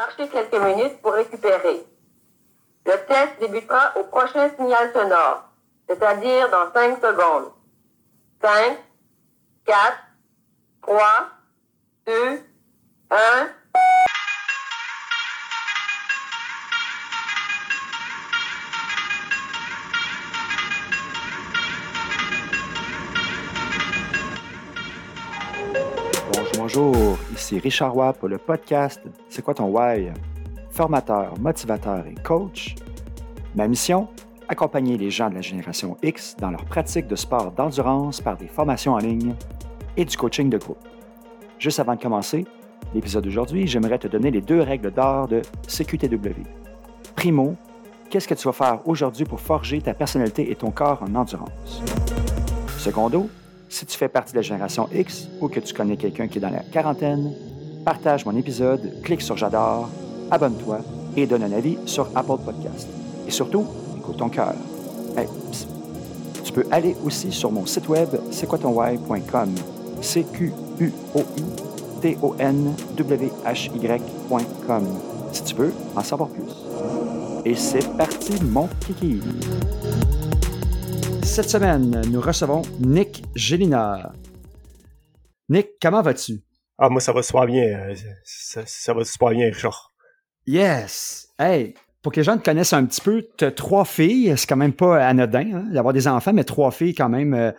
marcher 0.00 0.28
quelques 0.28 0.62
minutes 0.64 1.02
pour 1.02 1.12
récupérer. 1.12 1.84
Le 2.86 2.92
test 3.06 3.38
débutera 3.38 3.92
au 3.96 4.04
prochain 4.04 4.48
signal 4.56 4.90
sonore, 4.94 5.44
c'est-à-dire 5.86 6.50
dans 6.50 6.72
5 6.72 6.96
secondes. 7.02 7.52
5, 8.40 8.78
4, 9.66 9.78
3, 10.80 11.02
2, 12.06 12.12
1. 13.10 13.16
Bonjour, 26.72 27.18
ici 27.34 27.58
Richard 27.58 27.92
Roy 27.94 28.12
pour 28.12 28.28
le 28.28 28.38
podcast 28.38 29.00
C'est 29.28 29.42
quoi 29.42 29.54
ton 29.54 29.66
why? 29.66 30.12
Formateur, 30.70 31.36
motivateur 31.40 32.06
et 32.06 32.14
coach. 32.22 32.76
Ma 33.56 33.66
mission? 33.66 34.06
Accompagner 34.48 34.96
les 34.96 35.10
gens 35.10 35.30
de 35.30 35.34
la 35.34 35.40
génération 35.40 35.96
X 36.00 36.36
dans 36.38 36.52
leur 36.52 36.64
pratique 36.64 37.08
de 37.08 37.16
sport 37.16 37.50
d'endurance 37.50 38.20
par 38.20 38.36
des 38.36 38.46
formations 38.46 38.92
en 38.92 38.98
ligne 38.98 39.34
et 39.96 40.04
du 40.04 40.16
coaching 40.16 40.48
de 40.48 40.58
groupe. 40.58 40.78
Juste 41.58 41.80
avant 41.80 41.96
de 41.96 42.00
commencer, 42.00 42.46
l'épisode 42.94 43.24
d'aujourd'hui, 43.24 43.66
j'aimerais 43.66 43.98
te 43.98 44.06
donner 44.06 44.30
les 44.30 44.40
deux 44.40 44.60
règles 44.60 44.92
d'or 44.92 45.26
de 45.26 45.42
CQTW. 45.66 46.44
Primo, 47.16 47.56
qu'est-ce 48.10 48.28
que 48.28 48.34
tu 48.34 48.46
vas 48.46 48.52
faire 48.52 48.78
aujourd'hui 48.86 49.24
pour 49.24 49.40
forger 49.40 49.80
ta 49.80 49.92
personnalité 49.92 50.52
et 50.52 50.54
ton 50.54 50.70
corps 50.70 51.02
en 51.02 51.16
endurance? 51.16 51.82
Secondo, 52.78 53.28
si 53.70 53.86
tu 53.86 53.96
fais 53.96 54.08
partie 54.08 54.32
de 54.32 54.38
la 54.38 54.42
génération 54.42 54.88
X 54.92 55.28
ou 55.40 55.48
que 55.48 55.60
tu 55.60 55.72
connais 55.72 55.96
quelqu'un 55.96 56.26
qui 56.26 56.38
est 56.38 56.40
dans 56.40 56.50
la 56.50 56.58
quarantaine, 56.58 57.32
partage 57.84 58.26
mon 58.26 58.36
épisode, 58.36 59.00
clique 59.02 59.22
sur 59.22 59.36
J'adore, 59.36 59.88
abonne-toi 60.30 60.80
et 61.16 61.26
donne 61.26 61.44
un 61.44 61.52
avis 61.52 61.78
sur 61.86 62.08
Apple 62.16 62.42
Podcast. 62.44 62.88
Et 63.26 63.30
surtout, 63.30 63.64
écoute 63.96 64.18
ton 64.18 64.28
cœur. 64.28 64.54
Tu 66.42 66.52
peux 66.52 66.66
aller 66.72 66.96
aussi 67.04 67.30
sur 67.30 67.52
mon 67.52 67.64
site 67.64 67.88
web 67.88 68.08
c'est 68.32 68.48
quoi 68.48 68.58
ton 68.58 68.70
why.com. 68.70 69.54
C 70.02 70.26
Q 70.32 70.52
U 70.80 70.92
O 71.14 71.20
I 71.36 71.44
T 72.02 72.18
O 72.22 72.34
N 72.40 72.74
W 72.96 73.30
H 73.46 73.70
Y.com. 73.72 74.84
Si 75.30 75.44
tu 75.44 75.54
veux 75.54 75.72
en 75.94 76.02
savoir 76.02 76.28
plus. 76.30 76.42
Et 77.44 77.54
c'est 77.54 77.86
parti 77.96 78.42
mon 78.42 78.68
kiki. 78.80 79.20
Cette 81.30 81.48
semaine, 81.48 82.02
nous 82.10 82.20
recevons 82.20 82.62
Nick 82.80 83.22
Gélina. 83.36 84.12
Nick, 85.48 85.68
comment 85.80 86.02
vas-tu? 86.02 86.42
Ah, 86.76 86.88
moi, 86.88 87.00
ça 87.00 87.12
va 87.12 87.22
super 87.22 87.46
bien. 87.46 87.62
euh, 87.62 87.94
Ça, 88.24 88.62
ça 88.66 88.92
va 88.92 89.04
super 89.04 89.30
bien, 89.30 89.46
Richard. 89.46 89.92
Yes! 90.44 91.28
Hey, 91.38 91.74
pour 92.02 92.10
que 92.10 92.16
les 92.18 92.24
gens 92.24 92.36
te 92.36 92.42
connaissent 92.44 92.72
un 92.72 92.84
petit 92.84 93.00
peu, 93.00 93.28
tu 93.38 93.44
as 93.44 93.52
trois 93.52 93.84
filles, 93.84 94.34
c'est 94.36 94.48
quand 94.48 94.56
même 94.56 94.72
pas 94.72 95.06
anodin 95.06 95.52
hein, 95.54 95.68
d'avoir 95.72 95.94
des 95.94 96.08
enfants, 96.08 96.32
mais 96.32 96.42
trois 96.42 96.72
filles 96.72 96.96
quand 96.96 97.08
même 97.08 97.32
euh, 97.32 97.52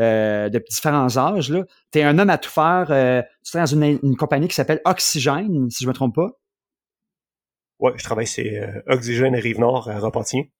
euh, 0.00 0.50
de 0.50 0.62
différents 0.68 1.16
âges. 1.16 1.54
Tu 1.92 2.00
es 2.00 2.02
un 2.02 2.18
homme 2.18 2.30
à 2.30 2.36
tout 2.36 2.50
faire. 2.50 2.88
euh, 2.90 3.22
tu 3.42 3.52
travailles 3.52 3.70
dans 3.74 3.80
une, 3.86 3.98
une 4.02 4.16
compagnie 4.16 4.48
qui 4.48 4.54
s'appelle 4.54 4.82
Oxygène, 4.84 5.70
si 5.70 5.82
je 5.84 5.88
me 5.88 5.94
trompe 5.94 6.14
pas? 6.14 6.28
Ouais, 7.78 7.92
je 7.96 8.04
travaille 8.04 8.26
chez 8.26 8.62
Oxygène 8.86 9.34
Rive-Nord 9.34 9.88
à 9.88 9.98
Repentigny. 9.98 10.52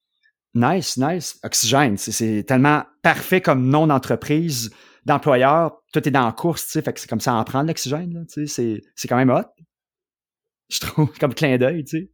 Nice, 0.54 0.96
nice. 0.96 1.38
Oxygène, 1.42 1.96
c'est- 1.96 2.44
tellement 2.44 2.84
parfait 3.02 3.40
comme 3.40 3.68
nom 3.68 3.86
d'entreprise, 3.88 4.70
d'employeur. 5.04 5.82
Tout 5.92 6.06
est 6.06 6.12
dans 6.12 6.26
la 6.26 6.32
course, 6.32 6.64
tu 6.66 6.72
sais, 6.72 6.82
fait 6.82 6.92
que 6.92 7.00
c'est 7.00 7.08
comme 7.08 7.20
ça 7.20 7.34
en 7.34 7.42
prendre 7.44 7.66
l'oxygène, 7.66 8.14
là, 8.14 8.20
tu 8.26 8.46
sais, 8.46 8.54
c'est- 8.54 8.82
c'est 8.94 9.08
quand 9.08 9.16
même 9.16 9.30
hot. 9.30 9.42
Je 10.70 10.78
trouve, 10.80 11.10
comme 11.20 11.34
clin 11.34 11.56
d'œil, 11.58 11.84
tu 11.84 11.98
sais. 11.98 12.10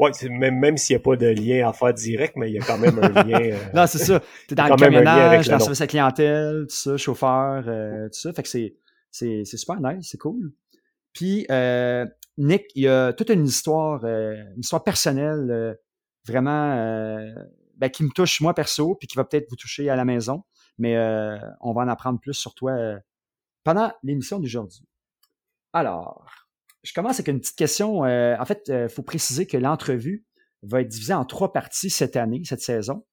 Ouais, 0.00 0.10
même, 0.30 0.58
même 0.60 0.76
s'il 0.76 0.94
n'y 0.94 1.00
a 1.00 1.02
pas 1.02 1.16
de 1.16 1.26
lien 1.26 1.68
à 1.68 1.72
faire 1.72 1.92
direct, 1.92 2.34
mais 2.36 2.50
il 2.50 2.54
y 2.54 2.58
a 2.58 2.64
quand 2.64 2.78
même 2.78 2.98
un 3.00 3.08
lien. 3.26 3.40
euh, 3.40 3.58
Non, 3.74 3.86
c'est 3.88 3.98
ça. 3.98 4.20
T'es 4.46 4.54
dans 4.54 4.64
le 4.68 4.76
camionnage, 4.76 5.48
dans 5.48 5.54
le 5.54 5.60
service 5.60 5.80
à 5.80 5.86
clientèle, 5.88 6.66
tout 6.68 6.74
ça, 6.74 6.96
chauffeur, 6.96 7.64
euh, 7.66 8.06
tout 8.08 8.18
ça. 8.20 8.32
Fait 8.32 8.42
que 8.44 8.48
c'est, 8.48 8.76
c'est, 9.10 9.42
c'est 9.44 9.56
super 9.56 9.80
nice, 9.80 10.08
c'est 10.10 10.18
cool. 10.18 10.52
Puis, 11.12 11.46
euh, 11.50 12.06
Nick, 12.36 12.66
il 12.76 12.82
y 12.84 12.88
a 12.88 13.12
toute 13.12 13.30
une 13.30 13.44
histoire, 13.44 14.04
euh, 14.04 14.34
une 14.54 14.60
histoire 14.60 14.84
personnelle, 14.84 15.48
euh, 15.50 15.74
vraiment, 16.28 16.72
euh, 16.72 17.32
ben, 17.76 17.90
qui 17.90 18.04
me 18.04 18.10
touche 18.10 18.40
moi 18.40 18.54
perso, 18.54 18.94
puis 18.94 19.06
qui 19.06 19.16
va 19.16 19.24
peut-être 19.24 19.48
vous 19.50 19.56
toucher 19.56 19.88
à 19.90 19.96
la 19.96 20.04
maison. 20.04 20.44
Mais 20.78 20.96
euh, 20.96 21.38
on 21.60 21.72
va 21.72 21.82
en 21.82 21.88
apprendre 21.88 22.20
plus 22.20 22.34
sur 22.34 22.54
toi 22.54 22.72
euh, 22.72 22.98
pendant 23.64 23.92
l'émission 24.02 24.38
d'aujourd'hui. 24.38 24.84
Alors, 25.72 26.26
je 26.82 26.92
commence 26.92 27.16
avec 27.16 27.28
une 27.28 27.40
petite 27.40 27.56
question. 27.56 28.00
En 28.00 28.44
fait, 28.44 28.62
il 28.68 28.88
faut 28.88 29.02
préciser 29.02 29.46
que 29.46 29.56
l'entrevue 29.56 30.24
va 30.62 30.80
être 30.80 30.88
divisée 30.88 31.12
en 31.12 31.24
trois 31.24 31.52
parties 31.52 31.90
cette 31.90 32.16
année, 32.16 32.42
cette 32.44 32.62
saison. 32.62 33.04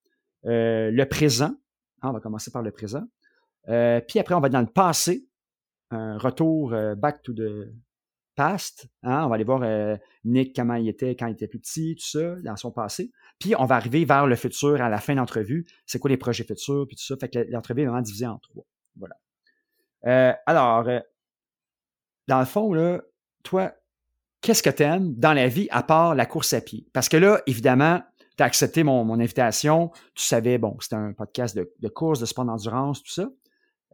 Le 0.43 1.03
présent, 1.05 1.53
hein, 2.01 2.09
on 2.09 2.13
va 2.13 2.21
commencer 2.21 2.51
par 2.51 2.61
le 2.61 2.71
présent. 2.71 3.03
Puis 3.65 4.19
après, 4.19 4.35
on 4.35 4.39
va 4.39 4.47
dans 4.47 4.61
le 4.61 4.67
passé, 4.67 5.27
un 5.91 6.17
retour 6.17 6.69
back 6.95 7.21
to 7.23 7.33
the 7.33 7.73
past. 8.35 8.87
Hein, 9.03 9.23
on 9.25 9.29
va 9.29 9.35
aller 9.35 9.43
voir 9.43 9.61
euh, 9.63 9.95
Nick, 10.23 10.55
comment 10.55 10.75
il 10.75 10.87
était 10.87 11.15
quand 11.15 11.27
il 11.27 11.33
était 11.33 11.47
plus 11.47 11.59
petit, 11.59 11.95
tout 11.95 12.05
ça, 12.05 12.35
dans 12.43 12.55
son 12.55 12.71
passé. 12.71 13.11
Puis 13.39 13.55
on 13.57 13.65
va 13.65 13.75
arriver 13.75 14.05
vers 14.05 14.27
le 14.27 14.35
futur 14.35 14.81
à 14.81 14.89
la 14.89 14.99
fin 14.99 15.15
d'entrevue. 15.15 15.65
C'est 15.85 15.99
quoi 15.99 16.09
les 16.09 16.17
projets 16.17 16.43
futurs, 16.43 16.85
puis 16.87 16.95
tout 16.95 17.03
ça. 17.03 17.15
Fait 17.17 17.29
que 17.29 17.39
l'entrevue 17.49 17.81
est 17.81 17.85
vraiment 17.85 18.01
divisée 18.01 18.27
en 18.27 18.37
trois. 18.39 18.65
Voilà. 18.97 19.15
Euh, 20.05 20.33
alors, 20.45 20.87
euh, 20.87 20.99
dans 22.27 22.39
le 22.39 22.45
fond, 22.45 22.73
là, 22.73 23.01
toi, 23.43 23.73
qu'est-ce 24.41 24.63
que 24.63 24.69
tu 24.69 24.83
aimes 24.83 25.13
dans 25.15 25.33
la 25.33 25.47
vie 25.47 25.67
à 25.71 25.83
part 25.83 26.15
la 26.15 26.25
course 26.25 26.53
à 26.53 26.61
pied? 26.61 26.87
Parce 26.93 27.09
que 27.09 27.17
là, 27.17 27.41
évidemment, 27.47 28.01
tu 28.37 28.43
as 28.43 28.45
accepté 28.45 28.83
mon, 28.83 29.03
mon 29.03 29.19
invitation. 29.19 29.91
Tu 30.13 30.23
savais, 30.23 30.57
bon, 30.57 30.77
c'était 30.79 30.95
un 30.95 31.13
podcast 31.13 31.55
de, 31.55 31.71
de 31.79 31.87
course, 31.87 32.19
de 32.19 32.25
sport 32.25 32.45
d'endurance, 32.45 33.01
tout 33.01 33.11
ça. 33.11 33.29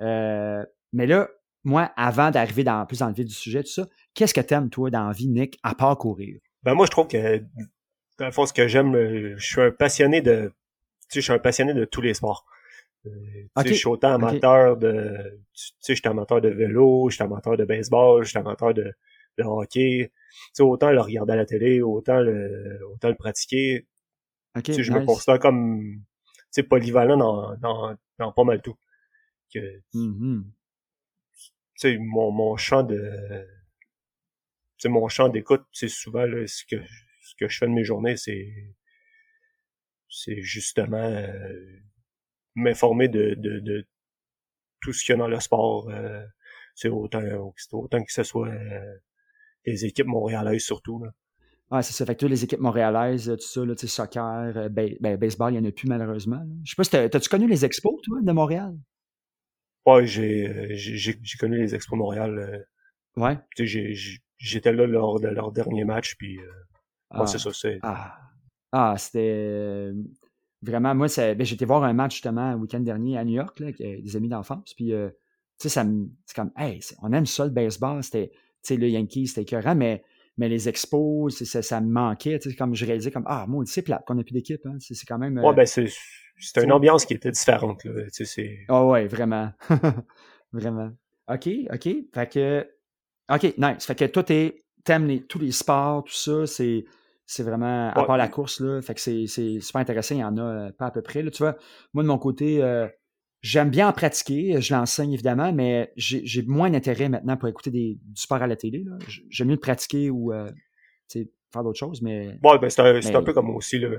Euh, 0.02 0.66
mais 0.94 1.06
là, 1.06 1.30
moi, 1.64 1.92
avant 1.96 2.32
d'arriver 2.32 2.64
dans, 2.64 2.86
plus 2.86 3.00
dans 3.00 3.08
le 3.08 3.14
vif 3.14 3.26
du 3.26 3.34
sujet, 3.34 3.64
tout 3.64 3.70
ça, 3.72 3.88
qu'est-ce 4.14 4.34
que 4.34 4.42
tu 4.42 4.54
aimes, 4.54 4.70
toi, 4.70 4.90
dans 4.90 5.08
la 5.08 5.14
vie, 5.14 5.28
Nick, 5.28 5.60
à 5.64 5.76
part 5.76 5.98
courir? 5.98 6.40
Ben, 6.64 6.74
moi, 6.74 6.86
je 6.86 6.92
trouve 6.92 7.08
que, 7.08 7.40
dans 8.18 8.26
le 8.26 8.32
fond, 8.32 8.46
ce 8.46 8.54
que 8.54 8.68
j'aime, 8.68 8.96
euh, 8.96 9.36
je 9.38 9.46
suis 9.46 9.62
un 9.62 9.72
passionné 9.72 10.22
de, 10.22 10.52
tu 11.10 11.16
sais, 11.16 11.20
je 11.22 11.26
suis 11.26 11.34
un 11.34 11.40
passionné 11.40 11.74
de 11.74 11.86
tous 11.86 12.02
les 12.02 12.14
sports. 12.14 12.46
Euh, 13.06 13.10
tu 13.10 13.18
sais, 13.42 13.48
Ok, 13.56 13.68
je 13.68 13.74
suis 13.74 13.88
autant 13.88 14.14
amateur 14.14 14.78
de, 14.78 15.40
tu 15.54 15.64
sais, 15.80 15.96
je 15.96 16.00
suis 16.02 16.08
amateur 16.08 16.40
de 16.42 16.50
vélo, 16.50 17.10
je 17.10 17.16
suis 17.16 17.24
amateur 17.24 17.58
de 17.58 17.66
baseball, 17.66 18.24
je 18.24 18.30
suis 18.30 18.38
amateur 18.38 18.74
de, 18.74 18.94
de 19.38 19.44
hockey. 19.44 20.12
Tu 20.12 20.40
sais, 20.54 20.64
autant 20.64 20.92
le 20.92 21.02
regarder 21.02 21.34
à 21.34 21.36
la 21.38 21.46
télé, 21.46 21.82
autant 21.82 22.20
le, 22.20 22.80
autant 22.94 23.10
le 23.10 23.16
pratiquer. 23.16 23.88
OK, 24.56 24.64
Tu 24.64 24.74
sais, 24.74 24.84
je 24.84 24.92
me 24.92 25.04
considère 25.06 25.40
comme, 25.40 25.82
tu 25.82 26.02
sais, 26.52 26.64
polyvalent 26.64 27.18
dans, 27.18 27.56
dans, 27.58 27.96
dans 28.20 28.32
pas 28.32 28.44
mal 28.44 28.62
tout. 28.62 28.76
Que, 29.54 29.60
Mhm. 29.96 30.46
Sais, 31.82 31.98
mon, 31.98 32.32
mon 32.32 32.58
champ 32.58 32.84
de, 32.84 33.46
tu 34.78 34.90
mon 34.90 35.08
champ 35.08 35.30
d'écoute, 35.30 35.64
c'est 35.72 35.88
souvent, 35.88 36.26
ce 36.26 36.66
que, 36.66 36.78
ce 37.22 37.36
que 37.36 37.48
je 37.48 37.58
fais 37.58 37.68
de 37.68 37.72
mes 37.72 37.84
journées, 37.84 38.18
c'est, 38.18 38.52
c'est 40.10 40.42
justement, 40.42 40.98
euh, 40.98 41.80
m'informer 42.56 43.08
de, 43.08 43.36
de, 43.36 43.88
tout 44.82 44.94
ce 44.94 45.06
qu'il 45.06 45.14
y 45.14 45.16
a 45.16 45.18
dans 45.18 45.28
le 45.28 45.40
sport, 45.40 45.90
euh, 45.90 46.26
c'est 46.76 46.90
autant, 46.90 47.22
autant 47.74 48.04
que 48.04 48.12
ce 48.12 48.24
soit, 48.24 48.50
euh, 48.50 48.96
les 49.66 49.86
équipes 49.86 50.08
montréalaises 50.08 50.64
surtout, 50.64 51.04
là. 51.04 51.12
C'est 51.82 51.94
ça. 51.94 52.06
Fait 52.06 52.16
que 52.18 52.26
les 52.26 52.44
équipes 52.44 52.60
montréalaises, 52.60 53.28
tout 53.28 53.48
ça, 53.48 53.66
là, 53.66 53.76
tu 53.76 53.88
soccer, 53.88 54.58
euh, 54.58 54.70
ben, 54.70 54.98
baseball, 55.18 55.54
il 55.54 55.62
n'y 55.62 55.66
en 55.66 55.70
a 55.70 55.72
plus 55.72 55.88
malheureusement. 55.88 56.44
Je 56.66 56.72
sais 56.72 56.76
pas 56.76 56.84
si 56.84 56.90
t'as- 56.92 57.08
t'as-tu 57.10 57.30
connu 57.30 57.48
les 57.48 57.64
expos, 57.64 57.96
toi, 58.04 58.20
de 58.22 58.32
Montréal? 58.34 58.76
Ouais, 59.86 60.06
j'ai, 60.06 60.76
j'ai, 60.76 61.18
j'ai 61.22 61.38
connu 61.38 61.58
les 61.60 61.74
Expos 61.74 61.98
Montréal, 61.98 62.38
euh, 62.38 63.22
Ouais. 63.22 63.38
tu 63.56 63.64
sais, 63.64 63.66
j'ai- 63.68 63.94
j'ai- 63.96 64.20
j'étais 64.38 64.74
là 64.74 64.86
lors 64.86 65.20
de 65.20 65.28
leur 65.28 65.52
dernier 65.52 65.84
match, 65.86 66.16
puis, 66.18 66.38
euh, 66.40 66.44
Ah. 67.10 67.22
ouais, 67.22 67.28
c'est 67.28 67.40
ça, 67.40 67.52
c'est, 67.54 67.80
Ah, 67.82 68.18
ah 68.72 68.96
c'était 68.98 69.34
euh, 69.34 69.94
vraiment, 70.62 70.94
moi, 70.96 71.08
ça- 71.08 71.34
ben, 71.34 71.46
j'étais 71.46 71.66
voir 71.66 71.84
un 71.84 71.94
match 71.94 72.14
justement 72.16 72.52
le 72.52 72.58
week-end 72.58 72.80
dernier 72.80 73.18
à 73.18 73.24
New 73.26 73.34
York 73.36 73.60
là, 73.60 73.68
avec 73.68 73.82
euh, 73.82 74.00
des 74.02 74.16
amis 74.16 74.30
d'enfance. 74.30 74.74
Puis, 74.76 74.94
euh, 74.94 75.10
tu 75.60 75.64
sais, 75.64 75.70
ça 75.70 75.84
me- 75.84 76.10
c'est 76.26 76.36
comme, 76.36 76.52
hey, 76.58 76.80
on 77.02 77.12
aime 77.14 77.26
ça 77.26 77.46
le 77.46 77.52
baseball. 77.52 78.04
C'était, 78.04 78.30
tu 78.30 78.38
sais, 78.64 78.78
le 78.78 78.88
Yankees, 78.90 79.28
c'était 79.28 79.42
écœurant, 79.42 79.76
mais, 79.76 80.04
mais 80.38 80.50
les 80.50 80.70
expos, 80.70 81.34
ça, 81.44 81.62
ça 81.62 81.82
me 81.82 81.90
manquait. 81.92 82.40
Tu 82.40 82.50
sais, 82.52 82.56
comme 82.56 82.74
je 82.76 82.86
réalisais, 82.86 83.12
comme, 83.12 83.26
ah, 83.28 83.46
moi, 83.48 83.64
c'est 83.68 83.82
plate 83.82 84.04
qu'on 84.06 84.16
n'a 84.16 84.24
plus 84.24 84.34
d'équipe. 84.34 84.66
Hein, 84.66 84.78
c'est 84.80 84.96
quand 85.08 85.18
même. 85.18 85.38
euh, 85.38 85.42
ouais, 85.44 85.54
ben, 85.54 85.66
c'est, 85.66 85.88
une 86.64 86.72
ambiance 86.72 87.06
qui 87.06 87.14
était 87.14 87.32
différente, 87.32 87.84
là, 87.84 88.04
tu 88.06 88.10
sais, 88.12 88.26
c'est, 88.26 88.60
Ah 88.70 88.86
ouais, 88.86 89.08
vraiment. 89.08 89.52
vraiment. 90.54 90.92
OK, 91.28 91.50
OK. 91.74 91.90
Fait 92.14 92.30
que. 92.32 92.68
OK, 93.32 93.44
nice. 93.58 93.86
Fait 93.86 93.96
que 93.96 94.06
toi, 94.06 94.24
t'aimes 94.24 95.08
les- 95.08 95.22
tous 95.24 95.40
les 95.40 95.52
sports, 95.52 96.04
tout 96.04 96.14
ça. 96.14 96.46
C'est, 96.48 96.86
c'est 97.26 97.44
vraiment. 97.44 97.90
À 97.92 98.00
Ouais. 98.02 98.08
part 98.08 98.18
la 98.18 98.28
course, 98.28 98.60
là. 98.60 98.82
Fait 98.82 98.94
que 98.94 99.00
c'est, 99.00 99.28
c'est 99.28 99.60
super 99.62 99.82
intéressant. 99.82 100.16
Il 100.16 100.20
y 100.22 100.24
en 100.24 100.38
a 100.38 100.42
euh, 100.42 100.72
pas 100.72 100.88
à 100.88 100.92
peu 100.92 101.02
près. 101.02 101.22
Là. 101.22 101.32
Tu 101.32 101.44
vois, 101.44 101.56
moi, 101.94 102.04
de 102.04 102.08
mon 102.10 102.18
côté, 102.18 102.62
euh, 102.62 102.88
j'aime 103.42 103.70
bien 103.70 103.88
en 103.88 103.94
pratiquer, 103.94 104.62
je 104.62 104.74
l'enseigne 104.74 105.14
évidemment, 105.14 105.52
mais 105.52 105.92
j'ai 105.96 106.44
moins 106.44 106.70
d'intérêt 106.70 107.10
maintenant 107.10 107.38
pour 107.38 107.50
écouter 107.50 107.72
des, 107.72 108.00
du 108.02 108.22
sport 108.22 108.42
à 108.42 108.48
la 108.48 108.56
télé. 108.56 108.86
J'aime 109.30 109.48
mieux 109.48 109.56
le 109.56 109.60
pratiquer 109.60 110.10
ou 110.10 110.32
euh, 110.32 110.52
faire 111.10 111.64
d'autres 111.64 111.80
choses, 111.80 112.02
mais... 112.02 112.38
Bon, 112.42 112.56
ben 112.58 112.70
c'est 112.70 112.82
un, 112.82 113.16
un, 113.16 113.24
peu 113.24 113.34
comme 113.34 113.48
moi 113.48 113.56
aussi. 113.56 113.80
Là. 113.80 113.90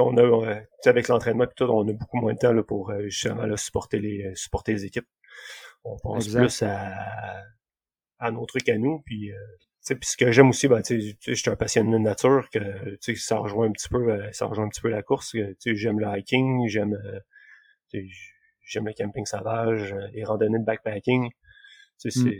On 0.00 0.16
a, 0.16 0.22
euh, 0.22 0.60
avec 0.86 1.08
l'entraînement 1.08 1.46
tout, 1.56 1.64
on 1.64 1.88
a 1.88 1.92
beaucoup 1.92 2.18
moins 2.18 2.34
de 2.34 2.38
temps 2.38 2.52
là, 2.52 2.62
pour 2.62 2.90
euh, 2.90 3.08
justement 3.08 3.46
là, 3.46 3.56
supporter, 3.56 3.98
les, 3.98 4.32
supporter 4.34 4.72
les 4.72 4.84
équipes. 4.84 5.08
On 5.84 5.96
pense 5.96 6.28
plus 6.28 6.62
à, 6.62 6.92
à 8.18 8.30
nos 8.30 8.44
trucs 8.46 8.68
à 8.68 8.76
nous, 8.76 9.02
puis 9.06 9.30
puis 9.86 9.96
ce 10.02 10.18
que 10.18 10.30
j'aime 10.32 10.50
aussi, 10.50 10.68
ben, 10.68 10.82
tu 10.82 11.00
sais, 11.00 11.16
je 11.28 11.34
suis 11.34 11.48
un 11.48 11.56
passionné 11.56 11.90
de 11.90 11.96
nature, 11.96 12.46
que 12.52 12.60
ça 13.16 13.38
rejoint 13.38 13.68
un 13.68 13.72
petit 13.72 13.88
peu, 13.88 14.20
ça 14.32 14.44
rejoint 14.44 14.66
un 14.66 14.68
petit 14.68 14.82
peu 14.82 14.90
la 14.90 15.02
course. 15.02 15.34
J'aime 15.64 15.98
le 15.98 16.06
hiking, 16.18 16.68
j'aime 16.68 16.98
j'aime 18.60 18.86
le 18.86 18.92
camping 18.92 19.26
sauvage, 19.26 19.94
les 20.12 20.24
randonnées 20.24 20.58
de 20.58 20.64
backpacking. 20.64 21.30
C'est 21.96 22.14
mm. 22.16 22.32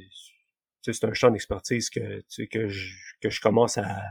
c'est 0.82 1.04
un 1.04 1.12
champ 1.12 1.30
d'expertise 1.30 1.90
que 1.90 2.22
que 2.46 2.68
je 2.68 2.94
que 3.20 3.30
je 3.30 3.40
commence 3.40 3.78
à 3.78 4.02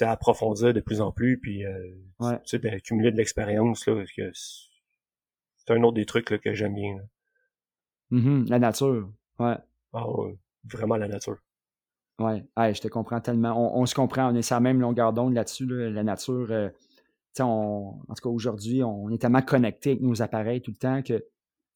à 0.00 0.10
approfondir 0.10 0.74
de 0.74 0.80
plus 0.80 1.00
en 1.00 1.12
plus 1.12 1.38
puis 1.38 1.64
euh, 1.64 1.94
ouais. 2.18 2.40
d'accumuler 2.58 3.12
de 3.12 3.16
l'expérience 3.16 3.86
là 3.86 4.02
c'est 4.16 5.70
un 5.72 5.80
autre 5.84 5.94
des 5.94 6.04
trucs 6.04 6.30
là, 6.30 6.38
que 6.38 6.52
j'aime 6.52 6.74
bien 6.74 6.96
mm-hmm. 8.10 8.48
la 8.48 8.58
nature 8.58 9.12
ouais 9.38 9.54
ah, 9.92 10.04
vraiment 10.64 10.96
la 10.96 11.08
nature. 11.08 11.38
Ouais, 12.18 12.44
je 12.56 12.80
te 12.80 12.88
comprends 12.88 13.20
tellement. 13.20 13.76
On, 13.76 13.86
se 13.86 13.94
comprend, 13.94 14.32
on 14.32 14.34
est 14.36 14.42
sur 14.42 14.56
la 14.56 14.60
même 14.60 14.80
longueur 14.80 15.12
d'onde 15.12 15.34
là-dessus. 15.34 15.66
La 15.66 16.04
nature, 16.04 16.46
euh, 16.50 16.68
on, 17.40 18.00
en 18.08 18.14
tout 18.14 18.22
cas 18.22 18.28
aujourd'hui, 18.28 18.82
on 18.82 19.10
est 19.10 19.18
tellement 19.18 19.42
connecté 19.42 19.90
avec 19.90 20.02
nos 20.02 20.22
appareils 20.22 20.60
tout 20.60 20.70
le 20.70 20.76
temps 20.76 21.02
que 21.02 21.24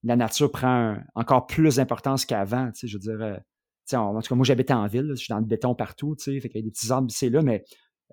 la 0.05 0.17
nature 0.17 0.51
prend 0.51 0.97
encore 1.15 1.47
plus 1.47 1.77
d'importance 1.77 2.25
qu'avant. 2.25 2.71
Je 2.75 2.97
veux 2.97 3.01
dire, 3.01 3.21
euh, 3.21 3.97
en 3.97 4.21
tout 4.21 4.29
cas, 4.29 4.35
moi 4.35 4.45
j'habite 4.45 4.71
en 4.71 4.87
ville, 4.87 5.11
je 5.11 5.17
suis 5.17 5.33
dans 5.33 5.41
le 5.41 5.47
béton 5.47 5.75
partout, 5.75 6.15
fait 6.19 6.41
qu'il 6.41 6.57
y 6.57 6.59
a 6.59 6.63
des 6.63 6.71
petits 6.71 6.93
arbres, 6.93 7.11
c'est 7.11 7.31
là, 7.31 7.43
mais 7.43 7.65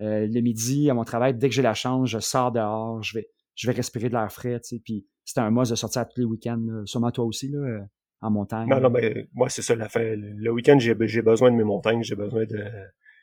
euh, 0.02 0.28
le 0.28 0.42
midi, 0.42 0.90
à 0.90 0.94
mon 0.94 1.04
travail, 1.04 1.36
dès 1.36 1.50
que 1.50 1.56
j'ai 1.56 1.62
la 1.62 1.74
chance, 1.74 2.10
je 2.10 2.20
sors 2.20 2.52
dehors, 2.52 3.04
je 3.04 3.20
vais, 3.20 3.28
je 3.56 3.68
vais 3.68 3.74
respirer 3.74 4.10
de 4.10 4.14
l'air 4.14 4.32
frais, 4.32 4.60
puis 4.84 5.06
c'est 5.24 5.40
un 5.40 5.52
must 5.52 5.72
de 5.72 5.76
sortir 5.76 6.08
tous 6.08 6.20
les 6.20 6.26
week-ends, 6.26 6.84
sûrement 6.86 7.12
toi 7.12 7.26
aussi, 7.26 7.50
là 7.50 7.86
en 8.22 8.32
montagne? 8.32 8.68
Non, 8.70 8.80
non, 8.80 8.90
mais 8.90 9.28
moi, 9.34 9.50
c'est 9.50 9.62
ça 9.62 9.76
l'affaire. 9.76 10.16
Le 10.18 10.52
week-end, 10.52 10.78
j'ai, 10.80 10.94
besoin 10.94 11.52
de 11.52 11.56
mes 11.56 11.64
montagnes, 11.64 12.04
j'ai 12.04 12.16
besoin 12.16 12.46
de, 12.46 12.64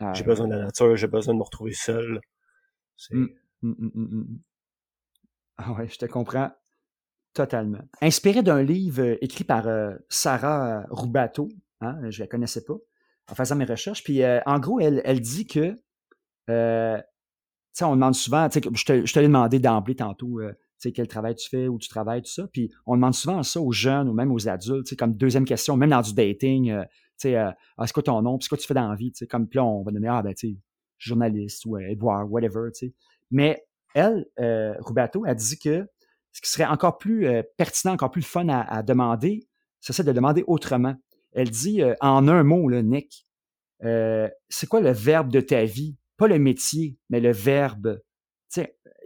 ah, 0.01 0.13
j'ai 0.15 0.25
besoin 0.25 0.47
de 0.49 0.55
la 0.55 0.65
nature, 0.65 0.97
j'ai 0.97 1.07
besoin 1.07 1.35
de 1.35 1.39
me 1.39 1.45
retrouver 1.45 1.73
seul. 1.73 2.21
Hum, 3.63 3.77
hum, 3.79 3.93
hum, 3.95 4.39
ah 5.59 5.73
ouais, 5.73 5.89
je 5.89 5.99
te 5.99 6.07
comprends 6.07 6.51
totalement. 7.35 7.83
Inspiré 8.01 8.43
d'un 8.43 8.63
livre 8.63 9.03
euh, 9.03 9.17
écrit 9.21 9.45
par 9.45 9.67
euh, 9.69 9.95
Sarah 10.09 10.87
Roubato, 10.91 11.49
hein, 11.81 11.99
je 12.11 12.21
la 12.21 12.27
connaissais 12.27 12.65
pas, 12.65 12.77
en 13.31 13.35
faisant 13.35 13.57
mes 13.57 13.65
recherches. 13.65 14.03
Puis, 14.03 14.23
euh, 14.23 14.41
en 14.45 14.59
gros, 14.59 14.81
elle, 14.81 15.01
elle 15.05 15.21
dit 15.21 15.47
que, 15.47 15.77
euh, 16.51 17.01
on 17.81 17.95
demande 17.95 18.15
souvent, 18.15 18.49
je 18.53 18.61
te, 18.61 19.07
je 19.07 19.13
te 19.13 19.19
l'ai 19.19 19.27
demandé 19.29 19.59
d'emblée 19.59 19.97
tantôt, 19.97 20.41
sais, 20.83 20.93
quel 20.93 21.09
travail 21.09 21.35
tu 21.35 21.49
fais, 21.49 21.69
où 21.69 21.79
tu 21.79 21.89
travailles, 21.89 22.23
tout 22.23 22.31
ça. 22.31 22.47
Puis 22.49 22.71
on 22.87 22.97
demande 22.97 23.15
souvent 23.15 23.43
ça 23.43 23.61
aux 23.61 23.73
jeunes 23.73 24.09
ou 24.09 24.13
même 24.13 24.33
aux 24.33 24.49
adultes, 24.49 24.95
comme 24.97 25.15
deuxième 25.15 25.45
question, 25.45 25.77
même 25.77 25.91
dans 25.91 26.03
du 26.03 26.13
dating, 26.13 26.71
euh, 26.71 26.83
tu 26.83 27.29
sais, 27.29 27.37
euh, 27.37 27.51
ah, 27.79 27.87
c'est 27.87 27.93
quoi 27.93 28.03
ton 28.03 28.21
nom, 28.23 28.39
puis 28.39 28.45
c'est 28.45 28.49
quoi 28.49 28.59
tu 28.59 28.67
fais 28.67 28.75
dans 28.75 28.89
la 28.89 28.97
vie, 28.97 29.13
tu 29.13 29.27
comme 29.27 29.49
puis 29.49 29.61
on 29.61 29.83
va 29.83 29.93
donner, 29.93 30.09
ah 30.09 30.23
ben, 30.23 30.35
tu 30.35 30.59
journaliste 30.99 31.65
ou 31.67 31.77
euh, 31.77 31.95
whatever, 31.97 32.71
tu 32.75 32.87
sais. 32.87 32.95
Mais 33.33 33.67
elle, 33.95 34.27
euh, 34.39 34.75
Rubato, 34.79 35.25
a 35.27 35.35
dit 35.35 35.59
que 35.59 35.89
ce 36.31 36.41
qui 36.41 36.49
serait 36.49 36.67
encore 36.67 36.99
plus 36.99 37.27
euh, 37.27 37.43
pertinent, 37.57 37.95
encore 37.95 38.13
plus 38.13 38.23
fun 38.23 38.49
à, 38.49 38.61
à 38.61 38.83
demander, 38.85 39.49
c'est 39.81 40.05
de 40.07 40.13
demander 40.13 40.45
autrement. 40.47 40.95
Elle 41.33 41.51
dit 41.51 41.83
en 42.01 42.29
un 42.29 42.45
mot, 42.45 42.69
là, 42.69 42.83
Nick, 42.83 43.27
c'est 43.81 44.69
quoi 44.69 44.81
le 44.81 44.93
verbe 44.93 45.33
de 45.33 45.41
ta 45.41 45.65
vie? 45.65 45.97
Pas 46.17 46.29
le 46.29 46.39
métier, 46.39 46.99
mais 47.11 47.19
le 47.19 47.33
verbe 47.33 48.01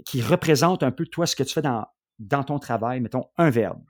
qui 0.04 0.20
représente 0.20 0.82
un 0.82 0.90
peu 0.90 1.06
toi 1.06 1.26
ce 1.26 1.34
que 1.34 1.42
tu 1.42 1.54
fais 1.54 1.62
dans, 1.62 1.86
dans 2.18 2.44
ton 2.44 2.58
travail, 2.58 3.00
mettons 3.00 3.30
un 3.36 3.50
verbe? 3.50 3.82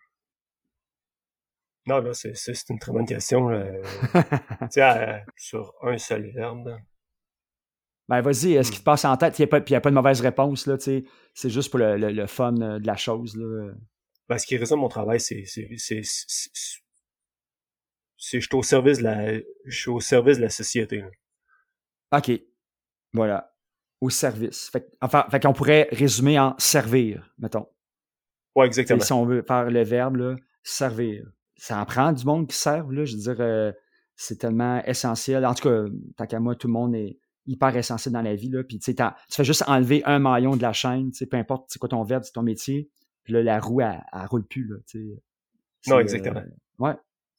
Non, 1.86 2.00
là, 2.00 2.12
c'est, 2.14 2.34
une 2.68 2.78
très 2.80 2.92
bonne 2.92 3.06
question. 3.06 3.48
euh, 3.50 3.80
sur 5.36 5.72
un 5.82 5.98
seul 5.98 6.32
verbe. 6.32 6.76
Ben, 8.08 8.20
vas-y, 8.20 8.52
est-ce 8.52 8.70
qu'il 8.70 8.80
te 8.80 8.84
passe 8.84 9.04
en 9.04 9.16
tête? 9.16 9.36
Il 9.38 9.42
n'y 9.42 9.52
a, 9.52 9.56
a, 9.56 9.80
pas 9.80 9.90
de 9.90 9.94
mauvaise 9.94 10.20
réponse, 10.20 10.66
là, 10.66 10.76
c'est 10.78 11.48
juste 11.48 11.70
pour 11.70 11.80
le, 11.80 11.96
le, 11.96 12.26
fun 12.26 12.54
euh, 12.60 12.78
de 12.78 12.86
la 12.86 12.96
chose, 12.96 13.36
là. 13.36 13.72
Ben, 14.28 14.38
ce 14.38 14.46
qui 14.46 14.56
résume 14.56 14.80
mon 14.80 14.88
travail, 14.88 15.20
c'est, 15.20 15.44
c'est, 15.46 15.68
c'est, 15.76 16.02
je 16.02 16.80
suis 18.40 18.54
au 18.54 18.62
service 18.62 18.98
de 18.98 19.04
la, 19.04 19.38
je 19.64 19.78
suis 19.78 19.90
au 19.90 20.00
service 20.00 20.38
de 20.38 20.42
la 20.42 20.50
société, 20.50 21.04
OK. 22.12 22.30
Voilà 23.12 23.56
au 24.00 24.10
service. 24.10 24.70
Fait, 24.70 24.88
enfin, 25.00 25.24
fait 25.30 25.40
qu'on 25.40 25.52
pourrait 25.52 25.88
résumer 25.90 26.38
en 26.38 26.54
servir, 26.58 27.32
mettons. 27.38 27.66
Ouais, 28.54 28.66
exactement. 28.66 29.00
si 29.00 29.12
on 29.12 29.24
veut 29.24 29.42
faire 29.42 29.70
le 29.70 29.82
verbe, 29.82 30.16
là, 30.16 30.36
servir. 30.62 31.26
Ça 31.56 31.80
en 31.80 31.86
prend 31.86 32.12
du 32.12 32.24
monde 32.24 32.48
qui 32.48 32.56
serve, 32.56 32.92
là. 32.92 33.04
Je 33.04 33.16
veux 33.16 33.22
dire, 33.22 33.36
euh, 33.40 33.72
c'est 34.14 34.38
tellement 34.38 34.82
essentiel. 34.84 35.44
En 35.44 35.54
tout 35.54 35.68
cas, 35.68 35.84
tant 36.16 36.26
qu'à 36.26 36.40
moi, 36.40 36.54
tout 36.54 36.66
le 36.66 36.72
monde 36.72 36.94
est 36.94 37.18
hyper 37.46 37.76
essentiel 37.76 38.12
dans 38.12 38.22
la 38.22 38.34
vie, 38.34 38.48
là. 38.48 38.62
Puis, 38.64 38.78
tu 38.78 38.92
sais, 38.92 38.94
tu 38.94 39.36
fais 39.36 39.44
juste 39.44 39.64
enlever 39.66 40.02
un 40.04 40.18
maillon 40.18 40.56
de 40.56 40.62
la 40.62 40.72
chaîne, 40.72 41.10
tu 41.10 41.18
sais, 41.18 41.26
peu 41.26 41.36
importe 41.36 41.66
c'est 41.68 41.78
quoi 41.78 41.88
ton 41.88 42.02
verbe, 42.02 42.24
c'est 42.24 42.32
ton 42.32 42.42
métier. 42.42 42.88
Puis 43.24 43.32
là, 43.32 43.42
la 43.42 43.60
roue, 43.60 43.80
elle, 43.80 44.02
elle 44.12 44.26
roule 44.26 44.46
plus, 44.46 44.66
là. 44.68 44.76
Non, 45.88 45.98
exactement. 46.00 46.40
Euh, 46.40 46.84
ouais, 46.84 46.94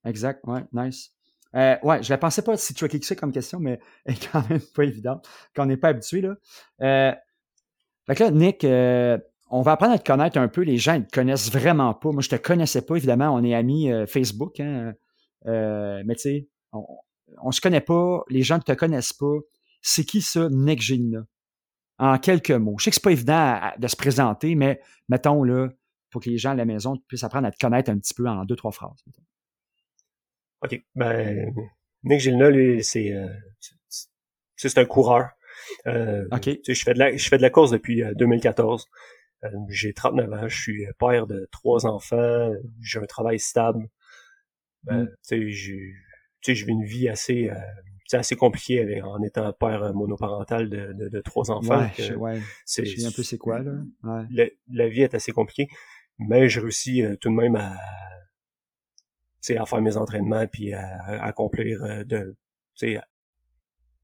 exact, 0.05 0.45
ouais, 0.45 0.63
nice. 0.73 1.13
Euh, 1.55 1.75
ouais, 1.83 2.03
je 2.03 2.13
ne 2.13 2.17
pensais 2.17 2.41
pas 2.41 2.57
si 2.57 2.73
tu 2.73 2.85
as 2.85 3.01
ça 3.01 3.15
comme 3.15 3.31
question, 3.31 3.59
mais 3.59 3.79
elle 4.05 4.15
est 4.15 4.31
quand 4.31 4.47
même 4.49 4.61
pas 4.75 4.83
évidente, 4.83 5.27
quand 5.55 5.63
on 5.63 5.67
n'est 5.67 5.77
pas 5.77 5.89
habitué. 5.89 6.21
Là. 6.21 6.35
Euh, 6.81 7.13
fait 8.05 8.15
que 8.15 8.23
là, 8.23 8.31
Nick, 8.31 8.63
euh, 8.63 9.17
on 9.49 9.61
va 9.61 9.73
apprendre 9.73 9.93
à 9.93 9.99
te 9.99 10.09
connaître 10.09 10.37
un 10.37 10.47
peu. 10.47 10.61
Les 10.61 10.77
gens 10.77 10.97
ne 10.97 11.03
te 11.03 11.11
connaissent 11.11 11.51
vraiment 11.51 11.93
pas. 11.93 12.11
Moi, 12.11 12.21
je 12.21 12.29
te 12.29 12.35
connaissais 12.35 12.81
pas, 12.81 12.95
évidemment. 12.95 13.29
On 13.33 13.43
est 13.43 13.53
amis 13.53 13.91
euh, 13.91 14.05
Facebook, 14.05 14.59
hein, 14.59 14.93
euh, 15.45 16.01
mais 16.05 16.15
tu 16.15 16.21
sais, 16.21 16.47
on, 16.71 16.85
on 17.41 17.51
se 17.51 17.61
connaît 17.61 17.81
pas. 17.81 18.23
Les 18.29 18.43
gens 18.43 18.57
ne 18.57 18.61
te 18.61 18.73
connaissent 18.73 19.13
pas. 19.13 19.35
C'est 19.81 20.03
qui 20.03 20.21
ça, 20.21 20.47
Nick 20.49 20.81
Gilna? 20.81 21.25
En 21.99 22.19
quelques 22.19 22.51
mots. 22.51 22.75
Je 22.77 22.85
sais 22.85 22.91
que 22.91 22.95
c'est 22.95 23.03
pas 23.03 23.11
évident 23.11 23.59
de 23.77 23.87
se 23.87 23.95
présenter, 23.95 24.53
mais 24.53 24.79
mettons 25.09 25.43
là, 25.43 25.69
pour 26.11 26.21
que 26.21 26.29
les 26.29 26.37
gens 26.37 26.51
à 26.51 26.55
la 26.55 26.65
maison 26.65 26.95
puissent 27.07 27.23
apprendre 27.23 27.47
à 27.47 27.51
te 27.51 27.57
connaître 27.57 27.89
un 27.89 27.97
petit 27.97 28.13
peu 28.13 28.27
en 28.27 28.45
deux, 28.45 28.55
trois 28.55 28.71
phrases. 28.71 29.03
OK. 30.61 30.79
Ben, 30.95 31.53
Nick 32.03 32.19
Gilna, 32.19 32.49
lui, 32.49 32.83
c'est, 32.83 33.13
euh, 33.13 33.27
c'est 34.55 34.77
un 34.77 34.85
coureur. 34.85 35.29
Euh, 35.87 36.25
OK. 36.31 36.49
Je 36.67 36.83
fais 36.83 36.93
de 36.93 36.99
la, 36.99 37.15
je 37.15 37.27
fais 37.27 37.37
de 37.37 37.41
la 37.41 37.49
course 37.49 37.71
depuis 37.71 38.03
2014. 38.15 38.85
Euh, 39.43 39.47
euh, 39.47 39.51
j'ai 39.69 39.93
39 39.93 40.33
ans, 40.33 40.47
je 40.47 40.59
suis 40.59 40.85
père 40.97 41.27
de 41.27 41.47
trois 41.51 41.85
enfants, 41.85 42.51
j'ai 42.81 42.99
un 42.99 43.05
travail 43.05 43.39
stable. 43.39 43.87
Ben, 44.83 45.03
mm. 45.03 45.09
Tu 45.27 45.53
sais, 46.41 46.55
je 46.55 46.65
vis 46.65 46.71
une 46.71 46.85
vie 46.85 47.09
assez, 47.09 47.51
euh, 48.13 48.19
assez 48.19 48.35
compliquée 48.35 48.81
avec, 48.81 49.03
en 49.03 49.21
étant 49.21 49.51
père 49.53 49.93
monoparental 49.93 50.69
de, 50.69 50.93
de, 50.93 51.09
de 51.09 51.21
trois 51.21 51.51
enfants. 51.51 51.79
Ouais, 51.79 51.91
je, 51.97 52.13
ouais. 52.13 52.41
C'est, 52.65 52.83
un 53.05 53.11
peu 53.11 53.23
c'est 53.23 53.37
quoi, 53.37 53.59
là. 53.59 53.71
Ouais. 54.03 54.23
La, 54.31 54.45
la, 54.71 54.89
vie 54.89 55.01
est 55.01 55.13
assez 55.13 55.31
compliquée, 55.31 55.67
mais 56.19 56.49
je 56.49 56.59
réussis 56.59 57.03
tout 57.19 57.29
de 57.29 57.35
même 57.35 57.55
à 57.55 57.75
à 59.55 59.65
faire 59.65 59.81
mes 59.81 59.95
entraînements 59.95 60.45
puis 60.47 60.73
à, 60.73 61.23
accomplir 61.23 61.83
euh, 61.83 62.03
de 62.03 62.35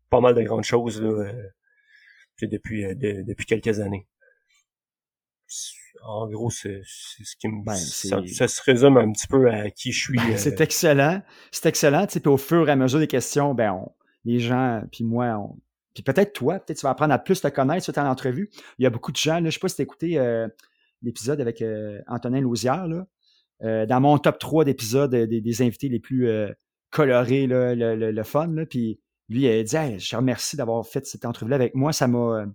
pas 0.10 0.22
mal 0.22 0.36
de 0.36 0.44
grandes 0.44 0.64
choses 0.64 1.02
là, 1.02 1.10
euh, 1.10 1.50
depuis 2.42 2.86
euh, 2.86 2.94
depuis 2.96 3.46
quelques 3.46 3.80
années. 3.80 4.08
En 6.06 6.28
gros, 6.28 6.50
c'est 6.50 6.82
ce 6.84 7.36
qui 7.38 7.48
me 7.48 7.64
ben, 7.64 7.76
ça, 7.76 8.48
se 8.48 8.62
résume 8.64 8.98
un 8.98 9.12
petit 9.12 9.28
peu 9.28 9.50
à 9.50 9.70
qui 9.70 9.92
je 9.92 10.00
suis. 10.00 10.18
Ben, 10.18 10.38
c'est 10.38 10.60
excellent, 10.62 11.22
c'est 11.52 11.66
excellent. 11.68 12.06
Puis 12.08 12.22
au 12.26 12.38
fur 12.38 12.68
et 12.68 12.72
à 12.72 12.76
mesure 12.76 13.00
des 13.00 13.08
questions, 13.08 13.54
ben 13.54 13.72
on, 13.72 13.92
les 14.26 14.40
gens 14.40 14.82
puis 14.92 15.04
moi, 15.04 15.28
on, 15.38 15.58
puis 15.94 16.04
peut-être 16.04 16.34
toi, 16.34 16.60
peut-être 16.60 16.80
tu 16.80 16.84
vas 16.84 16.92
apprendre 16.92 17.14
à 17.14 17.20
plus 17.20 17.42
te 17.42 17.48
connaître 17.48 17.84
sur 17.84 17.98
en 17.98 18.08
entrevue. 18.08 18.50
Il 18.80 18.84
y 18.84 18.86
a 18.86 18.90
beaucoup 18.90 19.12
de 19.12 19.18
gens, 19.18 19.40
là, 19.40 19.50
je 19.50 19.52
sais 19.52 19.60
pas 19.60 19.70
si 19.70 19.76
tu 19.76 19.82
as 19.82 19.84
écouté 19.84 20.48
l'épisode 21.02 21.40
avec 21.40 21.64
Antonin 22.08 22.42
Lousière, 22.42 22.88
là. 22.88 23.06
Euh, 23.64 23.86
dans 23.86 24.02
mon 24.02 24.18
top 24.18 24.40
3 24.40 24.66
d'épisodes 24.66 25.14
euh, 25.14 25.26
des, 25.28 25.62
invités 25.62 25.88
les 25.88 26.00
plus 26.00 26.28
euh, 26.28 26.52
colorés, 26.90 27.48
le, 27.48 27.76
le, 28.12 28.24
fun. 28.24 28.48
Là, 28.48 28.66
puis 28.66 29.00
lui, 29.30 29.46
il 29.46 29.64
dit 29.64 29.76
Je 30.00 30.10
te 30.10 30.16
remercie 30.16 30.58
d'avoir 30.58 30.86
fait 30.86 31.06
cette 31.06 31.26
entrevue-là 31.26 31.56
avec 31.56 31.76
moi. 31.76 31.94
Ça 31.94 32.08
m'a. 32.08 32.46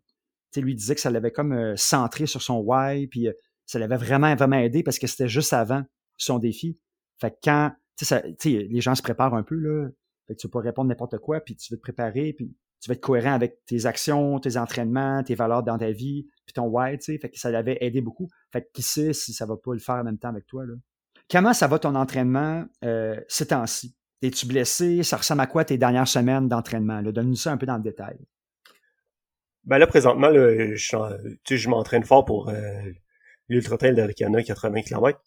Lui 0.56 0.74
disait 0.74 0.94
que 0.94 1.00
ça 1.00 1.10
l'avait 1.10 1.30
comme 1.30 1.76
centré 1.76 2.26
sur 2.26 2.42
son 2.42 2.58
why, 2.58 3.06
puis 3.06 3.28
ça 3.66 3.78
l'avait 3.78 3.96
vraiment, 3.96 4.34
vraiment 4.34 4.56
aidé 4.56 4.82
parce 4.82 4.98
que 4.98 5.06
c'était 5.06 5.28
juste 5.28 5.52
avant 5.52 5.82
son 6.16 6.38
défi. 6.38 6.78
Fait 7.20 7.30
que 7.30 7.36
quand. 7.42 7.72
Tu 7.96 8.48
les 8.48 8.80
gens 8.80 8.94
se 8.94 9.02
préparent 9.02 9.34
un 9.34 9.42
peu, 9.42 9.56
là. 9.56 9.88
Fait 10.28 10.34
que 10.34 10.40
tu 10.40 10.48
peux 10.48 10.58
répondre 10.58 10.88
n'importe 10.88 11.18
quoi, 11.18 11.40
puis 11.40 11.56
tu 11.56 11.72
veux 11.72 11.78
te 11.78 11.82
préparer, 11.82 12.32
puis 12.32 12.54
tu 12.80 12.88
vas 12.88 12.94
être 12.94 13.00
cohérent 13.00 13.32
avec 13.32 13.64
tes 13.66 13.86
actions, 13.86 14.38
tes 14.38 14.56
entraînements, 14.56 15.22
tes 15.24 15.34
valeurs 15.34 15.64
dans 15.64 15.78
ta 15.78 15.90
vie, 15.90 16.28
puis 16.46 16.52
ton 16.52 16.68
wide, 16.68 17.00
tu 17.00 17.12
sais, 17.12 17.18
fait 17.18 17.30
que 17.30 17.38
ça 17.38 17.50
l'avait 17.50 17.78
aidé 17.80 18.00
beaucoup. 18.00 18.28
Fait 18.52 18.62
que 18.62 18.68
qui 18.72 18.82
sait 18.82 19.12
si 19.12 19.32
ça 19.32 19.46
va 19.46 19.56
pas 19.56 19.72
le 19.72 19.80
faire 19.80 19.96
en 19.96 20.04
même 20.04 20.18
temps 20.18 20.28
avec 20.28 20.46
toi, 20.46 20.64
là. 20.64 20.74
Comment 21.30 21.52
ça 21.52 21.66
va 21.66 21.78
ton 21.78 21.94
entraînement 21.94 22.64
euh, 22.84 23.20
ces 23.28 23.48
temps-ci? 23.48 23.94
Es-tu 24.22 24.46
blessé? 24.46 25.02
Ça 25.02 25.16
ressemble 25.16 25.42
à 25.42 25.46
quoi 25.46 25.64
tes 25.64 25.76
dernières 25.76 26.08
semaines 26.08 26.48
d'entraînement? 26.48 27.02
Donne-nous 27.02 27.34
ça 27.34 27.52
un 27.52 27.56
peu 27.56 27.66
dans 27.66 27.76
le 27.76 27.82
détail. 27.82 28.18
Ben 29.64 29.78
là, 29.78 29.86
présentement, 29.86 30.28
là, 30.28 30.74
je, 30.74 31.56
je 31.56 31.68
m'entraîne 31.68 32.04
fort 32.04 32.24
pour 32.24 32.48
euh, 32.48 32.82
l'Ultra 33.48 33.76
Trail 33.76 33.94
d'Aricana, 33.94 34.42
80 34.42 34.82
km. 34.82 35.20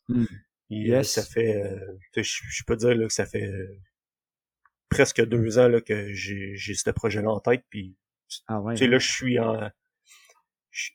yes. 0.70 1.12
Ça 1.12 1.24
fait, 1.24 1.64
euh, 1.64 1.98
je, 2.16 2.22
je, 2.24 2.64
peux 2.64 2.76
dire 2.76 2.96
là, 2.96 3.08
que 3.08 3.14
ça 3.14 3.26
fait 3.26 3.46
euh, 3.46 3.80
presque 4.90 5.24
deux 5.26 5.60
ans 5.60 5.68
là, 5.68 5.82
que 5.82 6.14
j'ai 6.14 6.56
ce 6.58 6.90
projet-là 6.90 7.30
en 7.30 7.40
tête. 7.40 7.64
Puis, 7.70 7.96
ah 8.48 8.62
ouais, 8.62 8.76
là, 8.76 9.00
je 9.00 9.12
suis 9.12 9.40
en, 9.40 9.70
je, 10.70 10.90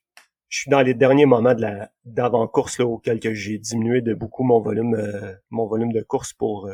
suis 0.48 0.70
dans 0.70 0.82
les 0.82 0.94
derniers 0.94 1.26
moments 1.26 1.54
de 1.54 1.62
la 1.62 1.92
d'avant-course 2.04 2.78
là, 2.78 2.86
auquel 2.86 3.20
j'ai 3.34 3.58
diminué 3.58 4.00
de 4.00 4.14
beaucoup 4.14 4.44
mon 4.44 4.60
volume, 4.60 4.94
euh, 4.94 5.34
mon 5.50 5.66
volume 5.66 5.92
de 5.92 6.02
course 6.02 6.32
pour 6.32 6.70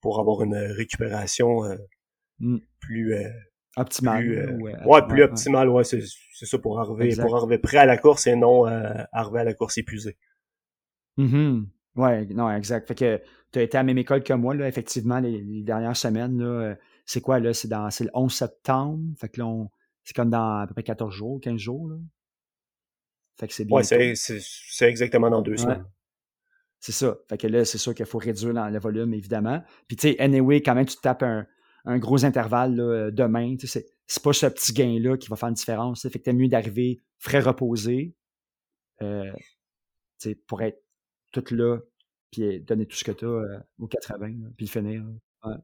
pour 0.00 0.20
avoir 0.20 0.42
une 0.42 0.56
récupération 0.56 1.62
mm. 2.38 2.58
plus 2.80 3.14
Optimal. 3.76 4.24
Plus, 4.24 4.38
euh, 4.38 4.84
ouais, 4.86 5.06
plus 5.06 5.22
optimal, 5.22 5.68
ouais, 5.68 5.84
c'est 5.84 6.00
ça 6.46 6.58
pour 6.58 6.80
arriver, 6.80 7.14
pour 7.14 7.36
arriver 7.36 7.58
prêt 7.58 7.76
à 7.78 7.86
la 7.86 7.98
course 7.98 8.26
et 8.26 8.34
non 8.34 8.66
euh, 8.66 8.94
arriver 9.12 9.40
à 9.40 9.44
la 9.44 9.54
course 9.54 9.78
épuisé. 9.78 10.16
Mm 11.16 11.64
Ouais, 11.96 12.26
non, 12.26 12.50
exact. 12.50 12.88
Fait 12.88 12.94
que 12.94 13.22
tu 13.52 13.58
as 13.58 13.62
été 13.62 13.78
à 13.78 13.80
la 13.80 13.84
même 13.84 13.96
école 13.96 14.22
que 14.22 14.34
moi, 14.34 14.54
là, 14.54 14.68
effectivement, 14.68 15.18
les, 15.18 15.62
dernières 15.62 15.96
semaines, 15.96 16.38
là, 16.38 16.44
euh, 16.44 16.74
c'est 17.06 17.22
quoi, 17.22 17.40
là? 17.40 17.54
C'est 17.54 17.68
dans 17.68 17.90
c'est 17.90 18.04
le 18.04 18.10
11 18.12 18.30
septembre. 18.30 19.02
Fait 19.18 19.30
que 19.30 19.40
là, 19.40 19.64
c'est 20.04 20.14
comme 20.14 20.28
dans 20.28 20.58
à 20.58 20.66
peu 20.66 20.74
près 20.74 20.82
14 20.82 21.14
jours, 21.14 21.40
15 21.40 21.56
jours, 21.58 21.88
là. 21.88 21.96
Fait 23.38 23.48
que 23.48 23.54
c'est 23.54 23.64
bien. 23.64 23.78
Ouais, 23.78 23.82
c'est 23.82 24.88
exactement 24.88 25.30
dans 25.30 25.40
deux 25.40 25.56
semaines. 25.56 25.86
C'est 26.80 26.92
ça. 26.92 27.16
Fait 27.30 27.38
que 27.38 27.46
là, 27.46 27.64
c'est 27.64 27.78
sûr 27.78 27.94
qu'il 27.94 28.04
faut 28.04 28.18
réduire 28.18 28.52
le 28.52 28.78
volume, 28.78 29.14
évidemment. 29.14 29.62
Puis, 29.88 29.96
tu 29.96 30.10
sais, 30.10 30.20
anyway, 30.20 30.60
quand 30.60 30.74
même, 30.74 30.84
tu 30.84 30.96
te 30.96 31.00
tapes 31.00 31.22
un, 31.22 31.46
un 31.86 31.98
gros 31.98 32.24
intervalle 32.24 32.76
là, 32.76 32.82
euh, 32.82 33.10
demain. 33.10 33.56
Tu 33.56 33.66
sais, 33.66 33.86
c'est 34.06 34.22
pas 34.22 34.32
ce 34.32 34.46
petit 34.46 34.72
gain-là 34.72 35.16
qui 35.16 35.28
va 35.28 35.36
faire 35.36 35.48
une 35.48 35.54
différence. 35.54 36.02
Fait 36.02 36.18
que 36.18 36.24
t'es 36.24 36.32
mieux 36.32 36.48
d'arriver 36.48 37.00
frais 37.18 37.40
reposé 37.40 38.14
euh, 39.02 39.32
pour 40.46 40.62
être 40.62 40.82
tout 41.32 41.44
là, 41.50 41.78
puis 42.30 42.60
donner 42.60 42.86
tout 42.86 42.96
ce 42.96 43.04
que 43.04 43.12
tu 43.12 43.24
as 43.24 43.28
euh, 43.28 43.58
aux 43.78 43.86
80, 43.86 44.32
puis 44.56 44.66
finir. 44.66 45.04
Ouais. 45.44 45.54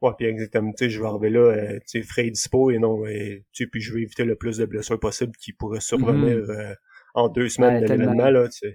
Ouais, 0.00 0.10
puis 0.18 0.26
exactement, 0.26 0.72
tu 0.72 0.84
sais, 0.84 0.90
je 0.90 1.00
vais 1.00 1.06
arriver 1.06 1.30
là, 1.30 1.40
euh, 1.40 1.78
tu 1.80 2.00
sais, 2.00 2.02
frais 2.02 2.26
et 2.26 2.30
dispo, 2.30 2.70
et 2.70 2.78
non, 2.78 3.04
tu 3.04 3.44
sais, 3.52 3.66
puis 3.68 3.80
je 3.80 3.94
vais 3.94 4.02
éviter 4.02 4.24
le 4.24 4.34
plus 4.34 4.56
de 4.56 4.64
blessures 4.64 4.98
possible 4.98 5.32
qui 5.36 5.52
pourraient 5.52 5.80
survenir 5.80 6.38
mm-hmm. 6.38 6.76
en 7.14 7.28
deux 7.28 7.48
semaines 7.48 7.84
de 7.84 7.88
l'événement, 7.88 8.30
là, 8.30 8.48
tu 8.48 8.68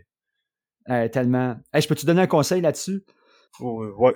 sais. 0.86 1.10
tellement. 1.10 1.58
je 1.74 1.88
peux 1.88 1.96
te 1.96 2.06
donner 2.06 2.22
un 2.22 2.28
conseil 2.28 2.62
là-dessus? 2.62 3.04
ouais. 3.60 4.16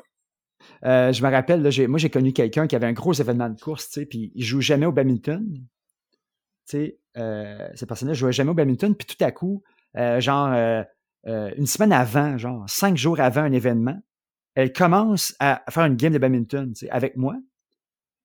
Euh, 0.86 1.12
je 1.12 1.24
me 1.24 1.30
rappelle, 1.30 1.62
moi, 1.88 2.00
j'ai 2.00 2.10
connu 2.10 2.34
quelqu'un 2.34 2.68
qui 2.68 2.76
avait 2.76 2.88
un 2.88 2.94
gros 2.94 3.14
événement 3.14 3.50
de 3.50 3.60
course, 3.60 3.90
tu 3.90 4.06
puis 4.06 4.32
il 4.36 4.44
joue 4.44 4.62
jamais 4.62 4.86
au 4.86 4.92
badminton. 4.92 5.54
Tu 5.54 5.62
sais, 6.66 7.00
euh, 7.18 7.68
cette 7.76 7.88
personne-là 7.88 8.14
jouait 8.14 8.32
jamais 8.32 8.52
au 8.52 8.54
badminton, 8.54 8.96
puis 8.96 9.08
tout 9.08 9.24
à 9.24 9.32
coup, 9.32 9.64
euh, 9.98 10.20
genre, 10.20 10.54
une 11.26 11.66
semaine 11.68 11.94
avant, 11.94 12.38
genre, 12.38 12.70
cinq 12.70 12.98
jours 12.98 13.20
avant 13.20 13.42
un 13.42 13.52
événement, 13.52 14.00
elle 14.56 14.74
commence 14.74 15.36
à 15.40 15.64
faire 15.70 15.86
une 15.86 15.96
game 15.96 16.14
de 16.14 16.18
badminton, 16.18 16.74
avec 16.90 17.16
moi, 17.16 17.36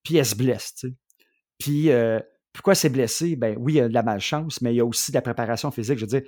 puis 0.03 0.17
elle 0.17 0.27
se 0.27 0.35
blesse, 0.35 0.75
tu 0.75 0.89
sais. 0.89 0.95
Puis, 1.59 1.91
pourquoi 2.53 2.73
elle 2.73 2.79
s'est 2.79 2.89
blessée? 2.89 3.37
Ben 3.37 3.57
oui, 3.59 3.75
il 3.75 3.77
y 3.77 3.81
a 3.81 3.89
de 3.89 3.95
la 3.95 4.03
malchance, 4.03 4.61
mais 4.63 4.73
il 4.73 4.77
y 4.77 4.81
a 4.81 4.85
aussi 4.85 5.13
de 5.13 5.17
la 5.17 5.23
préparation 5.23 5.71
physique. 5.71 5.99
Je 5.99 6.05
veux 6.05 6.21
dire, 6.21 6.23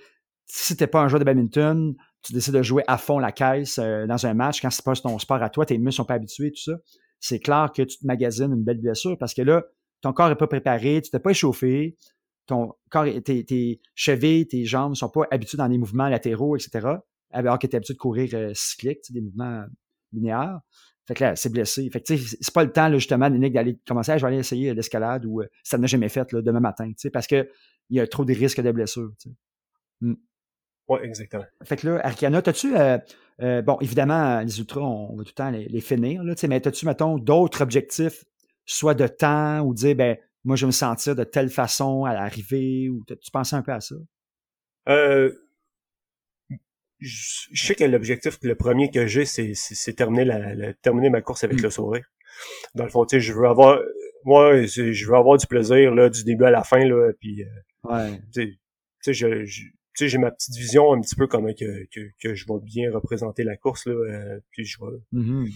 si 0.47 0.77
t'es 0.77 0.87
pas 0.87 1.01
un 1.01 1.09
joueur 1.09 1.21
de 1.21 1.25
badminton, 1.25 1.95
tu 2.23 2.33
décides 2.33 2.55
de 2.55 2.63
jouer 2.63 2.85
à 2.87 2.99
fond 2.99 3.19
la 3.19 3.33
caisse 3.33 3.79
euh, 3.79 4.07
dans 4.07 4.27
un 4.27 4.35
match, 4.35 4.61
quand 4.61 4.71
c'est 4.71 4.85
pas 4.85 4.95
ton 4.95 5.19
sport 5.19 5.43
à 5.43 5.51
toi, 5.51 5.65
tes 5.67 5.79
muscles 5.79 5.97
sont 5.97 6.05
pas 6.05 6.15
habitués, 6.15 6.51
tout 6.51 6.63
ça, 6.63 6.79
c'est 7.21 7.41
clair 7.41 7.71
que 7.75 7.83
tu 7.83 7.99
te 7.99 8.07
magasines 8.07 8.53
une 8.53 8.65
belle 8.65 8.81
blessure 8.81 9.17
parce 9.19 9.35
que 9.35 9.43
là, 9.43 9.65
ton 10.01 10.13
corps 10.13 10.31
est 10.31 10.37
pas 10.37 10.47
préparé, 10.47 11.01
tu 11.03 11.11
t'es 11.11 11.19
pas 11.19 11.31
échauffé, 11.31 11.97
ton 12.47 12.73
corps, 12.91 13.07
tes, 13.25 13.45
tes 13.45 13.81
chevilles, 13.95 14.47
tes 14.47 14.65
jambes 14.65 14.95
sont 14.95 15.09
pas 15.09 15.27
habitués 15.31 15.59
dans 15.59 15.69
des 15.69 15.79
mouvements 15.79 16.09
latéraux, 16.09 16.57
etc. 16.57 16.89
Alors 17.31 17.59
que 17.59 17.67
tu 17.67 17.73
es 17.73 17.77
habitué 17.77 17.95
de 17.95 17.99
courir 17.99 18.31
euh, 18.35 18.53
cyclique, 18.55 19.01
des 19.11 19.21
mouvements 19.21 19.65
linéaires. 20.13 20.61
Fait 21.07 21.15
que 21.15 21.25
là, 21.25 21.37
c'est 21.37 21.51
blessé. 21.51 21.89
Fait 21.91 22.01
que 22.01 22.17
c'est 22.17 22.53
pas 22.53 22.65
le 22.65 22.73
temps, 22.73 22.89
là, 22.89 22.99
justement, 22.99 23.31
d'aller 23.31 23.79
commencer 23.87 24.13
à 24.13 24.27
aller 24.27 24.39
essayer 24.39 24.75
l'escalade 24.75 25.25
ou 25.25 25.41
euh, 25.41 25.47
ça 25.63 25.79
n'a 25.79 25.87
jamais 25.87 26.09
fait 26.09 26.31
là, 26.33 26.43
demain 26.43 26.61
matin, 26.61 26.91
parce 27.13 27.27
que 27.27 27.49
il 27.91 27.97
y 27.97 28.01
a 28.01 28.07
trop 28.07 28.25
de 28.25 28.35
risques 28.35 28.61
de 28.61 28.71
blessures. 28.73 29.11
Mm. 30.01 30.15
Oui, 30.89 31.01
exactement. 31.03 31.45
Fait 31.65 31.77
que 31.77 31.87
là, 31.87 32.01
Arcana, 32.03 32.39
as-tu, 32.45 32.75
euh, 32.77 32.99
euh, 33.43 33.63
bon, 33.63 33.77
évidemment, 33.81 34.41
les 34.41 34.59
ultras, 34.59 34.81
on, 34.81 35.17
va 35.17 35.23
tout 35.23 35.31
le 35.31 35.35
temps 35.35 35.51
les, 35.51 35.81
finir, 35.81 36.23
là, 36.25 36.35
mais 36.49 36.67
as-tu, 36.67 36.87
mettons, 36.87 37.19
d'autres 37.19 37.61
objectifs, 37.61 38.25
soit 38.65 38.95
de 38.95 39.07
temps 39.07 39.61
ou 39.61 39.75
dire, 39.75 39.95
ben, 39.95 40.17
moi, 40.45 40.57
je 40.57 40.65
vais 40.65 40.69
me 40.69 40.73
sentir 40.73 41.15
de 41.15 41.25
telle 41.25 41.51
façon 41.51 42.05
à 42.05 42.15
l'arrivée 42.15 42.89
ou 42.89 43.05
tu 43.07 43.31
pensais 43.31 43.55
un 43.55 43.63
peu 43.63 43.73
à 43.73 43.81
ça? 43.81 43.97
Euh, 44.89 45.31
je, 47.01 47.47
sais 47.53 47.75
que 47.75 47.85
l'objectif, 47.85 48.39
le 48.43 48.55
premier 48.55 48.91
que 48.91 49.07
j'ai, 49.07 49.27
c'est, 49.27 49.53
c'est, 49.55 49.93
terminer, 49.93 50.25
la, 50.25 50.73
terminer 50.75 51.11
ma 51.11 51.21
course 51.21 51.45
avec 51.45 51.59
mmh. 51.59 51.65
le 51.65 51.71
sourire. 51.71 52.05
Dans 52.75 52.85
le 52.85 52.91
fond, 52.91 53.05
tu 53.05 53.17
sais, 53.17 53.21
je 53.21 53.35
veux 53.35 53.47
avoir, 53.47 53.79
moi, 54.25 54.63
je 54.63 55.07
veux 55.07 55.17
avoir 55.17 55.37
du 55.37 55.47
plaisir, 55.47 55.95
là, 55.95 56.09
du 56.09 56.25
début 56.25 56.45
à 56.45 56.51
la 56.51 56.65
fin, 56.65 56.83
là, 56.83 57.13
puis, 57.21 57.45
ouais. 57.85 58.21
tu 58.33 58.59
sais, 59.03 59.13
je, 59.13 59.45
je 59.45 59.65
tu 59.99 60.05
sais, 60.05 60.09
j'ai 60.09 60.19
ma 60.19 60.31
petite 60.31 60.55
vision 60.55 60.93
un 60.93 61.01
petit 61.01 61.17
peu 61.17 61.27
comme 61.27 61.53
que, 61.55 61.87
que, 61.87 62.13
que 62.21 62.33
je 62.33 62.47
vais 62.47 62.61
bien 62.63 62.93
représenter 62.93 63.43
la 63.43 63.57
course, 63.57 63.85
là, 63.87 63.95
euh, 63.95 64.39
puis 64.53 64.65
je 64.65 64.79
vais... 64.81 65.03
Mm-hmm. 65.13 65.53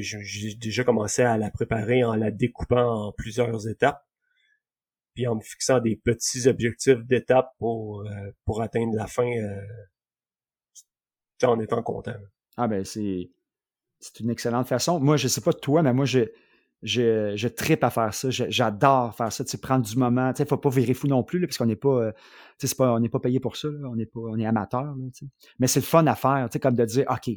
J'ai 0.00 0.54
déjà 0.56 0.82
commencé 0.82 1.22
à 1.22 1.38
la 1.38 1.52
préparer 1.52 2.02
en 2.02 2.16
la 2.16 2.32
découpant 2.32 3.06
en 3.06 3.12
plusieurs 3.12 3.68
étapes, 3.68 4.04
puis 5.14 5.28
en 5.28 5.36
me 5.36 5.40
fixant 5.40 5.78
des 5.78 5.94
petits 5.94 6.48
objectifs 6.48 6.98
d'étape 7.04 7.54
pour, 7.58 8.00
euh, 8.00 8.32
pour 8.44 8.62
atteindre 8.62 8.96
la 8.96 9.06
fin 9.06 9.30
euh, 9.30 9.62
en 11.44 11.60
étant 11.60 11.84
content. 11.84 12.16
Ah 12.56 12.66
ben 12.66 12.84
c'est 12.84 13.30
c'est 14.00 14.18
une 14.20 14.30
excellente 14.30 14.66
façon. 14.66 14.98
Moi, 14.98 15.16
je 15.16 15.28
sais 15.28 15.40
pas 15.40 15.52
toi, 15.52 15.82
mais 15.82 15.92
moi, 15.92 16.04
je, 16.04 16.20
je, 16.82 17.32
je 17.36 17.48
tripe 17.48 17.82
à 17.82 17.90
faire 17.90 18.14
ça. 18.14 18.30
J'adore 18.30 19.14
faire 19.14 19.32
ça. 19.32 19.44
Tu 19.44 19.50
sais, 19.50 19.58
prendre 19.58 19.84
du 19.84 19.96
moment. 19.96 20.32
Tu 20.32 20.38
sais, 20.38 20.48
faut 20.48 20.56
pas 20.56 20.70
virer 20.70 20.94
fou 20.94 21.06
non 21.08 21.22
plus, 21.22 21.38
là, 21.40 21.46
parce 21.46 21.58
qu'on 21.58 21.66
n'est 21.66 21.76
pas, 21.76 22.04
euh, 22.04 22.12
tu 22.58 22.66
sais, 22.66 22.74
pas, 22.74 22.92
on 22.92 23.00
n'est 23.00 23.08
pas 23.08 23.20
payé 23.20 23.40
pour 23.40 23.56
ça. 23.56 23.68
On 23.84 23.98
est 23.98 24.06
pas, 24.06 24.20
on 24.20 24.38
est 24.38 24.46
amateur. 24.46 24.94
Mais 25.58 25.66
c'est 25.66 25.80
le 25.80 25.86
fun 25.86 26.06
à 26.06 26.14
faire. 26.14 26.48
Tu 26.50 26.54
sais, 26.54 26.60
comme 26.60 26.76
de 26.76 26.84
dire, 26.84 27.04
OK, 27.08 27.30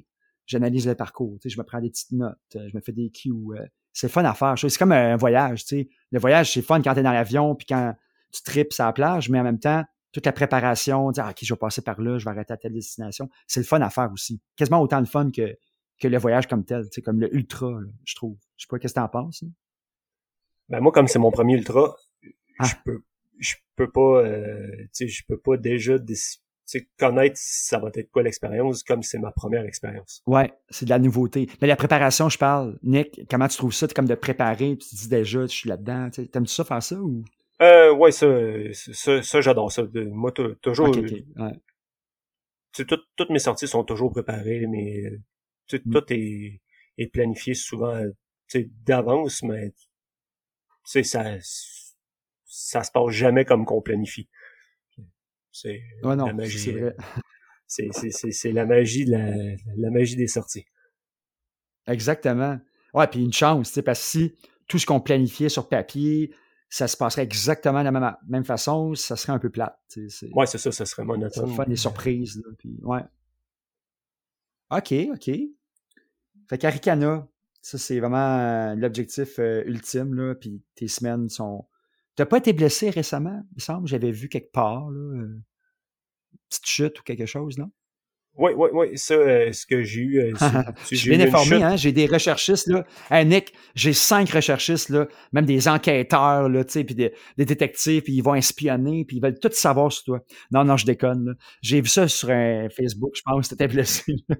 j'analyse 0.45 0.87
le 0.87 0.95
parcours. 0.95 1.37
Tu 1.41 1.49
sais, 1.49 1.55
je 1.55 1.59
me 1.59 1.65
prends 1.65 1.81
des 1.81 1.89
petites 1.89 2.11
notes. 2.11 2.37
Euh, 2.55 2.67
je 2.69 2.75
me 2.75 2.81
fais 2.81 2.91
des 2.91 3.09
cues. 3.09 3.31
Euh, 3.31 3.65
c'est 3.93 4.07
le 4.07 4.11
fun 4.11 4.23
à 4.25 4.33
faire. 4.33 4.55
C'est 4.57 4.77
comme 4.77 4.91
un 4.91 5.17
voyage. 5.17 5.65
Tu 5.65 5.81
sais. 5.81 5.89
Le 6.11 6.19
voyage, 6.19 6.53
c'est 6.53 6.61
fun 6.61 6.81
quand 6.81 6.93
tu 6.93 6.99
es 6.99 7.03
dans 7.03 7.11
l'avion, 7.11 7.55
puis 7.55 7.65
quand 7.67 7.95
tu 8.31 8.43
tripes 8.43 8.73
sur 8.73 8.85
la 8.85 8.93
plage, 8.93 9.29
mais 9.29 9.39
en 9.39 9.43
même 9.43 9.59
temps, 9.59 9.83
toute 10.11 10.25
la 10.25 10.33
préparation, 10.33 11.11
dire, 11.11 11.27
OK, 11.29 11.37
je 11.41 11.53
vais 11.53 11.57
passer 11.57 11.81
par 11.81 12.01
là, 12.01 12.17
je 12.17 12.25
vais 12.25 12.31
arrêter 12.31 12.53
à 12.53 12.57
telle 12.57 12.73
destination. 12.73 13.29
C'est 13.47 13.59
le 13.59 13.65
fun 13.65 13.81
à 13.81 13.89
faire 13.89 14.11
aussi. 14.11 14.41
Quasiment 14.55 14.81
autant 14.81 15.01
de 15.01 15.07
fun 15.07 15.31
que, 15.31 15.57
que 15.99 16.07
le 16.07 16.17
voyage 16.17 16.47
comme 16.47 16.65
tel, 16.65 16.83
tu 16.85 16.89
sais, 16.95 17.01
comme 17.01 17.19
le 17.19 17.33
ultra, 17.33 17.71
je 18.05 18.15
trouve. 18.15 18.37
Je 18.61 18.65
sais 18.65 18.67
pas 18.69 18.77
qu'est-ce 18.77 18.93
que 18.93 18.99
t'en 18.99 19.07
penses. 19.07 19.43
Ben 20.69 20.81
moi, 20.81 20.91
comme 20.91 21.07
c'est 21.07 21.17
mon 21.17 21.31
premier 21.31 21.55
ultra, 21.55 21.95
ah. 22.59 22.63
je 22.63 22.75
peux 22.85 23.01
je 23.39 23.55
peux 23.75 23.89
pas 23.89 24.21
euh, 24.23 24.67
tu 24.77 24.87
sais, 24.93 25.07
je 25.07 25.23
peux 25.27 25.39
pas 25.39 25.57
déjà 25.57 25.97
connaître 26.99 27.35
ça 27.37 27.79
va 27.79 27.89
être 27.95 28.11
quoi 28.11 28.21
l'expérience 28.21 28.83
comme 28.83 29.01
c'est 29.01 29.17
ma 29.17 29.31
première 29.31 29.65
expérience. 29.65 30.21
Ouais, 30.27 30.53
c'est 30.69 30.85
de 30.85 30.91
la 30.91 30.99
nouveauté. 30.99 31.49
Mais 31.59 31.67
la 31.67 31.75
préparation, 31.75 32.29
je 32.29 32.37
parle. 32.37 32.77
Nick, 32.83 33.27
comment 33.27 33.47
tu 33.47 33.57
trouves 33.57 33.73
ça? 33.73 33.87
comme 33.87 34.05
de 34.05 34.13
préparer, 34.13 34.77
tu 34.77 34.89
te 34.89 34.95
dis 34.95 35.09
déjà, 35.09 35.41
je 35.41 35.47
suis 35.47 35.67
là-dedans. 35.67 36.11
T'aimes-tu 36.11 36.53
ça 36.53 36.63
faire 36.63 36.83
ça 36.83 37.01
ou? 37.01 37.25
Euh, 37.63 37.91
ouais, 37.93 38.11
ça, 38.11 38.27
ça, 38.73 39.23
ça 39.23 39.41
j'adore 39.41 39.71
ça. 39.71 39.83
Moi, 39.93 40.31
toujours. 40.61 40.89
Okay, 40.89 41.25
ouais. 41.35 42.85
toutes 43.15 43.29
mes 43.31 43.39
sorties 43.39 43.67
sont 43.67 43.83
toujours 43.83 44.11
préparées, 44.11 44.67
mais 44.67 45.11
Mm. 45.77 45.91
Tout 45.91 46.13
est, 46.13 46.61
est 46.97 47.07
planifié 47.07 47.53
souvent 47.53 48.01
d'avance, 48.85 49.43
mais 49.43 49.73
ça, 50.83 51.39
ça 52.45 52.83
se 52.83 52.91
passe 52.91 53.09
jamais 53.09 53.45
comme 53.45 53.65
qu'on 53.65 53.81
planifie. 53.81 54.29
C'est 55.51 55.81
la 56.03 56.33
magie. 56.33 56.75
C'est 57.67 58.51
la 58.51 58.65
magie 58.65 59.05
de 59.05 59.11
la, 59.11 59.55
la, 59.77 59.89
magie 59.89 60.15
des 60.15 60.27
sorties. 60.27 60.65
Exactement. 61.87 62.59
Ouais, 62.93 63.07
puis 63.07 63.23
une 63.23 63.33
chance, 63.33 63.79
parce 63.85 63.99
que 63.99 64.05
si 64.05 64.35
tout 64.67 64.77
ce 64.77 64.85
qu'on 64.85 65.01
planifiait 65.01 65.49
sur 65.49 65.69
papier, 65.69 66.33
ça 66.69 66.87
se 66.87 66.95
passerait 66.95 67.23
exactement 67.23 67.79
de 67.79 67.85
la 67.85 67.91
même, 67.91 68.15
même 68.27 68.45
façon, 68.45 68.95
ça 68.95 69.17
serait 69.17 69.33
un 69.33 69.39
peu 69.39 69.49
plate. 69.49 69.77
Ouais, 70.33 70.45
c'est 70.45 70.57
ça, 70.57 70.71
ça 70.71 70.85
serait 70.85 71.03
monotone. 71.03 71.53
Ça 71.55 71.65
des 71.65 71.75
surprises. 71.75 72.37
Là, 72.37 72.51
puis, 72.57 72.79
ouais. 72.83 73.01
OK, 74.71 74.93
OK. 75.13 75.35
Fait 76.49 76.57
qu'Aricana, 76.57 77.27
ça, 77.61 77.77
c'est 77.77 77.99
vraiment 77.99 78.39
euh, 78.39 78.75
l'objectif 78.75 79.39
euh, 79.39 79.63
ultime, 79.65 80.13
là. 80.15 80.35
Puis 80.35 80.63
tes 80.75 80.87
semaines 80.87 81.29
sont. 81.29 81.67
T'as 82.15 82.25
pas 82.25 82.37
été 82.37 82.53
blessé 82.53 82.89
récemment, 82.89 83.41
il 83.51 83.55
me 83.55 83.61
semble, 83.61 83.87
j'avais 83.87 84.11
vu 84.11 84.27
quelque 84.27 84.51
part, 84.51 84.91
là, 84.91 84.99
euh, 84.99 85.41
petite 86.49 86.65
chute 86.65 86.99
ou 86.99 87.03
quelque 87.03 87.25
chose, 87.25 87.57
non? 87.57 87.71
Oui, 88.37 88.51
oui, 88.55 88.69
oui, 88.73 88.97
ça, 88.97 89.13
euh, 89.15 89.51
ce 89.51 89.65
que 89.65 89.83
j'ai 89.83 89.99
eu. 90.01 90.19
euh, 90.19 90.31
Je 90.89 90.95
suis 90.95 91.09
bien 91.09 91.19
informé, 91.19 91.61
hein? 91.61 91.75
J'ai 91.75 91.91
des 91.91 92.05
recherchistes, 92.05 92.67
là. 92.67 92.85
Hey, 93.09 93.25
Nick, 93.25 93.53
j'ai 93.75 93.91
cinq 93.91 94.29
recherchistes, 94.29 94.89
là, 94.89 95.07
même 95.33 95.45
des 95.45 95.67
enquêteurs, 95.67 96.47
là, 96.47 96.63
tu 96.63 96.71
sais, 96.71 96.83
puis 96.85 96.95
des, 96.95 97.13
des 97.37 97.45
détectives, 97.45 98.01
puis 98.03 98.13
ils 98.13 98.21
vont 98.21 98.33
espionner, 98.33 99.03
puis 99.05 99.17
ils 99.17 99.21
veulent 99.21 99.37
tout 99.37 99.51
savoir 99.51 99.91
sur 99.91 100.05
toi. 100.05 100.19
Non, 100.51 100.63
non, 100.63 100.77
je 100.77 100.85
déconne. 100.85 101.35
J'ai 101.61 101.81
vu 101.81 101.89
ça 101.89 102.07
sur 102.07 102.29
un 102.29 102.69
Facebook, 102.69 103.11
je 103.15 103.21
pense, 103.25 103.49
t'étais 103.49 103.67
blessé. 103.67 104.13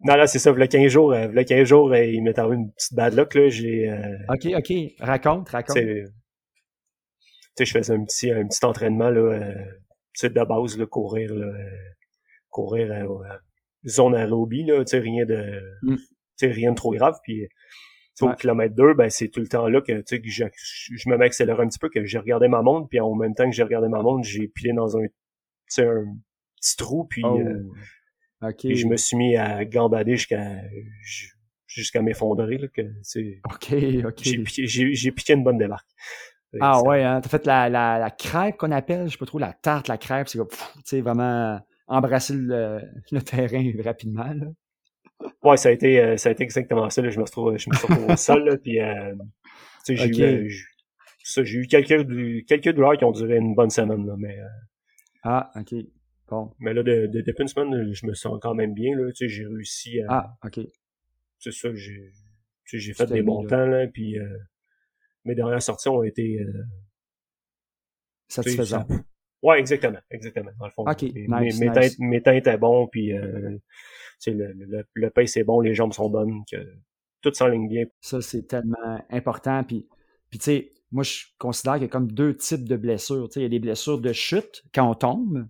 Non, 0.00 0.14
là, 0.14 0.28
c'est 0.28 0.38
ça, 0.38 0.52
il 0.52 0.58
y 0.60 0.62
a 0.62 0.68
15 0.68 0.92
jours, 0.92 1.12
euh, 1.12 1.26
v'là 1.26 1.42
15 1.42 1.66
jours, 1.66 1.92
il 1.96 2.22
m'est 2.22 2.38
arrivé 2.38 2.54
une 2.54 2.70
petite 2.72 2.94
bad 2.94 3.14
luck, 3.14 3.34
là. 3.34 3.48
J'ai, 3.48 3.90
euh, 3.90 4.16
OK, 4.32 4.46
OK. 4.56 4.72
Raconte, 5.00 5.48
raconte. 5.48 5.76
tu 5.76 6.04
sais, 7.56 7.64
je 7.64 7.72
faisais 7.72 7.94
un 7.94 8.04
petit, 8.04 8.30
un 8.30 8.46
petit 8.46 8.64
entraînement, 8.64 9.10
là, 9.10 9.20
euh, 9.20 9.54
de 10.22 10.44
base, 10.44 10.78
là, 10.78 10.86
courir, 10.86 11.34
là, 11.34 11.52
courir, 12.50 12.90
euh, 12.92 13.04
euh, 13.24 13.38
zone 13.86 14.14
aérobie, 14.14 14.64
là, 14.64 14.84
tu 14.84 14.90
sais, 14.90 14.98
rien 14.98 15.24
de, 15.24 15.60
Mm. 15.82 15.96
tu 15.96 16.04
sais, 16.36 16.46
rien 16.48 16.70
de 16.70 16.76
trop 16.76 16.92
grave, 16.92 17.18
puis, 17.22 17.46
au 18.20 18.26
Ouais. 18.26 18.34
kilomètre 18.36 18.74
2, 18.74 18.94
ben, 18.94 19.08
c'est 19.10 19.28
tout 19.28 19.38
le 19.40 19.46
temps 19.46 19.68
là 19.68 19.80
que, 19.80 19.92
tu 19.98 20.02
sais, 20.06 20.20
que 20.20 20.28
je, 20.28 20.44
je 20.56 21.08
me 21.08 21.16
mets 21.16 21.26
accéléré 21.26 21.62
un 21.62 21.68
petit 21.68 21.78
peu, 21.78 21.88
que 21.88 22.04
j'ai 22.04 22.18
regardé 22.18 22.48
ma 22.48 22.62
montre, 22.62 22.88
puis 22.88 22.98
en 22.98 23.14
même 23.14 23.34
temps 23.34 23.48
que 23.48 23.54
j'ai 23.54 23.62
regardé 23.62 23.86
ma 23.88 24.02
montre, 24.02 24.26
j'ai 24.28 24.48
pilé 24.48 24.72
dans 24.72 24.96
un, 24.98 25.04
un 25.04 26.16
petit 26.56 26.76
trou, 26.76 27.04
puis, 27.04 27.22
Oh. 27.24 27.38
euh, 27.38 27.62
je 28.64 28.86
me 28.86 28.96
suis 28.96 29.16
mis 29.16 29.36
à 29.36 29.64
gambader 29.64 30.16
jusqu'à, 30.16 30.48
jusqu'à 31.66 32.02
m'effondrer, 32.02 32.58
là, 32.58 32.68
que, 32.68 32.82
OK, 32.82 34.04
OK. 34.06 34.14
j'ai 34.22 34.38
piqué, 34.42 34.66
j'ai, 34.66 34.94
j'ai 34.94 35.12
piqué 35.12 35.34
une 35.34 35.44
bonne 35.44 35.58
débarque. 35.58 35.88
Ah 36.60 36.74
ça- 36.74 36.82
ouais, 36.88 37.02
hein, 37.04 37.20
t'as 37.20 37.28
fait 37.28 37.44
la, 37.46 37.68
la, 37.68 37.98
la 37.98 38.10
crêpe 38.10 38.56
qu'on 38.56 38.72
appelle, 38.72 39.06
je 39.06 39.12
sais 39.12 39.18
pas 39.18 39.26
trop, 39.26 39.38
la 39.38 39.52
tarte, 39.52 39.86
la 39.86 39.98
crêpe, 39.98 40.28
c'est 40.28 40.38
comme, 40.38 40.48
tu 40.48 40.56
sais, 40.84 41.00
vraiment 41.02 41.60
embrasser 41.88 42.34
le, 42.34 42.80
le 43.12 43.22
terrain 43.22 43.64
rapidement, 43.84 44.32
là. 44.32 44.46
Ouais, 45.42 45.56
ça 45.56 45.68
a 45.70 45.72
été, 45.72 46.00
euh, 46.00 46.16
ça 46.16 46.28
a 46.28 46.32
été 46.32 46.44
exactement 46.44 46.88
ça. 46.90 47.02
Là. 47.02 47.10
Je 47.10 47.18
me 47.18 47.26
suis 47.26 47.30
retrouvé, 47.34 47.58
je 47.58 47.68
me 47.70 47.74
suis 47.74 47.86
retrouvé 47.86 48.12
au 48.12 48.16
sol, 48.16 48.44
là, 48.44 48.56
puis 48.56 48.80
euh, 48.80 49.14
tu 49.84 49.96
sais, 49.96 49.96
j'ai 49.96 50.08
eu, 50.08 50.12
euh, 50.44 50.48
j- 50.48 50.64
ça, 51.24 51.42
j'ai 51.44 51.58
eu 51.58 51.66
quelques, 51.66 52.46
quelques 52.46 52.72
douleurs 52.74 52.96
qui 52.96 53.04
ont 53.04 53.10
duré 53.12 53.36
une 53.36 53.54
bonne 53.54 53.70
semaine, 53.70 54.06
là, 54.06 54.14
mais, 54.16 54.38
euh, 54.38 54.46
Ah, 55.24 55.50
OK. 55.56 55.74
Bon. 56.28 56.52
mais 56.60 56.72
là, 56.74 56.82
de, 56.82 57.06
de- 57.06 57.22
depuis 57.22 57.42
une 57.42 57.48
semaine, 57.48 57.92
je 57.92 58.06
me 58.06 58.14
sens 58.14 58.38
quand 58.40 58.54
même 58.54 58.74
bien, 58.74 58.96
là, 58.96 59.10
tu 59.12 59.16
sais, 59.16 59.28
j'ai 59.28 59.46
réussi 59.46 60.00
à, 60.02 60.06
Ah, 60.08 60.46
OK. 60.46 60.60
c'est 61.38 61.52
ça, 61.52 61.68
j'ai, 61.74 62.12
tu 62.64 62.78
sais, 62.78 62.78
j'ai 62.78 62.92
fait 62.94 63.06
des 63.06 63.22
bons 63.22 63.42
temps, 63.46 63.66
là, 63.66 63.86
puis 63.88 64.18
euh, 64.18 64.38
mes 65.24 65.34
dernières 65.34 65.62
sorties 65.62 65.88
ont 65.88 66.02
été, 66.04 66.38
euh, 66.40 66.62
Ouais, 69.42 69.60
exactement, 69.60 69.98
exactement, 70.10 70.50
dans 70.58 70.66
le 70.66 70.72
fond. 70.72 70.84
Mes, 70.84 71.26
nice, 71.28 71.60
mes, 71.60 71.66
nice. 71.68 71.74
teintes, 71.74 71.98
mes 72.00 72.22
teintes 72.22 72.36
étaient 72.38 72.58
bons, 72.58 72.88
puis 72.88 73.12
euh, 73.16 73.56
le, 74.26 74.52
le, 74.52 74.84
le 74.94 75.10
pace 75.10 75.36
est 75.36 75.44
bon, 75.44 75.60
les 75.60 75.74
jambes 75.74 75.92
sont 75.92 76.10
bonnes, 76.10 76.42
que 76.50 76.56
tout 77.22 77.32
s'enligne 77.32 77.68
bien. 77.68 77.84
Ça, 78.00 78.20
c'est 78.20 78.48
tellement 78.48 79.00
important. 79.10 79.62
Puis, 79.64 79.86
puis 80.30 80.38
tu 80.38 80.44
sais, 80.44 80.72
moi, 80.90 81.04
je 81.04 81.24
considère 81.38 81.74
qu'il 81.74 81.82
y 81.82 81.86
a 81.86 81.88
comme 81.88 82.10
deux 82.10 82.34
types 82.34 82.66
de 82.68 82.76
blessures. 82.76 83.28
Tu 83.28 83.34
sais, 83.34 83.40
il 83.40 83.42
y 83.44 83.46
a 83.46 83.50
des 83.50 83.58
blessures 83.60 84.00
de 84.00 84.12
chute 84.12 84.64
quand 84.74 84.90
on 84.90 84.94
tombe, 84.94 85.46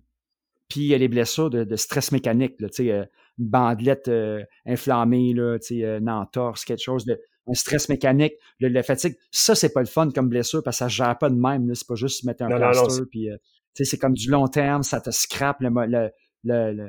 puis 0.67 0.81
il 0.81 0.87
y 0.87 0.93
a 0.93 0.97
les 0.97 1.07
blessures 1.07 1.49
de, 1.49 1.63
de 1.63 1.75
stress 1.75 2.11
mécanique. 2.11 2.59
Là, 2.59 2.69
tu 2.69 2.83
sais, 2.83 2.91
euh, 2.91 3.05
une 3.39 3.47
bandelette 3.47 4.07
euh, 4.07 4.43
inflammée, 4.65 5.33
là, 5.33 5.57
tu 5.57 5.79
sais, 5.79 5.83
une 5.83 6.09
entorse, 6.09 6.65
quelque 6.65 6.83
chose 6.83 7.05
de 7.05 7.19
un 7.47 7.53
stress 7.55 7.89
mécanique, 7.89 8.33
le, 8.59 8.67
la 8.67 8.83
fatigue. 8.83 9.15
Ça, 9.31 9.55
c'est 9.55 9.73
pas 9.73 9.79
le 9.79 9.87
fun 9.87 10.11
comme 10.11 10.29
blessure 10.29 10.61
parce 10.61 10.75
que 10.75 10.79
ça 10.79 10.85
ne 10.85 10.89
gère 10.89 11.17
pas 11.17 11.29
de 11.31 11.35
même. 11.35 11.73
C'est 11.73 11.87
pas 11.87 11.95
juste 11.95 12.23
mettre 12.23 12.43
un 12.43 12.49
Non, 12.49 12.59
non, 12.59 12.65
non, 12.67 12.71
plaster. 12.73 13.03
puis, 13.09 13.31
euh, 13.31 13.37
sais, 13.75 13.85
c'est 13.85 13.97
comme 13.97 14.13
du 14.13 14.29
long 14.29 14.47
terme, 14.47 14.83
ça 14.83 14.99
te 15.01 15.11
scrape 15.11 15.57
le, 15.61 15.69
le, 15.69 16.09
le, 16.43 16.73
le, 16.73 16.87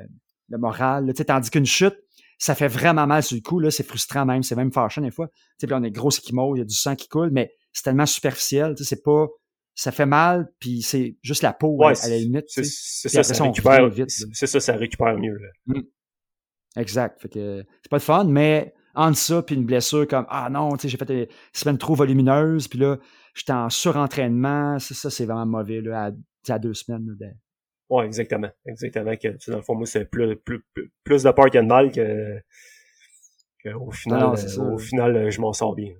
le 0.49 0.57
moral. 0.57 1.05
là. 1.05 1.13
Tandis 1.13 1.49
qu'une 1.49 1.65
chute, 1.65 1.95
ça 2.37 2.55
fait 2.55 2.67
vraiment 2.67 3.07
mal 3.07 3.23
sur 3.23 3.35
le 3.35 3.41
coup. 3.41 3.59
là. 3.59 3.71
C'est 3.71 3.83
frustrant 3.85 4.25
même. 4.25 4.43
C'est 4.43 4.55
même 4.55 4.71
fâchant 4.71 5.01
des 5.01 5.11
fois. 5.11 5.27
Tu 5.27 5.33
sais, 5.59 5.67
puis 5.67 5.75
on 5.75 5.83
est 5.83 5.91
gros 5.91 6.09
équimaux, 6.11 6.55
il 6.55 6.59
y 6.59 6.61
a 6.61 6.65
du 6.65 6.75
sang 6.75 6.95
qui 6.95 7.07
coule, 7.07 7.29
mais 7.31 7.51
c'est 7.73 7.83
tellement 7.83 8.05
superficiel. 8.05 8.75
Tu 8.75 8.83
sais, 8.83 8.95
c'est 8.95 9.03
pas... 9.03 9.27
Ça 9.73 9.93
fait 9.93 10.05
mal, 10.05 10.51
puis 10.59 10.81
c'est 10.81 11.15
juste 11.23 11.43
la 11.43 11.53
peau, 11.53 11.77
Ouais, 11.77 11.97
à, 11.97 12.05
à 12.05 12.09
la 12.09 12.17
limite. 12.17 12.43
c'est 12.49 12.65
ça, 12.65 13.23
ça 13.23 13.43
récupère, 13.45 13.87
vite, 13.87 14.09
là. 14.19 14.27
c'est 14.33 14.45
ça, 14.45 14.59
ça 14.59 14.75
récupère 14.75 15.17
mieux, 15.17 15.33
là. 15.65 15.81
Exact. 16.75 17.21
Fait 17.21 17.29
que 17.29 17.63
c'est 17.81 17.89
pas 17.89 17.95
le 17.97 18.01
fun, 18.01 18.25
mais 18.25 18.73
entre 18.95 19.17
ça 19.17 19.41
puis 19.41 19.55
une 19.55 19.65
blessure 19.65 20.05
comme 20.07 20.25
Ah 20.29 20.49
non, 20.51 20.75
tu 20.75 20.81
sais, 20.81 20.89
j'ai 20.89 20.97
fait 20.97 21.09
une 21.09 21.27
semaine 21.53 21.77
trop 21.77 21.95
volumineuse, 21.95 22.67
puis 22.67 22.79
là, 22.79 22.97
j'étais 23.33 23.53
en 23.53 23.69
surentraînement. 23.69 24.79
Ça, 24.79 24.95
ça 24.95 25.09
c'est 25.09 25.25
vraiment 25.25 25.45
mauvais 25.45 25.81
là, 25.81 26.11
à, 26.49 26.59
deux 26.59 26.73
semaines. 26.73 27.07
là, 27.07 27.27
de- 27.27 27.33
Ouais, 27.89 28.05
exactement. 28.05 28.49
Exactement. 28.65 29.15
Que, 29.17 29.51
dans 29.51 29.57
le 29.57 29.61
fond, 29.61 29.75
moi, 29.75 29.85
c'est 29.85 30.05
plus, 30.05 30.37
plus, 30.37 30.63
plus, 31.03 31.23
de 31.23 31.31
peur 31.31 31.47
a 31.47 31.49
de 31.49 31.59
mal 31.61 31.91
que, 31.91 32.39
que 33.63 33.69
au 33.73 33.91
final, 33.91 34.19
Non, 34.21 34.35
c'est 34.35 34.57
euh, 34.57 34.73
au 34.73 34.77
final, 34.77 35.15
euh, 35.15 35.29
je 35.29 35.41
m'en 35.41 35.51
sors 35.51 35.75
bien. 35.75 35.93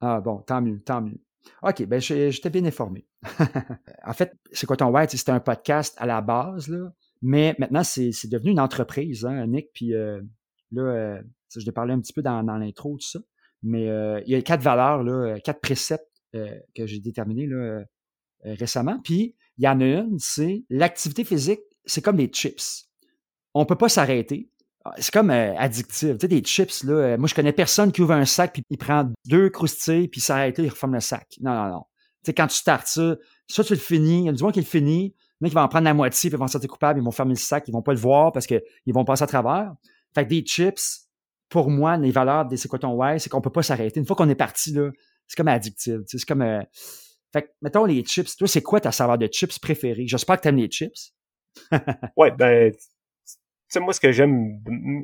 Ah 0.00 0.20
bon, 0.20 0.38
tant 0.38 0.60
mieux, 0.60 0.80
tant 0.80 1.00
mieux. 1.00 1.20
OK, 1.62 1.84
ben 1.86 2.00
j'étais 2.00 2.50
bien 2.50 2.64
informé. 2.64 3.06
en 4.04 4.12
fait, 4.12 4.36
c'est 4.52 4.66
quoi 4.66 4.76
ton 4.76 4.90
white? 4.90 5.10
C'était 5.10 5.32
un 5.32 5.40
podcast 5.40 5.94
à 5.98 6.06
la 6.06 6.20
base, 6.20 6.68
là, 6.68 6.92
mais 7.22 7.54
maintenant, 7.58 7.82
c'est 7.82 8.12
c'est 8.12 8.28
devenu 8.28 8.50
une 8.50 8.60
entreprise, 8.60 9.24
hein, 9.24 9.46
Nick. 9.46 9.70
Puis 9.72 9.94
euh, 9.94 10.20
là, 10.72 10.82
euh, 10.82 11.22
je 11.54 11.64
l'ai 11.64 11.72
parlé 11.72 11.94
un 11.94 12.00
petit 12.00 12.12
peu 12.12 12.22
dans, 12.22 12.42
dans 12.42 12.56
l'intro, 12.58 12.96
tout 12.96 13.06
ça. 13.06 13.20
Mais 13.62 13.88
euh, 13.88 14.20
il 14.26 14.32
y 14.32 14.34
a 14.34 14.42
quatre 14.42 14.62
valeurs, 14.62 15.02
là, 15.02 15.38
quatre 15.40 15.60
préceptes 15.60 16.17
que 16.32 16.86
j'ai 16.86 17.00
déterminés 17.00 17.46
là, 17.46 17.56
euh, 17.56 17.84
euh, 18.46 18.54
récemment. 18.54 19.00
Puis 19.02 19.34
il 19.56 19.64
y 19.64 19.68
en 19.68 19.80
a 19.80 19.84
une, 19.84 20.18
c'est 20.20 20.64
l'activité 20.70 21.24
physique, 21.24 21.60
c'est 21.84 22.02
comme 22.02 22.16
les 22.16 22.28
chips. 22.28 22.88
On 23.52 23.64
peut 23.66 23.74
pas 23.76 23.88
s'arrêter. 23.88 24.48
Ah, 24.84 24.92
C'est 24.98 25.12
comme 25.12 25.30
euh, 25.30 25.56
addictif. 25.56 26.12
Tu 26.12 26.18
sais, 26.20 26.28
des 26.28 26.42
chips, 26.42 26.84
là. 26.84 26.92
euh, 26.92 27.18
moi, 27.18 27.26
je 27.26 27.34
connais 27.34 27.52
personne 27.52 27.90
qui 27.90 28.00
ouvre 28.00 28.12
un 28.12 28.24
sac 28.24 28.52
puis 28.52 28.62
il 28.70 28.78
prend 28.78 29.10
deux 29.26 29.50
croustilles 29.50 30.06
puis 30.06 30.20
s'arrête 30.20 30.56
là, 30.58 30.64
il 30.64 30.70
referme 30.70 30.94
le 30.94 31.00
sac. 31.00 31.26
Non, 31.40 31.52
non, 31.52 31.68
non. 31.68 31.82
Tu 32.22 32.26
sais, 32.26 32.34
quand 32.34 32.46
tu 32.46 32.56
startes 32.56 32.86
ça, 32.86 33.16
soit 33.48 33.64
tu 33.64 33.72
le 33.72 33.80
finis, 33.80 34.32
du 34.32 34.42
monde 34.42 34.52
qui 34.52 34.60
le 34.60 34.66
finit, 34.66 35.16
il 35.40 35.52
y 35.52 35.56
en 35.56 35.62
en 35.62 35.68
prendre 35.68 35.84
la 35.84 35.94
moitié 35.94 36.30
puis 36.30 36.36
ils 36.36 36.38
vont 36.38 36.46
se 36.46 36.52
sentir 36.52 36.68
coupables, 36.70 37.00
ils 37.00 37.04
vont 37.04 37.10
fermer 37.10 37.34
le 37.34 37.38
sac, 37.38 37.64
ils 37.66 37.72
vont 37.72 37.82
pas 37.82 37.92
le 37.92 37.98
voir 37.98 38.30
parce 38.30 38.46
qu'ils 38.46 38.62
vont 38.88 39.04
passer 39.04 39.24
à 39.24 39.26
travers. 39.26 39.72
Fait 40.14 40.24
que 40.24 40.30
des 40.30 40.42
chips, 40.42 41.08
pour 41.48 41.70
moi, 41.70 41.96
les 41.96 42.12
valeurs 42.12 42.46
des 42.46 42.56
c'est 42.56 42.68
quoi 42.68 42.78
c'est 43.18 43.28
qu'on 43.28 43.40
peut 43.40 43.50
pas 43.50 43.62
s'arrêter. 43.64 43.98
Une 43.98 44.06
fois 44.06 44.14
qu'on 44.14 44.28
est 44.28 44.36
parti, 44.36 44.72
là, 44.72 44.90
c'est 45.28 45.36
comme 45.36 45.48
addictif. 45.48 45.98
C'est 46.06 46.24
comme. 46.24 46.42
euh, 46.42 46.62
Fait 47.32 47.42
que, 47.42 47.48
mettons 47.62 47.84
les 47.84 48.02
chips. 48.04 48.36
Toi, 48.36 48.48
c'est 48.48 48.62
quoi 48.62 48.80
ta 48.80 48.90
saveur 48.90 49.18
de 49.18 49.28
chips 49.30 49.58
préférée? 49.60 50.06
J'espère 50.06 50.36
que 50.38 50.42
t'aimes 50.42 50.56
les 50.56 50.68
chips. 50.70 51.12
Ouais, 52.16 52.30
ben, 52.32 52.72
tu 52.72 52.78
sais, 53.68 53.80
moi, 53.80 53.92
ce 53.92 54.00
que 54.00 54.10
j'aime, 54.12 54.60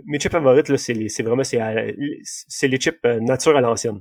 mes 0.07 0.19
chips 0.19 0.33
favorites, 0.33 0.69
là, 0.69 0.79
c'est 0.79 1.09
c'est 1.09 1.23
vraiment, 1.23 1.45
c'est, 1.45 1.61
à- 1.61 1.93
c'est 2.25 2.69
les 2.69 2.79
chips 2.81 2.99
euh, 3.05 3.21
nature 3.21 3.57
à 3.57 3.61
l'ancienne. 3.61 3.99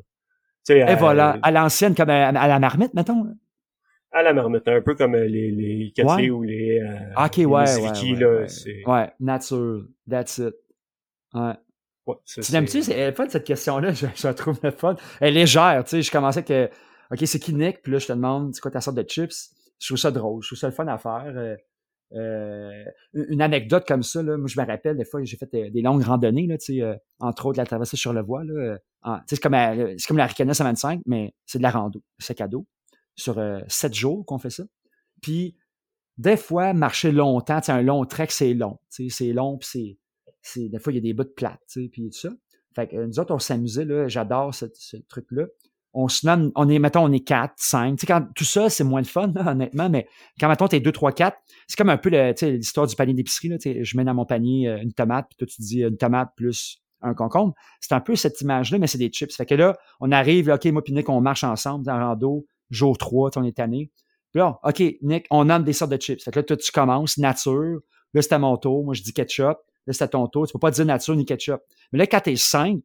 Tu 0.66 0.74
sais, 0.74 0.78
Et 0.80 0.82
à, 0.84 0.96
voilà, 0.96 1.38
à 1.42 1.52
l'ancienne, 1.52 1.96
comme 1.96 2.10
à, 2.10 2.30
à 2.30 2.48
la 2.48 2.60
marmite, 2.60 2.94
mettons. 2.94 3.26
à 4.12 4.24
la 4.24 4.34
marmite, 4.34 4.66
un 4.68 4.82
peu 4.82 4.96
comme 4.96 5.16
euh, 5.16 5.26
les, 5.28 5.52
les 5.52 5.92
Catley 5.94 6.26
Ouais. 6.26 6.30
ou 6.30 6.44
les, 6.44 6.80
euh, 6.80 7.12
Ah, 7.16 7.26
Ok, 7.26 7.38
les 7.38 7.46
ouais, 7.46 7.52
ouais, 7.76 8.16
là, 8.20 8.30
ouais. 8.42 8.48
c'est, 8.48 8.84
Ouais, 8.86 9.12
nature, 9.20 9.86
that's 10.10 10.38
it. 10.38 10.54
Ouais. 11.34 11.54
Ouais, 12.08 12.16
Tu 12.26 12.42
c'est- 12.44 12.54
l'aimes-tu? 12.54 12.82
C'est 12.84 12.94
elle 12.94 13.10
est 13.14 13.16
fun, 13.16 13.28
cette 13.30 13.46
question-là? 13.46 13.92
Je, 13.94 14.08
je 14.16 14.28
la 14.28 14.34
trouve 14.34 14.60
le 14.64 14.72
fun. 14.72 14.96
Elle 15.20 15.30
est 15.38 15.42
légère, 15.42 15.84
tu 15.84 15.92
sais. 15.92 16.02
Je 16.02 16.12
commençais 16.12 16.44
que, 16.44 16.70
OK, 17.12 17.20
c'est 17.26 17.40
qui 17.40 17.54
Nick? 17.54 17.82
Puis 17.82 17.92
là, 17.92 18.00
je 18.00 18.08
te 18.08 18.14
demande, 18.14 18.54
c'est 18.56 18.62
quoi 18.62 18.72
ta 18.72 18.82
sorte 18.82 18.98
de 18.98 19.04
chips? 19.04 19.52
Je 19.80 19.88
trouve 19.88 19.98
ça 19.98 20.12
drôle. 20.12 20.42
Je 20.42 20.48
trouve 20.50 20.60
ça 20.60 20.68
le 20.68 20.74
fun 20.74 20.88
à 20.88 20.98
faire. 20.98 21.26
Euh, 21.36 21.56
euh, 22.16 22.84
une 23.14 23.42
anecdote 23.42 23.86
comme 23.88 24.04
ça, 24.04 24.22
là, 24.22 24.38
moi, 24.38 24.48
je 24.48 24.60
me 24.60 24.66
rappelle, 24.66 24.98
des 24.98 25.06
fois, 25.06 25.24
j'ai 25.24 25.36
fait 25.38 25.50
des, 25.52 25.72
des 25.72 25.82
longues 25.82 26.04
randonnées, 26.04 26.46
là, 26.46 26.58
tu 26.60 26.76
sais, 26.76 26.82
euh, 26.82 26.96
entre 27.20 27.48
autres, 27.48 27.58
la 27.58 27.66
traversée 27.66 27.98
sur 27.98 28.14
le 28.14 28.22
voie, 28.22 28.44
là. 28.44 28.54
euh, 28.54 28.78
en- 29.02 29.18
tu 29.18 29.22
sais, 29.30 29.36
c'est 29.36 29.42
comme, 29.42 29.56
à- 29.56 29.76
c'est 29.98 30.08
comme 30.08 30.18
la 30.18 30.28
Ricanas 30.28 30.54
125, 30.54 31.02
mais 31.08 31.34
c'est 31.46 31.58
de 31.58 31.64
la 31.64 31.72
rando, 31.72 32.02
à 32.40 32.48
dos. 32.48 32.68
Sur 33.16 33.40
euh, 33.40 33.60
sept 33.68 33.94
jours 33.96 34.26
qu'on 34.26 34.38
fait 34.38 34.50
ça. 34.52 34.64
Puis, 35.22 35.56
des 36.18 36.38
fois, 36.38 36.74
marcher 36.74 37.12
longtemps, 37.12 37.60
tu 37.62 37.66
sais, 37.68 37.72
un 37.72 37.82
long 37.82 38.06
trek, 38.06 38.28
c'est 38.30 38.54
long. 38.54 38.80
Tu 38.94 39.10
sais, 39.10 39.26
c'est 39.26 39.34
long, 39.34 39.58
puis 39.58 39.68
c'est, 39.72 39.98
c'est, 40.44 40.70
des 40.70 40.78
fois, 40.78 40.94
il 40.94 40.98
y 40.98 41.00
a 41.00 41.02
des 41.02 41.14
bouts 41.14 41.24
de 41.24 41.30
plate, 41.30 41.60
tu 41.68 41.84
sais, 41.84 41.90
puis 41.90 42.10
tout 42.10 42.18
ça. 42.18 42.30
Fait 42.76 42.88
que 42.88 42.96
nous 42.96 43.20
autres, 43.20 43.34
on 43.34 43.40
s'amusait, 43.40 43.86
là, 43.86 44.08
j'adore 44.08 44.54
ce, 44.54 44.66
ce 44.74 44.98
truc-là. 44.98 45.46
On 45.96 46.08
se 46.08 46.26
nomme, 46.26 46.52
on 46.56 46.70
est, 46.70 46.80
mettons, 46.80 47.04
on 47.04 47.12
est 47.12 47.24
quatre, 47.24 47.54
cinq. 47.58 47.98
Tu 47.98 48.02
sais, 48.02 48.08
quand 48.08 48.28
tout 48.36 48.44
ça, 48.44 48.70
c'est 48.70 48.84
moins 48.84 49.02
le 49.02 49.08
fun, 49.08 49.32
honnêtement, 49.48 49.90
mais 49.90 50.08
quand, 50.40 50.50
mettons, 50.50 50.68
t'es 50.68 50.80
deux, 50.80 50.92
trois, 50.92 51.12
quatre, 51.12 51.38
c'est 51.68 51.78
comme 51.78 51.90
un 51.90 51.98
peu 51.98 52.10
le, 52.10 52.34
l'histoire 52.56 52.88
du 52.88 52.96
panier 52.96 53.14
d'épicerie, 53.14 53.50
là, 53.50 53.58
je 53.60 53.98
mets 53.98 54.04
dans 54.04 54.14
mon 54.14 54.26
panier 54.26 54.68
euh, 54.68 54.82
une 54.82 54.94
tomate, 54.94 55.28
puis 55.30 55.38
toi, 55.38 55.48
tu 55.48 55.62
dis 55.62 55.84
euh, 55.84 55.90
une 55.90 55.98
tomate 55.98 56.30
plus 56.36 56.84
un 57.04 57.14
concombre. 57.14 57.54
C'est 57.80 57.94
un 57.94 58.00
peu 58.00 58.16
cette 58.16 58.40
image-là, 58.42 58.80
mais 58.80 58.88
c'est 58.88 58.98
des 58.98 59.10
chips. 59.10 59.36
Fait 59.36 59.46
que 59.46 59.56
là, 59.56 59.78
on 60.00 60.12
arrive, 60.12 60.48
là, 60.48 60.56
OK, 60.56 60.66
moi 60.68 60.84
puis 60.84 60.94
Nick, 60.94 61.10
on 61.10 61.22
marche 61.22 61.44
ensemble 61.44 61.90
en 61.90 62.00
rando, 62.00 62.46
jour 62.70 62.98
3, 62.98 63.30
tu 63.30 63.34
sais, 63.34 63.40
on 63.40 63.48
est 63.48 63.58
tanné. 63.58 63.92
Puis 64.32 64.40
là, 64.40 64.60
OK, 64.64 64.82
Nick, 65.02 65.28
on 65.30 65.46
nomme 65.46 65.64
des 65.64 65.74
sortes 65.74 65.92
de 65.92 65.98
chips. 65.98 66.24
Fait 66.24 66.32
que 66.32 66.40
là, 66.40 66.44
toi, 66.44 66.58
tu 66.58 66.72
commences, 66.72 67.18
nature. 67.18 67.80
Là, 68.14 68.22
c'est 68.22 68.34
à 68.34 68.40
mon 68.40 68.58
tour. 68.58 68.84
Moi, 68.84 68.94
je 68.96 69.04
dis 69.04 69.14
ketchup. 69.14 69.58
Là, 69.88 69.94
c'est 69.94 70.04
à 70.04 70.08
ton 70.08 70.28
tour. 70.28 70.48
Tu 70.48 70.54
peux 70.54 70.60
pas 70.60 70.72
dire 70.72 70.86
nature 70.86 71.16
ni 71.16 71.26
ketchup. 71.26 71.62
Mais 71.92 72.00
là, 72.00 72.08
quand 72.08 72.22
t'es 72.22 72.36
5, 72.36 72.82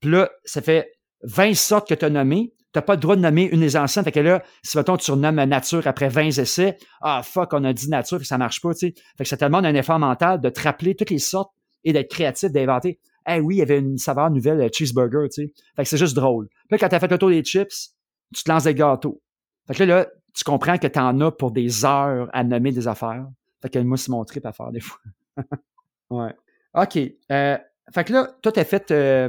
puis 0.00 0.10
là, 0.10 0.30
ça 0.44 0.60
fait 0.60 0.92
20 1.22 1.54
sortes 1.54 1.88
que 1.88 1.94
tu 1.94 2.04
as 2.04 2.10
nommées, 2.10 2.52
t'as 2.72 2.82
pas 2.82 2.94
le 2.94 3.00
droit 3.00 3.16
de 3.16 3.20
nommer 3.20 3.44
une 3.44 3.60
des 3.60 3.76
anciennes. 3.76 4.04
Fait 4.04 4.12
que 4.12 4.20
là, 4.20 4.42
si 4.62 4.76
mettons, 4.76 4.96
tu 4.96 5.10
renommes 5.10 5.42
nature 5.44 5.86
après 5.86 6.08
20 6.08 6.38
essais, 6.38 6.78
ah 7.00 7.22
fuck, 7.22 7.52
on 7.52 7.64
a 7.64 7.72
dit 7.72 7.88
nature, 7.88 8.18
que 8.18 8.24
ça 8.24 8.38
marche 8.38 8.60
pas, 8.60 8.72
tu 8.72 8.88
sais. 8.88 8.94
Fait 9.16 9.24
que 9.24 9.28
ça 9.28 9.36
te 9.36 9.44
demande 9.44 9.66
un 9.66 9.74
effort 9.74 9.98
mental 9.98 10.40
de 10.40 10.48
te 10.48 10.60
rappeler 10.62 10.96
toutes 10.96 11.10
les 11.10 11.18
sortes 11.18 11.52
et 11.84 11.92
d'être 11.92 12.10
créatif, 12.10 12.50
d'inventer. 12.50 12.98
Eh 13.28 13.38
oui, 13.38 13.56
il 13.56 13.58
y 13.58 13.62
avait 13.62 13.78
une 13.78 13.98
saveur 13.98 14.30
nouvelle 14.30 14.68
cheeseburger, 14.72 15.28
tu 15.28 15.42
sais. 15.42 15.52
Fait 15.76 15.84
que 15.84 15.88
c'est 15.88 15.98
juste 15.98 16.16
drôle. 16.16 16.48
Puis 16.48 16.66
là, 16.72 16.78
quand 16.78 16.88
t'as 16.88 16.98
fait 16.98 17.10
le 17.10 17.18
tour 17.18 17.28
des 17.28 17.44
chips, 17.44 17.94
tu 18.34 18.42
te 18.42 18.50
lances 18.50 18.64
des 18.64 18.74
gâteaux. 18.74 19.20
Fait 19.68 19.74
que 19.74 19.84
là, 19.84 19.98
là 19.98 20.06
tu 20.34 20.44
comprends 20.44 20.78
que 20.78 20.86
t'en 20.86 21.20
as 21.20 21.30
pour 21.30 21.52
des 21.52 21.84
heures 21.84 22.28
à 22.32 22.42
nommer 22.42 22.72
des 22.72 22.88
affaires. 22.88 23.26
Fait 23.60 23.68
que 23.68 23.78
moi, 23.78 23.96
c'est 23.96 24.10
mon 24.10 24.24
trip 24.24 24.44
à 24.46 24.52
faire 24.52 24.72
des 24.72 24.80
fois. 24.80 24.98
ouais. 26.12 26.34
OK. 26.74 26.98
Euh, 27.30 27.58
fait 27.92 28.04
que 28.04 28.12
là, 28.12 28.28
toi, 28.42 28.52
t'as 28.52 28.64
fait... 28.64 28.90
Euh, 28.90 29.28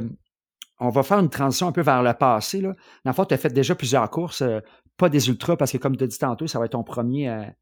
on 0.80 0.88
va 0.88 1.02
faire 1.02 1.18
une 1.18 1.30
transition 1.30 1.68
un 1.68 1.72
peu 1.72 1.82
vers 1.82 2.02
le 2.02 2.12
passé. 2.14 2.60
Là. 2.60 2.74
Dans 3.04 3.10
le 3.10 3.14
fond, 3.14 3.24
tu 3.24 3.36
fait 3.36 3.52
déjà 3.52 3.74
plusieurs 3.74 4.10
courses, 4.10 4.42
euh, 4.42 4.60
pas 4.96 5.08
des 5.08 5.28
ultras, 5.28 5.56
parce 5.56 5.72
que 5.72 5.78
comme 5.78 5.96
tu 5.96 6.04
as 6.04 6.06
dit 6.06 6.18
tantôt, 6.18 6.46
ça 6.46 6.58
va 6.58 6.66
être 6.66 6.72
ton 6.72 6.82
premier 6.84 7.52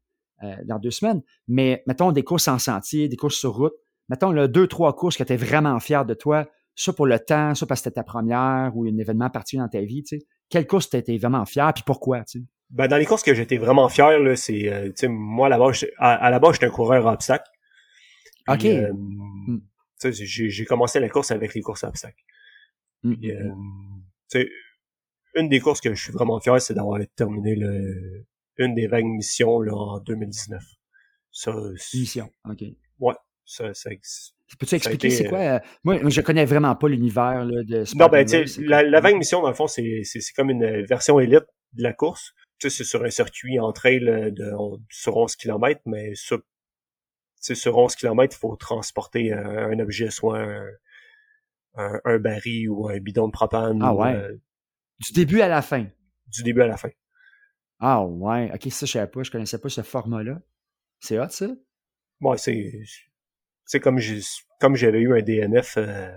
dans 0.65 0.77
deux 0.77 0.91
semaines. 0.91 1.21
Mais 1.47 1.83
mettons 1.87 2.11
des 2.11 2.23
courses 2.23 2.47
en 2.47 2.59
sentier, 2.59 3.07
des 3.07 3.15
courses 3.15 3.35
sur 3.35 3.53
route. 3.53 3.73
Mettons 4.09 4.31
là, 4.31 4.47
deux, 4.47 4.67
trois 4.67 4.93
courses 4.95 5.15
que 5.15 5.23
tu 5.23 5.35
vraiment 5.35 5.79
fier 5.79 6.05
de 6.05 6.13
toi, 6.13 6.45
soit 6.75 6.93
pour 6.93 7.05
le 7.05 7.19
temps, 7.19 7.55
soit 7.55 7.67
parce 7.67 7.81
que 7.81 7.85
c'était 7.85 8.01
ta 8.01 8.03
première 8.03 8.71
ou 8.75 8.85
un 8.85 8.97
événement 8.97 9.29
particulier 9.29 9.61
dans 9.61 9.69
ta 9.69 9.81
vie. 9.81 10.03
Tu 10.03 10.19
sais. 10.19 10.25
Quelle 10.49 10.67
course 10.67 10.89
tu 10.89 10.97
étais 10.97 11.17
vraiment 11.17 11.45
fier, 11.45 11.71
puis 11.73 11.83
pourquoi? 11.85 12.23
Tu 12.23 12.39
sais? 12.39 12.45
Ben, 12.69 12.87
dans 12.87 12.97
les 12.97 13.05
courses 13.05 13.23
que 13.23 13.33
j'étais 13.33 13.57
vraiment 13.57 13.87
fier, 13.87 14.19
là, 14.19 14.35
c'est, 14.35 14.91
moi, 15.07 15.47
à, 15.47 16.13
à 16.13 16.29
la 16.29 16.39
base, 16.39 16.53
j'étais 16.53 16.65
un 16.65 16.71
coureur 16.71 17.05
obstacle. 17.05 17.45
OK. 18.47 18.65
Hmm. 18.65 19.59
j'ai 20.11 20.65
commencé 20.65 20.99
la 20.99 21.09
course 21.09 21.31
avec 21.31 21.53
les 21.53 21.61
courses 21.61 21.83
obstacles. 21.83 22.23
Mm, 23.03 23.11
mm, 23.11 24.03
euh, 24.35 24.45
une 25.35 25.49
des 25.49 25.59
courses 25.59 25.81
que 25.81 25.93
je 25.93 26.01
suis 26.01 26.13
vraiment 26.13 26.39
fier, 26.39 26.61
c'est 26.61 26.73
d'avoir 26.73 26.99
terminé 27.15 27.55
le, 27.55 28.25
une 28.57 28.75
des 28.75 28.87
vagues 28.87 29.05
missions 29.05 29.59
là, 29.59 29.73
en 29.73 29.99
2019. 29.99 30.61
Ça, 31.31 31.53
mission, 31.93 32.29
ok. 32.47 32.63
Ouais, 32.99 33.15
ça, 33.45 33.73
ça 33.73 33.89
Peux-tu 34.59 34.75
expliquer 34.75 35.09
c'est 35.09 35.25
quoi? 35.25 35.39
Euh, 35.39 35.59
moi, 35.83 35.97
je 36.07 36.21
connais 36.21 36.45
vraiment 36.45 36.75
pas 36.75 36.87
l'univers 36.87 37.45
de 37.45 37.97
Non, 37.97 38.07
ben, 38.07 38.25
tu 38.25 38.63
la, 38.63 38.83
la 38.83 39.01
vague 39.01 39.15
mission, 39.15 39.41
dans 39.41 39.49
le 39.49 39.55
fond, 39.55 39.67
c'est, 39.67 40.01
c'est, 40.03 40.21
comme 40.35 40.51
une 40.51 40.85
version 40.85 41.19
élite 41.19 41.45
de 41.73 41.83
la 41.83 41.93
course. 41.93 42.33
Tu 42.59 42.69
sais, 42.69 42.77
c'est 42.77 42.83
sur 42.83 43.03
un 43.03 43.09
circuit 43.09 43.59
en 43.59 43.71
trail 43.71 44.01
de, 44.01 44.53
sur 44.89 45.17
11 45.17 45.35
km, 45.35 45.81
mais 45.85 46.13
sur, 46.13 46.39
sur 47.43 47.77
11 47.77 47.95
km, 47.95 48.35
il 48.35 48.39
faut 48.39 48.55
transporter 48.55 49.33
un, 49.33 49.71
un 49.71 49.79
objet, 49.79 50.09
soit 50.09 50.39
un, 50.39 50.65
un, 51.75 51.99
un, 52.05 52.17
baril 52.19 52.69
ou 52.69 52.87
un 52.87 52.99
bidon 52.99 53.27
de 53.27 53.31
propane. 53.31 53.79
Ah 53.81 53.93
ouais. 53.93 54.15
Euh, 54.15 54.37
du 54.99 55.13
début 55.13 55.41
à 55.41 55.47
la 55.47 55.61
fin? 55.61 55.87
Du 56.27 56.43
début 56.43 56.61
à 56.61 56.67
la 56.67 56.77
fin. 56.77 56.89
Ah 57.79 58.03
ouais. 58.05 58.49
Ok, 58.53 58.71
ça 58.71 58.85
je 58.85 58.91
savais 58.91 59.07
pas, 59.07 59.23
je 59.23 59.31
connaissais 59.31 59.59
pas 59.59 59.69
ce 59.69 59.81
format-là. 59.81 60.39
C'est 60.99 61.19
hot 61.19 61.29
ça? 61.29 61.47
Ouais, 62.21 62.37
c'est. 62.37 62.71
C'est 63.65 63.79
comme 63.79 63.97
j'ai 63.97 64.21
comme 64.59 64.75
j'avais 64.75 64.99
eu 64.99 65.17
un 65.17 65.21
DNF 65.21 65.77
euh, 65.77 66.11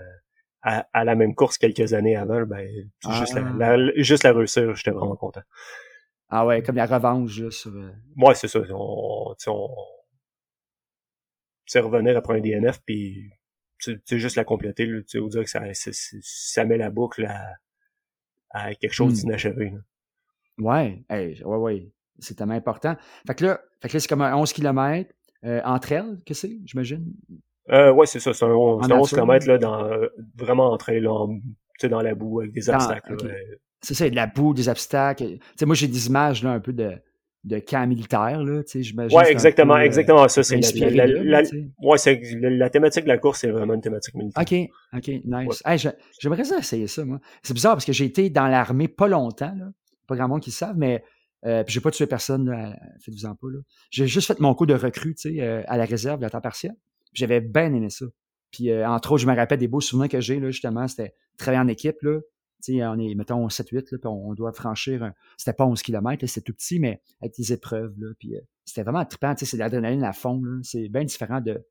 à, 0.63 0.87
à, 0.93 1.05
la 1.05 1.15
même 1.17 1.35
course 1.35 1.59
quelques 1.59 1.93
années 1.93 2.17
avant, 2.17 2.43
ben 2.43 2.69
juste, 3.11 3.35
la, 3.35 3.45
ah. 3.45 3.77
la, 3.77 3.93
juste 3.97 4.23
la 4.25 4.33
réussir, 4.33 4.75
j'étais 4.75 4.91
vraiment 4.91 5.17
content. 5.17 5.43
Ah 6.29 6.45
ouais, 6.45 6.63
comme 6.63 6.77
la 6.77 6.87
revanche 6.87 7.39
là, 7.39 7.51
sur. 7.51 7.73
Euh, 7.73 7.91
ouais, 8.17 8.35
c'est 8.35 8.49
ça. 8.49 8.61
On, 8.71 9.35
on, 9.47 9.69
c'est 11.67 11.81
revenir 11.81 12.17
après 12.17 12.39
un 12.39 12.41
DNF 12.41 12.81
puis 12.85 13.31
c'est 13.79 14.19
juste 14.19 14.37
la 14.37 14.45
compléter, 14.45 14.87
là, 14.87 15.03
tu 15.03 15.21
dire 15.29 15.45
que 15.45 15.51
ça, 15.51 15.61
ça, 15.75 16.65
met 16.65 16.79
la 16.79 16.91
boucle 16.91 17.29
à, 18.51 18.75
quelque 18.75 18.93
chose 18.93 19.13
hmm. 19.13 19.17
d'inachevé. 19.17 19.75
Ouais, 20.59 21.05
ouais, 21.11 21.43
ouais. 21.45 21.93
C'est 22.19 22.35
tellement 22.35 22.55
important. 22.55 22.97
Fait 23.27 23.35
que 23.35 23.45
là, 23.45 23.61
fait 23.83 23.89
que 23.89 23.95
là 23.95 24.01
c'est 24.01 24.09
comme 24.09 24.23
un 24.23 24.35
11 24.35 24.51
km 24.55 25.11
euh, 25.45 25.61
entre 25.65 25.93
elles, 25.93 26.19
que 26.25 26.33
c'est, 26.33 26.57
j'imagine? 26.65 27.13
Euh, 27.69 27.93
ouais, 27.93 28.07
c'est 28.07 28.21
ça, 28.21 28.33
c'est 28.33 28.47
un, 28.47 28.49
11 28.49 29.11
km 29.11 29.47
là, 29.47 29.59
dans, 29.59 29.91
vraiment 30.35 30.73
entre 30.73 30.89
elles, 30.89 31.09
sais 31.79 31.91
dans 31.91 32.01
la 32.01 32.15
boue 32.15 32.41
avec 32.41 32.53
des 32.53 32.71
obstacles. 32.71 33.17
C'est 33.83 33.93
ça, 33.93 34.09
de 34.09 34.17
la 34.17 34.27
boue, 34.27 34.55
des 34.55 34.71
obstacles. 34.71 35.39
sais 35.55 35.67
moi, 35.67 35.75
j'ai 35.75 35.89
des 35.89 36.07
images 36.07 36.43
là, 36.43 36.53
un 36.53 36.61
peu 36.61 36.73
de, 36.73 36.99
de 37.47 37.61
camp 37.61 37.87
militaire, 37.87 38.43
là, 38.43 38.63
tu 38.65 38.73
sais, 38.73 38.83
j'imagine. 38.83 39.17
Ouais, 39.17 39.31
exactement, 39.31 39.79
exactement 39.79 40.27
ça. 40.27 40.43
C'est 40.43 40.59
la, 40.91 41.07
la, 41.07 41.43
ouais, 41.81 41.97
c'est 41.97 42.21
la, 42.41 42.69
thématique 42.71 43.05
de 43.05 43.09
la 43.09 43.19
course, 43.19 43.41
c'est 43.41 43.51
vraiment 43.51 43.75
une 43.75 43.81
thématique 43.81 44.15
militaire. 44.17 44.43
OK, 44.43 44.69
OK, 44.97 45.09
nice. 45.25 45.63
J'aimerais 46.21 46.45
ça 46.45 46.59
essayer 46.59 46.89
ça, 46.89 47.05
moi. 47.05 47.21
C'est 47.45 47.55
bizarre 47.55 47.75
parce 47.75 47.85
que 47.85 47.93
j'ai 47.93 48.05
été 48.05 48.31
dans 48.31 48.49
l'armée 48.49 48.89
pas 48.89 49.07
longtemps, 49.07 49.55
là. 49.57 49.67
Pas 50.09 50.17
grand 50.17 50.29
monde 50.29 50.41
qui 50.41 50.51
le 50.51 50.55
savent, 50.55 50.77
mais 50.77 51.05
euh, 51.47 51.63
j'ai 51.69 51.81
pas 51.81 51.91
tué 51.93 52.07
personne, 52.07 52.77
faites-vous-en 53.01 53.37
pas, 53.37 53.49
là. 53.49 53.61
J'ai 53.91 54.09
juste 54.09 54.27
fait 54.27 54.41
mon 54.41 54.55
coup 54.55 54.67
de 54.67 54.75
recrue, 54.75 55.15
tu 55.15 55.35
sais, 55.35 55.41
euh, 55.41 55.63
à 55.69 55.77
la 55.77 55.85
réserve, 55.85 56.23
à 56.25 56.31
temps 56.31 56.41
partiel. 56.41 56.75
J'avais 57.13 57.41
bien 57.41 57.73
aimé 57.73 57.91
ça. 57.91 58.07
Puis, 58.51 58.71
euh, 58.71 58.89
entre 58.89 59.13
autres, 59.13 59.23
je 59.23 59.27
me 59.29 59.37
rappelle 59.37 59.59
des 59.61 59.69
beaux 59.69 59.81
souvenirs 59.81 60.09
que 60.09 60.21
j'ai, 60.21 60.41
là, 60.41 60.51
justement, 60.51 60.89
c'était 60.89 61.15
travailler 61.39 61.63
en 61.63 61.69
équipe, 61.69 62.03
là 62.03 62.19
on 62.71 62.99
est, 62.99 63.15
mettons, 63.15 63.47
7-8, 63.49 63.83
puis 63.83 63.99
on, 64.05 64.35
doit 64.35 64.53
franchir, 64.53 65.13
c'était 65.37 65.53
pas 65.53 65.67
11 65.67 65.83
km, 65.83 66.27
c'était 66.27 66.45
tout 66.45 66.55
petit, 66.55 66.79
mais 66.79 67.01
avec 67.21 67.35
des 67.37 67.53
épreuves, 67.53 67.95
là, 67.99 68.09
puis 68.19 68.37
euh, 68.37 68.41
c'était 68.65 68.83
vraiment 68.83 69.05
trippant, 69.05 69.35
c'est 69.37 69.57
de 69.57 69.59
l'adrénaline 69.59 70.05
à 70.05 70.13
fond, 70.13 70.41
c'est 70.63 70.89
bien 70.89 71.05
différent 71.05 71.41
de 71.41 71.65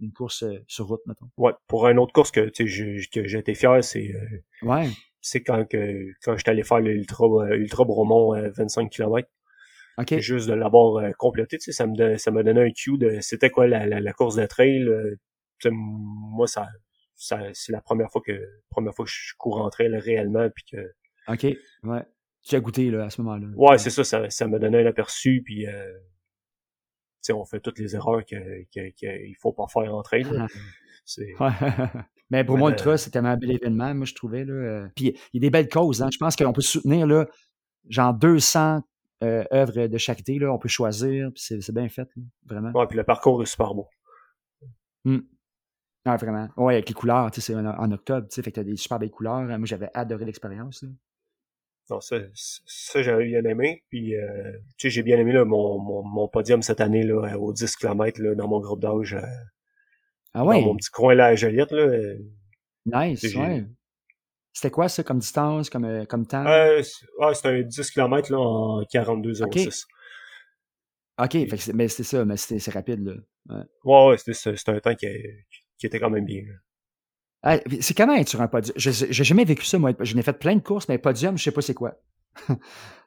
une 0.00 0.12
course 0.12 0.44
euh, 0.44 0.58
sur 0.66 0.86
route, 0.86 1.02
mettons. 1.06 1.28
Ouais, 1.36 1.52
pour 1.66 1.86
une 1.88 1.98
autre 1.98 2.12
course 2.12 2.30
que, 2.30 2.40
été 2.40 3.54
fier, 3.54 3.84
c'est 3.84 4.14
euh, 4.14 4.66
ouais. 4.66 4.88
c'est 5.20 5.42
quand 5.42 5.68
que 5.68 6.06
quand 6.22 6.36
j'étais 6.36 6.50
allé 6.50 6.62
faire 6.62 6.80
l'Ultra 6.80 7.26
Ultra 7.50 7.84
Bromont 7.84 8.32
25 8.56 8.90
km. 8.90 9.28
Juste 10.16 10.48
de 10.48 10.54
l'avoir 10.54 11.14
complété, 11.18 11.58
ça 11.58 11.86
me 11.86 12.16
ça 12.16 12.30
m'a 12.30 12.42
donné 12.42 12.62
un 12.62 12.70
cue 12.70 12.96
de 12.96 13.18
c'était 13.20 13.50
quoi 13.50 13.66
la, 13.66 13.84
la, 13.86 14.12
course 14.14 14.36
de 14.36 14.46
trail. 14.46 14.88
moi, 15.70 16.46
ça 16.46 16.68
c'est 17.20 17.72
la 17.72 17.80
première 17.80 18.10
fois 18.10 18.22
que 18.24 18.48
première 18.70 18.94
fois 18.94 19.04
que 19.04 19.10
je 19.10 19.34
cours 19.36 19.60
en 19.60 19.70
trail 19.70 19.94
réellement 19.96 20.48
puis 20.50 20.64
que 20.72 20.92
OK, 21.28 21.44
ouais. 21.84 22.02
Tu 22.42 22.56
as 22.56 22.60
goûté 22.60 22.90
là 22.90 23.04
à 23.04 23.10
ce 23.10 23.20
moment-là. 23.20 23.48
Ouais, 23.54 23.76
c'est 23.76 23.90
ça, 23.90 24.02
ça 24.02 24.30
ça 24.30 24.46
m'a 24.46 24.58
donné 24.58 24.82
un 24.82 24.86
aperçu 24.86 25.42
puis 25.44 25.66
euh, 25.66 25.92
on 27.28 27.44
fait 27.44 27.60
toutes 27.60 27.78
les 27.78 27.94
erreurs 27.94 28.24
qu'il 28.24 28.66
que, 28.74 28.90
que, 28.98 29.32
faut 29.40 29.52
pas 29.52 29.66
faire 29.68 29.94
en 29.94 30.02
trail. 30.02 30.26
Mais 32.30 32.44
pour 32.44 32.56
moi, 32.56 32.70
le 32.70 32.76
trust, 32.76 33.04
c'était 33.04 33.18
un 33.18 33.36
bel 33.36 33.50
événement, 33.50 33.92
moi, 33.94 34.06
je 34.06 34.14
trouvais. 34.14 34.44
Là. 34.44 34.52
Euh. 34.52 34.88
Puis 34.94 35.16
il 35.32 35.42
y 35.42 35.44
a 35.44 35.48
des 35.48 35.50
belles 35.50 35.68
causes. 35.68 36.02
Hein. 36.02 36.08
Je 36.12 36.18
pense 36.18 36.36
qu'on 36.36 36.52
peut 36.52 36.62
soutenir 36.62 37.06
là, 37.06 37.26
genre 37.88 38.14
200 38.14 38.82
euh, 39.24 39.44
œuvres 39.52 39.86
de 39.88 39.98
charité. 39.98 40.38
Là. 40.38 40.52
On 40.52 40.58
peut 40.58 40.68
choisir, 40.68 41.30
puis 41.34 41.42
c'est 41.60 41.74
bien 41.74 41.88
fait, 41.88 42.08
vraiment. 42.46 42.70
Ouais, 42.72 42.86
puis 42.86 42.96
le 42.96 43.04
parcours 43.04 43.42
est 43.42 43.46
super 43.46 43.74
beau. 43.74 43.88
Mmh. 45.04 45.18
Ah, 46.04 46.16
vraiment. 46.16 46.48
Ouais, 46.56 46.74
avec 46.74 46.88
les 46.88 46.94
couleurs, 46.94 47.30
tu 47.30 47.40
sais, 47.40 47.52
c'est 47.52 47.58
en, 47.58 47.92
octobre, 47.92 48.26
tu 48.28 48.34
sais, 48.34 48.42
fait 48.42 48.50
que 48.50 48.56
t'as 48.56 48.64
des 48.64 48.76
super 48.76 48.98
belles 48.98 49.10
couleurs. 49.10 49.42
Moi, 49.42 49.66
j'avais 49.66 49.90
adoré 49.92 50.24
l'expérience. 50.24 50.84
Non, 51.90 52.00
ça, 52.00 52.16
ça 52.34 53.02
j'avais 53.02 53.26
bien 53.26 53.44
aimé. 53.44 53.82
Puis, 53.88 54.16
euh, 54.16 54.52
tu 54.78 54.88
sais, 54.88 54.90
j'ai 54.90 55.02
bien 55.02 55.18
aimé 55.18 55.32
là, 55.32 55.44
mon, 55.44 55.78
mon, 55.78 56.02
mon, 56.02 56.28
podium 56.28 56.62
cette 56.62 56.80
année 56.80 57.02
là, 57.02 57.36
aux 57.38 57.52
10 57.52 57.76
km 57.76 58.22
là, 58.22 58.34
dans 58.34 58.48
mon 58.48 58.60
groupe 58.60 58.80
d'âge. 58.80 59.14
Euh, 59.14 59.22
ah 60.32 60.44
ouais? 60.44 60.60
Dans 60.60 60.68
mon 60.68 60.76
petit 60.76 60.90
coin 60.90 61.14
là 61.14 61.26
à 61.26 61.34
Joliette. 61.34 61.72
Là, 61.72 61.82
euh, 61.82 62.18
nice, 62.86 63.22
ouais. 63.34 63.64
C'était 64.52 64.70
quoi 64.70 64.88
ça 64.88 65.02
comme 65.02 65.18
distance, 65.18 65.68
comme, 65.68 66.06
comme 66.06 66.26
temps? 66.26 66.46
Euh, 66.46 66.82
ouais, 67.18 67.34
c'était 67.34 67.48
un 67.48 67.62
10 67.62 67.90
km 67.90 68.32
là, 68.32 68.38
en 68.38 68.82
42,06. 68.82 69.84
OK, 71.18 71.24
okay 71.24 71.46
fait 71.46 71.72
mais 71.72 71.88
c'est 71.88 72.04
ça, 72.04 72.24
mais 72.24 72.36
c'est 72.36 72.70
rapide. 72.70 73.04
Là. 73.04 73.14
Ouais, 73.48 73.64
ouais, 73.84 74.06
ouais 74.10 74.34
c'était 74.34 74.70
un 74.70 74.80
temps 74.80 74.94
qui, 74.94 75.06
qui 75.80 75.86
était 75.86 75.98
quand 75.98 76.10
même 76.10 76.24
bien. 76.24 76.42
Ah, 77.42 77.58
c'est 77.80 77.96
comment 77.96 78.14
être 78.14 78.28
sur 78.28 78.42
un 78.42 78.48
podium? 78.48 78.74
J'ai 78.76 79.24
jamais 79.24 79.44
vécu 79.44 79.64
ça, 79.64 79.78
moi. 79.78 79.92
Je 79.98 80.14
n'ai 80.14 80.22
fait 80.22 80.34
plein 80.34 80.54
de 80.54 80.60
courses, 80.60 80.88
mais 80.88 80.98
podium, 80.98 81.38
je 81.38 81.44
sais 81.44 81.52
pas 81.52 81.62
c'est 81.62 81.74
quoi. 81.74 81.94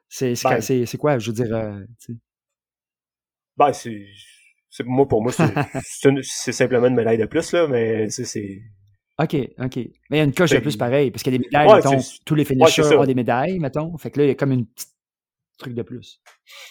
c'est 0.08 0.34
ben 0.42 0.60
c'est 0.60 0.98
quoi, 0.98 1.18
je 1.18 1.30
veux 1.30 1.44
dire. 1.44 1.54
Euh, 1.54 1.84
ben, 3.56 3.72
c'est. 3.72 4.04
Moi, 4.84 5.06
pour 5.06 5.22
moi, 5.22 5.30
c'est 6.22 6.52
simplement 6.52 6.88
une 6.88 6.96
médaille 6.96 7.18
de 7.18 7.26
plus, 7.26 7.52
là, 7.52 7.68
mais 7.68 8.10
c'est. 8.10 8.60
OK, 9.20 9.36
OK. 9.60 9.76
Mais 9.76 9.90
il 10.10 10.16
y 10.16 10.20
a 10.20 10.24
une 10.24 10.34
coche 10.34 10.50
de 10.50 10.58
plus 10.58 10.76
pareil, 10.76 11.12
parce 11.12 11.22
qu'il 11.22 11.32
y 11.32 11.36
a 11.36 11.38
des 11.38 11.44
médailles, 11.44 11.72
mettons, 11.72 12.04
tous 12.26 12.34
les 12.34 12.44
finishers 12.44 12.96
ont 12.96 13.04
des 13.04 13.14
médailles, 13.14 13.60
mettons. 13.60 13.96
Fait 13.98 14.10
que 14.10 14.18
là, 14.18 14.24
il 14.24 14.28
y 14.28 14.32
a 14.32 14.34
comme 14.34 14.50
une 14.50 14.66
petite 14.66 14.96
truc 15.58 15.74
de 15.74 15.82
plus. 15.82 16.20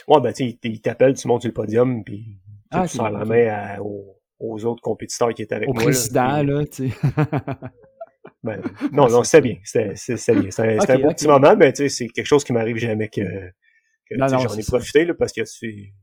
Ouais, 0.10 0.20
ben, 0.20 0.34
tu 0.34 0.50
sais, 0.50 0.60
il 0.64 0.82
t'appelle, 0.82 1.14
tu 1.14 1.30
montes 1.30 1.44
sur 1.44 1.50
le 1.50 1.54
podium, 1.54 2.04
puis 2.04 2.42
ah, 2.72 2.86
tu 2.86 2.98
sers 2.98 3.10
la 3.10 3.24
main 3.24 3.48
à, 3.48 3.82
au, 3.82 4.20
aux 4.40 4.66
autres 4.66 4.82
compétiteurs 4.82 5.34
qui 5.34 5.42
étaient 5.42 5.56
avec 5.56 5.70
moi. 5.70 5.82
Au 5.82 5.86
président, 5.86 6.44
là, 6.44 6.66
tu 6.66 6.90
sais. 6.90 6.96
ben, 8.44 8.62
non, 8.92 9.08
non, 9.10 9.24
c'est 9.24 9.42
bien. 9.42 9.58
C'était 9.64 9.94
bien. 10.36 10.52
C'était 10.52 10.80
okay, 10.80 10.92
un 10.94 11.00
bon 11.00 11.14
petit 11.14 11.28
moment, 11.28 11.56
mais 11.56 11.72
tu 11.74 11.84
sais, 11.84 11.90
c'est 11.90 12.08
quelque 12.08 12.26
chose 12.26 12.44
qui 12.44 12.54
m'arrive 12.54 12.78
jamais 12.78 13.10
que, 13.10 13.22
que 13.22 14.16
j'en 14.18 14.58
ai 14.58 14.64
profité, 14.64 15.06
là, 15.06 15.14
parce 15.14 15.32
que 15.32 15.46
c'est... 15.46 15.94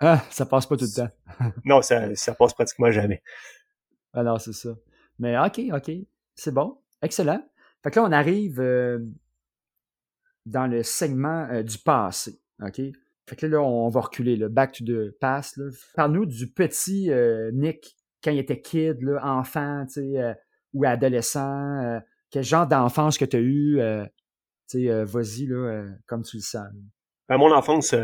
Ah, 0.00 0.22
ça 0.30 0.44
passe 0.44 0.66
pas 0.66 0.76
tout 0.76 0.86
le 0.86 0.96
temps. 0.96 1.10
non, 1.64 1.80
ça, 1.82 2.14
ça 2.14 2.34
passe 2.34 2.52
pratiquement 2.52 2.90
jamais. 2.90 3.22
Alors, 4.12 4.40
c'est 4.40 4.52
ça. 4.52 4.70
Mais 5.18 5.38
OK, 5.38 5.60
OK. 5.72 5.90
C'est 6.34 6.52
bon. 6.52 6.78
Excellent. 7.02 7.42
Fait 7.82 7.90
que 7.90 8.00
là, 8.00 8.06
on 8.06 8.12
arrive... 8.12 8.60
Euh, 8.60 8.98
dans 10.46 10.66
le 10.66 10.82
segment 10.82 11.48
euh, 11.50 11.62
du 11.62 11.78
passé. 11.78 12.40
OK? 12.62 12.80
Fait 13.26 13.36
que 13.36 13.46
là, 13.46 13.60
on 13.60 13.88
va 13.88 14.00
reculer, 14.00 14.36
le 14.36 14.48
back 14.48 14.72
to 14.72 14.84
the 14.84 15.10
past. 15.18 15.58
Parle-nous 15.94 16.26
du 16.26 16.50
petit 16.50 17.10
euh, 17.10 17.50
Nick 17.52 17.96
quand 18.22 18.30
il 18.30 18.38
était 18.38 18.60
kid, 18.60 19.00
là, 19.02 19.20
enfant, 19.22 19.86
euh, 19.96 20.34
ou 20.72 20.84
adolescent. 20.84 22.00
quel 22.30 22.42
genre 22.42 22.66
d'enfance 22.66 23.18
que 23.18 23.24
tu 23.24 23.36
as 23.36 23.40
eu? 23.40 23.80
vas-y, 25.04 25.46
là, 25.46 25.86
comme 26.06 26.22
tu 26.22 26.36
le 26.36 26.42
sens. 26.42 26.68
Ben, 27.28 27.38
mon 27.38 27.52
enfance, 27.52 27.94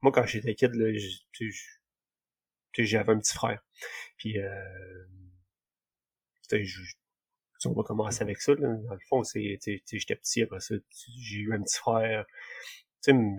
moi, 0.00 0.12
quand 0.12 0.24
j'étais 0.26 0.54
kid, 0.54 0.74
là, 0.74 0.86
j'avais 2.78 3.12
un 3.12 3.18
petit 3.18 3.34
frère. 3.34 3.62
Puis, 4.16 4.38
on 7.64 7.72
va 7.72 7.82
commencer 7.82 8.22
avec 8.22 8.40
ça. 8.40 8.54
Là. 8.54 8.74
Dans 8.74 8.94
le 8.94 9.00
fond, 9.08 9.22
j'étais 9.24 9.80
petit 10.16 10.42
après 10.42 10.60
ça. 10.60 10.74
J'ai 11.18 11.38
eu 11.38 11.54
un 11.54 11.62
petit 11.62 11.78
frère. 11.78 12.24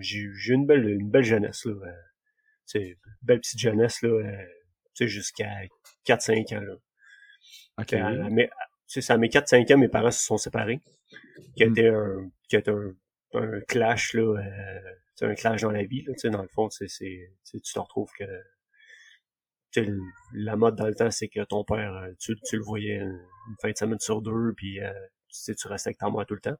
J'ai 0.00 0.18
eu 0.18 0.52
une 0.52 0.66
belle, 0.66 0.88
une 0.88 1.10
belle 1.10 1.24
jeunesse. 1.24 1.64
Là. 1.64 1.72
Euh, 1.72 2.80
une 2.80 2.96
belle 3.22 3.40
petite 3.40 3.58
jeunesse 3.58 4.02
là, 4.02 4.08
euh, 4.10 5.06
jusqu'à 5.06 5.48
4-5 6.06 6.56
ans. 6.56 6.60
Là. 6.60 6.74
OK. 7.78 7.92
mais, 8.30 8.50
c'est 8.86 9.10
à 9.10 9.18
mes 9.18 9.28
4-5 9.28 9.74
ans, 9.74 9.78
mes 9.78 9.88
parents 9.88 10.10
se 10.10 10.24
sont 10.24 10.38
séparés. 10.38 10.80
Qui 11.56 11.64
a 11.64 11.66
hmm. 11.68 11.72
été 11.72 11.88
un, 11.88 12.30
qui 12.48 12.56
a 12.56 12.58
été 12.58 12.70
un, 12.70 12.94
un 13.34 13.60
clash, 13.60 14.14
là, 14.14 14.40
euh, 14.40 15.26
un 15.26 15.34
clash 15.34 15.62
dans 15.62 15.70
la 15.70 15.84
vie. 15.84 16.02
Là, 16.02 16.30
dans 16.30 16.42
le 16.42 16.48
fond, 16.48 16.68
c'est, 16.70 16.86
tu 16.86 17.60
te 17.60 17.78
retrouves 17.78 18.10
que 18.18 18.24
la 20.32 20.56
mode 20.56 20.76
dans 20.76 20.86
le 20.86 20.94
temps, 20.94 21.10
c'est 21.10 21.28
que 21.28 21.44
ton 21.44 21.64
père, 21.64 21.94
euh, 21.94 22.12
tu, 22.18 22.34
tu 22.40 22.56
le 22.56 22.62
voyais 22.62 22.96
une, 22.96 23.20
fin 23.60 23.70
de 23.70 23.76
semaine 23.76 24.00
sur 24.00 24.22
deux, 24.22 24.52
puis 24.56 24.80
euh, 24.80 24.92
tu, 25.28 25.54
tu 25.54 25.68
restais 25.68 25.88
avec 25.88 25.98
ta 25.98 26.10
mère 26.10 26.26
tout 26.26 26.34
le 26.34 26.40
temps. 26.40 26.56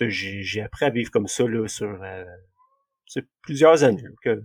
J'ai 0.00 0.60
appris 0.60 0.84
à 0.84 0.90
vivre 0.90 1.10
comme 1.10 1.26
ça 1.26 1.46
là, 1.46 1.66
sur 1.68 2.02
euh, 2.02 2.24
plusieurs 3.42 3.84
années. 3.84 4.02
Que, 4.22 4.42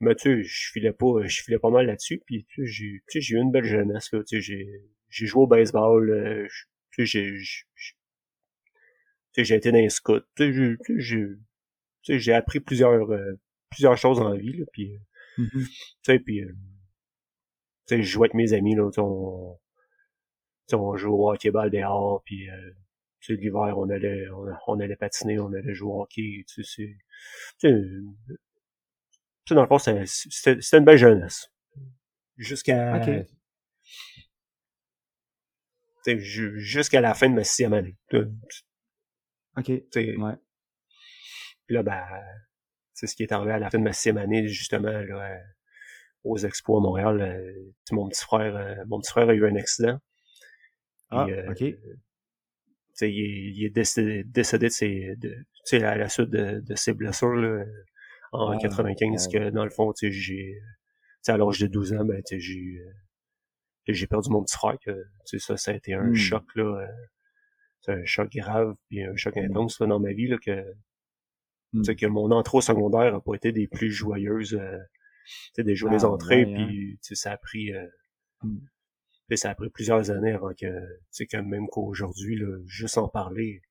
mais 0.00 0.14
tu 0.14 0.42
sais, 0.42 0.42
je 0.42 0.70
filais 0.72 0.92
pas, 0.92 1.26
je 1.26 1.42
filais 1.42 1.58
pas 1.58 1.70
mal 1.70 1.86
là-dessus. 1.86 2.22
Puis 2.26 2.46
j'ai 2.56 3.00
j'ai 3.14 3.34
eu 3.34 3.38
une 3.38 3.52
belle 3.52 3.64
jeunesse. 3.64 4.12
Là, 4.12 4.20
j'ai 4.30 4.66
j'ai 5.08 5.26
joué 5.26 5.42
au 5.42 5.46
baseball. 5.46 6.10
Euh, 6.10 6.48
j'ai 6.98 7.36
j'ai 9.36 9.54
été 9.54 9.70
dans 9.70 9.78
les 9.78 9.90
scouts. 9.90 10.20
J'ai 10.38 10.76
j'ai 12.06 12.32
appris 12.32 12.60
plusieurs 12.60 13.08
plusieurs 13.70 13.96
choses 13.96 14.20
la 14.20 14.36
vie. 14.36 14.54
Là, 14.54 14.64
puis 14.72 14.98
Mm-hmm. 15.38 15.66
Tu 15.66 15.96
sais, 16.02 16.18
puis, 16.18 16.42
euh, 16.42 16.52
tu 17.86 17.96
sais, 17.96 18.02
je 18.02 18.10
jouais 18.10 18.26
avec 18.26 18.34
mes 18.34 18.52
amis, 18.52 18.74
là, 18.74 18.90
on, 18.98 19.58
on 20.72 20.96
jouait 20.96 21.12
au 21.12 21.30
hockey-ball 21.30 21.70
dehors, 21.70 22.22
puis, 22.24 22.50
euh, 22.50 22.70
tu 23.20 23.34
sais, 23.34 23.40
l'hiver, 23.40 23.76
on 23.76 23.88
allait, 23.90 24.26
on, 24.66 24.80
allait 24.80 24.96
patiner, 24.96 25.38
on 25.38 25.52
allait 25.52 25.74
jouer 25.74 25.90
au 25.90 26.02
hockey, 26.02 26.44
tu 26.46 26.62
sais, 26.62 26.70
c'est, 26.76 26.96
tu 27.58 27.68
sais, 29.48 29.54
dans 29.54 29.62
le 29.62 29.68
fond, 29.68 29.78
c'était 29.78 30.76
une 30.76 30.84
belle 30.84 30.98
jeunesse. 30.98 31.50
Jusqu'à, 32.36 32.96
okay. 32.96 33.26
jusqu'à 36.16 37.00
la 37.00 37.14
fin 37.14 37.28
de 37.28 37.34
ma 37.34 37.44
sixième 37.44 37.72
année. 37.72 37.96
OK. 39.56 39.68
ouais. 39.68 40.36
Puis 41.66 41.74
là, 41.74 41.82
ben, 41.82 42.04
c'est 42.94 43.06
ce 43.06 43.14
qui 43.14 43.22
est 43.22 43.32
arrivé 43.32 43.52
à 43.52 43.58
la 43.58 43.70
fin 43.70 43.78
de 43.78 43.84
ma 43.84 43.92
sixième 43.92 44.18
année, 44.18 44.48
justement, 44.48 44.90
là, 44.90 45.32
euh, 45.32 45.38
aux 46.24 46.38
expos 46.38 46.78
à 46.78 46.80
Montréal. 46.80 47.20
Euh, 47.20 47.72
mon 47.92 48.08
petit 48.08 48.22
frère, 48.22 48.56
euh, 48.56 48.74
mon 48.86 49.00
petit 49.00 49.10
frère 49.10 49.28
a 49.28 49.34
eu 49.34 49.46
un 49.46 49.56
accident. 49.56 49.98
Ah, 51.10 51.26
ok. 51.48 51.64
Il, 53.00 53.56
il, 53.56 53.64
est 53.64 53.70
décédé, 53.70 54.24
décédé 54.24 54.66
de 54.66 54.72
ses, 54.72 55.16
de, 55.16 55.82
à 55.82 55.96
la 55.96 56.08
suite 56.08 56.30
de, 56.30 56.60
de 56.60 56.74
ses 56.74 56.94
blessures 56.94 57.34
là, 57.34 57.64
en 58.32 58.50
ah, 58.50 58.58
95, 58.58 59.28
que 59.28 59.50
dans 59.50 59.64
le 59.64 59.70
fond, 59.70 59.92
j'ai, 60.00 60.60
à 61.26 61.36
l'âge 61.36 61.60
de 61.60 61.66
12 61.66 61.92
ans, 61.94 62.04
ben, 62.04 62.22
j'ai, 62.30 62.80
j'ai 63.86 64.06
perdu 64.06 64.30
mon 64.30 64.42
petit 64.42 64.56
frère. 64.56 64.76
Que, 64.84 65.04
ça, 65.38 65.56
ça 65.56 65.70
a 65.70 65.74
été 65.74 65.94
un 65.94 66.10
hmm. 66.10 66.14
choc 66.14 66.44
là, 66.54 66.86
c'est 67.80 67.92
un 67.92 68.04
choc 68.04 68.30
grave, 68.30 68.74
puis 68.88 69.02
un 69.02 69.16
choc 69.16 69.36
hmm. 69.36 69.50
intense 69.50 69.80
là, 69.80 69.86
dans 69.86 70.00
ma 70.00 70.12
vie 70.12 70.28
là, 70.28 70.38
que 70.38 70.64
hmm. 71.72 71.82
que 71.82 72.06
mon 72.06 72.30
entrée 72.30 72.58
au 72.58 72.62
secondaire 72.62 73.14
a 73.14 73.20
pas 73.20 73.34
été 73.34 73.52
des 73.52 73.66
plus 73.66 73.90
joyeuses. 73.90 74.54
Euh, 74.54 74.78
des 75.58 75.74
joyeuses 75.74 76.06
ah, 76.06 76.10
entrées, 76.10 76.42
hein. 76.42 76.66
puis 76.66 76.98
ça 77.02 77.32
a 77.32 77.36
pris 77.36 77.74
euh, 77.74 77.86
hmm. 79.30 79.36
ça 79.36 79.50
a 79.50 79.54
pris 79.54 79.70
plusieurs 79.70 80.10
années 80.10 80.32
avant 80.32 80.50
que, 80.50 80.66
tu 81.12 81.26
sais, 81.28 81.42
même 81.42 81.68
qu'aujourd'hui, 81.68 82.40
juste 82.66 82.98
en 82.98 83.08
parler, 83.08 83.62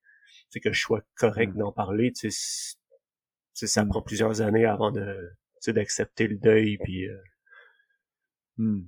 c'est 0.50 0.60
que 0.60 0.72
je 0.72 0.80
sois 0.80 1.02
correct 1.16 1.54
hmm. 1.54 1.60
d'en 1.60 1.72
parler, 1.72 2.12
tu 2.14 2.32
sais, 2.32 3.68
ça 3.68 3.86
prend 3.86 4.02
plusieurs 4.02 4.42
années 4.42 4.66
avant 4.66 4.92
de, 4.92 5.32
d'accepter 5.68 6.28
le 6.28 6.38
deuil, 6.38 6.78
puis. 6.78 7.08
Euh... 7.08 8.82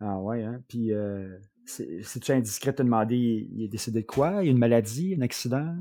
Ah 0.00 0.20
ouais, 0.20 0.42
hein. 0.42 0.62
Puis, 0.68 0.92
euh, 0.92 1.38
c'est-tu 1.66 2.32
indiscret 2.32 2.72
de 2.72 2.76
te 2.76 2.82
demander, 2.82 3.16
il 3.16 3.64
est 3.64 3.68
décédé 3.68 4.02
de 4.02 4.06
quoi? 4.06 4.42
Il 4.42 4.46
y 4.46 4.48
a 4.48 4.52
une 4.52 4.58
maladie, 4.58 5.14
un 5.18 5.22
accident? 5.22 5.74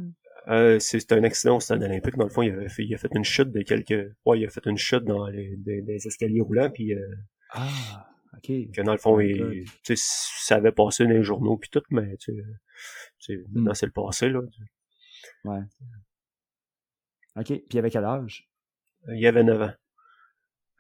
Euh, 0.48 0.78
c'est 0.80 1.12
un 1.12 1.24
accident 1.24 1.58
au 1.58 1.60
stade 1.60 1.82
olympique. 1.84 2.17
Dans 2.17 2.26
le 2.26 2.30
fond, 2.30 2.41
il, 2.41 2.52
a 2.52 2.69
fait, 2.69 2.84
il 2.84 2.93
a 2.93 2.98
fait 2.98 3.13
une 3.15 3.24
chute 3.24 3.52
de 3.52 3.62
quelques... 3.62 4.13
Ouais, 4.26 4.39
il 4.39 4.46
a 4.46 4.50
fait 4.50 4.65
une 4.65 4.78
chute 4.78 5.04
dans 5.06 5.28
les, 5.28 5.56
des, 5.58 6.08
escaliers 6.08 6.41
roulants, 6.41 6.69
puis... 6.69 6.93
Euh, 6.93 7.15
ah, 7.52 8.10
Que 8.43 8.82
dans 8.82 8.91
le 8.91 8.97
fond, 8.97 9.19
il, 9.19 9.65
ça 9.95 10.56
avait 10.56 10.71
passé 10.71 11.06
dans 11.06 11.12
les 11.12 11.23
journaux, 11.23 11.58
puis 11.58 11.69
tout, 11.69 11.84
mais 11.91 12.17
tu 12.17 12.34
sais, 13.19 13.38
hmm. 13.38 13.43
maintenant, 13.53 13.73
c'est 13.73 13.86
le 13.86 13.91
passé, 13.91 14.29
là. 14.29 14.41
Ouais. 15.45 15.62
OK. 17.38 17.45
Puis 17.45 17.63
il 17.71 17.79
avait 17.79 17.89
quel 17.89 18.06
âge? 18.06 18.49
Il 19.08 19.19
y 19.19 19.27
avait 19.27 19.43
9 19.43 19.62
ans. 19.62 19.73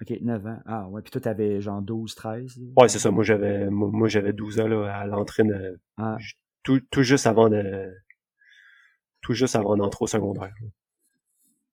OK, 0.01 0.09
9 0.21 0.45
ans. 0.45 0.59
Ah 0.65 0.89
ouais, 0.89 1.01
puis 1.01 1.11
toi, 1.11 1.21
t'avais 1.21 1.61
genre 1.61 1.81
12, 1.81 2.15
13? 2.15 2.59
Ouais, 2.77 2.89
c'est 2.89 2.99
ça. 2.99 3.11
Moi, 3.11 3.23
j'avais 3.23 3.69
moi, 3.69 4.07
j'avais 4.07 4.33
12 4.33 4.59
ans 4.59 4.67
là, 4.67 4.93
à 4.93 5.05
l'entrée 5.05 5.43
de... 5.43 5.79
Ah. 5.97 6.17
Tout, 6.63 6.79
tout 6.91 7.03
juste 7.03 7.27
avant 7.27 7.49
de 7.49 7.91
tout 9.21 9.33
juste 9.33 9.55
avant 9.55 9.75
d'entrer 9.75 10.03
au 10.03 10.07
secondaire. 10.07 10.53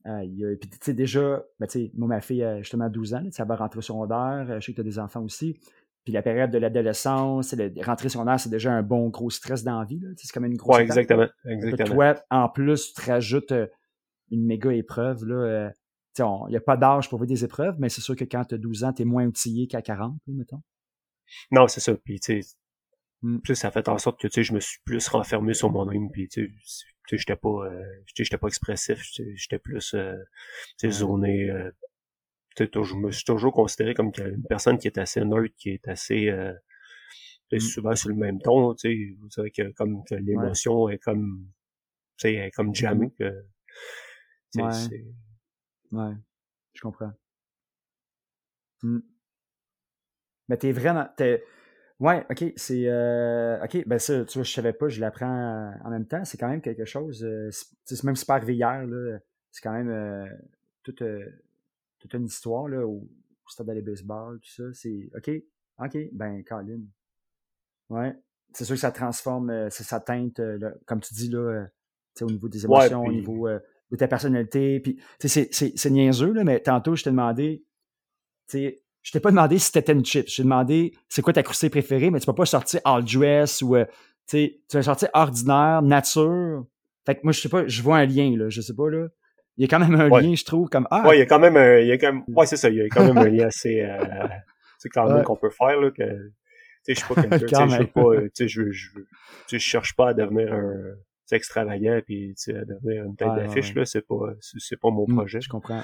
Aïe, 0.04 0.56
puis 0.58 0.70
tu 0.70 0.78
sais, 0.80 0.94
déjà, 0.94 1.44
ben, 1.58 1.66
tu 1.66 1.72
sais, 1.72 1.90
moi, 1.94 2.08
ma 2.08 2.20
fille 2.20 2.42
a 2.42 2.58
justement 2.62 2.88
12 2.88 3.14
ans, 3.14 3.28
ça 3.30 3.44
va 3.44 3.56
rentrer 3.56 3.78
au 3.78 3.82
secondaire, 3.82 4.60
je 4.60 4.64
sais 4.64 4.72
que 4.72 4.76
tu 4.76 4.80
as 4.80 4.84
des 4.84 4.98
enfants 4.98 5.22
aussi. 5.22 5.60
Puis 6.04 6.12
la 6.12 6.22
période 6.22 6.50
de 6.50 6.58
l'adolescence, 6.58 7.54
rentrer 7.82 8.06
au 8.06 8.08
secondaire, 8.08 8.40
c'est 8.40 8.48
déjà 8.48 8.72
un 8.72 8.82
bon 8.82 9.08
gros 9.08 9.30
stress 9.30 9.62
dans 9.62 9.78
la 9.78 9.84
vie. 9.84 10.00
C'est 10.16 10.32
comme 10.32 10.46
une 10.46 10.56
grosse. 10.56 10.76
Ouais, 10.76 10.82
exactement. 10.82 11.28
exactement. 11.44 11.94
Toi, 11.94 12.14
en 12.30 12.48
plus, 12.48 12.94
tu 12.94 13.02
te 13.02 13.10
rajoutes 13.10 13.52
euh, 13.52 13.66
une 14.30 14.46
méga 14.46 14.72
épreuve. 14.72 15.24
Là, 15.26 15.34
euh, 15.34 15.70
il 16.18 16.50
n'y 16.50 16.56
a 16.56 16.60
pas 16.60 16.76
d'âge 16.76 17.08
pour 17.08 17.18
voir 17.18 17.28
des 17.28 17.44
épreuves, 17.44 17.76
mais 17.78 17.88
c'est 17.88 18.00
sûr 18.00 18.16
que 18.16 18.24
quand 18.24 18.44
tu 18.44 18.54
as 18.54 18.58
12 18.58 18.84
ans, 18.84 18.92
tu 18.92 19.02
es 19.02 19.04
moins 19.04 19.26
outillé 19.26 19.66
qu'à 19.66 19.82
40, 19.82 20.16
mettons. 20.26 20.62
Non, 21.50 21.68
c'est 21.68 21.80
ça. 21.80 21.94
Puis, 21.94 22.18
tu 22.18 22.42
sais, 22.42 22.56
hmm. 23.22 23.38
ça 23.54 23.70
fait 23.70 23.88
en 23.88 23.98
sorte 23.98 24.20
que 24.20 24.26
tu 24.26 24.34
sais, 24.34 24.42
je 24.42 24.52
me 24.52 24.60
suis 24.60 24.80
plus 24.84 25.06
renfermé 25.08 25.54
sur 25.54 25.70
moi-même. 25.70 26.10
Puis, 26.10 26.28
tu 26.28 26.52
sais, 26.64 26.84
j'étais 27.16 27.36
pas 27.36 27.66
euh, 27.66 27.84
j'étais 28.14 28.38
pas 28.38 28.48
expressif 28.48 29.02
j'étais 29.34 29.58
plus 29.58 29.94
euh, 29.94 30.16
zoné 30.88 31.50
euh, 31.50 31.70
je 32.58 32.94
me 32.96 33.10
suis 33.10 33.24
toujours 33.24 33.52
considéré 33.52 33.94
comme 33.94 34.12
une 34.18 34.42
personne 34.48 34.78
qui 34.78 34.88
est 34.88 34.98
assez 34.98 35.24
neutre 35.24 35.54
qui 35.56 35.70
est 35.70 35.88
assez 35.88 36.28
euh, 36.28 36.52
mm. 37.52 37.60
souvent 37.60 37.94
sur 37.94 38.08
le 38.10 38.16
même 38.16 38.40
ton 38.40 38.74
tu 38.74 38.88
sais 38.88 39.16
vous 39.20 39.30
savez 39.30 39.50
que 39.50 39.70
comme 39.72 40.04
que 40.04 40.14
l'émotion 40.14 40.88
est 40.88 40.98
comme 40.98 41.46
tu 42.16 42.28
sais 42.28 42.34
est 42.34 42.50
comme 42.50 42.74
jamais 42.74 43.06
mm. 43.06 43.14
que 43.18 43.44
ouais. 44.56 45.04
ouais 45.92 46.14
je 46.74 46.80
comprends 46.80 47.12
mm. 48.82 48.98
mais 50.48 50.56
t'es 50.56 50.72
vraiment 50.72 51.08
t'es 51.16 51.42
Ouais, 52.00 52.24
ok, 52.30 52.54
c'est 52.56 52.84
euh, 52.86 53.62
ok, 53.62 53.86
ben 53.86 53.98
ça, 53.98 54.24
tu 54.24 54.38
vois, 54.38 54.42
je 54.42 54.50
savais 54.50 54.72
pas, 54.72 54.88
je 54.88 55.02
l'apprends 55.02 55.74
en 55.84 55.90
même 55.90 56.06
temps. 56.06 56.24
C'est 56.24 56.38
quand 56.38 56.48
même 56.48 56.62
quelque 56.62 56.86
chose. 56.86 57.22
Euh, 57.22 57.50
c'est 57.84 58.02
même 58.04 58.16
si 58.16 58.24
pas 58.24 58.36
arrivé 58.36 58.54
hier, 58.54 58.86
là, 58.86 59.18
c'est 59.50 59.62
quand 59.62 59.72
même 59.72 59.90
euh, 59.90 60.26
toute, 60.82 61.02
euh, 61.02 61.26
toute 62.00 62.14
une 62.14 62.24
histoire 62.24 62.68
là, 62.68 62.86
au, 62.86 63.08
stade 63.46 63.66
de 63.68 63.80
baseball, 63.80 64.38
tout 64.40 64.50
ça. 64.50 64.62
C'est 64.72 65.10
ok, 65.16 65.30
ok, 65.84 65.98
ben 66.12 66.42
Colin. 66.44 66.80
Ouais, 67.88 68.14
c'est 68.52 68.64
sûr 68.64 68.74
que 68.74 68.80
ça 68.80 68.92
transforme, 68.92 69.68
c'est 69.70 69.82
sa 69.82 70.00
teinte, 70.00 70.40
comme 70.86 71.00
tu 71.00 71.14
dis 71.14 71.28
là, 71.28 71.66
au 72.20 72.26
niveau 72.26 72.48
des 72.48 72.64
émotions, 72.64 73.04
au 73.04 73.12
niveau 73.12 73.48
de 73.48 73.96
ta 73.96 74.06
personnalité. 74.06 74.80
Puis, 74.80 75.00
c'est 75.18 75.90
niaiseux 75.90 76.32
là, 76.32 76.44
mais 76.44 76.60
tantôt 76.60 76.94
je 76.94 77.04
t'ai 77.04 77.10
demandé, 77.10 77.64
tu 78.48 78.72
je 79.02 79.12
t'ai 79.12 79.20
pas 79.20 79.30
demandé 79.30 79.58
si 79.58 79.72
t'étais 79.72 79.92
une 79.92 80.04
chip. 80.04 80.28
Je 80.28 80.36
t'ai 80.36 80.42
demandé 80.42 80.94
c'est 81.08 81.22
quoi 81.22 81.32
ta 81.32 81.42
crustée 81.42 81.70
préférée, 81.70 82.10
mais 82.10 82.20
tu 82.20 82.26
peux 82.26 82.34
pas 82.34 82.46
sortir 82.46 82.80
all 82.84 83.04
dress 83.04 83.62
ou 83.62 83.76
euh, 83.76 83.84
tu 84.26 84.52
vas 84.72 84.82
sortir 84.82 85.08
ordinaire, 85.14 85.82
nature. 85.82 86.66
Fait 87.06 87.14
que 87.14 87.20
moi, 87.24 87.32
je 87.32 87.40
sais 87.40 87.48
pas, 87.48 87.66
je 87.66 87.82
vois 87.82 87.98
un 87.98 88.06
lien, 88.06 88.36
là. 88.36 88.48
Je 88.50 88.60
sais 88.60 88.74
pas, 88.74 88.90
là. 88.90 89.08
Il 89.60 89.64
y 89.64 89.66
a 89.66 89.68
quand 89.68 89.86
même 89.86 90.00
un 90.00 90.08
lien, 90.08 90.34
je 90.34 90.42
trouve, 90.42 90.70
comme 90.70 90.88
Ah! 90.90 91.06
Ouais, 91.06 91.16
il 91.16 91.18
y 91.18 91.22
a 91.22 91.26
quand 91.26 91.38
même 91.38 91.54
un. 91.54 91.80
Il 91.80 91.86
y 91.86 91.92
a 91.92 91.98
quand 91.98 92.14
même, 92.14 92.24
ouais, 92.28 92.46
c'est 92.46 92.56
ça, 92.56 92.70
il 92.70 92.76
y 92.76 92.80
a 92.80 92.88
quand 92.88 93.04
même 93.04 93.18
un 93.18 93.28
lien 93.28 93.48
assez. 93.48 93.82
Euh, 93.82 94.26
c'est 94.78 94.88
quand 94.88 95.06
même 95.06 95.22
qu'on 95.22 95.36
peut 95.36 95.50
faire, 95.50 95.78
là. 95.78 95.90
Que, 95.90 96.32
je 96.88 96.94
suis 96.94 97.14
pas 97.14 97.22
quelqu'un, 97.22 97.68
je 97.68 97.76
veux 97.76 97.86
pas, 97.86 98.22
tu 98.22 98.30
sais, 98.32 98.48
je, 98.48 98.70
je, 98.70 98.88
je 99.48 99.58
cherche 99.58 99.94
pas 99.94 100.08
à 100.08 100.14
devenir 100.14 100.50
un, 100.54 100.94
extravagant 101.30 102.00
puis 102.06 102.34
à 102.48 102.64
devenir 102.64 103.04
une 103.04 103.16
tête 103.16 103.34
d'affiche 103.36 103.74
là, 103.74 103.84
c'est 103.84 104.04
pas, 104.04 104.32
c'est 104.40 104.80
pas 104.80 104.90
mon 104.90 105.04
mmh, 105.06 105.14
projet. 105.14 105.40
je 105.42 105.50
comprends. 105.50 105.82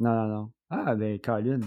Non, 0.00 0.14
non, 0.14 0.26
non. 0.26 0.50
Ah, 0.70 0.94
ben, 0.96 1.20
Colin. 1.20 1.60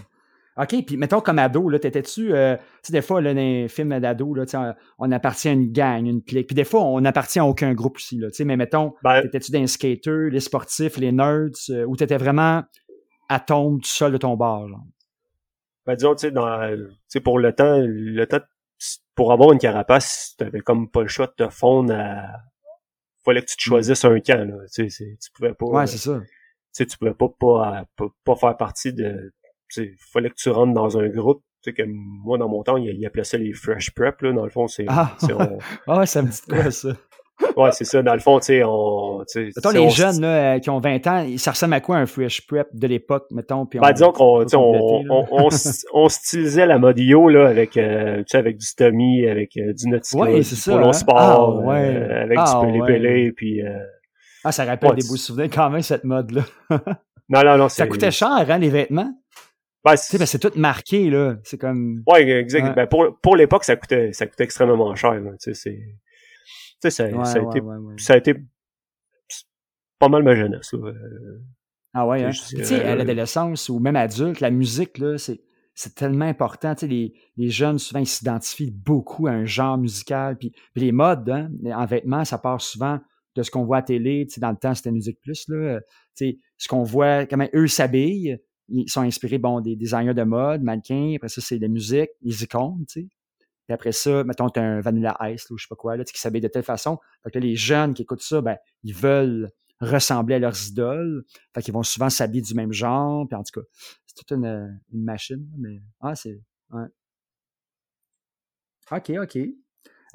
OK, 0.58 0.84
puis 0.84 0.96
mettons 0.98 1.22
comme 1.22 1.38
ado, 1.38 1.70
là, 1.70 1.78
t'étais-tu, 1.78 2.34
euh, 2.34 2.56
tu 2.56 2.62
sais, 2.82 2.92
des 2.92 3.00
fois, 3.00 3.22
là, 3.22 3.32
dans 3.32 3.40
les 3.40 3.68
films 3.68 3.98
d'ado, 4.00 4.34
là, 4.34 4.44
on, 4.52 4.74
on 4.98 5.12
appartient 5.12 5.48
à 5.48 5.52
une 5.52 5.72
gang, 5.72 6.04
une 6.04 6.22
clique. 6.22 6.48
Puis 6.48 6.54
des 6.54 6.64
fois, 6.64 6.82
on 6.82 7.00
n'appartient 7.00 7.38
à 7.38 7.46
aucun 7.46 7.72
groupe 7.72 7.96
aussi, 7.96 8.18
là, 8.18 8.28
tu 8.28 8.36
sais, 8.36 8.44
mais 8.44 8.58
mettons, 8.58 8.92
ben 9.02 9.22
t'étais-tu 9.22 9.50
des 9.50 9.66
skaters, 9.66 10.28
les 10.30 10.40
sportifs, 10.40 10.98
les 10.98 11.10
nerds, 11.10 11.48
euh, 11.70 11.86
ou 11.86 11.96
t'étais 11.96 12.18
vraiment 12.18 12.62
à 13.30 13.40
tombe 13.40 13.80
tout 13.80 13.88
seul 13.88 14.12
de 14.12 14.18
ton 14.18 14.36
bar, 14.36 14.68
genre? 14.68 14.84
Ben, 15.86 15.94
disons, 15.96 16.14
tu 16.14 16.26
sais, 16.26 16.30
dans, 16.30 16.68
tu 16.76 16.94
sais, 17.08 17.20
pour 17.20 17.38
le 17.38 17.54
temps, 17.54 17.80
le 17.80 18.24
temps, 18.26 18.40
pour 19.14 19.32
avoir 19.32 19.52
une 19.52 19.58
carapace, 19.58 20.34
t'avais 20.36 20.60
comme 20.60 20.90
pas 20.90 21.00
le 21.00 21.08
choix 21.08 21.26
de 21.26 21.44
te 21.44 21.48
fondre 21.48 21.94
à, 21.94 22.26
fallait 23.24 23.40
que 23.40 23.46
tu 23.46 23.56
te 23.56 23.62
mmh. 23.62 23.70
choisisses 23.70 24.04
un 24.04 24.20
camp, 24.20 24.46
là, 24.46 24.56
tu 24.70 24.90
sais, 24.90 25.16
tu 25.18 25.30
pouvais 25.32 25.54
pas. 25.54 25.66
Ouais, 25.66 25.86
c'est 25.86 25.96
ça. 25.96 26.20
Tu 26.20 26.28
sais, 26.72 26.86
tu 26.86 26.98
pouvais 26.98 27.14
pas, 27.14 27.28
pas, 27.38 27.84
pas 28.24 28.36
faire 28.36 28.56
partie 28.56 28.92
de, 28.92 29.32
il 29.76 29.94
fallait 30.12 30.30
que 30.30 30.36
tu 30.36 30.50
rentres 30.50 30.74
dans 30.74 30.98
un 30.98 31.08
groupe. 31.08 31.42
Tu 31.62 31.70
sais, 31.70 31.74
que 31.74 31.82
moi, 31.86 32.38
dans 32.38 32.48
mon 32.48 32.62
temps, 32.64 32.76
il, 32.76 32.88
il 32.88 33.06
appelait 33.06 33.24
ça 33.24 33.38
les 33.38 33.52
fresh 33.52 33.92
prep, 33.92 34.20
là. 34.22 34.32
Dans 34.32 34.44
le 34.44 34.50
fond, 34.50 34.66
c'est. 34.66 34.84
Ah, 34.88 35.16
ah 35.86 35.98
ouais, 35.98 36.06
ça 36.06 36.22
me 36.22 36.28
dit 36.28 36.40
quoi, 36.48 36.70
ça? 36.70 36.88
ouais, 37.56 37.72
c'est 37.72 37.84
ça. 37.84 38.02
Dans 38.02 38.14
le 38.14 38.20
fond, 38.20 38.38
tu 38.38 38.46
sais, 38.46 38.62
on. 38.64 39.24
Mettons, 39.36 39.70
les 39.70 39.90
jeunes 39.90 40.20
là, 40.20 40.54
euh, 40.54 40.58
qui 40.58 40.70
ont 40.70 40.80
20 40.80 41.06
ans, 41.06 41.26
ça 41.36 41.52
ressemble 41.52 41.74
à 41.74 41.80
quoi 41.80 41.96
un 41.96 42.06
fresh 42.06 42.46
prep 42.46 42.68
de 42.72 42.86
l'époque, 42.86 43.26
mettons? 43.30 43.66
Puis 43.66 43.78
ben, 43.78 43.92
disons 43.92 44.12
qu'on 44.12 44.44
on, 44.54 45.04
on, 45.08 45.48
on, 45.92 46.08
stylisait 46.08 46.66
la 46.66 46.78
mode 46.78 46.98
yo 46.98 47.28
là, 47.28 47.48
avec, 47.48 47.76
euh, 47.76 48.18
tu 48.18 48.24
sais, 48.28 48.38
avec 48.38 48.58
du 48.58 48.66
Tommy, 48.76 49.26
avec 49.26 49.56
euh, 49.56 49.72
du 49.72 49.88
Nautica, 49.88 50.22
ouais, 50.22 50.38
du 50.38 50.44
ça, 50.44 50.72
Polo 50.72 50.88
hein? 50.88 50.92
Sport, 50.92 51.60
ah, 51.62 51.66
ouais. 51.66 52.10
avec 52.22 52.38
du 52.72 52.82
Pelé 52.86 53.24
ouais. 53.26 53.32
Puis. 53.32 53.60
ah, 54.44 54.52
ça 54.52 54.64
rappelle 54.64 54.94
des 54.94 55.06
beaux 55.06 55.16
souvenirs 55.16 55.50
quand 55.52 55.70
même, 55.70 55.82
cette 55.82 56.04
mode-là. 56.04 56.42
non, 57.28 57.44
non, 57.44 57.58
non. 57.58 57.68
Ça 57.68 57.86
coûtait 57.86 58.10
cher, 58.10 58.28
hein, 58.30 58.58
les 58.58 58.70
vêtements? 58.70 59.12
Ben, 59.84 59.96
c'est 59.96 60.38
tout 60.38 60.52
marqué, 60.56 61.10
là. 61.10 61.36
C'est 61.42 61.58
comme. 61.58 62.02
Ouais, 62.06 62.28
exact. 62.28 62.68
Ouais. 62.68 62.74
Ben, 62.74 62.86
pour, 62.86 63.18
pour 63.20 63.36
l'époque, 63.36 63.64
ça 63.64 63.76
coûtait, 63.76 64.12
ça 64.12 64.26
coûtait 64.26 64.44
extrêmement 64.44 64.94
cher, 64.94 65.14
là. 65.14 65.32
Tu 65.32 65.36
sais, 65.38 65.54
c'est. 65.54 65.98
Tu 66.80 66.90
sais, 66.90 66.90
ça, 66.90 67.04
ouais, 67.06 67.24
ça, 67.24 67.38
a 67.38 67.42
ouais, 67.42 67.58
été, 67.58 68.02
ça 68.02 68.14
a 68.14 68.16
été 68.16 68.34
pas 69.98 70.08
mal 70.08 70.22
ma 70.22 70.34
jeunesse, 70.34 70.72
là. 70.72 70.92
Ah 71.94 72.06
ouais, 72.06 72.24
hein? 72.24 72.30
Tu 72.30 72.64
sais, 72.64 72.84
à 72.84 72.94
l'adolescence 72.94 73.68
ou 73.68 73.78
même 73.78 73.96
adulte, 73.96 74.40
la 74.40 74.50
musique, 74.50 74.98
là, 74.98 75.18
c'est, 75.18 75.40
c'est 75.74 75.94
tellement 75.94 76.24
important. 76.24 76.74
Tu 76.74 76.80
sais, 76.80 76.86
les, 76.86 77.14
les 77.36 77.50
jeunes, 77.50 77.78
souvent, 77.78 78.00
ils 78.00 78.06
s'identifient 78.06 78.70
beaucoup 78.70 79.26
à 79.26 79.32
un 79.32 79.44
genre 79.44 79.78
musical. 79.78 80.38
Puis, 80.38 80.52
puis 80.74 80.84
les 80.84 80.92
modes, 80.92 81.28
hein, 81.28 81.50
en 81.74 81.86
vêtements, 81.86 82.24
ça 82.24 82.38
part 82.38 82.60
souvent 82.60 82.98
de 83.34 83.42
ce 83.42 83.50
qu'on 83.50 83.64
voit 83.64 83.78
à 83.78 83.82
télé. 83.82 84.26
Tu 84.26 84.34
sais, 84.34 84.40
dans 84.40 84.50
le 84.50 84.56
temps, 84.56 84.74
c'était 84.74 84.90
Musique 84.90 85.20
Plus, 85.20 85.44
là. 85.48 85.80
Tu 86.16 86.30
sais, 86.30 86.38
ce 86.56 86.68
qu'on 86.68 86.82
voit, 86.82 87.26
comment 87.26 87.48
eux 87.54 87.66
s'habillent 87.66 88.38
ils 88.68 88.88
sont 88.88 89.02
inspirés, 89.02 89.38
bon, 89.38 89.60
des 89.60 89.76
designers 89.76 90.14
de 90.14 90.22
mode, 90.22 90.62
mannequins, 90.62 91.14
après 91.16 91.28
ça, 91.28 91.40
c'est 91.40 91.58
la 91.58 91.68
musique, 91.68 92.10
les 92.22 92.42
icônes, 92.42 92.84
tu 92.88 93.02
sais. 93.02 93.08
Puis 93.66 93.74
après 93.74 93.92
ça, 93.92 94.24
mettons, 94.24 94.48
t'as 94.48 94.62
un 94.62 94.80
Vanilla 94.80 95.16
Ice, 95.30 95.48
ou 95.50 95.56
je 95.56 95.64
sais 95.64 95.68
pas 95.68 95.76
quoi, 95.76 95.96
là, 95.96 96.04
qui 96.04 96.18
s'habille 96.18 96.40
de 96.40 96.48
telle 96.48 96.64
façon. 96.64 96.98
Fait 97.22 97.30
que 97.30 97.38
là, 97.38 97.44
les 97.46 97.54
jeunes 97.54 97.94
qui 97.94 98.02
écoutent 98.02 98.22
ça, 98.22 98.40
ben, 98.40 98.56
ils 98.82 98.94
veulent 98.94 99.50
ressembler 99.80 100.36
à 100.36 100.38
leurs 100.38 100.68
idoles. 100.68 101.24
Fait 101.54 101.62
qu'ils 101.62 101.74
vont 101.74 101.82
souvent 101.82 102.10
s'habiller 102.10 102.42
du 102.42 102.54
même 102.54 102.72
genre. 102.72 103.26
Puis 103.28 103.36
en 103.36 103.42
tout 103.42 103.60
cas, 103.60 103.66
c'est 104.06 104.14
toute 104.16 104.32
une, 104.32 104.80
une, 104.92 105.04
machine, 105.04 105.46
mais, 105.58 105.80
ah, 106.00 106.14
c'est. 106.14 106.40
OK, 108.90 109.10
OK. 109.10 109.38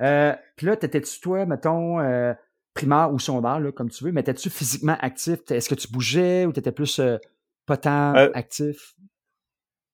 Euh, 0.02 0.36
puis 0.56 0.68
là, 0.68 0.76
t'étais-tu, 0.76 1.20
toi, 1.20 1.46
mettons, 1.46 2.00
euh, 2.00 2.34
primaire 2.74 3.12
ou 3.12 3.20
secondaire, 3.20 3.60
là, 3.60 3.72
comme 3.72 3.90
tu 3.90 4.04
veux, 4.04 4.12
mais 4.12 4.22
étais-tu 4.22 4.50
physiquement 4.50 4.98
actif? 5.00 5.40
Est-ce 5.50 5.70
que 5.70 5.76
tu 5.76 5.88
bougeais 5.88 6.46
ou 6.46 6.52
t'étais 6.52 6.72
plus 6.72 7.00
euh, 7.00 7.18
pas 7.68 7.78
tant 7.78 8.16
euh, 8.16 8.32
actif? 8.34 8.96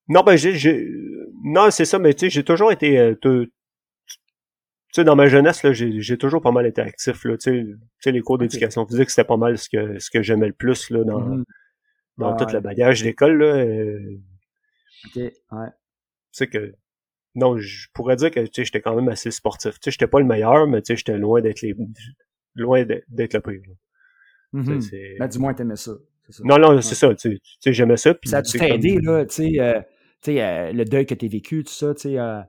Non, 0.08 0.22
ben 0.24 0.36
j'ai, 0.38 0.88
non, 1.44 1.72
c'est 1.72 1.86
ça, 1.86 2.00
mais 2.00 2.14
tu 2.14 2.26
sais, 2.26 2.30
j'ai 2.30 2.44
toujours 2.44 2.72
été, 2.72 2.98
euh, 3.00 3.16
tu 3.22 3.52
sais, 4.94 5.04
dans 5.04 5.16
ma 5.16 5.28
jeunesse 5.28 5.64
là, 5.64 5.74
j'ai 5.74 6.18
toujours 6.18 6.42
pas 6.42 6.52
mal 6.52 6.66
été 6.66 6.82
actif 6.82 7.26
là. 7.26 7.38
Tu 7.38 7.80
sais, 8.00 8.12
les 8.12 8.22
cours 8.22 8.38
d'éducation 8.38 8.86
physique, 8.86 9.10
c'était 9.10 9.28
pas 9.28 9.38
mal 9.38 9.58
ce 9.58 9.68
que 9.70 10.00
ce 10.00 10.10
que 10.10 10.22
j'aimais 10.22 10.48
le 10.48 10.54
plus 10.54 10.90
là 10.92 11.04
dans 11.04 11.20
mm 11.20 11.42
-hmm. 11.42 11.44
dans 12.18 12.36
tout 12.36 12.54
le 12.54 12.60
bagage 12.60 13.02
d'école 13.02 13.38
là. 13.40 13.56
Euh, 13.56 14.20
ok, 15.08 15.16
ouais. 15.16 15.72
Tu 16.32 16.38
sais 16.38 16.48
que 16.48 16.76
non, 17.36 17.58
je 17.58 17.88
pourrais 17.94 18.18
dire 18.18 18.30
que 18.30 18.42
tu 18.42 18.52
sais, 18.54 18.66
j'étais 18.66 18.82
quand 18.82 18.96
même 18.96 19.10
assez 19.10 19.32
sportif. 19.32 19.74
Tu 19.74 19.80
sais, 19.86 19.92
j'étais 19.92 20.08
pas 20.08 20.20
le 20.20 20.28
meilleur, 20.28 20.68
mais 20.68 20.82
tu 20.82 20.88
sais, 20.88 20.98
j'étais 20.98 21.18
loin 21.18 21.42
d'être 21.42 21.62
les 21.62 21.76
loin 22.56 22.84
d'être 22.86 23.34
le 23.34 23.42
pire. 23.42 23.62
Mm 24.52 24.62
-hmm. 24.62 25.18
Ben, 25.20 25.28
du 25.28 25.40
moins, 25.40 25.54
t'aimais 25.56 25.82
ça. 25.88 25.94
Ça. 26.30 26.44
Non, 26.46 26.58
non, 26.58 26.82
c'est 26.82 26.96
ça. 26.96 27.14
Tu 27.16 27.40
sais, 27.60 27.74
j'aimais 27.74 27.98
ça. 27.98 28.14
ça 28.24 28.38
a 28.38 28.42
dû 28.42 28.58
t'aider, 28.58 28.96
comme... 28.96 29.06
là, 29.06 29.26
tu 29.26 29.36
sais, 29.36 29.60
euh, 29.60 29.82
euh, 30.28 30.72
le 30.72 30.86
deuil 30.86 31.06
que 31.06 31.14
tu 31.14 31.26
as 31.26 31.30
vécu, 31.30 31.64
tout 31.64 31.74
ça, 31.74 31.94
tu 31.94 32.02
sais. 32.02 32.18
Euh, 32.18 32.42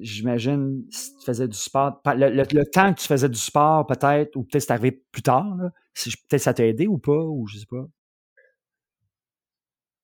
j'imagine, 0.00 0.84
si 0.90 1.16
tu 1.16 1.24
faisais 1.24 1.48
du 1.48 1.56
sport, 1.56 2.00
le, 2.06 2.30
le, 2.30 2.44
le, 2.52 2.64
temps 2.66 2.94
que 2.94 3.00
tu 3.00 3.06
faisais 3.06 3.28
du 3.28 3.38
sport, 3.38 3.86
peut-être, 3.86 4.36
ou 4.36 4.44
peut-être 4.44 4.62
c'est 4.62 4.72
arrivé 4.72 5.02
plus 5.10 5.22
tard, 5.22 5.56
peut-être 5.94 6.40
ça 6.40 6.54
t'a 6.54 6.64
aidé 6.64 6.86
ou 6.86 6.98
pas, 6.98 7.18
ou 7.18 7.48
je 7.48 7.58
sais 7.58 7.66
pas. 7.68 7.84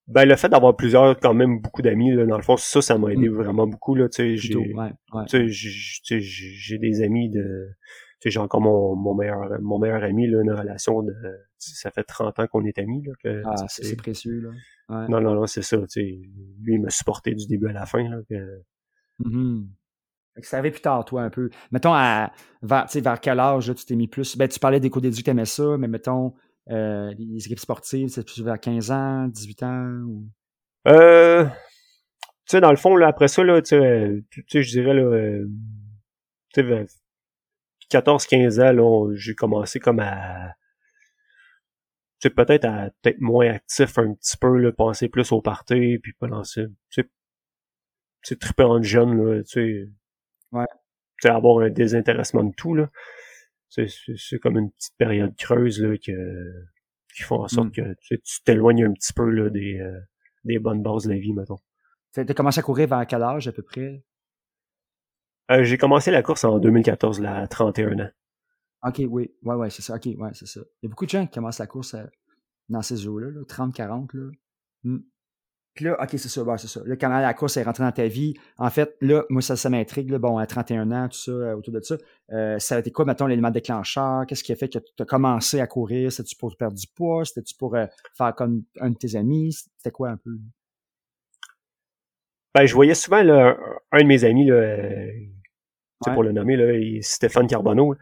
Ben, 0.09 0.25
le 0.25 0.35
fait 0.35 0.49
d'avoir 0.49 0.77
plusieurs, 0.77 1.21
quand 1.21 1.33
même, 1.33 1.61
beaucoup 1.61 1.81
d'amis, 1.81 2.13
dans 2.27 2.37
le 2.37 2.43
fond, 2.43 2.57
ça, 2.57 2.83
ça 2.83 2.99
m'a 2.99 3.13
aidé 3.13 3.29
mmh. 3.29 3.35
vraiment 3.35 3.69
beaucoup, 3.69 3.95
là, 3.95 4.09
tu 4.09 4.17
sais, 4.17 4.37
j'ai, 4.37 4.57
ouais, 4.57 4.91
ouais. 5.13 5.49
j'ai 5.49 6.79
des 6.79 7.03
amis 7.03 7.31
de, 7.31 7.69
j'ai 8.31 8.39
encore 8.41 8.61
mon, 8.61 8.95
mon 8.97 9.15
meilleur 9.15 9.61
mon 9.61 9.79
meilleur 9.79 10.03
ami 10.03 10.27
là 10.29 10.41
une 10.43 10.53
relation 10.53 11.03
de 11.03 11.15
ça 11.59 11.91
fait 11.91 12.05
30 12.05 12.39
ans 12.39 12.47
qu'on 12.47 12.65
est 12.65 12.79
amis 12.79 13.03
là 13.03 13.13
que, 13.23 13.43
ah 13.45 13.55
c'est 13.69 13.97
précieux 13.97 14.41
là. 14.41 14.51
Ouais. 14.89 15.09
non 15.09 15.21
non 15.21 15.35
non 15.35 15.47
c'est 15.47 15.63
ça 15.63 15.77
lui 15.77 16.75
il 16.75 16.81
m'a 16.81 16.91
supporté 16.91 17.35
du 17.35 17.47
début 17.47 17.69
à 17.69 17.73
la 17.73 17.87
fin 17.87 18.09
là 18.09 18.19
que 18.29 18.63
mm 19.19 19.31
-hmm. 19.31 19.67
ça 20.43 20.59
arrive 20.59 20.73
plus 20.73 20.83
tard 20.83 21.05
toi 21.05 21.23
un 21.23 21.31
peu. 21.31 21.51
Mettons 21.71 21.95
à 21.95 22.33
vers 22.63 22.87
vers 22.95 23.21
quel 23.21 23.39
âge 23.41 23.69
là, 23.69 23.75
tu 23.75 23.85
t'es 23.85 23.97
mis 23.97 24.09
plus? 24.09 24.37
Ben 24.37 24.49
tu 24.49 24.59
parlais 24.59 24.81
des 24.81 24.91
cours 24.91 25.03
d'éduc 25.03 25.25
t'aimais 25.25 25.45
ça 25.59 25.77
mais 25.79 25.89
mettons 25.89 26.35
euh, 26.71 27.13
les 27.19 27.45
équipes 27.47 27.59
sportives 27.59 28.09
c'est 28.09 28.25
plus 28.25 28.43
vers 28.43 28.59
15 28.61 28.91
ans 28.91 29.29
18 29.29 29.63
ans 29.63 29.89
ou? 30.07 30.27
Euh 30.89 31.45
tu 32.47 32.57
sais 32.57 32.61
dans 32.61 32.71
le 32.71 32.77
fond 32.77 32.97
là 32.97 33.07
après 33.09 33.29
ça 33.29 33.43
là 33.45 33.61
tu 33.63 33.77
sais 34.49 34.63
je 34.63 34.71
dirais 34.71 34.95
là 34.95 35.03
euh, 35.03 35.47
tu 36.55 36.63
sais 36.63 36.87
14-15 37.99 38.61
ans, 38.61 38.73
là, 38.73 39.15
j'ai 39.15 39.35
commencé 39.35 39.81
comme 39.81 40.01
à 40.01 40.55
tu 42.23 42.29
sais, 42.29 42.35
peut-être 42.35 42.65
à 42.65 42.91
peut-être 43.03 43.21
moins 43.21 43.51
actif 43.51 43.99
un 43.99 44.15
petit 44.15 44.37
peu, 44.37 44.57
là, 44.57 44.71
penser 44.71 45.09
plus 45.09 45.33
au 45.33 45.43
party, 45.43 45.99
puis 45.99 46.13
pas 46.13 46.29
lancer, 46.29 46.67
tu 46.89 47.03
sais, 47.03 47.11
tu 48.23 48.39
triper 48.39 48.63
en 48.63 48.81
jeune, 48.81 49.17
là, 49.17 49.43
tu 49.43 49.49
sais. 49.49 49.89
Ouais. 50.53 50.67
Tu 51.21 51.23
sais, 51.23 51.31
avoir 51.31 51.65
un 51.65 51.71
désintéressement 51.71 52.45
de 52.45 52.55
tout, 52.55 52.75
là. 52.75 52.89
C'est, 53.69 53.87
c'est, 54.17 54.39
comme 54.39 54.57
une 54.57 54.71
petite 54.71 54.97
période 54.99 55.35
creuse, 55.37 55.81
là, 55.81 55.97
que, 55.97 56.67
qui 57.17 57.23
font 57.23 57.43
en 57.43 57.49
sorte 57.49 57.69
mm. 57.69 57.73
que 57.73 58.15
tu 58.23 58.43
t'éloignes 58.45 58.85
un 58.85 58.93
petit 58.93 59.13
peu, 59.15 59.29
là, 59.29 59.51
des, 59.51 59.81
euh, 59.81 59.99
des 60.45 60.61
bonnes 60.61 60.83
bases 60.83 61.05
de 61.05 61.15
la 61.15 61.19
vie, 61.19 61.33
mettons. 61.33 61.59
T'as 62.13 62.25
commencé 62.35 62.61
à 62.61 62.63
courir 62.63 62.87
vers 62.87 63.05
quel 63.07 63.23
âge, 63.23 63.49
à 63.49 63.53
peu 63.53 63.63
près? 63.63 64.05
Euh, 65.53 65.65
j'ai 65.65 65.77
commencé 65.77 66.11
la 66.11 66.23
course 66.23 66.45
en 66.45 66.59
2014, 66.59 67.21
là, 67.21 67.37
à 67.37 67.47
31 67.47 67.99
ans. 67.99 68.11
OK, 68.85 69.03
oui. 69.09 69.31
Ouais, 69.43 69.55
ouais, 69.55 69.71
c'est 69.71 69.83
ça. 69.83 69.95
OK, 69.97 70.07
ouais, 70.07 70.31
c'est 70.33 70.47
ça. 70.47 70.61
Il 70.83 70.87
y 70.87 70.87
a 70.87 70.89
beaucoup 70.89 71.05
de 71.05 71.11
gens 71.11 71.27
qui 71.27 71.35
commencent 71.35 71.59
la 71.59 71.67
course 71.67 71.95
à, 71.95 72.07
dans 72.69 72.83
ces 72.83 73.07
eaux-là, 73.07 73.31
là, 73.31 73.41
30, 73.47 73.75
40, 73.75 74.15
là. 74.15 74.31
Mm. 74.85 74.99
Puis 75.75 75.87
là, 75.87 75.97
OK, 76.03 76.09
c'est 76.11 76.29
ça, 76.29 76.43
ouais, 76.43 76.59
c'est 76.59 76.69
ça. 76.69 76.83
Là, 76.85 76.97
quand 76.97 77.09
la 77.09 77.33
course 77.33 77.57
est 77.57 77.63
rentrée 77.63 77.85
dans 77.85 77.93
ta 77.93 78.07
vie, 78.07 78.35
en 78.59 78.69
fait, 78.69 78.95
là, 79.01 79.25
moi, 79.31 79.41
ça, 79.41 79.57
ça 79.57 79.71
m'intrigue, 79.71 80.11
là, 80.11 80.19
bon, 80.19 80.37
à 80.37 80.47
31 80.47 80.91
ans, 80.91 81.09
tout 81.09 81.17
ça, 81.17 81.31
euh, 81.31 81.57
autour 81.57 81.73
de 81.73 81.81
ça, 81.81 81.97
euh, 82.33 82.59
ça 82.59 82.77
a 82.77 82.79
été 82.81 82.91
quoi, 82.91 83.07
mettons, 83.07 83.27
l'élément 83.27 83.51
déclencheur? 83.51 84.27
Qu'est-ce 84.27 84.45
qui 84.45 84.53
a 84.53 84.57
fait 84.57 84.69
que 84.69 84.79
tu 84.79 85.03
as 85.03 85.07
commencé 85.07 85.61
à 85.61 85.67
courir? 85.67 86.13
C'était-tu 86.13 86.37
pour 86.37 86.55
perdre 86.57 86.77
du 86.77 86.87
poids? 86.95 87.25
C'était-tu 87.25 87.55
pour 87.57 87.75
euh, 87.75 87.87
faire 88.19 88.35
comme 88.35 88.65
un 88.81 88.91
de 88.91 88.97
tes 88.97 89.17
amis? 89.17 89.53
C'était 89.79 89.93
quoi 89.93 90.11
un 90.11 90.19
peu? 90.19 90.39
Ben, 92.55 92.67
je 92.67 92.75
voyais 92.75 92.95
souvent, 92.95 93.23
là, 93.23 93.57
un 93.93 94.03
de 94.03 94.07
mes 94.07 94.25
amis, 94.25 94.45
là, 94.45 94.55
euh, 94.55 95.11
ouais. 96.07 96.15
pour 96.15 96.23
le 96.23 96.33
nommer, 96.33 96.57
là, 96.57 96.73
Stéphane 97.01 97.47
Carbonneau. 97.47 97.95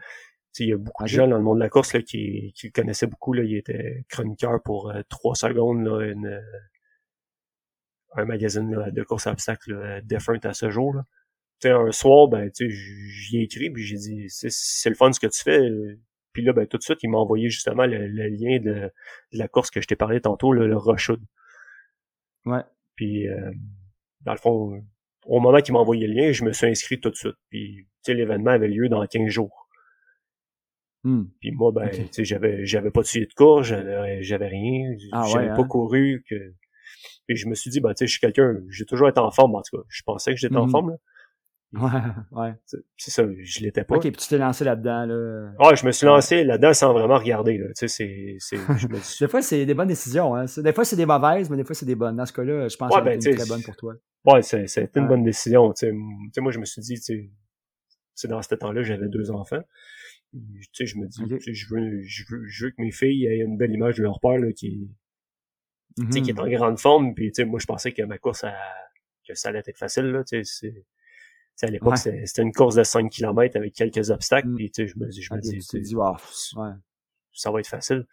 Il 0.59 0.67
y 0.67 0.73
a 0.73 0.77
beaucoup 0.77 1.03
de 1.03 1.07
gens 1.07 1.27
dans 1.27 1.37
le 1.37 1.43
monde 1.43 1.57
de 1.57 1.63
la 1.63 1.69
course 1.69 1.93
là, 1.93 2.01
qui, 2.01 2.51
qui 2.55 2.67
le 2.67 2.71
connaissaient 2.71 3.07
beaucoup. 3.07 3.33
Là. 3.33 3.43
Il 3.43 3.55
était 3.55 4.05
chroniqueur 4.09 4.61
pour 4.63 4.91
euh, 4.91 5.01
trois 5.07 5.33
secondes, 5.35 5.83
là, 5.85 6.01
une, 6.01 6.27
euh, 6.27 6.41
un 8.15 8.25
magazine 8.25 8.75
là, 8.75 8.91
de 8.91 9.03
course 9.03 9.27
à 9.27 9.31
obstacles 9.31 9.73
là, 9.73 10.01
Different 10.01 10.39
à 10.43 10.53
ce 10.53 10.69
jour. 10.69 10.93
Là. 10.93 11.05
un 11.71 11.91
soir, 11.91 12.27
ben, 12.27 12.51
j'y 12.53 13.37
ai 13.37 13.43
écrit, 13.43 13.69
puis 13.69 13.83
j'ai 13.83 13.95
dit 13.95 14.25
c'est 14.27 14.89
le 14.89 14.95
fun 14.95 15.13
ce 15.13 15.21
que 15.21 15.27
tu 15.27 15.41
fais. 15.41 15.69
Puis 16.33 16.43
là, 16.43 16.51
ben, 16.51 16.67
tout 16.67 16.77
de 16.77 16.83
suite, 16.83 16.99
il 17.01 17.09
m'a 17.09 17.17
envoyé 17.17 17.49
justement 17.49 17.85
le, 17.85 18.07
le 18.07 18.27
lien 18.27 18.59
de, 18.59 18.91
de, 19.31 19.37
la 19.37 19.47
course 19.47 19.71
que 19.71 19.81
je 19.81 19.87
t'ai 19.87 19.95
parlé 19.95 20.19
tantôt, 20.19 20.51
là, 20.51 20.65
le 20.67 20.77
Rochud. 20.77 21.19
Ouais. 22.45 22.63
Puis 22.95 23.27
euh, 23.27 23.51
dans 24.21 24.33
le 24.33 24.37
fond, 24.37 24.83
au 25.25 25.39
moment 25.39 25.59
qu'il 25.61 25.73
m'a 25.73 25.79
envoyé 25.79 26.07
le 26.07 26.13
lien, 26.13 26.31
je 26.31 26.43
me 26.43 26.51
suis 26.53 26.67
inscrit 26.67 26.99
tout 26.99 27.09
de 27.09 27.15
suite. 27.15 27.35
Puis, 27.49 27.87
l'événement 28.07 28.51
avait 28.51 28.67
lieu 28.67 28.89
dans 28.89 29.05
15 29.05 29.27
jours. 29.29 29.67
Hmm. 31.03 31.23
Puis 31.39 31.51
moi, 31.51 31.71
ben, 31.71 31.89
tu 31.89 32.07
sais, 32.11 32.23
j'avais, 32.25 32.65
j'avais 32.65 32.91
pas 32.91 33.01
de 33.01 33.07
suivi 33.07 33.25
de 33.27 33.33
cours, 33.33 33.63
j'avais, 33.63 34.21
j'avais 34.21 34.47
rien, 34.47 34.93
Ah 35.11 35.25
j'avais 35.31 35.49
ouais, 35.49 35.55
pas 35.55 35.61
hein? 35.61 35.67
couru. 35.67 36.23
Que... 36.29 36.35
Puis 37.27 37.37
je 37.37 37.47
me 37.47 37.55
suis 37.55 37.71
dit, 37.71 37.79
ben, 37.81 37.89
tu 37.89 37.99
sais, 37.99 38.07
je 38.07 38.11
suis 38.11 38.19
quelqu'un, 38.19 38.55
j'ai 38.69 38.85
toujours 38.85 39.07
été 39.09 39.19
en 39.19 39.31
forme, 39.31 39.55
en 39.55 39.61
tout 39.61 39.77
cas. 39.77 39.83
Je 39.89 40.01
pensais 40.05 40.31
que 40.31 40.37
j'étais 40.39 40.55
en 40.57 40.65
Mhm. 40.65 40.71
forme, 40.71 40.89
là. 40.91 40.97
Ouais, 41.73 41.79
ouais. 42.31 42.53
C'est 42.65 42.77
c'est 42.97 43.11
ça, 43.11 43.23
je 43.41 43.59
l'étais 43.61 43.83
pas. 43.83 43.95
OK, 43.95 44.01
puis 44.01 44.11
tu 44.11 44.27
t'es 44.27 44.37
lancé 44.37 44.63
là-dedans, 44.65 45.05
là. 45.05 45.51
Ouais, 45.59 45.75
je 45.75 45.85
me 45.85 45.91
suis 45.91 46.05
lancé 46.05 46.43
là-dedans 46.43 46.73
sans 46.73 46.91
vraiment 46.93 47.17
regarder, 47.17 47.57
là. 47.57 47.67
Tu 47.67 47.73
sais, 47.75 47.87
c'est, 47.87 48.35
c'est, 48.39 48.57
je 48.77 48.87
me 48.87 48.97
suis... 48.99 49.23
Des 49.25 49.29
fois, 49.29 49.41
c'est 49.41 49.65
des 49.65 49.73
bonnes 49.73 49.87
décisions, 49.87 50.35
hein. 50.35 50.47
C'est- 50.47 50.61
Des 50.63 50.73
fois, 50.73 50.83
c'est 50.83 50.95
des 50.97 51.05
mauvaises, 51.05 51.49
mais 51.49 51.57
des 51.57 51.63
fois, 51.63 51.73
c'est 51.75 51.85
des 51.85 51.95
bonnes. 51.95 52.17
Dans 52.17 52.25
ce 52.25 52.33
cas-là, 52.33 52.67
je 52.67 52.75
pense 52.75 52.93
Ouais, 52.93 52.99
que 52.99 53.05
ben, 53.05 53.21
c'est 53.21 53.35
très 53.35 53.45
bonne 53.47 53.63
pour 53.63 53.75
toi. 53.77 53.93
Ouais, 54.25 54.41
c'est, 54.41 54.65
été 54.65 54.89
une 54.99 55.03
Ouais. 55.03 55.07
bonne 55.09 55.23
décision, 55.23 55.71
tu 55.73 55.87
sais. 56.33 56.41
Moi, 56.41 56.51
je 56.51 56.59
me 56.59 56.65
suis 56.65 56.81
dit, 56.81 56.99
tu 56.99 57.31
sais, 58.15 58.27
dans 58.27 58.41
ce 58.41 58.53
temps-là, 58.55 58.83
j'avais 58.83 59.07
deux 59.07 59.31
enfants. 59.31 59.61
Tu 60.33 60.39
sais, 60.73 60.85
je 60.85 60.97
me 60.97 61.07
dis, 61.07 61.23
je 61.53 61.65
veux, 61.73 62.01
je 62.03 62.23
veux, 62.29 62.47
je 62.47 62.65
veux 62.65 62.71
que 62.71 62.81
mes 62.81 62.91
filles 62.91 63.25
aient 63.25 63.39
une 63.39 63.57
belle 63.57 63.71
image 63.71 63.95
de 63.97 64.03
leur 64.03 64.19
père, 64.19 64.37
là, 64.37 64.51
qui, 64.51 64.89
tu 65.97 66.11
sais, 66.11 66.21
qui 66.21 66.29
est 66.31 66.39
en 66.39 66.47
grande 66.49 66.79
forme. 66.79 67.13
Puis, 67.15 67.31
tu 67.31 67.41
sais, 67.41 67.45
moi, 67.45 67.59
je 67.59 67.65
pensais 67.65 67.91
que 67.93 68.01
ma 68.03 68.17
course, 68.17 68.43
à- 68.43 68.53
que 69.27 69.33
ça 69.35 69.49
allait 69.49 69.63
être 69.65 69.77
facile, 69.77 70.05
là, 70.05 70.23
tu 70.23 70.43
sais. 70.43 70.85
À 71.67 71.69
l'époque, 71.69 71.93
Ouais. 72.05 72.25
c'était 72.25 72.41
une 72.41 72.51
course 72.53 72.75
de 72.75 72.83
5 72.83 73.09
km 73.09 73.55
avec 73.57 73.73
quelques 73.73 74.09
obstacles. 74.09 74.47
Mm. 74.49 74.55
Puis, 74.55 74.71
tu 74.71 74.83
sais, 74.83 74.87
je 74.87 74.99
me 74.99 75.07
dis, 75.07 75.21
je 75.21 75.33
me 75.33 75.37
Ok, 75.39 75.43
dis, 75.43 75.59
tu 75.59 75.95
wow, 75.95 76.15
ouais. 76.57 76.71
ça 77.33 77.51
va 77.51 77.59
être 77.59 77.67
facile. 77.67 78.05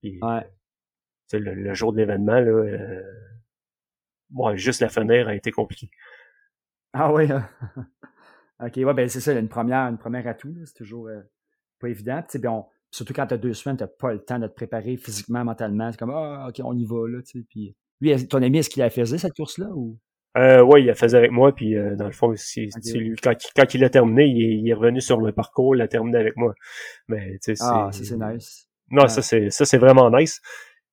Puis, 0.00 0.18
Ouais. 0.22 0.46
le, 1.32 1.54
le 1.54 1.74
jour 1.74 1.92
de 1.92 1.98
l'événement, 1.98 2.40
là, 2.40 2.50
euh, 2.50 3.02
juste 4.56 4.80
la 4.80 4.88
fenêtre 4.88 5.28
a 5.28 5.34
été 5.34 5.50
compliquée. 5.50 5.90
Ah 6.92 7.12
oui, 7.12 7.30
hein. 7.30 7.48
OK, 8.60 8.76
ouais, 8.76 8.94
ben 8.94 9.08
c'est 9.08 9.20
ça, 9.20 9.32
une 9.32 9.48
première, 9.48 9.88
une 9.88 9.98
première 9.98 10.26
atout, 10.28 10.54
c'est 10.64 10.74
toujours 10.74 11.08
euh, 11.08 11.20
pas 11.80 11.88
évident. 11.88 12.22
Puis, 12.28 12.38
ben, 12.38 12.50
on- 12.50 12.66
surtout 12.90 13.12
quand 13.12 13.26
t'as 13.26 13.36
deux 13.36 13.52
semaines, 13.54 13.76
t'as 13.76 13.88
pas 13.88 14.12
le 14.12 14.20
temps 14.24 14.38
de 14.38 14.46
te 14.46 14.54
préparer 14.54 14.96
physiquement, 14.96 15.44
mentalement. 15.44 15.90
C'est 15.90 15.98
comme 15.98 16.10
Ah, 16.10 16.46
OK, 16.48 16.60
on 16.64 16.76
y 16.76 16.84
va, 16.84 17.08
là, 17.08 17.20
tu 17.22 17.40
sais. 17.40 17.46
Puis 17.48 17.76
lui, 18.00 18.28
ton 18.28 18.42
ami, 18.42 18.58
est-ce 18.58 18.70
qu'il 18.70 18.80
la 18.82 18.90
faisait, 18.90 19.18
cette 19.18 19.34
course-là? 19.34 19.68
Ou... 19.70 19.98
Euh, 20.36 20.62
ouais, 20.62 20.82
il 20.82 20.86
la 20.86 20.94
faisait 20.96 21.16
avec 21.18 21.30
moi, 21.30 21.54
puis 21.54 21.76
euh, 21.76 21.94
dans 21.94 22.06
le 22.06 22.12
fond, 22.12 22.32
c'est, 22.36 22.68
lui, 22.94 23.14
quand, 23.22 23.32
il- 23.32 23.52
quand 23.54 23.72
il 23.74 23.84
a 23.84 23.88
terminé, 23.90 24.24
il 24.26 24.42
est, 24.42 24.56
il 24.58 24.68
est 24.68 24.74
revenu 24.74 25.00
sur 25.00 25.20
le 25.20 25.30
parcours, 25.32 25.76
il 25.76 25.82
a 25.82 25.86
terminé 25.88 26.18
avec 26.18 26.36
moi. 26.36 26.54
Mais 27.06 27.32
tu 27.34 27.38
sais, 27.42 27.54
c'est... 27.54 27.64
Ah, 27.66 27.90
ça 27.92 28.04
c'est 28.04 28.16
nice. 28.18 28.68
Non, 28.90 29.02
Ouais. 29.02 29.08
ça 29.08 29.22
c'est 29.22 29.50
ça 29.50 29.64
c'est 29.64 29.78
vraiment 29.78 30.10
nice. 30.10 30.40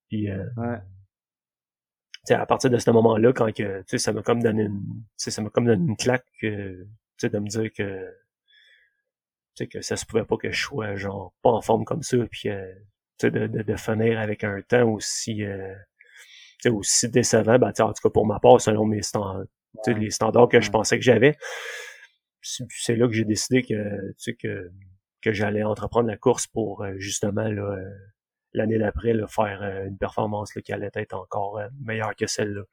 Puis 0.10 0.30
euh, 0.30 0.44
Ouais. 0.58 0.78
tu 0.80 2.20
sais, 2.28 2.34
à 2.36 2.46
partir 2.46 2.70
de 2.70 2.78
ce 2.78 2.92
moment-là, 2.92 3.34
quand 3.34 3.48
que 3.52 3.80
tu 3.80 3.84
sais, 3.88 3.98
ça 3.98 4.14
m'a 4.14 4.22
comme 4.22 4.44
donné 4.44 4.64
une, 4.64 4.82
ça 5.18 5.42
m'a 5.42 5.50
comme 5.50 5.66
donné 5.66 5.84
une 5.90 5.98
claque, 5.98 6.26
euh, 6.44 6.76
tu 7.18 7.28
sais, 7.28 7.30
de 7.30 7.40
me 7.40 7.48
dire 7.48 7.72
que 7.76 8.06
tu 9.56 9.64
sais 9.64 9.68
que 9.68 9.82
ça 9.82 9.98
se 9.98 10.06
pouvait 10.06 10.24
pas 10.24 10.38
que 10.38 10.52
je 10.52 10.62
sois 10.62 10.96
genre 10.96 11.34
pas 11.42 11.50
en 11.50 11.62
forme 11.62 11.84
comme 11.84 12.04
ça, 12.04 12.18
puis 12.30 12.50
euh, 12.50 12.72
tu 13.18 13.28
sais, 13.28 13.32
de, 13.32 13.48
de, 13.48 13.64
de 13.64 13.76
finir 13.76 14.20
avec 14.20 14.44
un 14.44 14.62
temps 14.62 14.88
aussi 14.90 15.44
euh, 15.44 15.74
aussi 16.70 17.10
décevant, 17.10 17.58
ben, 17.58 17.72
en 17.80 17.94
tout 17.94 18.02
cas 18.04 18.10
pour 18.10 18.26
ma 18.26 18.40
part, 18.40 18.62
selon 18.62 18.86
mes 18.86 19.02
standards, 19.02 19.46
les 19.88 20.10
standards 20.12 20.50
que 20.50 20.62
je 20.62 20.70
pensais 20.70 20.98
que 20.98 21.04
j'avais. 21.04 21.36
C'est 22.42 22.96
là 22.96 23.08
que 23.08 23.14
j'ai 23.14 23.26
décidé 23.26 23.62
que 23.62 24.14
que 24.42 24.72
que 25.22 25.32
j'allais 25.32 25.64
entreprendre 25.64 26.08
la 26.08 26.18
course 26.18 26.48
pour 26.48 26.84
euh, 26.84 26.94
justement 26.98 27.46
euh, 27.46 27.76
l'année 28.54 28.80
d'après 28.80 29.14
faire 29.28 29.62
euh, 29.62 29.86
une 29.86 29.98
performance 29.98 30.56
là, 30.56 30.62
qui 30.64 30.74
allait 30.74 30.90
être 30.96 31.14
encore 31.14 31.62
meilleure 31.80 32.16
que 32.16 32.26
celle-là. 32.26 32.64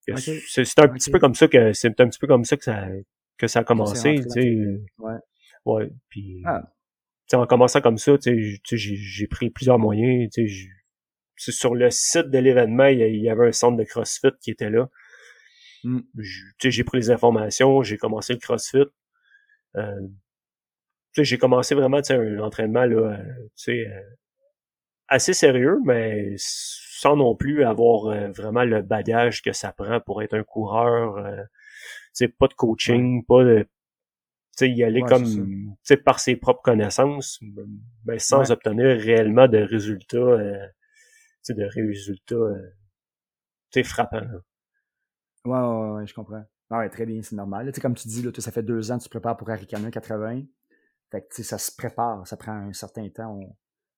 C'est 0.00 0.78
un 0.80 0.88
petit 0.88 1.10
peu 1.10 1.18
comme 1.18 1.34
ça 1.34 1.46
que 1.48 1.72
c'est 1.72 2.00
un 2.00 2.08
petit 2.08 2.18
peu 2.18 2.26
comme 2.26 2.44
ça 2.44 2.56
que 2.56 2.64
ça 2.64 2.88
que 3.36 3.46
ça 3.46 3.60
a 3.60 3.64
commencé, 3.64 4.16
tu 4.16 4.30
sais. 4.30 4.56
Ouais. 4.98 5.14
Ouais, 5.64 5.90
puis 6.08 6.42
Ah. 6.44 6.62
en 7.34 7.46
commençant 7.46 7.80
comme 7.80 7.98
ça, 7.98 8.18
tu 8.18 8.58
sais, 8.64 8.76
j'ai 8.76 9.26
pris 9.28 9.50
plusieurs 9.50 9.78
moyens, 9.78 10.30
tu 10.32 10.48
sais, 10.48 10.68
sur 11.38 11.74
le 11.74 11.90
site 11.90 12.30
de 12.30 12.38
l'événement, 12.38 12.86
il 12.86 13.16
y, 13.16 13.30
avait 13.30 13.48
un 13.48 13.52
centre 13.52 13.76
de 13.76 13.84
CrossFit 13.84 14.32
qui 14.40 14.50
était 14.50 14.70
là. 14.70 14.88
Mm. 15.84 16.00
Sais, 16.60 16.70
j'ai 16.70 16.84
pris 16.84 16.98
les 16.98 17.10
informations, 17.10 17.82
j'ai 17.82 17.96
commencé 17.96 18.32
le 18.32 18.40
CrossFit. 18.40 18.86
Euh, 19.76 20.00
j'ai 21.16 21.38
commencé 21.38 21.74
vraiment, 21.74 22.00
un 22.08 22.38
entraînement 22.38 22.84
là, 22.84 23.18
euh, 23.18 23.72
euh, 23.72 24.00
assez 25.08 25.32
sérieux, 25.32 25.78
mais 25.84 26.34
sans 26.38 27.16
non 27.16 27.34
plus 27.34 27.64
avoir 27.64 28.06
euh, 28.06 28.30
vraiment 28.30 28.64
le 28.64 28.82
bagage 28.82 29.42
que 29.42 29.52
ça 29.52 29.72
prend 29.72 30.00
pour 30.00 30.22
être 30.22 30.34
un 30.34 30.44
coureur. 30.44 31.16
euh, 31.18 32.28
pas 32.38 32.48
de 32.48 32.54
coaching, 32.54 33.24
pas 33.24 33.44
de 33.44 33.66
y 34.60 34.82
aller 34.82 35.02
Ouais, 35.02 35.08
comme, 35.08 35.76
par 36.04 36.18
ses 36.18 36.34
propres 36.34 36.62
connaissances, 36.62 37.40
mais 38.04 38.18
sans 38.18 38.40
Ouais. 38.40 38.50
obtenir 38.50 38.98
réellement 38.98 39.46
de 39.46 39.58
résultats, 39.58 40.18
de 41.54 41.64
résultats, 41.64 42.34
euh, 42.34 43.82
frappants. 43.84 44.20
là. 44.20 44.38
Ouais, 45.44 45.58
ouais, 45.58 45.90
ouais, 46.00 46.06
je 46.06 46.14
comprends. 46.14 46.44
Ah 46.70 46.78
ouais, 46.78 46.90
très 46.90 47.06
bien, 47.06 47.22
c'est 47.22 47.36
normal. 47.36 47.66
Là, 47.66 47.72
tu 47.72 47.76
sais, 47.76 47.80
comme 47.80 47.94
tu 47.94 48.08
dis, 48.08 48.22
là, 48.22 48.30
ça 48.38 48.50
fait 48.52 48.62
deux 48.62 48.90
ans 48.90 48.98
que 48.98 49.02
tu 49.02 49.08
te 49.08 49.10
prépares 49.10 49.36
pour 49.36 49.48
Arikana 49.50 49.90
80. 49.90 50.42
Fait 51.10 51.26
que, 51.26 51.42
ça 51.42 51.56
se 51.58 51.70
prépare, 51.74 52.26
ça 52.26 52.36
prend 52.36 52.52
un 52.52 52.72
certain 52.72 53.08
temps. 53.08 53.34
On- 53.38 53.56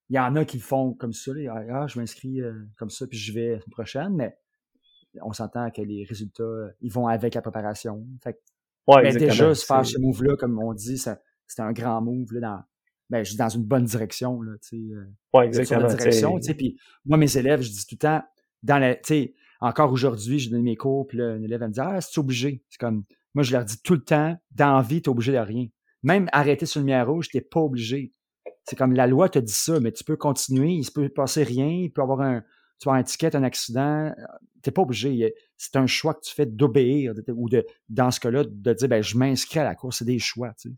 Il 0.09 0.17
y 0.17 0.19
en 0.19 0.35
a 0.37 0.45
qui 0.45 0.57
le 0.59 0.63
font 0.63 0.93
comme 0.95 1.13
ça. 1.13 1.33
Là. 1.35 1.65
Ah, 1.71 1.87
je 1.87 1.99
m'inscris 1.99 2.41
euh, 2.41 2.53
comme 2.77 2.91
ça, 2.91 3.07
puis 3.07 3.17
je 3.19 3.33
vais 3.33 3.53
la 3.53 3.61
semaine 3.61 3.71
prochaine, 3.73 4.15
mais 4.17 4.37
on 5.23 5.33
s'entend 5.33 5.71
que 5.71 5.83
les 5.83 6.05
résultats, 6.05 6.43
euh, 6.43 6.71
ils 6.81 6.93
vont 6.93 7.07
avec 7.07 7.35
la 7.35 7.43
préparation. 7.43 8.05
Fait 8.23 8.35
que, 8.35 8.39
Ouais, 8.89 9.03
mais 9.03 9.09
exactement. 9.09 9.31
déjà, 9.31 9.55
se 9.55 9.65
faire 9.67 9.85
C'est- 9.87 9.93
ce 9.95 9.99
move-là, 10.01 10.37
comme 10.37 10.59
on 10.61 10.73
dit, 10.75 10.99
c'était 10.99 11.63
un 11.63 11.73
grand 11.73 12.01
move 12.03 12.33
là, 12.35 12.41
dans, 12.41 12.63
ben, 13.11 13.25
je 13.25 13.33
dis 13.33 13.37
dans 13.37 13.49
une 13.49 13.65
bonne 13.65 13.85
direction. 13.85 14.41
Là, 14.41 14.53
tu 14.63 14.69
sais, 14.69 14.95
euh, 14.95 15.05
Ouais, 15.35 15.53
sur 15.53 15.61
exactement. 15.61 15.89
la 15.89 15.95
direction. 15.95 16.39
Puis 16.57 16.79
moi, 17.05 17.19
mes 17.19 17.37
élèves, 17.37 17.61
je 17.61 17.71
dis 17.71 17.87
tout 17.87 17.97
le 17.97 17.99
temps, 17.99 18.23
dans 18.63 18.79
la, 18.79 18.95
tu 18.95 19.01
sais, 19.05 19.35
encore 19.61 19.93
aujourd'hui, 19.93 20.39
je 20.39 20.51
donne 20.51 20.63
mes 20.63 20.77
cours, 20.77 21.07
puis 21.07 21.21
un 21.21 21.43
élève 21.43 21.61
me 21.63 21.69
dire 21.69 21.85
Ah, 21.85 22.01
c'est 22.01 22.19
obligé. 22.19 22.63
C'est 22.71 22.79
comme 22.79 23.05
moi, 23.35 23.45
je 23.45 23.53
leur 23.53 23.65
dis 23.65 23.81
tout 23.83 23.95
le 23.95 24.03
temps, 24.03 24.37
dans 24.53 24.77
la 24.77 24.83
vie, 24.83 25.03
t'es 25.03 25.09
obligé 25.09 25.33
de 25.33 25.39
rien. 25.39 25.67
Même 26.03 26.29
arrêter 26.33 26.67
sur 26.67 26.81
une 26.81 26.87
lumière 26.87 27.09
rouge, 27.09 27.29
t'es 27.29 27.41
pas 27.41 27.61
obligé. 27.61 28.13
C'est 28.65 28.77
comme 28.77 28.93
la 28.93 29.07
loi 29.07 29.29
te 29.29 29.39
dit 29.39 29.53
ça, 29.53 29.81
mais 29.81 29.93
tu 29.93 30.05
peux 30.05 30.17
continuer, 30.17 30.73
il 30.73 30.85
se 30.85 30.93
peut 30.93 31.09
passer 31.09 31.43
rien, 31.43 31.69
il 31.69 31.91
peut 31.91 32.03
avoir 32.03 32.21
un. 32.21 32.43
Tu 32.79 32.89
vas 32.89 32.95
un 32.95 33.03
ticket, 33.03 33.37
un 33.37 33.43
accident. 33.43 34.13
T'es 34.63 34.71
pas 34.71 34.83
obligé. 34.83 35.35
C'est 35.57 35.77
un 35.77 35.87
choix 35.87 36.15
que 36.15 36.21
tu 36.23 36.35
fais 36.35 36.47
d'obéir, 36.47 37.13
ou 37.29 37.49
de, 37.49 37.67
dans 37.89 38.11
ce 38.11 38.21
cas-là, 38.21 38.45
de 38.45 38.73
dire 38.73 38.89
ben, 38.89 39.03
je 39.03 39.19
m'inscris 39.19 39.59
à 39.59 39.65
la 39.65 39.75
course, 39.75 39.99
c'est 39.99 40.05
des 40.07 40.19
choix. 40.19 40.55
Tu 40.59 40.71
sais. 40.71 40.75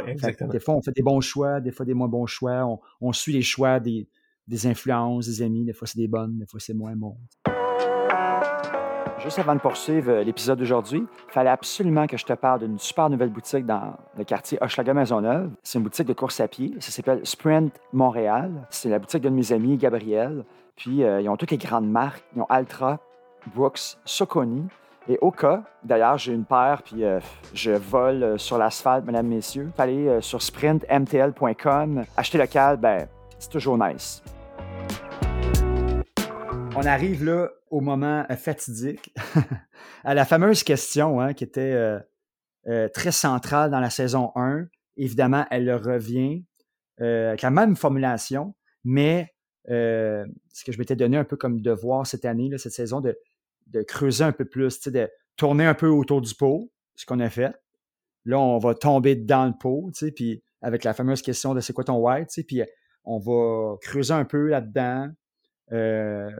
Fait 0.00 0.06
que 0.06 0.10
exactement. 0.10 0.50
des 0.50 0.60
fois, 0.60 0.74
on 0.74 0.82
fait 0.82 0.92
des 0.92 1.02
bons 1.02 1.20
choix, 1.20 1.60
des 1.60 1.70
fois 1.70 1.86
des 1.86 1.94
moins 1.94 2.08
bons 2.08 2.26
choix. 2.26 2.64
On, 2.64 2.80
on 3.00 3.12
suit 3.12 3.32
les 3.32 3.42
choix 3.42 3.80
des, 3.80 4.08
des 4.48 4.66
influences, 4.66 5.26
des 5.26 5.42
amis. 5.42 5.64
Des 5.64 5.72
fois, 5.72 5.86
c'est 5.86 5.98
des 5.98 6.08
bonnes, 6.08 6.38
des 6.38 6.46
fois, 6.46 6.60
c'est 6.60 6.74
moins 6.74 6.96
bon. 6.96 7.16
Juste 9.18 9.38
avant 9.38 9.54
de 9.54 9.60
poursuivre 9.60 10.10
euh, 10.10 10.24
l'épisode 10.24 10.58
d'aujourd'hui, 10.58 11.06
il 11.28 11.32
fallait 11.32 11.50
absolument 11.50 12.08
que 12.08 12.16
je 12.16 12.24
te 12.24 12.32
parle 12.32 12.58
d'une 12.60 12.78
super 12.78 13.08
nouvelle 13.08 13.28
boutique 13.28 13.64
dans 13.64 13.96
le 14.18 14.24
quartier 14.24 14.58
Hochelaga 14.60 14.94
Maisonneuve. 14.94 15.52
C'est 15.62 15.78
une 15.78 15.84
boutique 15.84 16.08
de 16.08 16.12
course 16.12 16.40
à 16.40 16.48
pied. 16.48 16.74
Ça 16.80 16.90
s'appelle 16.90 17.20
Sprint 17.24 17.72
Montréal. 17.92 18.66
C'est 18.70 18.88
la 18.88 18.98
boutique 18.98 19.22
de 19.22 19.28
mes 19.28 19.52
amis, 19.52 19.76
Gabriel. 19.76 20.44
Puis, 20.74 21.04
euh, 21.04 21.20
ils 21.20 21.28
ont 21.28 21.36
toutes 21.36 21.52
les 21.52 21.58
grandes 21.58 21.88
marques. 21.88 22.24
Ils 22.34 22.42
ont 22.42 22.46
Altra, 22.46 22.98
Brooks, 23.54 23.96
Soconi 24.04 24.64
et 25.08 25.18
Oka. 25.20 25.64
D'ailleurs, 25.84 26.18
j'ai 26.18 26.32
une 26.32 26.44
paire, 26.44 26.82
puis 26.84 27.04
euh, 27.04 27.20
je 27.54 27.72
vole 27.72 28.22
euh, 28.22 28.38
sur 28.38 28.58
l'asphalte, 28.58 29.04
mesdames, 29.04 29.26
messieurs. 29.26 29.70
Allez 29.78 30.06
euh, 30.08 30.20
sur 30.20 30.40
sprintmtl.com. 30.40 32.04
Acheter 32.16 32.38
local, 32.38 32.76
ben, 32.76 33.08
c'est 33.38 33.50
toujours 33.50 33.78
nice. 33.78 34.22
On 36.74 36.86
arrive 36.86 37.24
là 37.24 37.48
au 37.70 37.80
moment 37.80 38.24
fatidique, 38.36 39.14
à 40.04 40.14
la 40.14 40.24
fameuse 40.24 40.62
question 40.62 41.20
hein, 41.20 41.34
qui 41.34 41.44
était 41.44 41.98
très 42.94 43.12
centrale 43.12 43.70
dans 43.70 43.80
la 43.80 43.90
saison 43.90 44.32
1. 44.36 44.66
Évidemment, 44.96 45.44
elle 45.50 45.72
revient 45.74 46.44
avec 46.98 47.42
la 47.42 47.50
même 47.50 47.76
formulation, 47.76 48.54
mais 48.84 49.34
ce 49.66 50.64
que 50.64 50.72
je 50.72 50.78
m'étais 50.78 50.96
donné 50.96 51.18
un 51.18 51.24
peu 51.24 51.36
comme 51.36 51.60
devoir 51.60 52.06
cette 52.06 52.24
année, 52.24 52.50
cette 52.56 52.72
saison, 52.72 53.00
de, 53.02 53.18
de 53.68 53.82
creuser 53.82 54.24
un 54.24 54.32
peu 54.32 54.44
plus, 54.44 54.80
de 54.80 55.08
tourner 55.36 55.66
un 55.66 55.74
peu 55.74 55.88
autour 55.88 56.20
du 56.20 56.34
pot, 56.34 56.70
ce 56.94 57.06
qu'on 57.06 57.20
a 57.20 57.30
fait. 57.30 57.54
Là, 58.24 58.38
on 58.38 58.58
va 58.58 58.74
tomber 58.74 59.16
dans 59.16 59.46
le 59.46 59.52
pot, 59.58 59.90
puis 60.14 60.42
avec 60.60 60.84
la 60.84 60.94
fameuse 60.94 61.22
question 61.22 61.54
de 61.54 61.60
c'est 61.60 61.72
quoi 61.72 61.84
ton 61.84 62.04
sais, 62.28 62.44
puis 62.44 62.62
on 63.04 63.18
va 63.18 63.76
creuser 63.80 64.14
un 64.14 64.24
peu 64.24 64.48
là-dedans, 64.48 65.08
euh, 65.72 66.30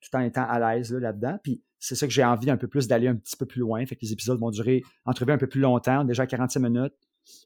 tout 0.00 0.16
en 0.16 0.20
étant 0.20 0.46
à 0.46 0.58
l'aise 0.58 0.92
là, 0.92 1.00
là-dedans. 1.00 1.38
Puis 1.42 1.62
c'est 1.80 1.96
ça 1.96 2.06
que 2.06 2.12
j'ai 2.12 2.24
envie 2.24 2.50
un 2.50 2.56
peu 2.56 2.68
plus 2.68 2.86
d'aller 2.86 3.08
un 3.08 3.16
petit 3.16 3.36
peu 3.36 3.46
plus 3.46 3.60
loin. 3.60 3.84
Fait 3.84 3.96
que 3.96 4.02
les 4.02 4.12
épisodes 4.12 4.38
vont 4.38 4.50
durer, 4.50 4.82
entrevue 5.04 5.32
un 5.32 5.38
peu 5.38 5.48
plus 5.48 5.60
longtemps, 5.60 6.04
déjà 6.04 6.26
45 6.26 6.60
minutes, 6.60 6.94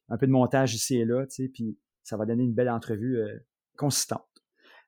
un 0.08 0.18
peu 0.18 0.26
de 0.26 0.32
montage 0.32 0.74
ici 0.74 0.98
et 0.98 1.04
là, 1.04 1.24
puis 1.52 1.78
ça 2.02 2.16
va 2.16 2.26
donner 2.26 2.44
une 2.44 2.54
belle 2.54 2.70
entrevue 2.70 3.18
euh, 3.18 3.38
consistante. 3.76 4.24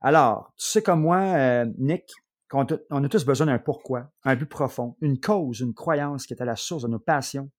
Alors, 0.00 0.52
tu 0.56 0.66
sais 0.66 0.82
comme 0.82 1.02
moi, 1.02 1.18
euh, 1.18 1.66
Nick, 1.78 2.10
qu'on 2.50 2.66
on 2.90 3.04
a 3.04 3.08
tous 3.08 3.24
besoin 3.24 3.46
d'un 3.46 3.58
pourquoi, 3.58 4.12
un 4.24 4.34
but 4.34 4.46
profond, 4.48 4.96
une 5.00 5.20
cause, 5.20 5.60
une 5.60 5.72
croyance 5.72 6.26
qui 6.26 6.34
est 6.34 6.42
à 6.42 6.44
la 6.44 6.56
source 6.56 6.82
de 6.82 6.88
nos 6.88 6.98
passions 6.98 7.50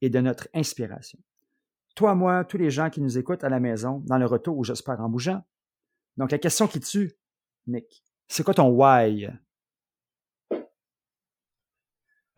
et 0.00 0.08
de 0.08 0.20
notre 0.20 0.48
inspiration. 0.54 1.18
Toi, 1.96 2.14
moi, 2.14 2.44
tous 2.44 2.56
les 2.56 2.70
gens 2.70 2.88
qui 2.88 3.00
nous 3.00 3.18
écoutent 3.18 3.42
à 3.42 3.48
la 3.48 3.58
maison, 3.58 4.02
dans 4.06 4.18
le 4.18 4.26
retour 4.26 4.56
ou 4.56 4.64
j'espère 4.64 5.00
en 5.00 5.08
bougeant. 5.08 5.42
Donc, 6.16 6.30
la 6.30 6.38
question 6.38 6.68
qui 6.68 6.78
tue, 6.78 7.12
Nick, 7.66 8.04
c'est 8.28 8.44
quoi 8.44 8.54
ton 8.54 8.68
why? 8.68 9.28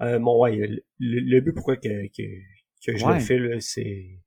Euh, 0.00 0.18
mon 0.18 0.40
why, 0.40 0.56
le, 0.56 0.80
le 0.98 1.40
but 1.40 1.52
pourquoi 1.52 1.76
que, 1.76 2.06
que, 2.06 2.22
que 2.86 2.96
je 2.96 3.06
le 3.06 3.20
fais, 3.20 3.60
c'est 3.60 4.22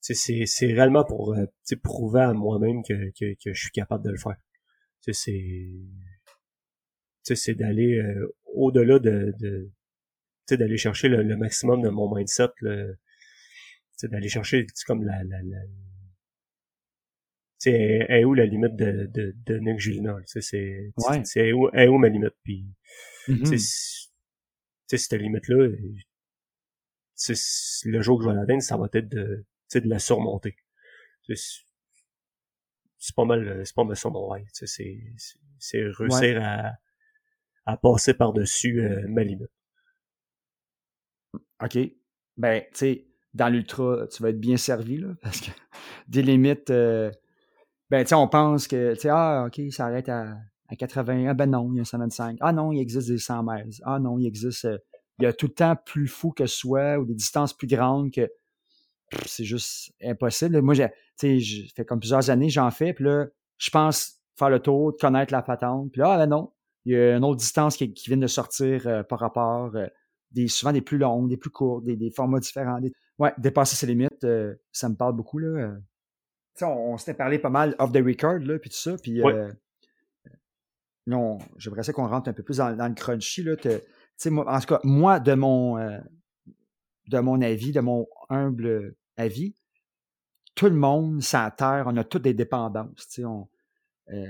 c'est 0.00 0.46
c'est 0.46 0.66
réellement 0.66 1.04
pour 1.04 1.34
euh, 1.34 1.46
prouver 1.82 2.20
à 2.20 2.32
moi-même 2.32 2.82
que, 2.82 3.10
que, 3.18 3.34
que 3.42 3.54
je 3.54 3.60
suis 3.60 3.70
capable 3.70 4.04
de 4.04 4.10
le 4.10 4.18
faire. 4.18 4.36
C'est 5.00 5.12
c'est 7.22 7.54
d'aller 7.54 7.98
euh, 7.98 8.34
au-delà 8.44 8.98
de, 8.98 9.34
de 9.38 9.70
d'aller 10.50 10.76
chercher 10.76 11.08
le, 11.08 11.36
maximum 11.36 11.80
de 11.80 11.88
mon 11.88 12.14
mindset, 12.14 12.48
d'aller 14.02 14.28
chercher 14.28 14.66
comme 14.86 15.02
la, 15.02 15.24
la, 15.24 15.42
la 15.42 15.58
est, 17.64 18.06
est 18.08 18.24
où 18.24 18.34
la 18.34 18.44
limite 18.44 18.76
de, 18.76 19.06
de, 19.06 19.34
de 19.46 19.58
Nick 19.58 19.78
Julina, 19.78 20.16
c'est 20.26 20.42
c'est 20.42 21.52
où, 21.52 21.68
est 21.70 21.88
où 21.88 21.98
ma 21.98 22.08
limite, 22.08 22.34
puis 22.42 22.66
mm-hmm. 23.28 24.08
cette 24.88 25.12
limite-là, 25.12 25.68
le 27.84 28.02
jour 28.02 28.18
que 28.18 28.24
je 28.24 28.28
vais 28.28 28.34
l'atteindre, 28.34 28.62
ça 28.62 28.76
va 28.76 28.88
être 28.92 29.08
de, 29.08 29.46
de 29.74 29.88
la 29.88 29.98
surmonter. 29.98 30.56
C'est 32.98 33.14
pas 33.16 33.24
mal, 33.24 33.62
c'est 33.64 33.74
pas 33.74 33.84
mal 33.84 33.96
ça 33.96 34.10
mon 34.10 34.28
rêve. 34.28 34.46
C'est 34.52 35.82
réussir 35.98 36.42
à, 36.42 36.72
à 37.66 37.76
passer 37.76 38.14
par-dessus 38.14 38.80
euh, 38.80 39.04
ma 39.08 39.24
limite. 39.24 39.50
OK. 41.62 41.78
Ben, 42.36 42.62
tu 42.62 42.68
sais, 42.72 43.06
dans 43.34 43.48
l'ultra, 43.48 44.06
tu 44.08 44.22
vas 44.22 44.30
être 44.30 44.40
bien 44.40 44.56
servi, 44.56 44.98
là, 44.98 45.08
parce 45.20 45.40
que 45.40 45.50
des 46.08 46.22
limites, 46.22 46.70
euh, 46.70 47.10
ben, 47.90 48.02
tu 48.04 48.08
sais, 48.08 48.14
on 48.14 48.28
pense 48.28 48.66
que, 48.66 48.94
tu 48.94 49.00
sais, 49.00 49.08
ah, 49.10 49.44
OK, 49.46 49.60
ça 49.70 49.86
arrête 49.86 50.08
à, 50.08 50.36
à 50.68 50.76
80. 50.76 51.26
Ah, 51.28 51.34
ben 51.34 51.50
non, 51.50 51.70
il 51.72 51.78
y 51.78 51.80
a 51.80 51.84
125. 51.84 52.38
Ah 52.40 52.52
non, 52.52 52.72
il 52.72 52.80
existe 52.80 53.08
des 53.08 53.18
100 53.18 53.42
mètres. 53.44 53.68
Ah 53.84 53.98
non, 53.98 54.18
il 54.18 54.26
existe, 54.26 54.64
euh, 54.64 54.78
il 55.18 55.24
y 55.24 55.26
a 55.26 55.32
tout 55.32 55.46
le 55.46 55.54
temps 55.54 55.76
plus 55.76 56.08
fou 56.08 56.30
que 56.32 56.46
soi 56.46 56.98
ou 56.98 57.04
des 57.04 57.14
distances 57.14 57.52
plus 57.52 57.66
grandes 57.66 58.10
que 58.10 58.30
c'est 59.26 59.44
juste 59.44 59.92
impossible. 60.02 60.60
Moi, 60.62 60.74
j'ai, 60.74 60.88
fait 61.76 61.84
comme 61.84 62.00
plusieurs 62.00 62.30
années, 62.30 62.48
j'en 62.48 62.70
fais, 62.70 62.92
puis 62.92 63.04
là, 63.04 63.26
je 63.58 63.70
pense 63.70 64.18
faire 64.36 64.48
le 64.50 64.60
tour, 64.60 64.96
connaître 64.98 65.32
la 65.32 65.42
patente, 65.42 65.92
puis 65.92 66.00
là, 66.00 66.12
ah 66.12 66.16
ben 66.16 66.26
non, 66.26 66.52
il 66.84 66.92
y 66.92 66.96
a 66.96 67.16
une 67.16 67.24
autre 67.24 67.36
distance 67.36 67.76
qui, 67.76 67.92
qui 67.92 68.08
vient 68.08 68.16
de 68.16 68.26
sortir 68.26 68.86
euh, 68.86 69.02
par 69.02 69.20
rapport, 69.20 69.74
euh, 69.76 69.86
des, 70.30 70.48
souvent 70.48 70.72
des 70.72 70.80
plus 70.80 70.98
longues, 70.98 71.28
des 71.28 71.36
plus 71.36 71.50
courtes, 71.50 71.84
des, 71.84 72.10
formats 72.10 72.40
différents. 72.40 72.80
ouais, 73.18 73.32
dépasser 73.38 73.76
ses 73.76 73.86
limites, 73.86 74.24
euh, 74.24 74.54
ça 74.72 74.88
me 74.88 74.96
parle 74.96 75.14
beaucoup, 75.14 75.38
là. 75.38 75.74
on, 76.62 76.66
on 76.66 76.98
s'était 76.98 77.14
parlé 77.14 77.38
pas 77.38 77.50
mal 77.50 77.76
off 77.78 77.92
the 77.92 77.98
record, 78.04 78.40
là, 78.40 78.58
puis 78.58 78.70
tout 78.70 78.76
ça, 78.76 78.96
puis 78.96 79.20
non, 81.06 81.38
j'aimerais 81.56 81.82
ça 81.82 81.92
qu'on 81.92 82.06
rentre 82.06 82.28
un 82.28 82.32
peu 82.32 82.44
plus 82.44 82.58
dans, 82.58 82.68
le 82.70 82.94
crunchy, 82.94 83.42
là. 83.42 83.56
moi, 84.26 84.54
en 84.54 84.60
tout 84.60 84.66
cas, 84.66 84.80
moi, 84.84 85.18
de 85.18 85.34
mon, 85.34 85.76
de 87.08 87.18
mon 87.18 87.42
avis, 87.42 87.72
de 87.72 87.80
mon 87.80 88.06
humble 88.28 88.94
avis, 89.16 89.54
tout 90.54 90.66
le 90.66 90.74
monde, 90.74 91.22
sa 91.22 91.50
terre, 91.50 91.84
on 91.86 91.96
a 91.96 92.04
toutes 92.04 92.22
des 92.22 92.34
dépendances. 92.34 93.08
Tu 93.08 93.22
sais, 93.22 93.24
on, 93.24 93.48
euh, 94.10 94.26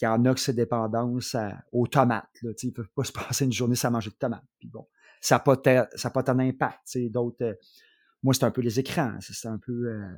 y 0.00 0.06
en 0.06 0.24
a 0.24 0.34
que 0.34 0.40
c'est 0.40 0.52
dépendance 0.52 1.36
aux 1.72 1.86
tomates. 1.86 2.28
Là, 2.42 2.52
ils 2.62 2.72
peuvent 2.72 2.90
pas 2.94 3.04
se 3.04 3.12
passer 3.12 3.44
une 3.44 3.52
journée 3.52 3.76
sans 3.76 3.90
manger 3.90 4.10
de 4.10 4.16
tomates. 4.16 4.44
Puis 4.58 4.68
bon, 4.68 4.86
ça 5.20 5.36
n'a 5.36 5.40
pas, 5.40 5.88
ça 5.94 6.10
pas 6.10 6.22
tant 6.22 6.34
d'impact. 6.34 6.80
D'autres, 7.10 7.44
euh, 7.44 7.54
moi, 8.22 8.34
c'est 8.34 8.44
un 8.44 8.50
peu 8.50 8.60
les 8.60 8.78
écrans. 8.78 9.16
C'est 9.20 9.48
un 9.48 9.58
peu... 9.58 9.88
Euh, 9.88 10.12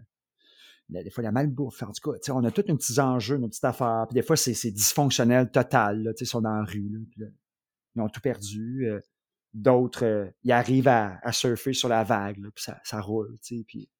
des 0.88 1.10
fois, 1.10 1.22
la 1.22 1.32
malbouffe. 1.32 1.82
En 1.82 1.92
tout 1.92 2.12
cas, 2.12 2.32
on 2.32 2.44
a 2.44 2.50
tous 2.50 2.70
un 2.70 2.76
petit 2.76 3.00
enjeu, 3.00 3.36
une 3.36 3.48
petite 3.48 3.64
affaire. 3.64 4.06
Puis 4.08 4.14
des 4.14 4.22
fois, 4.22 4.36
c'est 4.36 4.70
dysfonctionnel 4.70 5.50
total. 5.50 6.02
Là, 6.02 6.12
ils 6.18 6.26
sont 6.26 6.42
dans 6.42 6.54
la 6.54 6.64
rue. 6.64 7.06
Là, 7.16 7.26
ils 7.94 8.02
ont 8.02 8.08
tout 8.08 8.20
perdu. 8.20 8.88
Euh, 8.88 9.00
D'autres, 9.54 10.32
ils 10.44 10.52
arrivent 10.52 10.88
à, 10.88 11.18
à, 11.22 11.30
surfer 11.30 11.74
sur 11.74 11.90
la 11.90 12.04
vague, 12.04 12.38
là, 12.38 12.48
puis 12.54 12.64
ça, 12.64 12.80
ça 12.84 13.02
roule, 13.02 13.36
puis 13.42 13.90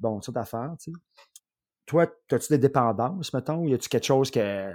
bon, 0.00 0.18
tu 0.18 0.32
sais. 0.32 0.92
Toi, 1.88 2.06
as-tu 2.30 2.52
des 2.52 2.58
dépendances, 2.58 3.32
mettons, 3.32 3.62
ou 3.62 3.68
y 3.68 3.74
a-tu 3.74 3.88
quelque 3.88 4.04
chose 4.04 4.30
que... 4.30 4.72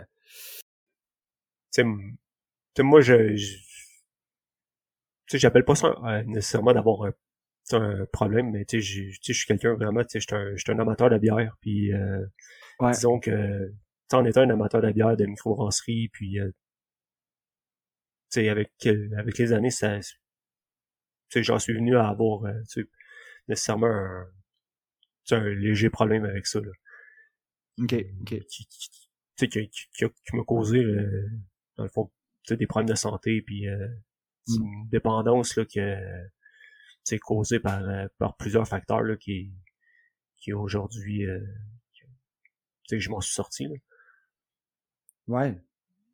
Tu 1.72 1.84
sais, 2.76 2.84
moi, 2.84 3.02
je... 3.02 3.36
je 3.36 3.56
tu 5.26 5.38
sais, 5.38 5.40
j'appelle 5.40 5.64
pas 5.64 5.76
ça 5.76 5.96
euh, 6.04 6.24
nécessairement 6.24 6.74
d'avoir 6.74 7.04
un, 7.04 7.14
un, 7.72 8.06
problème, 8.08 8.52
mais 8.52 8.66
tu 8.66 8.82
sais, 8.82 9.12
je 9.22 9.34
suis 9.34 9.46
quelqu'un 9.46 9.76
vraiment, 9.76 10.04
tu 10.04 10.20
sais, 10.20 10.20
je 10.20 10.58
suis 10.58 10.72
un, 10.72 10.80
amateur 10.80 11.10
de 11.10 11.18
bière, 11.18 11.56
puis 11.62 11.94
euh, 11.94 12.26
disons 12.82 13.20
que, 13.20 13.72
tu 14.10 14.16
en 14.16 14.26
étant 14.26 14.42
un 14.42 14.50
amateur 14.50 14.82
de 14.82 14.92
bière, 14.92 15.16
de 15.16 15.26
microbrasserie, 15.26 16.10
puis 16.10 16.40
euh, 16.40 16.52
avec, 18.36 18.72
avec 19.18 19.38
les 19.38 19.54
années, 19.54 19.70
ça, 19.70 20.00
j'en 21.36 21.60
suis 21.60 21.74
venu 21.74 21.96
à 21.96 22.10
avoir 22.10 22.46
euh, 22.46 22.84
nécessairement 23.48 23.88
un, 23.88 24.28
un, 25.32 25.50
léger 25.54 25.90
problème 25.90 26.26
avec 26.26 26.48
ça. 26.48 26.60
Là. 26.60 26.72
OK, 27.82 27.96
OK. 28.22 28.40
Qui, 28.48 28.68
qui, 28.68 29.50
qui, 29.50 29.70
qui, 29.92 30.36
m'a 30.36 30.44
causé, 30.44 30.80
euh, 30.80 31.30
dans 31.78 31.84
le 31.84 31.90
fond, 31.90 32.12
des 32.50 32.68
problèmes 32.68 32.90
de 32.90 32.96
santé, 32.96 33.42
puis 33.42 33.68
euh, 33.68 33.88
mm. 34.48 34.56
une 34.56 34.90
dépendance 34.90 35.56
là, 35.56 35.66
que 35.66 35.98
c'est 37.04 37.20
causée 37.20 37.60
par, 37.60 37.84
euh, 37.84 38.08
par 38.18 38.36
plusieurs 38.38 38.68
facteurs 38.68 39.02
là, 39.02 39.16
qui, 39.18 39.52
qui 40.38 40.54
aujourd'hui, 40.54 41.26
euh, 41.26 41.40
je 42.92 43.10
m'en 43.10 43.22
suis 43.22 43.34
sorti. 43.34 43.68
Là. 43.68 43.76
Ouais. 45.28 45.62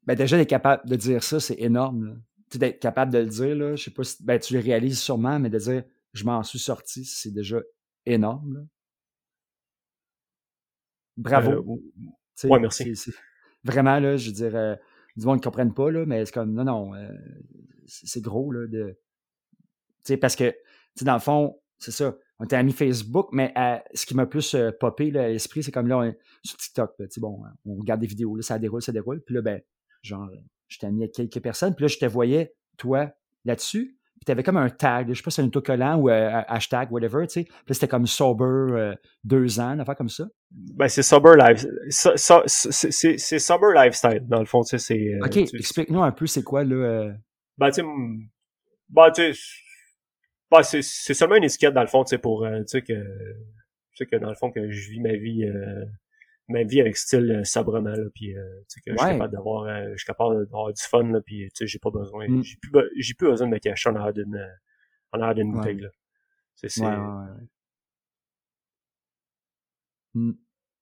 Ben 0.03 0.15
déjà, 0.15 0.37
d'être 0.37 0.49
capable 0.49 0.87
de 0.87 0.95
dire 0.95 1.23
ça, 1.23 1.39
c'est 1.39 1.59
énorme. 1.59 2.21
D'être 2.55 2.79
capable 2.79 3.11
de 3.11 3.19
le 3.19 3.27
dire, 3.27 3.55
là, 3.55 3.75
je 3.75 3.83
sais 3.83 3.91
pas 3.91 4.03
si 4.03 4.23
ben, 4.23 4.39
tu 4.39 4.53
le 4.53 4.59
réalises 4.59 4.99
sûrement, 4.99 5.39
mais 5.39 5.49
de 5.49 5.57
dire 5.57 5.83
je 6.13 6.23
m'en 6.23 6.41
suis 6.41 6.59
sorti, 6.59 7.05
c'est 7.05 7.31
déjà 7.31 7.61
énorme. 8.05 8.67
Bravo. 11.19 11.81
Euh, 12.45 12.47
ouais, 12.47 12.59
merci. 12.59 13.11
vraiment, 13.63 13.99
là, 13.99 14.15
je 14.15 14.29
veux 14.29 14.35
dire, 14.35 14.55
euh, 14.55 14.75
du 15.17 15.25
monde 15.25 15.37
ne 15.37 15.43
comprenne 15.43 15.73
pas, 15.73 15.91
là, 15.91 16.05
mais 16.05 16.25
c'est 16.25 16.33
comme 16.33 16.53
non, 16.53 16.63
non, 16.63 16.95
euh, 16.95 17.11
c'est 17.85 18.21
gros 18.21 18.51
là, 18.51 18.67
de. 18.67 18.97
parce 20.15 20.35
que 20.35 20.55
dans 21.01 21.13
le 21.13 21.19
fond, 21.19 21.59
c'est 21.77 21.91
ça. 21.91 22.17
On 22.39 22.45
était 22.45 22.55
amis 22.55 22.71
Facebook, 22.71 23.29
mais 23.33 23.53
ce 23.93 24.05
qui 24.05 24.15
m'a 24.15 24.25
plus 24.25 24.55
popé 24.79 25.15
à 25.17 25.27
l'esprit, 25.27 25.61
c'est 25.61 25.73
comme 25.73 25.87
là, 25.87 26.09
sur 26.41 26.55
TikTok, 26.55 26.95
bon, 27.17 27.43
on 27.65 27.75
regarde 27.75 27.99
des 27.99 28.07
vidéos, 28.07 28.35
là, 28.37 28.41
ça 28.41 28.57
déroule, 28.57 28.81
ça 28.81 28.93
déroule, 28.93 29.21
puis 29.21 29.35
là, 29.35 29.41
ben, 29.41 29.61
genre, 30.01 30.29
j'étais 30.69 30.87
ami 30.87 31.03
avec 31.03 31.13
quelques 31.13 31.41
personnes, 31.41 31.75
puis 31.75 31.83
là, 31.83 31.89
je 31.89 31.97
te 31.97 32.05
voyais, 32.05 32.55
toi, 32.77 33.11
là-dessus, 33.43 33.98
puis 34.29 34.35
t'avais 34.35 34.43
comme 34.43 34.57
un 34.57 34.69
tag, 34.69 35.07
je 35.09 35.13
sais 35.15 35.23
pas 35.23 35.31
si 35.31 35.37
c'est 35.37 35.41
un 35.41 35.45
autocollant 35.45 35.95
ou 35.97 36.09
euh, 36.09 36.41
hashtag, 36.47 36.91
whatever, 36.91 37.25
tu 37.25 37.41
sais. 37.41 37.43
Puis 37.65 37.73
c'était 37.73 37.87
comme 37.87 38.05
sober 38.05 38.45
euh, 38.45 38.95
deux 39.23 39.59
ans, 39.59 39.73
une 39.73 39.79
affaire 39.79 39.95
comme 39.95 40.09
ça. 40.09 40.25
Ben, 40.51 40.87
c'est 40.87 41.01
sober 41.01 41.31
life. 41.35 41.65
c'est 41.89 43.39
sober 43.39 43.67
lifestyle, 43.73 44.21
dans 44.27 44.39
le 44.39 44.45
fond, 44.45 44.61
tu 44.61 44.69
sais, 44.69 44.77
c'est... 44.77 45.15
Euh, 45.15 45.25
OK, 45.25 45.37
explique-nous 45.37 46.03
un 46.03 46.11
peu 46.11 46.27
c'est 46.27 46.43
quoi, 46.43 46.63
là... 46.63 47.11
Ben, 47.57 47.71
tu 47.71 47.81
sais, 47.81 47.87
ben, 48.89 49.11
tu 49.11 49.33
sais, 49.33 49.39
ben, 50.51 50.61
c'est 50.61 51.13
seulement 51.13 51.35
une 51.35 51.45
étiquette, 51.45 51.73
dans 51.73 51.81
le 51.81 51.87
fond, 51.87 52.03
tu 52.03 52.09
sais, 52.09 52.17
pour, 52.19 52.45
tu 52.47 52.63
sais, 52.67 52.81
que... 52.83 52.93
Tu 52.93 53.95
sais, 53.95 54.05
que 54.05 54.15
dans 54.17 54.29
le 54.29 54.35
fond, 54.35 54.51
que 54.51 54.69
je 54.69 54.91
vis 54.91 55.01
ma 55.01 55.13
vie 55.13 55.43
ma 56.49 56.63
vie 56.63 56.81
avec 56.81 56.97
style 56.97 57.31
euh, 57.31 57.43
sobrement 57.43 57.91
là 57.91 58.09
puis 58.13 58.35
euh, 58.35 58.41
tu 58.67 58.79
sais 58.79 58.81
que 58.81 58.91
je 58.91 58.97
suis 58.97 59.11
capable 59.13 59.33
d'avoir 59.33 59.63
euh, 59.63 59.91
je 59.91 59.97
suis 59.97 60.05
capable 60.05 60.45
d'avoir 60.45 60.73
du 60.73 60.81
fun 60.81 61.03
là 61.03 61.21
puis 61.21 61.47
tu 61.49 61.51
sais 61.53 61.67
j'ai 61.67 61.79
pas 61.79 61.91
besoin 61.91 62.27
mm. 62.27 62.43
j'ai 62.43 62.57
plus 62.57 62.71
j'ai 62.97 63.13
plus 63.13 63.27
besoin 63.27 63.47
de 63.47 63.53
me 63.53 63.59
cacher 63.59 63.89
en 63.89 63.95
arrière 63.95 64.13
d'une 64.13 64.35
euh, 64.35 64.47
en 65.13 65.21
arrière 65.21 65.35
d'une 65.35 65.51
bouteille 65.51 65.79
là 65.79 65.89
c'est 66.55 66.69
c'est 66.69 66.83
mm. 70.13 70.33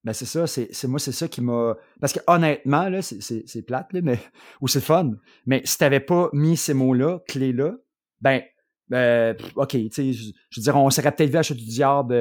Ben 0.03 0.13
c'est 0.13 0.25
ça, 0.25 0.47
c'est, 0.47 0.69
c'est 0.71 0.87
moi 0.87 0.99
c'est 0.99 1.11
ça 1.11 1.27
qui 1.27 1.41
m'a 1.41 1.75
parce 1.99 2.13
que 2.13 2.19
honnêtement 2.27 2.87
là 2.87 3.01
c'est, 3.01 3.19
c'est, 3.21 3.61
plate 3.63 3.91
là, 3.91 3.99
mais 4.01 4.17
ou 4.61 4.69
c'est 4.69 4.79
fun, 4.79 5.11
mais 5.45 5.61
si 5.65 5.77
t'avais 5.77 5.99
pas 5.99 6.29
mis 6.31 6.55
ces 6.55 6.73
mots 6.73 6.93
là 6.93 7.19
clés 7.27 7.51
là, 7.51 7.73
ben 8.21 8.41
euh, 8.93 9.33
ok 9.57 9.71
tu 9.71 9.89
sais 9.91 10.13
je, 10.13 10.31
veux 10.55 10.63
dire 10.63 10.77
on 10.77 10.89
serait 10.91 11.13
peut-être 11.13 11.29
vu 11.29 11.37
à 11.37 11.41
du 11.41 11.65
Diable 11.65 12.13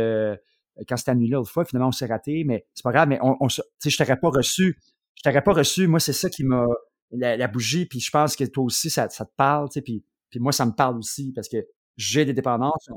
quand 0.89 0.97
c'était 0.97 1.13
annulé 1.13 1.31
l'autre 1.31 1.51
fois, 1.51 1.65
finalement, 1.65 1.89
on 1.89 1.93
s'est 1.93 2.07
raté, 2.07 2.45
mais 2.45 2.67
c'est 2.75 2.83
pas 2.83 2.93
grave, 2.93 3.09
mais 3.09 3.19
on, 3.23 3.37
on 3.41 3.49
je 3.49 3.97
t'aurais 3.97 4.19
pas 4.19 4.29
reçu. 4.29 4.79
Je 5.15 5.23
t'aurais 5.23 5.43
pas 5.43 5.53
reçu. 5.53 5.87
Moi, 5.87 6.01
c'est 6.01 6.13
ça 6.13 6.29
qui 6.29 6.45
m'a. 6.45 6.67
La, 7.13 7.47
bougie, 7.47 7.87
puis 7.87 8.01
je 8.01 8.11
pense 8.11 8.35
que 8.35 8.43
toi 8.45 8.65
aussi, 8.65 8.91
ça, 8.91 9.09
ça 9.09 9.25
te 9.25 9.31
parle, 9.37 9.69
tu 9.69 9.75
sais, 9.75 9.81
puis, 9.81 10.05
puis 10.29 10.41
moi, 10.41 10.51
ça 10.51 10.67
me 10.67 10.73
parle 10.73 10.99
aussi 10.99 11.33
parce 11.33 11.49
que 11.49 11.59
j'ai 11.97 12.25
des 12.25 12.33
dépendances. 12.33 12.91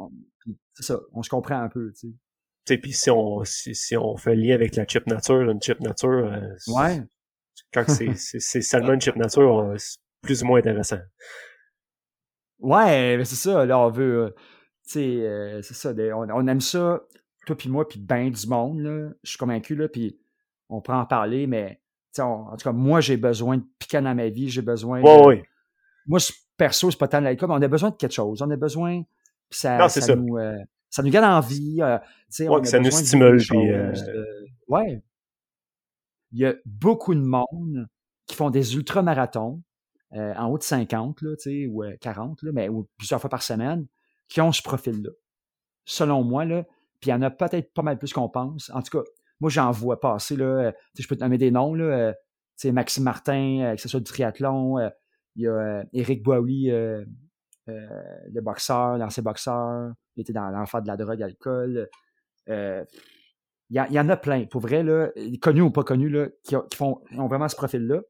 C'est 0.73 0.83
ça, 0.83 0.99
on 1.13 1.21
se 1.21 1.29
comprend 1.29 1.61
un 1.61 1.69
peu, 1.69 1.93
tu 1.93 2.11
sais. 2.65 2.77
puis 2.79 2.91
si 2.91 3.11
on, 3.11 3.43
si, 3.43 3.75
si, 3.75 3.95
on 3.95 4.17
fait 4.17 4.35
lien 4.35 4.55
avec 4.55 4.75
la 4.75 4.87
chip 4.87 5.05
nature, 5.05 5.49
une 5.49 5.61
chip 5.61 5.79
nature, 5.79 6.09
euh, 6.09 6.73
ouais. 6.73 7.03
quand 7.71 7.85
c'est, 7.87 8.15
c'est, 8.15 8.61
seulement 8.61 8.93
une 8.93 9.01
chip 9.01 9.15
nature, 9.15 9.75
plus 10.23 10.41
ou 10.41 10.47
moins 10.47 10.59
intéressant. 10.59 10.99
Ouais, 12.59 13.15
mais 13.15 13.25
c'est 13.25 13.35
ça, 13.35 13.65
là, 13.65 13.79
on 13.79 13.89
veut. 13.89 14.23
euh, 14.25 14.29
Tu 14.85 14.93
sais, 14.93 14.99
euh, 14.99 15.61
c'est 15.61 15.75
ça. 15.75 15.93
on 16.15 16.47
aime 16.47 16.61
ça, 16.61 17.01
toi 17.45 17.55
puis 17.57 17.69
moi, 17.69 17.87
puis 17.87 17.99
ben 17.99 18.29
du 18.29 18.47
monde, 18.47 18.79
là. 18.79 19.09
Je 19.23 19.29
suis 19.31 19.37
convaincu, 19.37 19.75
là, 19.75 19.87
puis 19.87 20.17
on 20.69 20.81
pourra 20.81 21.01
en 21.01 21.05
parler, 21.05 21.47
mais 21.47 21.81
on- 22.19 22.21
en 22.23 22.51
tout 22.57 22.63
cas, 22.63 22.71
moi, 22.71 23.01
j'ai 23.01 23.17
besoin 23.17 23.57
de 23.57 23.63
piquer 23.79 24.01
dans 24.01 24.13
ma 24.15 24.29
vie, 24.29 24.49
j'ai 24.49 24.61
besoin. 24.61 25.01
Ouais, 25.01 25.21
de- 25.21 25.25
ouais. 25.27 25.43
Moi, 26.07 26.19
perso, 26.57 26.91
c'est 26.91 26.97
pas 26.97 27.07
tant 27.07 27.19
l'alcool, 27.21 27.49
mais 27.49 27.55
on 27.55 27.61
a 27.61 27.67
besoin 27.67 27.89
de 27.91 27.95
quelque 27.95 28.11
chose. 28.13 28.41
On 28.41 28.49
a 28.49 28.55
besoin. 28.55 29.03
puis 29.49 29.59
ça, 29.59 29.77
Non, 29.77 29.89
ça. 30.01 30.15
Nous, 30.15 30.37
euh, 30.37 30.57
ça 30.91 31.01
nous 31.01 31.09
garde 31.09 31.25
en 31.25 31.39
vie. 31.39 31.77
euh, 31.81 31.97
Ouais, 32.47 32.55
on 32.57 32.61
a 32.61 32.65
ça 32.65 32.77
nous 32.79 32.91
stimule, 33.05 33.37
puis, 33.49 33.71
euh, 33.71 33.93
euh, 34.09 34.45
ouais. 34.67 35.01
Il 36.31 36.39
y 36.39 36.45
a 36.45 36.53
beaucoup 36.65 37.15
de 37.15 37.21
monde 37.21 37.87
qui 38.27 38.35
font 38.35 38.49
des 38.51 38.75
ultramarathons 38.75 39.61
euh, 40.13 40.33
en 40.35 40.47
haut 40.49 40.57
de 40.57 40.63
50, 40.63 41.21
là, 41.21 41.35
tu 41.35 41.41
sais, 41.43 41.67
ou 41.67 41.83
euh, 41.83 41.95
40, 42.01 42.41
là, 42.43 42.51
mais 42.51 42.67
ou 42.69 42.87
plusieurs 42.97 43.21
fois 43.21 43.29
par 43.29 43.41
semaine, 43.43 43.85
qui 44.27 44.41
ont 44.41 44.51
ce 44.51 44.61
profil-là. 44.61 45.09
Selon 45.85 46.23
moi, 46.23 46.45
là, 46.45 46.65
puis 46.99 47.09
il 47.09 47.11
y 47.11 47.13
en 47.13 47.21
a 47.21 47.29
peut-être 47.29 47.73
pas 47.73 47.81
mal 47.81 47.97
plus 47.97 48.13
qu'on 48.13 48.29
pense. 48.29 48.69
En 48.73 48.81
tout 48.81 48.97
cas, 48.97 49.03
moi, 49.39 49.49
j'en 49.49 49.71
vois 49.71 49.99
passer, 49.99 50.35
là, 50.35 50.45
euh, 50.45 50.71
je 50.97 51.07
peux 51.07 51.15
te 51.15 51.23
nommer 51.23 51.37
des 51.37 51.51
noms, 51.51 51.73
là, 51.73 52.13
euh, 52.65 52.71
Maxime 52.71 53.03
Martin, 53.03 53.59
euh, 53.61 53.75
que 53.75 53.81
ce 53.81 53.87
soit 53.87 54.01
du 54.01 54.05
triathlon, 54.05 54.77
il 55.35 55.43
y 55.43 55.47
a 55.47 55.51
euh, 55.51 55.83
euh, 57.69 57.87
le 58.33 58.41
boxeur, 58.41 58.97
l'ancien 58.97 59.23
boxeur, 59.23 59.93
il 60.15 60.21
était 60.21 60.33
dans 60.33 60.49
l'enfer 60.49 60.81
de 60.81 60.87
la 60.87 60.97
drogue, 60.97 61.19
l'alcool. 61.19 61.87
Euh, 62.49 62.83
il 63.69 63.75
y, 63.75 63.99
en- 63.99 64.09
a 64.09 64.17
plein, 64.17 64.45
pour 64.45 64.61
vrai, 64.61 64.81
là, 64.81 65.11
connus 65.41 65.61
ou 65.61 65.69
pas 65.69 65.83
connus, 65.83 66.09
là, 66.09 66.27
qui, 66.43 66.55
ont, 66.55 66.65
font, 66.73 67.01
ont 67.15 67.27
vraiment 67.27 67.47
ce 67.47 67.55
profil-là. 67.55 68.01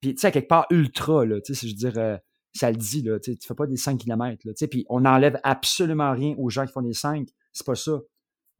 Puis, 0.00 0.14
tu 0.14 0.20
sais, 0.20 0.30
quelque 0.30 0.48
part, 0.48 0.66
ultra, 0.70 1.24
là, 1.24 1.40
tu 1.40 1.54
sais, 1.54 1.66
je 1.66 1.72
veux 1.72 1.90
dire, 1.90 2.20
ça 2.52 2.70
le 2.70 2.76
dit, 2.76 3.02
là, 3.02 3.18
tu 3.18 3.34
fais 3.40 3.54
pas 3.54 3.66
des 3.66 3.78
5 3.78 3.98
km, 3.98 4.42
là, 4.44 4.52
tu 4.52 4.58
sais, 4.58 4.68
puis 4.68 4.84
on 4.90 5.00
n'enlève 5.00 5.40
absolument 5.42 6.12
rien 6.12 6.34
aux 6.38 6.50
gens 6.50 6.66
qui 6.66 6.72
font 6.72 6.82
des 6.82 6.92
5, 6.92 7.26
c'est 7.52 7.66
pas 7.66 7.74
ça. 7.74 7.98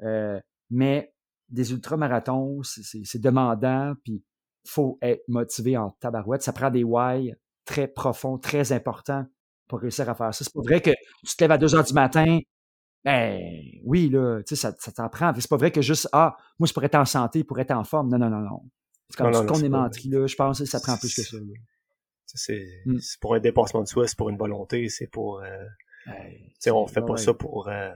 Euh, 0.02 0.40
mais 0.70 1.12
des 1.48 1.72
ultramarathons, 1.72 2.62
c'est- 2.62 3.18
demandant, 3.18 3.94
puis 4.04 4.22
faut 4.66 4.98
être 5.00 5.22
motivé 5.28 5.76
en 5.76 5.90
tabarouette. 6.00 6.42
Ça 6.42 6.52
prend 6.52 6.70
des 6.70 6.82
why 6.84 7.32
très 7.64 7.86
profonds, 7.88 8.36
très 8.38 8.72
importants 8.72 9.24
pour 9.68 9.80
réussir 9.80 10.08
à 10.10 10.14
faire 10.14 10.34
ça. 10.34 10.44
C'est 10.44 10.52
pas 10.52 10.60
vrai 10.62 10.80
que 10.80 10.90
tu 11.24 11.36
te 11.36 11.42
lèves 11.44 11.52
à 11.52 11.58
2 11.58 11.74
heures 11.74 11.84
du 11.84 11.92
matin, 11.94 12.40
ben 13.04 13.40
oui, 13.84 14.08
là, 14.08 14.40
tu 14.42 14.56
sais, 14.56 14.60
ça, 14.60 14.74
ça 14.78 14.90
t'en 14.90 15.08
prend. 15.08 15.32
C'est 15.38 15.48
pas 15.48 15.56
vrai 15.56 15.70
que 15.70 15.80
juste, 15.82 16.08
ah, 16.12 16.36
moi, 16.58 16.66
je 16.66 16.72
pourrais 16.72 16.86
être 16.86 16.96
en 16.96 17.04
santé, 17.04 17.44
pour 17.44 17.58
être 17.60 17.70
en 17.70 17.84
forme. 17.84 18.08
Non, 18.10 18.18
non, 18.18 18.28
non, 18.30 18.40
non. 18.40 18.62
C'est 19.08 19.18
comme 19.18 19.32
ce 19.32 19.42
qu'on 19.46 19.62
est 19.62 19.68
menti, 19.68 20.08
là. 20.08 20.26
Je 20.26 20.34
pense 20.34 20.58
que 20.58 20.64
ça 20.64 20.80
prend 20.80 20.96
plus 20.96 21.14
que 21.14 21.22
ça. 21.22 21.36
C'est 22.26 22.82
Mm. 22.84 22.98
c'est 22.98 23.20
pour 23.20 23.34
un 23.34 23.40
dépassement 23.40 23.82
de 23.82 23.86
soi, 23.88 24.06
c'est 24.08 24.16
pour 24.18 24.28
une 24.30 24.36
volonté, 24.36 24.88
c'est 24.88 25.06
pour... 25.06 25.40
euh, 25.40 25.64
Hey, 26.06 26.48
tu 26.50 26.54
sais, 26.60 26.70
on 26.72 26.86
fait 26.86 27.00
pas 27.00 27.12
ouais. 27.12 27.16
ça 27.18 27.32
pour... 27.34 27.68
euh, 27.68 27.92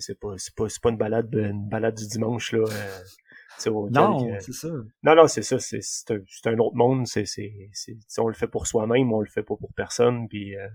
c'est 0.00 0.18
pas, 0.18 0.34
c'est 0.38 0.54
pas, 0.54 0.66
pas 0.82 0.90
une 0.90 0.96
balade, 0.96 1.34
une 1.34 1.68
balade 1.68 1.96
du 1.96 2.06
dimanche, 2.06 2.52
là. 2.52 2.64
euh, 2.68 3.02
Non, 3.90 4.26
que- 4.36 4.40
c'est 4.40 4.52
ça. 4.52 4.68
Non, 5.02 5.14
non, 5.14 5.26
c'est 5.28 5.42
ça, 5.42 5.58
c'est 5.58 5.80
un, 6.10 6.20
un 6.52 6.58
autre 6.58 6.76
monde, 6.76 7.06
c'est 7.06 7.24
on 8.18 8.28
le 8.28 8.34
fait 8.34 8.48
pour 8.48 8.66
soi-même, 8.66 9.12
on 9.12 9.20
le 9.20 9.26
fait 9.28 9.42
pas 9.42 9.56
pour 9.56 9.72
personne, 9.74 10.28
puis 10.28 10.56
euh, 10.56 10.68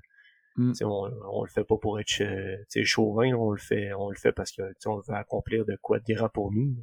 Mm. 0.56 0.74
on 0.84 1.10
on 1.32 1.44
le 1.44 1.50
fait 1.50 1.64
pas 1.64 1.78
pour 1.78 2.00
être 2.00 2.22
euh, 2.22 2.58
chauvin, 2.84 3.32
on 3.34 3.52
le 3.52 3.58
fait 3.60 3.94
on 3.94 4.10
le 4.10 4.16
fait 4.18 4.32
parce 4.34 4.52
que 4.52 4.62
on 4.88 4.98
veut 5.00 5.14
accomplir 5.14 5.64
de 5.66 5.78
quoi 5.82 6.00
de 6.00 6.14
grand 6.14 6.28
pour 6.30 6.52
nous. 6.52 6.76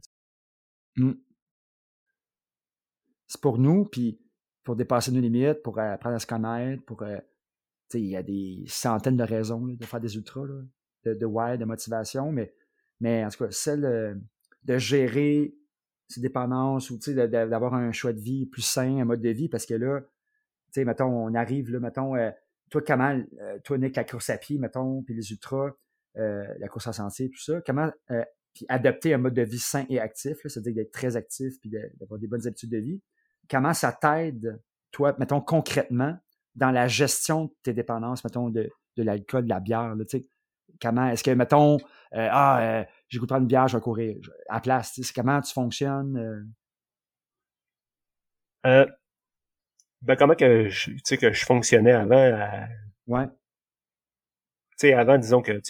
Mm. 0.97 1.13
C'est 3.27 3.41
pour 3.41 3.59
nous, 3.59 3.85
puis 3.87 4.21
pour 4.63 4.77
dépasser 4.77 5.11
nos 5.13 5.21
limites, 5.21 5.63
pour 5.63 5.79
euh, 5.79 5.93
apprendre 5.95 6.17
à 6.17 6.19
se 6.21 6.27
connaître, 6.27 6.85
pour. 6.85 7.03
euh, 7.03 7.19
tu 7.89 7.99
sais, 7.99 8.01
il 8.01 8.09
y 8.09 8.17
a 8.17 8.23
des 8.23 8.65
centaines 8.67 9.17
de 9.17 9.23
raisons 9.25 9.65
là, 9.67 9.75
de 9.77 9.85
faire 9.85 10.01
des 10.01 10.17
ultras, 10.17 10.45
là, 10.47 10.61
de, 11.15 11.15
de 11.15 11.57
de 11.57 11.65
motivation, 11.65 12.33
mais, 12.33 12.53
mais 13.01 13.25
en 13.25 13.29
tout 13.29 13.45
cas, 13.45 13.51
celle 13.51 14.21
de 14.65 14.79
gérer 14.79 15.55
ses 16.09 16.21
dépendances 16.21 16.91
ou 16.91 16.99
d'avoir 16.99 17.75
un 17.75 17.93
choix 17.93 18.13
de 18.13 18.21
vie 18.21 18.47
plus 18.47 18.63
sain, 18.63 18.99
un 18.99 19.05
mode 19.05 19.21
de 19.21 19.31
vie, 19.31 19.49
parce 19.49 19.67
que 19.67 19.75
là, 19.75 20.01
tu 20.01 20.07
sais, 20.73 20.85
mettons, 20.85 21.07
on 21.07 21.35
arrive, 21.35 21.71
là, 21.71 21.81
mettons, 21.81 22.17
euh, 22.17 22.31
toi, 22.71 22.83
comment, 22.87 23.21
euh, 23.41 23.59
toi, 23.65 23.79
Nick, 23.79 23.97
la 23.97 24.05
course 24.05 24.31
à 24.31 24.39
pied, 24.39 24.59
mettons, 24.59 25.03
puis 25.03 25.15
les 25.15 25.31
ultras, 25.31 25.71
euh, 26.17 26.47
la 26.59 26.69
course 26.69 26.87
en 26.87 26.93
sentier, 26.93 27.31
tout 27.31 27.41
ça, 27.41 27.61
comment, 27.65 27.91
euh, 28.11 28.25
puis 28.55 28.67
adopter 28.69 29.15
un 29.15 29.19
mode 29.19 29.35
de 29.35 29.43
vie 29.43 29.59
sain 29.59 29.85
et 29.89 30.01
actif, 30.01 30.39
c'est-à-dire 30.45 30.75
d'être 30.75 30.93
très 30.93 31.17
actif 31.17 31.61
puis 31.61 31.71
d'avoir 31.71 32.19
des 32.19 32.27
bonnes 32.27 32.47
habitudes 32.47 32.71
de 32.71 32.79
vie, 32.79 33.03
comment 33.51 33.75
ça 33.75 33.93
t'aide, 33.93 34.61
toi, 34.91 35.15
mettons, 35.19 35.41
concrètement, 35.41 36.17
dans 36.55 36.71
la 36.71 36.89
gestion 36.89 37.45
de 37.47 37.53
tes 37.63 37.75
dépendances, 37.75 38.25
mettons, 38.25 38.49
de, 38.49 38.71
l'alcool, 38.97 39.45
de 39.45 39.51
la 39.51 39.61
bière, 39.61 39.95
tu 40.09 40.19
sais, 40.19 40.29
comment, 40.81 41.09
est-ce 41.09 41.23
que, 41.25 41.31
mettons, 41.31 41.77
euh, 42.15 42.29
ah, 42.31 42.61
euh, 42.81 42.85
j'ai 43.09 43.19
goûté 43.19 43.29
prendre 43.29 43.43
une 43.43 43.49
bière, 43.49 43.69
je 43.69 43.77
vais 43.77 43.83
courir. 43.83 44.17
À 44.49 44.55
la 44.55 44.61
place, 44.61 45.13
comment 45.15 45.41
tu 45.41 45.53
fonctionnes, 45.53 46.17
euh, 46.17 46.45
Euh, 48.67 48.87
ben 50.03 50.17
comment 50.17 50.35
que 50.35 50.69
je 50.69 50.91
tu 50.91 51.01
sais 51.05 51.17
que 51.17 51.33
je 51.33 51.45
fonctionnais 51.45 51.93
avant 51.93 52.17
euh, 52.17 52.67
ouais, 53.07 53.27
tu 53.27 54.89
sais, 54.89 54.93
avant, 54.93 55.17
disons 55.19 55.41
que 55.41 55.61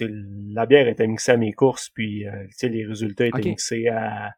la 0.53 0.67
bière 0.67 0.89
était 0.89 1.07
mixée 1.07 1.33
à 1.33 1.37
mes 1.37 1.53
courses, 1.53 1.91
puis 1.91 2.27
euh, 2.27 2.45
tu 2.49 2.53
sais, 2.57 2.69
les 2.69 2.85
résultats 2.87 3.27
étaient 3.27 3.37
mixés 3.51 3.89
à, 3.89 4.35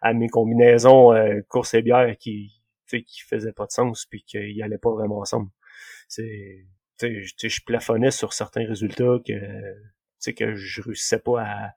à 0.00 0.12
mes 0.12 0.28
combinaisons 0.28 1.12
euh, 1.12 1.40
courses 1.48 1.74
et 1.74 1.82
bière 1.82 2.16
qui 2.18 2.58
qui 2.86 3.22
faisaient 3.26 3.54
pas 3.54 3.64
de 3.64 3.70
sens, 3.72 4.04
puis 4.04 4.22
qui 4.22 4.60
allaient 4.62 4.76
pas 4.76 4.90
vraiment 4.90 5.20
ensemble. 5.20 5.48
C'est 6.08 6.66
tu 6.98 7.24
sais, 7.38 7.48
je- 7.48 7.64
plafonnais 7.64 8.10
sur 8.10 8.34
certains 8.34 8.66
résultats 8.66 9.16
que 9.26 9.32
sais 10.22 10.34
que 10.34 10.54
je 10.54 10.82
réussissais 10.82 11.18
pas 11.18 11.42
à, 11.42 11.68
tu 11.68 11.74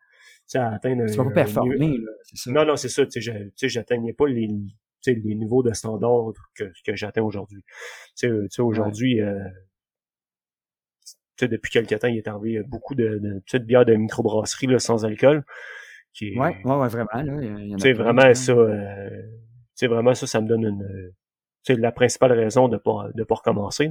sais, 0.48 0.58
à 0.60 0.72
atteindre. 0.72 1.06
tu 1.06 1.20
un- 1.20 1.24
pas 1.26 1.32
performer, 1.32 1.98
là, 1.98 2.12
c'est 2.24 2.38
ça. 2.38 2.52
Non, 2.52 2.66
non, 2.66 2.76
c'est 2.76 2.90
ça. 2.90 3.06
Tu 3.06 3.22
sais, 3.22 3.52
tu 3.56 3.70
j'atteignais 3.70 4.14
pas 4.14 4.28
les, 4.28 4.48
tu 4.48 4.56
sais, 5.02 5.14
les 5.16 5.36
niveaux 5.36 5.64
de 5.64 5.74
standard 5.74 6.32
que, 6.56 6.66
que 6.86 6.96
j'atteins 6.96 7.24
aujourd'hui. 7.24 7.64
Tu 7.64 7.72
sais, 8.16 8.28
euh, 8.28 8.44
tu 8.44 8.56
sais, 8.56 8.62
aujourd'hui, 8.62 9.22
euh, 9.22 9.40
tu 11.38 11.46
sais, 11.46 11.48
depuis 11.50 11.70
quelques 11.72 12.00
temps, 12.00 12.08
il 12.08 12.18
est 12.18 12.28
arrivé 12.28 12.64
beaucoup 12.64 12.96
de, 12.96 13.20
de 13.20 13.40
petites 13.40 13.66
bières 13.66 13.86
de 13.86 13.94
microbrasserie 13.96 14.68
là, 14.68 14.80
sans 14.80 15.04
alcool. 15.06 15.44
Qui 16.14 16.30
est- 16.30 16.38
Ouais, 16.38 16.56
ouais, 16.64 16.76
ouais, 16.76 16.88
vraiment, 16.88 17.10
là, 17.14 17.44
y 17.44 17.74
en 17.74 17.78
a 17.78 17.78
tu 17.78 17.82
sais, 17.82 17.94
plein, 17.94 18.04
vraiment 18.04 18.34
ça, 18.34 18.54
euh, 18.54 19.10
tu 19.22 19.28
sais, 19.76 19.88
vraiment 19.88 20.14
ça, 20.16 20.28
ça 20.28 20.40
me 20.40 20.48
donne 20.48 20.64
une, 20.64 21.12
tu 21.66 21.74
sais, 21.74 21.80
la 21.80 21.92
principale 21.92 22.32
raison 22.32 22.70
de 22.70 22.78
pas, 22.78 23.10
de 23.14 23.24
pas 23.24 23.36
recommencer. 23.36 23.90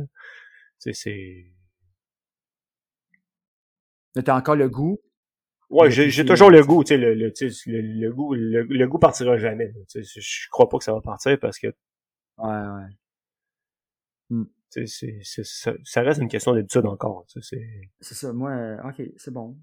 Tu 0.81 0.95
c'est, 0.95 1.45
Mais 4.17 4.23
t'as 4.23 4.37
encore 4.37 4.57
le 4.57 4.69
goût, 4.69 4.99
ouais, 5.71 5.91
j'ai, 5.91 6.25
toujours 6.25 6.51
le 6.51 6.63
goût, 6.65 6.85
tu 6.85 6.89
sais, 6.89 6.97
le, 6.99 7.15
le, 7.15 7.33
le, 7.33 7.81
le 8.01 8.13
goût, 8.13 8.35
le, 8.35 8.63
le 8.63 8.89
goût 8.89 8.99
partira 8.99 9.37
jamais. 9.39 9.67
là. 9.69 9.81
Tu 9.89 10.05
sais, 10.05 10.21
je 10.21 10.49
crois 10.51 10.69
pas 10.69 10.79
que 10.79 10.85
ça 10.85 10.93
va 10.93 11.01
partir 11.01 11.39
parce 11.41 11.59
que 11.59 11.69
ouais, 12.39 12.47
ouais. 12.47 12.89
Tu 14.31 14.47
sais, 14.71 14.87
c'est, 14.87 15.19
c'est, 15.23 15.45
ça, 15.45 15.73
ça 15.85 16.03
reste 16.03 16.21
une 16.21 16.29
question 16.29 16.53
d'habitude 16.55 16.87
encore. 16.87 17.25
tu 17.29 17.41
sais, 17.43 17.57
C'est, 17.57 17.91
C'est 18.01 18.15
ça, 18.15 18.33
moi, 18.33 18.51
euh, 18.51 18.83
ok, 18.89 19.03
c'est 19.17 19.33
bon. 19.33 19.57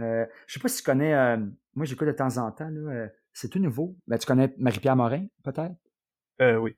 Euh, 0.00 0.26
je 0.46 0.54
sais 0.54 0.60
pas 0.60 0.68
si 0.68 0.78
tu 0.78 0.82
connais, 0.82 1.14
euh, 1.14 1.36
moi 1.74 1.86
j'écoute 1.86 2.06
de 2.08 2.12
temps 2.12 2.36
en 2.38 2.50
temps, 2.52 2.68
là, 2.68 2.90
euh, 2.92 3.08
c'est 3.32 3.48
tout 3.48 3.58
nouveau. 3.58 3.96
Ben, 4.06 4.18
tu 4.18 4.26
connais 4.26 4.52
Marie-Pierre 4.58 4.96
Morin, 4.96 5.26
peut-être? 5.42 5.74
euh, 6.42 6.56
oui. 6.56 6.76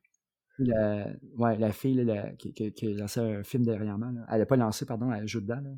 La, 0.59 1.07
ouais, 1.37 1.57
la 1.57 1.73
fille 1.73 1.95
là, 1.95 2.05
la- 2.05 2.33
qui, 2.33 2.53
qui, 2.53 2.73
qui 2.73 2.87
a 2.95 2.97
lancé 2.99 3.21
un 3.21 3.43
film 3.45 3.65
dernièrement. 3.65 4.11
Là. 4.11 4.27
Elle 4.31 4.39
n'a 4.41 4.47
pas 4.47 4.57
lancé, 4.57 4.87
pardon, 4.87 5.13
elle 5.13 5.27
joue 5.29 5.41
dedans, 5.41 5.61
là. 5.61 5.71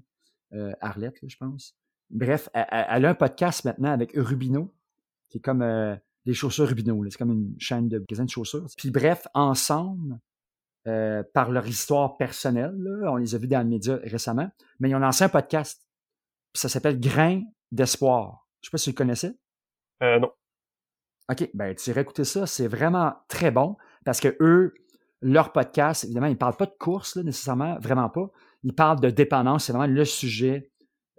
Euh, 0.52 0.72
Arlette, 0.80 1.20
là, 1.22 1.28
je 1.28 1.36
pense. 1.36 1.76
Bref, 2.10 2.48
elle, 2.54 3.04
a 3.04 3.10
un 3.10 3.14
podcast 3.14 3.64
maintenant 3.64 3.92
avec 3.92 4.12
Rubino, 4.14 4.74
qui 5.28 5.38
est 5.38 5.40
comme 5.40 5.62
euh, 5.62 5.94
des 6.26 6.34
chaussures 6.34 6.68
Rubino. 6.68 7.04
C'est 7.08 7.18
comme 7.18 7.30
une 7.30 7.54
chaîne 7.58 7.88
de 7.88 7.98
magasin 7.98 8.24
de 8.24 8.30
chaussures. 8.30 8.66
Puis 8.76 8.90
bref, 8.90 9.26
ensemble, 9.34 10.18
euh, 10.86 11.22
par 11.34 11.50
leur 11.50 11.66
histoire 11.66 12.16
personnelle, 12.16 12.74
là, 12.78 13.12
on 13.12 13.16
les 13.16 13.34
a 13.34 13.38
vus 13.38 13.46
dans 13.46 13.60
le 13.60 13.68
média 13.68 13.98
récemment, 14.02 14.50
mais 14.78 14.88
ils 14.88 14.94
ont 14.94 15.00
lancé 15.00 15.24
un 15.24 15.28
podcast. 15.28 15.86
Puis 16.52 16.60
ça 16.60 16.68
s'appelle 16.68 16.98
Grain 16.98 17.42
d'espoir. 17.70 18.48
Je 18.60 18.68
sais 18.68 18.70
pas 18.70 18.78
si 18.78 18.84
tu 18.84 18.90
le 18.90 18.96
connaissais. 18.96 19.36
Euh, 20.02 20.18
non. 20.18 20.32
OK, 21.30 21.50
ben 21.54 21.74
tu 21.74 21.90
irais 21.90 22.00
écouter 22.00 22.24
ça, 22.24 22.46
c'est 22.46 22.66
vraiment 22.66 23.14
très 23.28 23.50
bon 23.50 23.76
parce 24.04 24.20
que 24.20 24.36
eux, 24.40 24.74
leur 25.22 25.52
podcast, 25.52 26.04
évidemment, 26.04 26.26
ils 26.26 26.32
ne 26.32 26.36
parlent 26.36 26.56
pas 26.56 26.66
de 26.66 26.76
course 26.78 27.14
là, 27.14 27.22
nécessairement, 27.22 27.78
vraiment 27.78 28.08
pas. 28.08 28.30
Ils 28.62 28.74
parlent 28.74 29.00
de 29.00 29.10
dépendance, 29.10 29.64
c'est 29.64 29.72
vraiment 29.72 29.92
le 29.92 30.04
sujet 30.04 30.70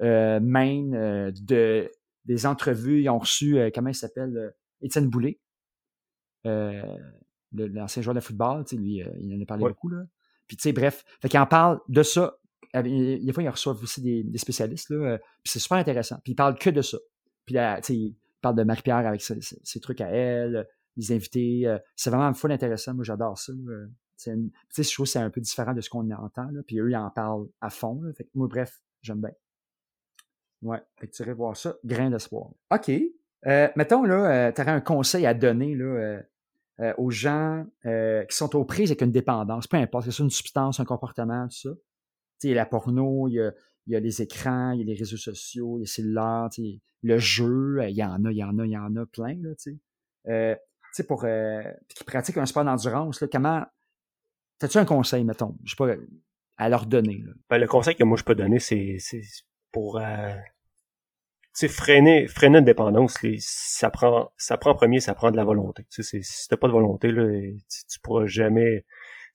euh, 0.01 0.39
main 0.39 0.93
euh, 0.93 1.31
de, 1.41 1.91
des 2.25 2.45
entrevues. 2.45 3.01
Ils 3.01 3.09
ont 3.09 3.19
reçu, 3.19 3.57
euh, 3.59 3.69
comment 3.73 3.89
il 3.89 3.95
s'appelle, 3.95 4.53
Étienne 4.81 5.09
Boulay, 5.09 5.39
l'ancien 7.53 8.01
joueur 8.01 8.15
de 8.15 8.19
football, 8.19 8.63
lui, 8.73 9.03
il 9.19 9.35
en 9.37 9.41
a 9.41 9.45
parlé 9.45 9.63
Ouais. 9.63 9.69
beaucoup. 9.71 9.89
Là. 9.89 10.03
Puis 10.47 10.57
tu 10.57 10.63
sais, 10.63 10.73
bref, 10.73 11.03
fait 11.21 11.29
qu'ils 11.29 11.39
en 11.39 11.45
parlent 11.45 11.79
de 11.87 12.03
ça. 12.03 12.37
Il- 12.73 13.25
Des 13.25 13.33
fois, 13.33 13.43
ils 13.43 13.49
reçoivent 13.49 13.81
aussi 13.83 14.01
des, 14.01 14.23
des 14.23 14.37
spécialistes, 14.37 14.89
là, 14.89 15.17
puis 15.43 15.51
c'est 15.51 15.59
super 15.59 15.77
intéressant. 15.77 16.17
Puis 16.23 16.33
ils 16.33 16.35
parlent 16.35 16.57
que 16.57 16.69
de 16.69 16.81
ça. 16.81 16.97
Puis 17.45 17.55
là, 17.55 17.77
tu 17.81 17.87
sais, 17.87 17.95
ils 17.95 18.15
parlent 18.41 18.55
de 18.55 18.63
Marie-Pierre 18.63 18.97
avec 19.05 19.21
ses, 19.21 19.79
trucs 19.81 20.01
à 20.01 20.07
elle, 20.09 20.67
les 20.97 21.11
invités. 21.11 21.77
c'est 21.95 22.09
vraiment 22.09 22.33
full 22.33 22.51
intéressant. 22.51 22.93
Moi, 22.93 23.03
j'adore 23.03 23.37
ça. 23.37 23.53
Tu 24.23 24.51
sais, 24.69 24.83
je 24.83 24.93
trouve 24.93 25.05
que 25.05 25.11
c'est 25.11 25.19
un 25.19 25.29
peu 25.29 25.41
différent 25.41 25.73
de 25.73 25.81
ce 25.81 25.89
qu'on 25.89 26.09
entend, 26.11 26.49
là, 26.51 26.61
puis 26.65 26.79
eux, 26.79 26.89
ils 26.89 26.95
en 26.95 27.09
parlent 27.09 27.47
à 27.59 27.69
fond. 27.69 28.01
Moi, 28.35 28.47
bref, 28.47 28.81
j'aime 29.01 29.21
bien. 29.21 29.31
Ouais, 30.61 30.81
fait 30.99 31.07
que 31.07 31.11
tu 31.11 31.23
irais 31.23 31.33
voir 31.33 31.57
ça, 31.57 31.75
grain 31.83 32.09
d'espoir. 32.09 32.51
OK. 32.71 32.91
Euh, 33.47 33.67
mettons, 33.75 34.03
là, 34.03 34.47
euh, 34.47 34.51
tu 34.51 34.61
aurais 34.61 34.71
un 34.71 34.81
conseil 34.81 35.25
à 35.25 35.33
donner 35.33 35.73
là, 35.75 36.21
euh, 36.79 36.93
aux 36.97 37.09
gens 37.09 37.65
qui 37.83 38.35
sont 38.35 38.55
aux 38.55 38.65
prises 38.65 38.91
avec 38.91 39.01
une 39.01 39.11
dépendance, 39.11 39.67
peu 39.67 39.77
importe, 39.77 40.05
que 40.05 40.11
ce 40.11 40.21
une 40.21 40.29
substance, 40.29 40.79
un 40.79 40.85
comportement, 40.85 41.47
tout 41.47 41.57
ça. 41.57 41.69
Tu 42.39 42.49
sais, 42.49 42.53
la 42.53 42.65
porno, 42.65 43.27
il 43.27 43.33
y 43.33 43.41
a, 43.41 43.51
il 43.87 43.93
y 43.93 43.95
a 43.95 43.99
les 43.99 44.21
écrans, 44.21 44.71
il 44.71 44.81
y 44.81 44.83
a 44.83 44.85
les 44.85 44.95
réseaux 44.95 45.17
sociaux, 45.17 45.77
il 45.79 45.81
y 45.81 45.83
a 45.83 45.87
cellulaires, 45.87 46.49
tu 46.51 46.61
sais, 46.61 46.81
le 47.03 47.17
jeu, 47.17 47.79
il 47.87 47.95
y 47.95 48.03
en 48.03 48.23
a, 48.25 48.31
il 48.31 48.37
y 48.37 48.43
en 48.43 48.59
a, 48.59 48.65
il 48.65 48.71
y 48.71 48.77
en 48.77 48.95
a 48.95 49.05
plein, 49.07 49.35
là, 49.41 49.55
tu 49.55 49.79
sais. 50.25 50.59
Tu 50.93 50.97
sais, 50.97 51.07
pour 51.07 51.25
qui 51.87 52.03
pratiquent 52.03 52.37
un 52.37 52.45
sport 52.45 52.65
d'endurance, 52.65 53.23
comment. 53.31 53.65
T'as-tu 54.61 54.77
un 54.77 54.85
conseil, 54.85 55.23
mettons, 55.23 55.57
je 55.63 55.71
sais 55.71 55.75
pas, 55.75 55.95
à 56.57 56.69
leur 56.69 56.85
donner? 56.85 57.23
Là? 57.25 57.33
Ben, 57.49 57.57
le 57.57 57.65
conseil 57.65 57.95
que 57.95 58.03
moi 58.03 58.15
je 58.15 58.23
peux 58.23 58.35
donner, 58.35 58.59
c'est 58.59 58.99
pour 59.71 59.97
euh, 59.97 60.35
freiner, 61.67 62.27
freiner 62.27 62.59
une 62.59 62.65
dépendance, 62.65 63.19
les, 63.23 63.37
ça 63.39 63.89
prend 63.89 64.31
ça 64.37 64.57
prend 64.57 64.69
en 64.69 64.75
premier, 64.75 64.99
ça 64.99 65.15
prend 65.15 65.31
de 65.31 65.35
la 65.35 65.43
volonté. 65.43 65.87
Tu 65.89 66.03
sais, 66.03 66.21
si 66.21 66.47
t'as 66.47 66.57
pas 66.57 66.67
de 66.67 66.73
volonté, 66.73 67.11
là, 67.11 67.27
tu, 67.27 67.85
tu 67.89 67.99
pourras 68.01 68.27
jamais 68.27 68.85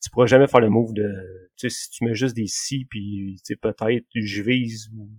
tu 0.00 0.10
pourras 0.10 0.26
jamais 0.26 0.46
faire 0.46 0.60
le 0.60 0.70
move 0.70 0.92
de 0.92 1.10
si 1.56 1.90
tu 1.90 2.04
mets 2.04 2.14
juste 2.14 2.36
des 2.36 2.46
si 2.46 2.84
puis 2.84 3.40
tu 3.44 3.54
sais, 3.54 3.56
peut-être 3.56 4.06
je 4.14 4.42
vise 4.42 4.90
ou 4.96 5.10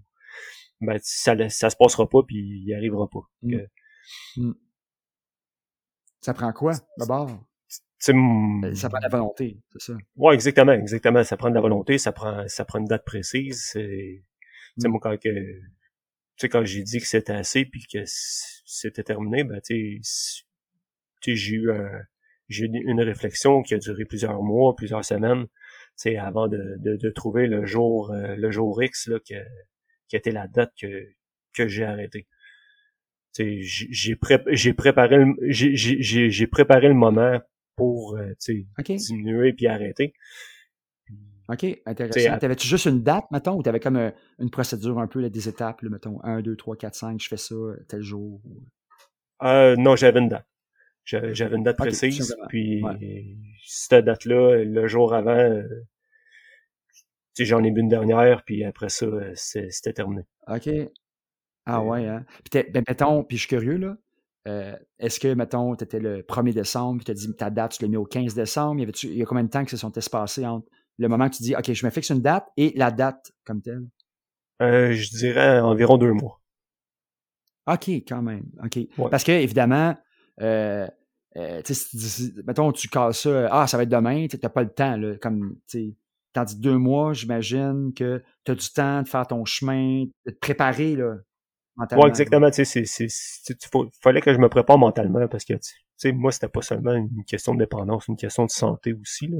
ben 0.80 0.98
ça 1.02 1.36
ça 1.50 1.70
se 1.70 1.76
passera 1.76 2.08
pas 2.08 2.24
puis 2.26 2.38
il 2.38 2.74
arrivera 2.74 3.10
pas. 3.10 3.28
Mm. 3.42 3.52
Que, 3.52 3.68
Mm. 4.38 4.54
Ça 6.22 6.34
prend 6.34 6.54
quoi, 6.54 6.74
d'abord? 6.98 7.30
Tu 8.00 8.06
sais, 8.06 8.12
m- 8.12 8.62
Ben, 8.62 8.76
Ça 8.76 8.90
prend 8.90 9.00
de 9.00 9.04
la 9.04 9.10
volonté, 9.10 9.58
c'est 9.74 9.94
ça. 9.94 9.98
Ouais, 10.16 10.34
exactement, 10.34 10.74
exactement. 10.74 11.24
Ça 11.24 11.38
prend 11.38 11.50
de 11.50 11.56
la 11.56 11.62
volonté, 11.62 11.98
ça 11.98 12.12
prend, 12.12 12.48
ça 12.48 12.66
prend 12.66 12.80
une 12.80 12.86
date 12.86 13.06
précise. 13.06 13.70
C'est, 13.72 14.24
Mm. 14.78 14.88
moi, 14.90 15.00
quand 15.02 15.18
que, 15.20 15.30
quand 16.44 16.66
j'ai 16.66 16.84
dit 16.84 17.00
que 17.00 17.08
c'était 17.08 17.34
assez 17.34 17.66
puis 17.66 17.86
que 17.92 18.00
c'était 18.06 19.04
terminé, 19.04 19.44
ben, 19.44 19.60
tu 19.62 20.00
sais, 20.04 20.44
j'ai 21.36 21.56
eu 21.56 21.72
un, 21.72 21.90
j'ai 22.50 22.66
eu 22.66 22.70
une 22.74 23.02
réflexion 23.02 23.62
qui 23.64 23.74
a 23.74 23.78
duré 23.80 24.06
plusieurs 24.06 24.42
mois, 24.42 24.76
plusieurs 24.76 25.04
semaines, 25.06 25.46
tu 25.48 25.52
sais, 25.98 26.18
avant 26.18 26.48
de, 26.48 26.76
de, 26.80 26.96
de 26.96 27.10
trouver 27.12 27.48
le 27.48 27.66
jour, 27.66 28.12
euh, 28.12 28.36
le 28.36 28.52
jour 28.52 28.82
X, 28.82 29.08
là, 29.08 29.20
que, 29.20 29.36
qui 30.08 30.16
était 30.16 30.32
la 30.32 30.48
date 30.48 30.74
que, 30.82 31.08
que 31.54 31.68
j'ai 31.68 31.86
arrêté. 31.86 32.28
J'ai 33.38 33.62
j'ai 33.62 34.16
pré- 34.16 34.44
j'ai 34.48 34.74
préparé 34.74 35.18
j'ai 35.48 36.48
préparé 36.48 36.88
le 36.88 36.96
moment 36.96 37.40
pour, 37.78 38.18
euh, 38.18 38.34
diminuer 38.90 39.54
puis 39.54 39.68
arrêter. 39.68 40.14
OK, 41.48 41.66
intéressant. 41.86 42.38
T'avais-tu 42.40 42.68
juste 42.68 42.86
une 42.88 43.02
date, 43.04 43.24
mettons, 43.32 43.56
ou 43.56 43.64
t'avais 43.64 43.80
comme 43.80 43.96
un- 43.96 44.14
une 44.40 44.50
procédure 44.50 45.00
un 45.00 45.08
peu, 45.08 45.22
là, 45.22 45.30
des 45.30 45.48
étapes, 45.48 45.82
là, 45.82 45.90
mettons, 45.90 46.22
1, 46.24 46.42
2, 46.42 46.58
3, 46.58 46.76
4, 46.76 46.96
5, 46.96 47.22
je 47.22 47.30
fais 47.30 47.38
ça 47.38 47.56
tel 47.88 48.02
jour. 48.02 48.42
ou- 48.44 48.64
Euh, 49.44 49.76
non, 49.78 49.96
j'avais 49.96 50.20
une 50.20 50.28
date. 50.28 50.46
J'avais 51.06 51.56
une 51.56 51.64
date 51.64 51.78
précise, 51.78 52.36
puis 52.50 52.84
Ouais. 52.84 53.38
cette 53.66 54.04
date-là, 54.04 54.64
le 54.66 54.88
jour 54.88 55.14
avant, 55.14 55.38
euh, 55.38 55.64
j'en 57.40 57.64
ai 57.64 57.72
bu 57.72 57.80
une 57.80 57.88
dernière, 57.88 58.44
puis 58.44 58.66
après 58.66 58.90
ça, 58.90 59.06
euh, 59.06 59.32
c'était 59.36 59.94
terminé. 59.94 60.24
OK. 60.48 60.68
Ah 61.66 61.80
Euh, 61.80 61.84
ouais, 61.84 62.08
hein. 62.08 62.26
Puis 62.50 62.62
ben, 62.72 62.84
mettons, 62.88 63.24
puis 63.24 63.38
je 63.38 63.42
suis 63.44 63.50
curieux, 63.50 63.78
là. 63.78 63.96
Euh, 64.48 64.76
Est-ce 65.00 65.20
que, 65.20 65.34
mettons, 65.34 65.76
tu 65.76 65.84
étais 65.84 66.00
le 66.00 66.22
1er 66.22 66.54
décembre, 66.54 66.98
puis 66.98 67.06
tu 67.06 67.12
as 67.12 67.14
dit 67.14 67.36
ta 67.36 67.50
date, 67.50 67.74
tu 67.78 67.84
l'as 67.84 67.90
mis 67.90 67.98
au 67.98 68.06
15 68.06 68.34
décembre? 68.34 68.82
Y 68.82 68.90
il 69.04 69.18
y 69.18 69.22
a 69.22 69.26
combien 69.26 69.44
de 69.44 69.50
temps 69.50 69.64
que 69.64 69.72
se 69.72 69.78
sont 69.78 69.92
espacés 69.92 70.46
entre 70.46 70.68
le 70.98 71.08
moment 71.08 71.30
que 71.30 71.36
tu 71.36 71.44
dis, 71.44 71.56
OK, 71.56 71.72
je 71.72 71.86
me 71.86 71.92
fixe 71.92 72.10
une 72.10 72.22
date 72.22 72.48
et 72.58 72.74
la 72.76 72.92
date 72.92 73.32
comme 73.46 73.62
telle? 73.62 73.88
Euh, 74.62 74.94
je 74.94 75.10
dirais 75.16 75.60
environ 75.60 75.98
deux 75.98 76.14
mois. 76.14 76.42
OK, 77.68 77.90
quand 78.08 78.22
même. 78.22 78.46
OK. 78.64 78.76
Ouais. 78.76 79.10
Parce 79.12 79.24
que, 79.24 79.32
évidemment, 79.32 79.96
euh, 80.42 80.88
euh, 81.36 81.62
si 81.66 82.34
mettons, 82.46 82.72
tu 82.72 82.88
casses 82.88 83.22
ça, 83.22 83.48
ah, 83.52 83.68
ça 83.68 83.78
va 83.78 83.84
être 83.84 83.90
demain, 83.90 84.28
tu 84.28 84.40
n'as 84.42 84.50
pas 84.50 84.64
le 84.64 84.74
temps, 84.74 84.98
là, 84.98 85.18
comme, 85.18 85.58
tu 85.68 85.96
tandis 86.34 86.60
deux 86.60 86.78
mois, 86.78 87.14
j'imagine 87.14 87.94
que 87.96 88.24
tu 88.44 88.52
as 88.52 88.56
du 88.56 88.70
temps 88.70 89.02
de 89.02 89.08
faire 89.08 89.28
ton 89.28 89.44
chemin, 89.46 90.06
de 90.26 90.32
te 90.32 90.40
préparer, 90.40 90.96
là, 90.96 91.16
mentalement. 91.78 92.04
Ouais, 92.04 92.08
exactement, 92.10 92.50
tu 92.52 92.58
sais, 92.58 92.66
c'est, 92.66 92.86
c'est, 92.86 93.08
c'est- 93.10 93.56
tu- 93.58 93.70
faut- 93.72 93.90
fallait 94.02 94.22
que 94.22 94.34
je 94.34 94.40
me 94.40 94.50
prépare 94.50 94.78
mentalement, 94.78 95.28
parce 95.28 95.46
que, 95.46 95.54
tu 95.54 95.74
sais, 95.98 96.12
moi, 96.12 96.32
c'était 96.32 96.50
pas 96.50 96.62
seulement 96.62 96.94
une 96.94 97.24
question 97.26 97.54
de 97.56 97.60
dépendance, 97.60 98.08
une 98.08 98.18
question 98.18 98.46
de 98.46 98.52
santé 98.52 98.94
aussi, 98.94 99.28
là. 99.28 99.40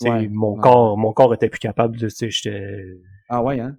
Ouais, 0.00 0.28
mon 0.28 0.56
ouais. 0.56 0.70
corps, 0.70 0.96
mon 0.98 1.12
corps 1.12 1.34
était 1.34 1.48
plus 1.48 1.58
capable 1.60 1.96
de, 1.98 2.08
tu 2.08 2.14
sais, 2.16 2.30
j'étais, 2.30 2.84
Ah 3.28 3.42
ouais, 3.42 3.60
hein? 3.60 3.78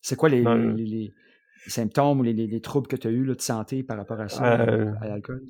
C'est 0.00 0.16
quoi 0.16 0.28
les, 0.28 0.46
les, 0.46 0.68
les- 0.68 0.84
les 0.84 1.70
symptômes 1.70 2.20
ou 2.20 2.22
les, 2.22 2.32
les- 2.32 2.46
les 2.46 2.60
troubles 2.60 2.88
que 2.88 2.96
tu 2.96 3.08
as 3.08 3.10
eu 3.10 3.24
là, 3.24 3.34
de 3.34 3.40
santé 3.40 3.82
par 3.82 3.96
rapport 3.96 4.20
à 4.20 4.28
ça, 4.28 4.44
Euh, 4.44 4.92
à 5.00 5.08
l'alcool? 5.08 5.42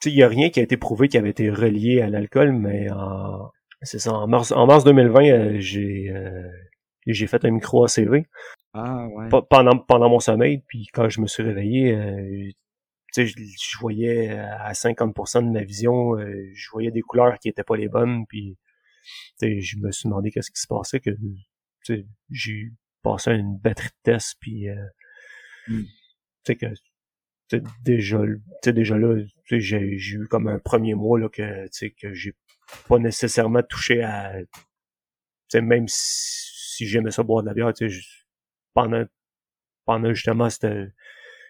tu 0.00 0.10
sais, 0.10 0.14
il 0.14 0.18
y 0.18 0.22
a 0.22 0.28
rien 0.28 0.50
qui 0.50 0.60
a 0.60 0.62
été 0.62 0.76
prouvé 0.76 1.08
qui 1.08 1.18
avait 1.18 1.30
été 1.30 1.50
relié 1.50 2.00
à 2.02 2.08
l'alcool, 2.08 2.52
mais 2.52 2.90
en, 2.90 3.50
c'est 3.82 3.98
ça, 3.98 4.12
en 4.14 4.26
mars, 4.28 4.52
en 4.52 4.66
mars 4.66 4.84
2020, 4.84 5.24
euh, 5.30 5.56
j'ai, 5.60 6.10
euh, 6.10 6.48
j'ai 7.14 7.26
fait 7.26 7.44
un 7.44 7.50
micro 7.50 7.84
ACV 7.84 8.26
Ah 8.74 9.06
ouais. 9.08 9.28
pendant, 9.50 9.78
pendant 9.78 10.08
mon 10.08 10.20
sommeil, 10.20 10.62
puis 10.68 10.86
quand 10.92 11.08
je 11.08 11.20
me 11.20 11.26
suis 11.26 11.42
réveillé, 11.42 11.94
euh, 11.94 12.50
je, 13.16 13.24
je 13.24 13.78
voyais 13.80 14.30
euh, 14.30 14.56
à 14.58 14.72
50% 14.72 15.46
de 15.46 15.50
ma 15.50 15.62
vision, 15.62 16.16
euh, 16.16 16.50
je 16.54 16.70
voyais 16.70 16.90
des 16.90 17.02
couleurs 17.02 17.38
qui 17.38 17.48
étaient 17.48 17.64
pas 17.64 17.76
les 17.76 17.88
bonnes, 17.88 18.26
puis 18.26 18.56
je 19.40 19.78
me 19.78 19.90
suis 19.92 20.08
demandé 20.08 20.30
qu'est-ce 20.30 20.50
qui 20.50 20.60
se 20.60 20.66
passait, 20.66 21.00
que 21.00 21.10
j'ai 22.30 22.70
passé 23.02 23.30
une 23.32 23.56
batterie 23.58 23.88
de 23.88 24.12
tests, 24.12 24.36
puis 24.40 24.68
euh, 24.68 24.76
Mm. 25.68 25.82
tu 25.82 25.88
sais 26.44 26.56
que 26.56 26.66
déjà, 27.82 28.98
là, 28.98 29.22
j'ai, 29.50 29.78
eu 29.78 30.26
comme 30.28 30.48
un 30.48 30.58
premier 30.58 30.94
mois 30.94 31.18
là 31.18 31.28
que, 31.28 31.64
tu 31.64 31.68
sais, 31.72 31.90
que 31.90 32.12
j'ai 32.12 32.34
pas 32.88 32.98
nécessairement 32.98 33.62
touché 33.62 34.02
à, 34.02 34.34
même 35.54 35.86
si, 35.88 36.57
si 36.78 36.86
j'aimais 36.86 37.10
ça 37.10 37.24
boire 37.24 37.42
de 37.42 37.48
la 37.48 37.54
bière, 37.54 37.72
tu 37.74 37.90
sais, 37.90 38.00
pendant, 38.72 39.04
pendant 39.84 40.14
justement 40.14 40.48
cette, 40.48 40.68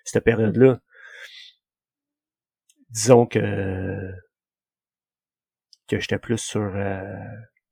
cette 0.05 0.25
période-là, 0.25 0.81
disons 2.89 3.27
que, 3.27 4.11
que 5.87 6.01
j'étais 6.01 6.19
plus 6.19 6.39
sur, 6.39 6.63
euh, 6.63 7.03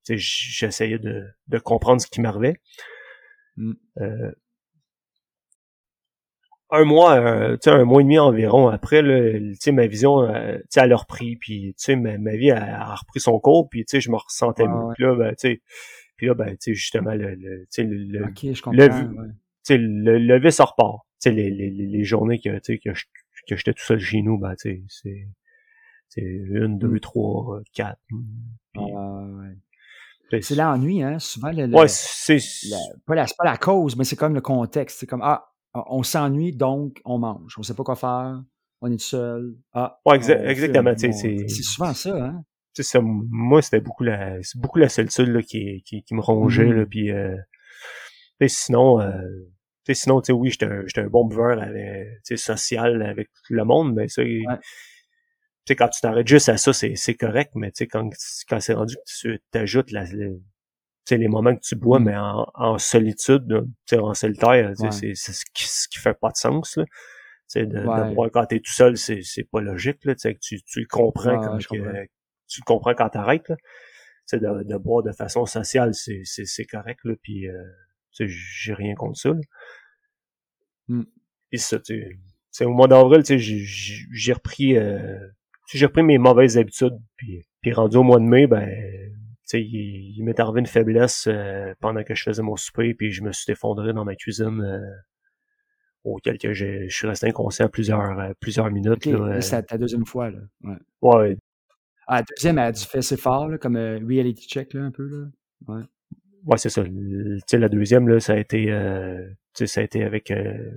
tu 0.04 0.18
sais, 0.18 0.18
j'essayais 0.18 0.98
de, 0.98 1.26
de 1.48 1.58
comprendre 1.58 2.02
ce 2.02 2.06
qui 2.06 2.20
m'arrivait. 2.20 2.60
Mm. 3.56 3.72
Euh, 4.02 4.32
un 6.68 6.84
mois, 6.84 7.14
euh, 7.14 7.52
tu 7.54 7.70
sais, 7.70 7.70
un 7.70 7.84
mois 7.84 8.02
et 8.02 8.04
demi 8.04 8.18
environ 8.18 8.68
après, 8.68 9.00
là, 9.00 9.32
tu 9.32 9.54
sais, 9.54 9.72
ma 9.72 9.86
vision, 9.86 10.26
tu 10.26 10.62
sais, 10.68 10.80
elle 10.80 10.92
a 10.92 10.96
repris, 10.96 11.36
puis 11.36 11.74
tu 11.78 11.84
sais, 11.84 11.96
ma, 11.96 12.18
ma 12.18 12.36
vie 12.36 12.50
a, 12.50 12.82
a 12.82 12.94
repris 12.96 13.20
son 13.20 13.40
cours, 13.40 13.70
puis 13.70 13.86
tu 13.86 13.92
sais, 13.92 14.00
je 14.02 14.10
me 14.10 14.16
ressentais 14.16 14.66
mieux. 14.66 14.74
ouais. 14.74 14.94
Puis 14.94 15.04
là, 15.04 15.14
ben, 15.14 15.30
tu 15.30 15.48
sais, 15.48 15.62
puis 16.16 16.26
là, 16.26 16.34
ben, 16.34 16.50
tu 16.52 16.56
sais, 16.60 16.74
justement, 16.74 17.12
le, 17.14 17.34
le, 17.34 17.60
tu 17.62 17.66
sais, 17.70 17.84
le, 17.84 17.96
le- 17.96 18.24
OK, 18.24 18.38
je 18.42 18.48
le 18.48 19.18
ouais. 19.18 19.78
le, 19.78 20.18
le 20.18 20.38
vice 20.40 20.60
repart. 20.60 21.00
Tu 21.20 21.30
sais, 21.30 21.32
les, 21.32 21.50
les, 21.50 21.70
les 21.70 22.04
journées 22.04 22.38
que, 22.38 22.50
tu 22.58 22.74
sais, 22.74 22.78
que 22.78 22.94
je- 22.94 23.04
que 23.48 23.56
j'étais 23.56 23.72
tout 23.74 23.84
seul 23.84 23.98
chez 24.00 24.22
nous, 24.22 24.38
ben, 24.38 24.54
tu 24.56 24.70
sais, 24.70 24.82
c'est, 24.88 25.28
c'est 26.08 26.22
une, 26.22 26.78
deux, 26.78 26.88
Mm. 26.88 27.00
trois, 27.00 27.60
quatre. 27.74 28.00
Puis, 28.08 28.82
Ah, 28.94 29.22
ouais. 29.40 29.56
tu 30.30 30.36
sais, 30.36 30.42
C'est 30.42 30.54
l'ennui, 30.56 31.02
hein? 31.02 31.18
Souvent, 31.18 31.50
le, 31.52 31.66
le- 31.66 31.76
Ouais, 31.76 31.86
c'est, 31.88 32.38
pas, 33.06 33.14
la, 33.14 33.26
pas 33.38 33.44
la 33.44 33.56
cause, 33.56 33.96
mais 33.96 34.04
c'est 34.04 34.16
comme 34.16 34.34
le 34.34 34.40
contexte. 34.40 34.98
C'est 35.00 35.06
comme, 35.06 35.22
ah, 35.22 35.46
on 35.74 36.02
s'ennuie, 36.02 36.52
donc 36.56 37.00
on 37.04 37.18
mange. 37.18 37.54
On 37.58 37.62
sait 37.62 37.74
pas 37.74 37.84
quoi 37.84 37.96
faire. 37.96 38.42
On 38.80 38.90
est 38.90 39.00
seul. 39.00 39.56
Ah, 39.72 39.98
Ouais, 40.06 40.18
exa- 40.18 40.38
on 40.40 40.48
exactement, 40.48 40.92
C'est 40.96 41.62
souvent 41.62 41.92
ça, 41.94 42.24
hein? 42.24 42.44
Tu 42.76 42.82
sais, 42.82 42.88
ça, 42.90 43.00
moi, 43.02 43.62
c'était 43.62 43.80
beaucoup 43.80 44.04
la, 44.04 44.36
c'est 44.42 44.60
beaucoup 44.60 44.78
la 44.78 44.88
solitude, 44.90 45.28
là, 45.28 45.42
qui, 45.42 45.82
qui, 45.86 46.02
qui 46.02 46.14
me 46.14 46.20
rongeait, 46.20 46.66
Mhm. 46.66 46.76
là, 46.80 46.86
puis, 46.86 47.10
euh, 47.10 47.34
tu 48.40 48.46
sais, 48.46 48.48
sinon, 48.66 49.00
euh, 49.00 49.10
tu 49.84 49.94
sais, 49.94 50.02
sinon, 50.02 50.20
tu 50.20 50.26
sais, 50.26 50.32
oui, 50.32 50.50
j'étais 50.50 50.66
un, 50.66 50.82
j'étais 50.86 51.00
un 51.00 51.06
bon 51.08 51.24
buveur, 51.24 51.60
avec, 51.60 52.06
tu 52.24 52.36
sais, 52.36 52.36
social 52.36 53.00
avec 53.02 53.30
le 53.48 53.64
monde, 53.64 53.94
mais 53.94 54.08
ça, 54.08 54.22
tu 54.22 54.44
sais, 55.66 55.74
quand 55.76 55.88
tu 55.88 56.00
t'arrêtes 56.00 56.28
juste 56.28 56.48
à 56.50 56.58
ça, 56.58 56.72
c'est, 56.72 56.94
c'est 56.96 57.14
correct, 57.14 57.52
mais 57.54 57.70
tu 57.72 57.78
sais, 57.78 57.86
quand, 57.88 58.08
quand 58.48 58.60
c'est 58.60 58.74
rendu 58.74 58.94
que 58.96 59.00
tu 59.20 59.40
t'ajoutes 59.50 59.90
la, 59.90 60.04
le- 60.04 60.36
tu 60.38 61.14
sais, 61.14 61.16
les 61.18 61.28
moments 61.28 61.54
que 61.56 61.60
tu 61.62 61.76
bois, 61.76 61.98
Mm. 61.98 62.04
mais 62.04 62.16
en, 62.16 62.46
en 62.54 62.78
solitude, 62.78 63.44
là, 63.48 63.62
tu 63.62 63.70
sais, 63.96 63.98
en 63.98 64.12
solitaire, 64.14 64.72
Ouais. 64.78 64.90
c'est, 64.90 65.14
ce 65.14 65.44
qui, 65.54 65.64
ce 65.66 65.88
qui 65.88 65.98
fait 65.98 66.18
pas 66.20 66.28
de 66.30 66.36
sens, 66.36 66.76
là. 66.76 66.84
Tu 66.84 67.60
sais, 67.60 67.66
de, 67.66 67.78
Ouais. 67.78 68.08
de 68.10 68.14
boire 68.14 68.28
quand 68.32 68.44
t'es 68.46 68.58
tout 68.58 68.72
seul, 68.72 68.96
c'est, 68.96 69.20
c'est 69.22 69.44
pas 69.44 69.60
logique, 69.60 70.04
là, 70.04 70.14
tu 70.16 70.20
sais, 70.22 70.34
que 70.34 70.40
tu, 70.40 70.60
tu 70.62 70.80
le 70.80 70.86
comprends 70.86 71.30
Ouais, 71.30 71.44
quand 71.44 71.54
ouais, 71.54 71.60
je 71.60 71.68
que- 71.68 71.76
comprends. 71.78 72.02
Tu 72.48 72.60
le 72.60 72.64
comprends 72.64 72.94
quand 72.94 73.08
t'arrêtes, 73.08 73.52
sais, 74.26 74.38
de, 74.38 74.62
de 74.64 74.76
boire 74.76 75.02
de 75.02 75.12
façon 75.12 75.46
sociale, 75.46 75.94
c'est, 75.94 76.22
c'est, 76.24 76.44
c'est 76.44 76.64
correct, 76.64 77.00
là, 77.04 77.14
puis, 77.22 77.48
euh, 77.48 77.62
j'ai 78.12 78.74
rien 78.74 78.94
contre 78.94 79.18
ça, 79.18 79.30
là. 79.30 79.40
Mm. 80.88 81.02
Et 81.52 81.58
ça, 81.58 81.78
tu 81.78 82.18
sais, 82.50 82.64
au 82.64 82.72
mois 82.72 82.88
d'avril, 82.88 83.22
tu 83.22 83.38
sais, 83.38 83.38
j'ai- 83.38 84.32
repris, 84.32 84.76
euh, 84.76 85.18
j'ai 85.72 85.86
repris 85.86 86.02
mes 86.02 86.18
mauvaises 86.18 86.58
habitudes, 86.58 86.98
puis, 87.16 87.46
puis 87.60 87.72
rendu 87.72 87.96
au 87.96 88.02
mois 88.02 88.18
de 88.18 88.24
mai, 88.24 88.46
ben, 88.46 88.68
sais, 89.46 89.62
il, 89.62 90.14
il 90.16 90.24
m'est 90.24 90.38
arrivé 90.40 90.60
une 90.60 90.66
faiblesse 90.66 91.26
euh, 91.28 91.72
pendant 91.80 92.02
que 92.02 92.14
je 92.14 92.22
faisais 92.22 92.42
mon 92.42 92.56
souper, 92.56 92.94
puis 92.94 93.12
je 93.12 93.22
me 93.22 93.32
suis 93.32 93.50
effondré 93.52 93.92
dans 93.92 94.04
ma 94.04 94.16
cuisine, 94.16 94.60
euh, 94.60 94.96
auquel 96.04 96.38
que 96.38 96.52
je 96.52 96.88
suis 96.88 97.06
resté 97.06 97.28
inconscient 97.28 97.68
plusieurs, 97.68 98.18
euh, 98.18 98.32
plusieurs 98.40 98.70
minutes. 98.70 99.06
Là, 99.06 99.18
euh. 99.18 99.40
c'est 99.40 99.62
ta 99.62 99.78
deuxième 99.78 100.06
fois, 100.06 100.30
là. 100.30 100.38
Ouais. 100.62 100.76
ouais, 101.02 101.36
Ah, 102.06 102.16
la 102.18 102.22
deuxième, 102.22 102.58
elle 102.58 102.64
a 102.66 102.72
dû 102.72 102.82
faire 102.84 102.98
assez 103.00 103.16
fort, 103.16 103.48
là, 103.48 103.58
comme 103.58 103.76
euh, 103.76 103.98
reality 103.98 104.46
check, 104.48 104.74
là, 104.74 104.82
un 104.84 104.90
peu, 104.90 105.06
là. 105.08 105.26
Ouais. 105.68 105.82
ouais, 106.44 106.58
c'est 106.58 106.68
ça. 106.70 106.82
Le- 106.82 107.36
Tu 107.40 107.42
sais, 107.46 107.58
la 107.58 107.68
deuxième, 107.68 108.08
là, 108.08 108.20
ça 108.20 108.34
a 108.34 108.36
été, 108.36 108.70
euh, 108.70 109.28
tu 109.54 109.66
sais, 109.66 109.66
ça 109.66 109.80
a 109.80 109.84
été 109.84 110.04
avec 110.04 110.30
euh, 110.30 110.70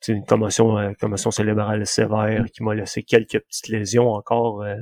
tu 0.00 0.12
sais, 0.12 0.14
une 0.14 0.24
commotion, 0.26 0.78
euh, 0.78 0.92
commotion 1.00 1.30
cérébrale 1.30 1.86
sévère 1.86 2.46
qui 2.52 2.62
m'a 2.64 2.74
laissé 2.74 3.02
quelques 3.02 3.40
petites 3.40 3.68
lésions 3.68 4.10
encore. 4.10 4.62
euh, 4.62 4.76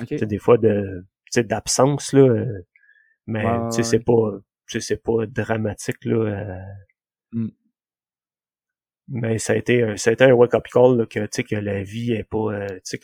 Ok. 0.00 0.08
tu 0.08 0.18
sais, 0.18 0.26
des 0.26 0.38
fois 0.38 0.58
de 0.58 1.04
tu 1.26 1.40
sais, 1.40 1.44
d'absence 1.44 2.12
là 2.12 2.44
mais 3.26 3.44
Ouais, 3.44 3.52
ouais, 3.52 3.68
tu 3.70 3.76
sais 3.76 3.82
c'est 3.84 4.00
pas 4.00 4.38
tu 4.68 4.80
sais, 4.80 4.86
c'est 4.88 5.02
pas 5.02 5.26
dramatique 5.26 6.04
là. 6.06 6.60
Mm. 7.32 7.48
mais 9.08 9.38
ça 9.38 9.52
a 9.52 9.56
été 9.56 9.96
ça 9.96 10.10
a 10.10 10.12
été 10.14 10.24
un 10.24 10.32
wake 10.32 10.54
up 10.54 10.66
call 10.72 10.98
là, 10.98 11.06
que 11.06 11.20
tu 11.20 11.28
sais 11.32 11.44
que 11.44 11.56
la 11.56 11.82
vie 11.82 12.12
est 12.12 12.24
pas 12.24 12.52
euh, 12.52 12.66
tu 12.68 12.80
sais 12.84 12.98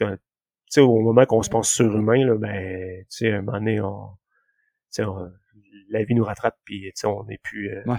sais 0.74 0.80
au 0.80 1.00
moment 1.00 1.26
qu'on 1.26 1.42
se 1.42 1.50
pense 1.50 1.70
surhumain 1.72 2.24
là 2.24 2.34
ben 2.36 3.00
tu 3.02 3.06
sais 3.10 3.32
à 3.32 3.38
un 3.38 3.42
moment 3.42 3.58
donné 3.58 3.80
on 3.80 4.08
tu 4.08 4.16
sais 4.90 5.04
on- 5.04 5.30
la 5.90 6.04
vie 6.04 6.14
nous 6.14 6.24
rattrape 6.24 6.56
puis 6.64 6.82
tu 6.84 6.92
sais 6.94 7.06
on 7.06 7.24
n'est 7.24 7.38
plus 7.38 7.70
euh, 7.70 7.82
Ouais. 7.86 7.98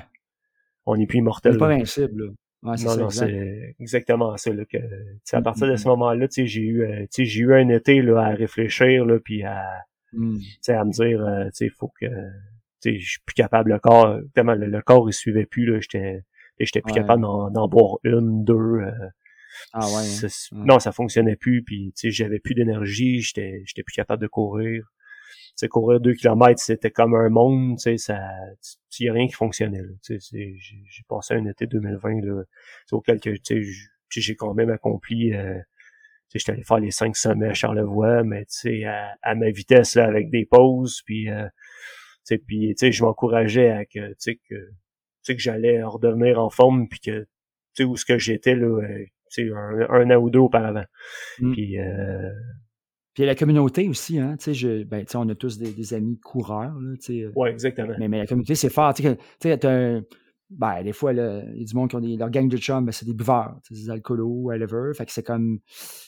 on 0.86 0.98
n'est 0.98 1.06
plus 1.08 1.18
C'est 1.18 1.20
immortel 1.20 1.58
pas 1.58 1.68
là. 1.70 1.76
invincible, 1.76 2.26
là. 2.26 2.32
Ouais, 2.72 2.78
c'est 2.78 2.86
Non, 2.86 2.96
ça, 2.96 3.02
non, 3.02 3.10
c'est 3.10 3.76
exactement 3.80 4.38
ça. 4.38 4.54
Là, 4.54 4.64
que, 4.66 4.78
tu 4.78 5.20
sais, 5.26 5.36
à 5.36 5.42
Mm, 5.42 5.44
partir 5.44 5.68
mm, 5.68 5.72
de 5.72 5.76
ce 5.76 5.88
moment-là, 5.90 6.28
tu 6.30 6.34
sais, 6.34 6.48
j'ai 6.48 6.62
eu, 6.62 6.84
euh, 6.84 7.02
tu 7.04 7.08
sais, 7.12 7.26
j'ai 7.26 7.42
eu 7.42 7.54
un 7.54 7.68
été 7.70 8.02
là, 8.02 8.20
à 8.22 8.30
réfléchir, 8.30 9.06
là, 9.06 9.20
puis 9.20 9.44
à, 9.44 9.66
tu 10.42 10.58
sais, 10.62 10.74
à 10.74 10.84
me 10.86 10.92
dire, 10.92 11.22
euh, 11.26 11.46
tu 11.46 11.52
sais, 11.54 11.70
faut 11.70 11.92
que, 12.00 12.06
tu 12.06 12.14
sais, 12.94 13.00
je 13.00 13.10
suis 13.12 13.20
plus 13.26 13.34
capable, 13.34 13.72
le 13.72 13.80
corps, 13.80 14.18
tellement 14.34 14.56
le, 14.56 14.68
le 14.68 14.82
corps, 14.82 15.10
il 15.10 15.14
suivait 15.14 15.46
plus, 15.46 15.66
là, 15.66 15.80
j'étais, 15.82 16.24
j'étais 16.60 16.82
plus 16.82 16.94
Ouais. 16.94 17.00
capable 17.02 17.22
d'en, 17.22 17.50
d'en 17.52 17.68
boire 17.68 17.98
une, 18.04 18.44
deux, 18.46 18.54
euh, 18.56 18.92
Ah 19.74 19.88
ouais. 19.88 20.04
hein. 20.04 20.28
Ouais. 20.52 20.66
non, 20.66 20.80
ça 20.80 20.92
fonctionnait 20.92 21.36
plus, 21.36 21.64
puis, 21.64 21.94
tu 21.96 22.08
sais, 22.08 22.12
j'avais 22.12 22.40
plus 22.40 22.56
d'énergie, 22.56 23.22
j'étais, 23.22 23.62
j'étais 23.66 23.84
plus 23.84 23.94
capable 23.94 24.22
de 24.22 24.28
courir. 24.28 24.84
Tu 25.56 25.58
sais, 25.58 25.68
courir 25.68 26.00
deux 26.00 26.14
kilomètres, 26.16 26.60
c'était 26.60 26.90
comme 26.90 27.14
un 27.14 27.30
monde, 27.30 27.78
tu 27.78 27.84
sais, 27.84 27.98
ça, 27.98 28.20
il 29.00 29.06
y 29.06 29.10
a 29.10 29.14
rien 29.14 29.28
qui 29.28 29.34
fonctionnait, 29.34 29.84
là. 29.84 29.90
Tu 30.04 30.20
sais, 30.20 30.56
j'ai 30.58 31.04
passé 31.08 31.36
un 31.36 31.46
été 31.46 31.68
2020, 31.68 32.22
là, 32.26 32.44
auquel 32.92 33.20
que, 33.20 33.30
tu 33.30 33.64
sais, 33.64 34.22
j'ai 34.22 34.36
quand 34.36 34.56
même 34.56 34.72
accompli, 34.72 35.32
euh, 35.34 35.54
tu 35.54 35.60
sais, 36.30 36.40
j'étais 36.40 36.52
allé 36.54 36.64
faire 36.64 36.80
les 36.80 36.90
cinq 36.90 37.16
sommets 37.16 37.50
à 37.50 37.54
Charlevoix, 37.54 38.24
mais, 38.24 38.46
tu 38.46 38.58
sais, 38.58 38.84
à, 38.86 39.16
à 39.22 39.36
ma 39.36 39.52
vitesse, 39.52 39.94
là, 39.94 40.06
avec 40.06 40.32
des 40.32 40.46
pauses, 40.46 41.04
puis, 41.06 41.30
euh, 41.30 41.46
tu 41.46 41.50
sais, 42.24 42.38
puis, 42.40 42.70
tu 42.70 42.88
sais, 42.88 42.92
je 42.92 43.04
m'encourageais 43.04 43.70
à 43.70 43.86
que, 43.86 44.10
tu 44.10 44.16
sais, 44.18 44.36
que, 44.50 44.56
tu 44.56 44.72
sais, 45.22 45.36
que 45.36 45.42
j'allais 45.42 45.84
redevenir 45.84 46.40
en 46.40 46.50
forme, 46.50 46.88
puis 46.88 47.00
que, 47.00 47.20
tu 47.22 47.28
sais, 47.76 47.84
où 47.84 47.96
ce 47.96 48.06
que 48.06 48.18
j'étais, 48.18 48.56
là, 48.56 48.66
euh, 48.82 49.06
un, 49.42 49.88
un 49.90 50.12
an 50.12 50.22
ou 50.22 50.30
deux 50.30 50.40
auparavant. 50.40 50.86
Mm. 51.40 51.52
Puis, 51.54 51.80
euh, 51.80 52.32
Puis 53.14 53.26
la 53.26 53.36
communauté 53.36 53.88
aussi, 53.88 54.20
hein. 54.20 54.36
Tu 54.38 54.46
sais, 54.46 54.54
je, 54.54 54.84
ben, 54.84 55.06
tu 55.06 55.12
sais, 55.12 55.18
on 55.18 55.28
a 55.30 55.36
tous 55.36 55.58
des, 55.58 55.72
des 55.72 55.94
amis 55.94 56.20
coureurs, 56.20 56.74
là, 56.80 56.96
tu 56.96 57.02
sais. 57.02 57.22
euh, 57.24 57.32
ouais, 57.36 57.52
exactement. 57.52 57.94
Mais, 58.00 58.08
mais 58.08 58.20
la 58.20 58.28
communauté, 58.28 58.56
c'est 58.56 58.70
fort. 58.70 58.94
Ben, 60.50 60.84
des 60.84 60.94
fois, 60.94 61.14
là, 61.14 61.42
il 61.54 61.62
y 61.62 61.64
a 61.64 61.66
du 61.66 61.74
monde 61.74 61.90
qui 61.90 61.96
ont 61.96 62.00
des, 62.00 62.16
leur 62.16 62.30
gang 62.30 62.48
de 62.48 62.58
chums, 62.58 62.86
ben, 62.86 62.92
c'est 62.92 63.08
des 63.08 63.14
buveurs, 63.14 63.56
des 63.72 63.90
alcoolos, 63.90 64.44
whatever. 64.44 64.92
Fait 64.96 65.06
que 65.06 65.12
c'est 65.12 65.24
comme, 65.24 65.60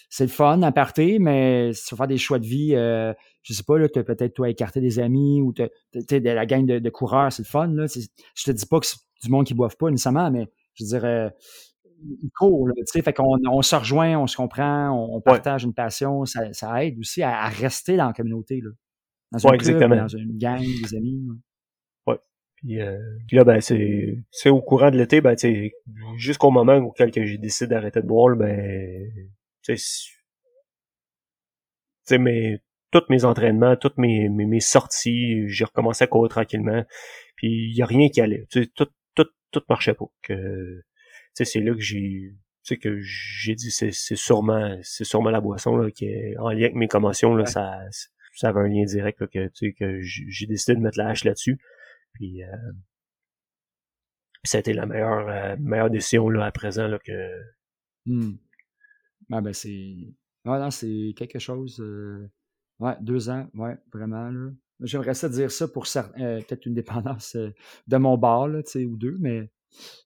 c'est 0.10 0.26
le 0.26 0.30
fun 0.30 0.62
à 0.62 0.72
partir, 0.72 1.20
mais 1.20 1.74
si 1.74 1.88
tu 1.88 1.96
veux 1.96 1.98
faire 1.98 2.08
des 2.08 2.18
choix 2.18 2.38
de 2.38 2.46
vie, 2.46 2.76
euh, 2.76 3.12
je 3.42 3.54
sais 3.54 3.64
pas, 3.64 3.80
là, 3.80 3.90
t'as 3.90 4.04
peut-être, 4.04 4.36
toi, 4.36 4.48
écarté 4.50 4.82
des 4.82 5.00
amis 5.00 5.42
ou 5.42 5.52
t'as, 5.52 5.68
de 5.94 6.30
la 6.30 6.46
gang 6.46 6.64
de, 6.64 6.78
de 6.78 6.90
coureurs, 6.92 7.32
c'est 7.32 7.42
le 7.42 7.48
fun, 7.48 7.68
là. 7.68 7.86
Je 7.88 8.44
te 8.44 8.52
dis 8.52 8.66
pas 8.68 8.80
que 8.80 8.86
c'est 8.86 8.98
du 9.24 9.32
monde 9.32 9.48
qui 9.48 9.56
boivent 9.56 9.78
pas 9.78 9.90
nécessairement, 9.90 10.30
mais 10.30 10.48
je 10.76 10.86
veux 10.86 11.30
courent, 12.38 12.68
là, 12.68 12.74
tu 12.78 12.84
sais, 12.88 13.02
fait 13.02 13.14
qu'on 13.14 13.38
on 13.48 13.62
se 13.62 13.76
rejoint, 13.76 14.18
on 14.18 14.28
se 14.28 14.36
comprend, 14.38 14.90
on, 14.92 15.16
on 15.18 15.22
partage 15.22 15.64
une 15.64 15.74
passion, 15.74 16.26
ça, 16.26 16.52
ça 16.54 16.84
aide 16.86 16.98
aussi 17.00 17.24
à, 17.24 17.42
à 17.44 17.50
rester 17.50 17.98
dans 17.98 18.08
la 18.08 18.14
communauté, 18.14 18.62
là. 18.62 18.70
Dans 19.32 19.48
un 19.48 19.52
Ouais, 19.52 19.58
club, 19.58 19.90
dans 19.90 20.08
une 20.08 20.38
gang, 20.38 20.62
des 20.62 20.96
amis. 20.96 21.26
là. 21.28 21.34
Puis, 22.58 22.80
euh, 22.82 22.98
puis 23.28 23.36
là, 23.36 23.44
ben, 23.44 23.60
c'est, 23.60 24.18
c'est 24.32 24.50
au 24.50 24.62
courant 24.62 24.90
de 24.90 24.98
l'été, 24.98 25.20
ben, 25.20 25.36
tu 25.36 25.42
sais, 25.42 25.72
jusqu'au 26.18 26.52
moment 26.52 26.78
auquel 26.78 27.12
que 27.12 27.26
j'ai 27.26 27.38
décidé 27.38 27.68
d'arrêter 27.68 28.02
de 28.02 28.08
boire, 28.08 28.36
ben, 28.36 29.12
tu 29.62 29.76
sais, 29.76 29.78
c'est- 29.78 30.10
tu 32.08 32.16
sais, 32.16 32.18
mes, 32.18 32.60
tous 32.92 33.04
mes 33.10 33.26
entraînements, 33.26 33.76
toutes 33.76 33.98
mes, 33.98 34.30
mes, 34.30 34.46
mes 34.46 34.60
sorties, 34.60 35.48
j'ai 35.50 35.66
recommencé 35.66 36.04
à 36.06 36.08
courir 36.08 36.30
tranquillement, 36.30 36.84
puis 37.36 37.70
il 37.72 37.76
y 37.76 37.82
a 37.82 37.86
rien 37.86 38.10
qui 38.10 38.22
allait, 38.22 38.46
tu 38.50 38.64
sais, 38.64 38.72
tout, 38.74 38.88
tout, 39.16 39.28
tout 39.52 39.62
marchait 39.70 39.94
pas. 39.96 40.06
Que, 40.22 40.82
sais, 41.44 41.46
c'est 41.46 41.60
là 41.62 41.74
que 41.74 41.80
j'ai, 41.82 42.34
sais, 42.64 42.78
que 42.78 43.00
j'ai 43.02 43.56
dit, 43.56 43.72
c'est, 43.72 43.92
c'est 43.92 44.16
sûrement, 44.16 44.78
c'est 44.84 45.04
sûrement 45.04 45.30
la 45.32 45.42
boisson, 45.42 45.76
là, 45.78 45.92
qui 45.92 46.06
est 46.06 46.38
en 46.38 46.50
lien 46.50 46.64
avec 46.64 46.76
mes 46.76 46.88
commotions, 46.88 47.36
là, 47.36 47.44
Ouais. 47.44 47.50
ça, 47.50 47.80
ça 48.36 48.50
avait 48.50 48.62
un 48.62 48.68
lien 48.68 48.84
direct, 48.86 49.20
là, 49.22 49.28
que, 49.28 49.48
tu 49.50 49.68
sais, 49.68 49.74
que 49.74 50.00
j'ai 50.02 50.46
décidé 50.48 50.76
de 50.76 50.82
mettre 50.82 50.98
la 50.98 51.10
hache 51.10 51.24
là-dessus. 51.24 51.58
Puis, 52.14 52.44
euh, 52.44 52.48
ça 54.44 54.58
a 54.58 54.62
été 54.62 54.74
la 54.74 54.86
meilleure, 54.86 55.28
euh, 55.28 55.56
meilleure 55.60 55.90
décision 55.90 56.30
là, 56.30 56.46
à 56.46 56.52
présent 56.52 56.88
là, 56.88 57.00
que. 57.00 57.42
Hmm. 58.06 58.34
Ah 59.32 59.42
ben 59.42 59.54
c'est. 59.54 59.70
Ouais, 60.46 60.60
non, 60.60 60.70
c'est 60.70 61.14
quelque 61.18 61.40
chose. 61.40 61.80
euh, 61.80 62.30
Ouais, 62.80 62.94
deux 63.02 63.30
ans, 63.30 63.50
ouais, 63.56 63.76
vraiment. 63.94 64.30
là. 64.30 64.52
J'aimerais 64.82 65.14
ça 65.14 65.30
dire 65.30 65.50
ça 65.50 65.68
pour 65.68 65.86
cer- 65.86 66.12
euh, 66.22 66.42
peut-être 66.42 66.66
une 66.66 66.74
dépendance 66.76 67.36
euh, 67.36 67.52
de 67.88 67.98
mon 67.98 68.18
bar, 68.18 68.48
là, 68.50 68.62
tu 68.62 68.72
sais, 68.72 68.86
ou 68.86 68.98
deux, 68.98 69.16
mais 69.20 69.50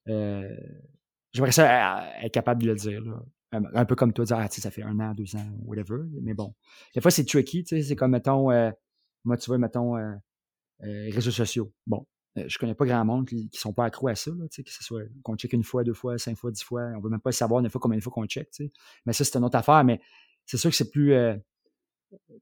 euh, 0.07 0.55
j'aimerais 1.33 1.51
ça 1.51 1.99
euh, 1.99 2.25
être 2.25 2.33
capable 2.33 2.63
de 2.63 2.67
le 2.67 2.75
dire. 2.75 3.01
Là. 3.01 3.21
Un, 3.51 3.85
peu 3.85 3.95
comme 3.95 4.13
toi, 4.13 4.25
dire, 4.25 4.37
ah, 4.37 4.47
ça 4.47 4.69
fait 4.69 4.83
un 4.83 4.99
an, 4.99 5.13
deux 5.15 5.35
ans, 5.35 5.45
whatever. 5.65 6.03
Mais 6.21 6.35
bon. 6.35 6.53
Des 6.93 7.01
fois, 7.01 7.09
c'est 7.09 7.25
tricky, 7.25 7.65
c'est 7.65 7.95
comme, 7.95 8.11
mettons, 8.11 8.51
euh, 8.51 8.69
moi, 9.23 9.37
tu 9.37 9.47
vois, 9.47 9.57
mettons, 9.57 9.97
euh, 9.97 10.13
euh, 10.83 11.09
réseaux 11.11 11.31
sociaux. 11.31 11.73
Bon, 11.87 12.05
euh, 12.37 12.45
je 12.47 12.57
connais 12.57 12.75
pas 12.75 12.85
grand 12.85 13.03
monde 13.03 13.27
qui, 13.27 13.49
qui 13.49 13.59
sont 13.59 13.73
pas 13.73 13.85
accros 13.85 14.07
à 14.07 14.15
ça, 14.15 14.31
là, 14.31 14.45
que 14.47 14.69
ce 14.69 14.83
soit 14.83 15.03
qu'on 15.23 15.35
check 15.35 15.51
une 15.53 15.63
fois, 15.63 15.83
deux 15.83 15.93
fois, 15.93 16.17
cinq 16.17 16.37
fois, 16.37 16.51
dix 16.51 16.63
fois. 16.63 16.83
On 16.95 17.01
veut 17.01 17.09
même 17.09 17.19
pas 17.19 17.31
savoir 17.31 17.61
des 17.61 17.69
fois 17.69 17.81
combien 17.81 17.97
de 17.97 18.03
fois 18.03 18.13
qu'on 18.13 18.25
check, 18.25 18.49
tu 18.51 18.65
sais. 18.65 18.71
Mais 19.05 19.13
ça, 19.13 19.23
c'est 19.25 19.37
une 19.37 19.43
autre 19.43 19.57
affaire. 19.57 19.83
Mais 19.83 19.99
c'est 20.45 20.57
sûr 20.57 20.69
que 20.69 20.75
c'est 20.75 20.89
plus 20.89 21.13
euh, 21.13 21.35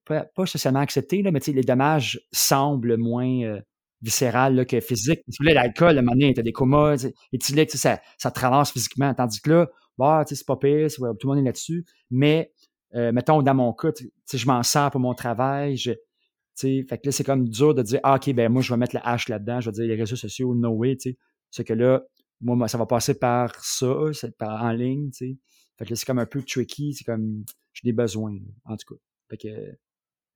pas, 0.05 0.25
pas 0.25 0.45
socialement 0.45 0.81
accepté, 0.81 1.21
là, 1.21 1.31
mais 1.31 1.39
les 1.39 1.63
dommages 1.63 2.19
semblent 2.31 2.97
moins 2.97 3.61
viscérales 4.01 4.55
là, 4.55 4.65
que 4.65 4.79
physiques. 4.79 5.21
Parce 5.25 5.37
que 5.37 5.43
là, 5.43 5.53
l'alcool, 5.53 5.97
à 5.97 5.99
un 5.99 6.03
moment 6.03 6.11
donné, 6.13 6.33
t'as 6.33 6.41
des 6.41 6.51
comas, 6.51 6.95
éthylique, 7.31 7.71
ça, 7.71 7.99
ça 8.17 8.31
te 8.31 8.39
ramasse 8.39 8.71
physiquement. 8.71 9.13
Tandis 9.13 9.41
que 9.41 9.49
là, 9.49 9.69
bah, 9.97 10.23
c'est 10.27 10.45
pas 10.45 10.57
pire, 10.57 10.87
tout 10.89 11.03
le 11.03 11.27
monde 11.27 11.39
est 11.39 11.43
là-dessus. 11.43 11.85
Mais 12.11 12.51
euh, 12.95 13.11
mettons, 13.11 13.41
dans 13.41 13.55
mon 13.55 13.73
cas, 13.73 13.91
je 14.31 14.45
m'en 14.45 14.63
sers 14.63 14.91
pour 14.91 15.01
mon 15.01 15.13
travail. 15.13 15.77
Fait 15.77 16.85
que 16.85 17.05
là, 17.05 17.11
c'est 17.11 17.23
comme 17.23 17.47
dur 17.47 17.75
de 17.75 17.83
dire, 17.83 17.99
ah, 18.03 18.15
OK, 18.15 18.33
ben 18.33 18.51
moi, 18.51 18.61
je 18.61 18.73
vais 18.73 18.77
mettre 18.77 18.95
la 18.95 19.07
hache 19.07 19.29
là-dedans, 19.29 19.61
je 19.61 19.69
vais 19.69 19.73
dire 19.73 19.85
les 19.85 19.95
réseaux 19.95 20.15
sociaux, 20.15 20.55
no 20.55 20.69
way, 20.69 20.95
tu 20.95 21.11
sais. 21.11 21.17
C'est 21.51 21.63
que 21.63 21.73
là, 21.73 22.01
moi, 22.41 22.67
ça 22.67 22.77
va 22.77 22.85
passer 22.85 23.17
par 23.17 23.53
ça, 23.63 23.93
par 24.37 24.63
en 24.63 24.71
ligne, 24.71 25.11
tu 25.11 25.17
sais. 25.17 25.37
Fait 25.77 25.85
que 25.85 25.91
là, 25.91 25.95
c'est 25.95 26.05
comme 26.05 26.19
un 26.19 26.25
peu 26.25 26.41
tricky, 26.41 26.93
c'est 26.93 27.03
comme, 27.03 27.43
j'ai 27.73 27.81
des 27.83 27.93
besoins, 27.93 28.37
en 28.65 28.75
tout 28.75 28.95
cas. 28.95 28.99
Fait 29.29 29.37
que, 29.37 29.77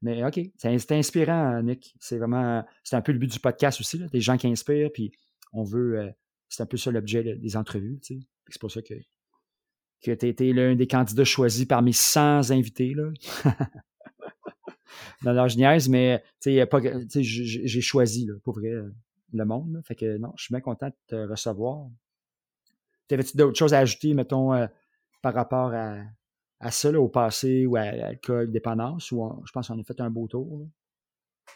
mais 0.01 0.23
OK, 0.23 0.39
c'est 0.57 0.91
inspirant, 0.91 1.61
Nick. 1.61 1.95
C'est 1.99 2.17
vraiment, 2.17 2.65
c'est 2.83 2.95
un 2.95 3.01
peu 3.01 3.11
le 3.11 3.19
but 3.19 3.31
du 3.31 3.39
podcast 3.39 3.79
aussi, 3.79 3.97
là, 3.97 4.07
des 4.07 4.21
gens 4.21 4.37
qui 4.37 4.47
inspirent, 4.47 4.91
puis 4.91 5.11
on 5.53 5.63
veut, 5.63 5.99
euh, 5.99 6.09
c'est 6.49 6.63
un 6.63 6.65
peu 6.65 6.77
ça 6.77 6.91
l'objet 6.91 7.35
des 7.35 7.57
entrevues, 7.57 7.99
tu 8.01 8.15
sais. 8.15 8.19
C'est 8.49 8.59
pour 8.59 8.71
ça 8.71 8.81
que, 8.81 8.95
que 10.03 10.11
tu 10.11 10.27
été 10.27 10.51
l'un 10.53 10.75
des 10.75 10.87
candidats 10.87 11.23
choisis 11.23 11.65
parmi 11.65 11.93
100 11.93 12.51
invités, 12.51 12.93
là. 12.93 13.11
Dans 15.23 15.33
leur 15.33 15.47
niaise, 15.55 15.87
mais 15.87 16.23
j'ai 16.43 17.81
choisi, 17.81 18.25
là, 18.25 18.33
pour 18.43 18.55
vrai, 18.55 18.71
le 19.33 19.45
monde. 19.45 19.73
là. 19.73 19.81
Fait 19.83 19.95
que 19.95 20.17
non, 20.17 20.33
je 20.35 20.45
suis 20.45 20.53
bien 20.53 20.61
content 20.61 20.87
de 20.87 20.95
te 21.07 21.15
recevoir. 21.15 21.87
T'avais-tu 23.07 23.37
d'autres 23.37 23.57
choses 23.57 23.73
à 23.73 23.79
ajouter, 23.79 24.13
mettons, 24.13 24.53
euh, 24.53 24.67
par 25.21 25.33
rapport 25.33 25.73
à, 25.73 25.97
à 26.61 26.71
ça, 26.71 26.91
là, 26.91 26.99
au 27.01 27.09
passé 27.09 27.65
ou 27.65 27.75
à 27.75 27.91
l'alcool, 27.91 28.51
dépendance, 28.51 29.11
ou 29.11 29.23
on- 29.23 29.43
je 29.45 29.51
pense 29.51 29.67
qu'on 29.67 29.79
a 29.79 29.83
fait 29.83 29.99
un 30.01 30.09
beau 30.09 30.27
tour. 30.27 30.59
là. 30.59 30.65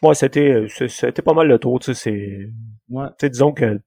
Moi, 0.01 0.13
c'était, 0.15 0.51
euh, 0.51 0.67
c'était 0.89 1.21
pas 1.21 1.33
mal 1.33 1.47
le 1.47 1.57
tour, 1.57 1.79
tu 1.79 1.93
sais, 1.93 1.93
c'est, 1.93 2.49
Ouais. 2.89 3.07
tu 3.09 3.15
sais, 3.21 3.29
disons 3.29 3.53
que, 3.53 3.75
tu 3.75 3.81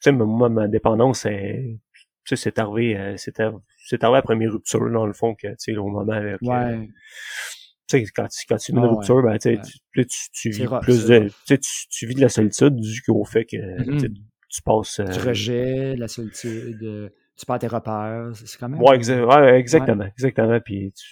sais, 0.00 0.12
moi, 0.12 0.48
ma 0.48 0.66
dépendance, 0.66 1.20
c'est, 1.20 1.78
tu 2.24 2.36
sais, 2.36 2.36
c'est 2.36 2.58
arrivé, 2.58 2.96
euh, 2.98 3.14
c'est 3.16 3.38
arri- 3.38 3.60
c'est 3.86 4.02
arrivé 4.02 4.18
après 4.18 4.34
mes 4.36 4.48
ruptures, 4.48 4.90
dans 4.90 5.06
le 5.06 5.12
fond, 5.12 5.34
que, 5.34 5.48
tu 5.48 5.54
sais, 5.58 5.76
au 5.76 5.86
moment, 5.88 6.12
là, 6.12 6.38
que, 6.38 6.44
Ouais. 6.46 6.88
tu 7.86 7.98
sais, 7.98 8.04
quand 8.14 8.26
tu, 8.28 8.46
quand 8.48 8.56
tu 8.56 8.72
vis 8.72 8.78
une 8.78 8.84
Ah 8.84 8.88
ouais, 8.88 8.96
rupture, 8.96 9.22
ben, 9.22 9.38
tu 9.38 9.42
sais, 9.42 9.56
ouais. 9.56 9.62
tu, 9.62 10.06
tu, 10.06 10.30
tu 10.32 10.50
vis 10.50 10.66
rough, 10.66 10.80
plus 10.80 11.06
de, 11.06 11.18
tu 11.28 11.34
sais, 11.46 11.58
tu, 11.58 11.88
tu 11.90 12.06
vis 12.06 12.14
de 12.14 12.20
la 12.22 12.28
solitude 12.28 12.74
dû 12.76 13.02
qu'au 13.02 13.24
fait 13.24 13.44
que, 13.44 13.56
tu 13.56 13.98
sais, 14.00 14.12
tu 14.48 14.62
passes, 14.62 15.00
euh, 15.00 15.04
Du 15.04 15.18
rejet, 15.20 15.94
de 15.94 16.00
la 16.00 16.08
solitude, 16.08 16.82
euh, 16.82 17.08
tu 17.36 17.46
perds 17.46 17.58
tes 17.58 17.66
repères. 17.66 18.30
C'est 18.34 18.58
quand 18.58 18.68
même. 18.68 18.80
Ouais, 18.80 18.96
exa- 18.98 19.24
ouais, 19.24 19.58
exactement, 19.58 20.04
exactement. 20.04 20.60
Puis 20.60 20.92
tu, 20.96 21.04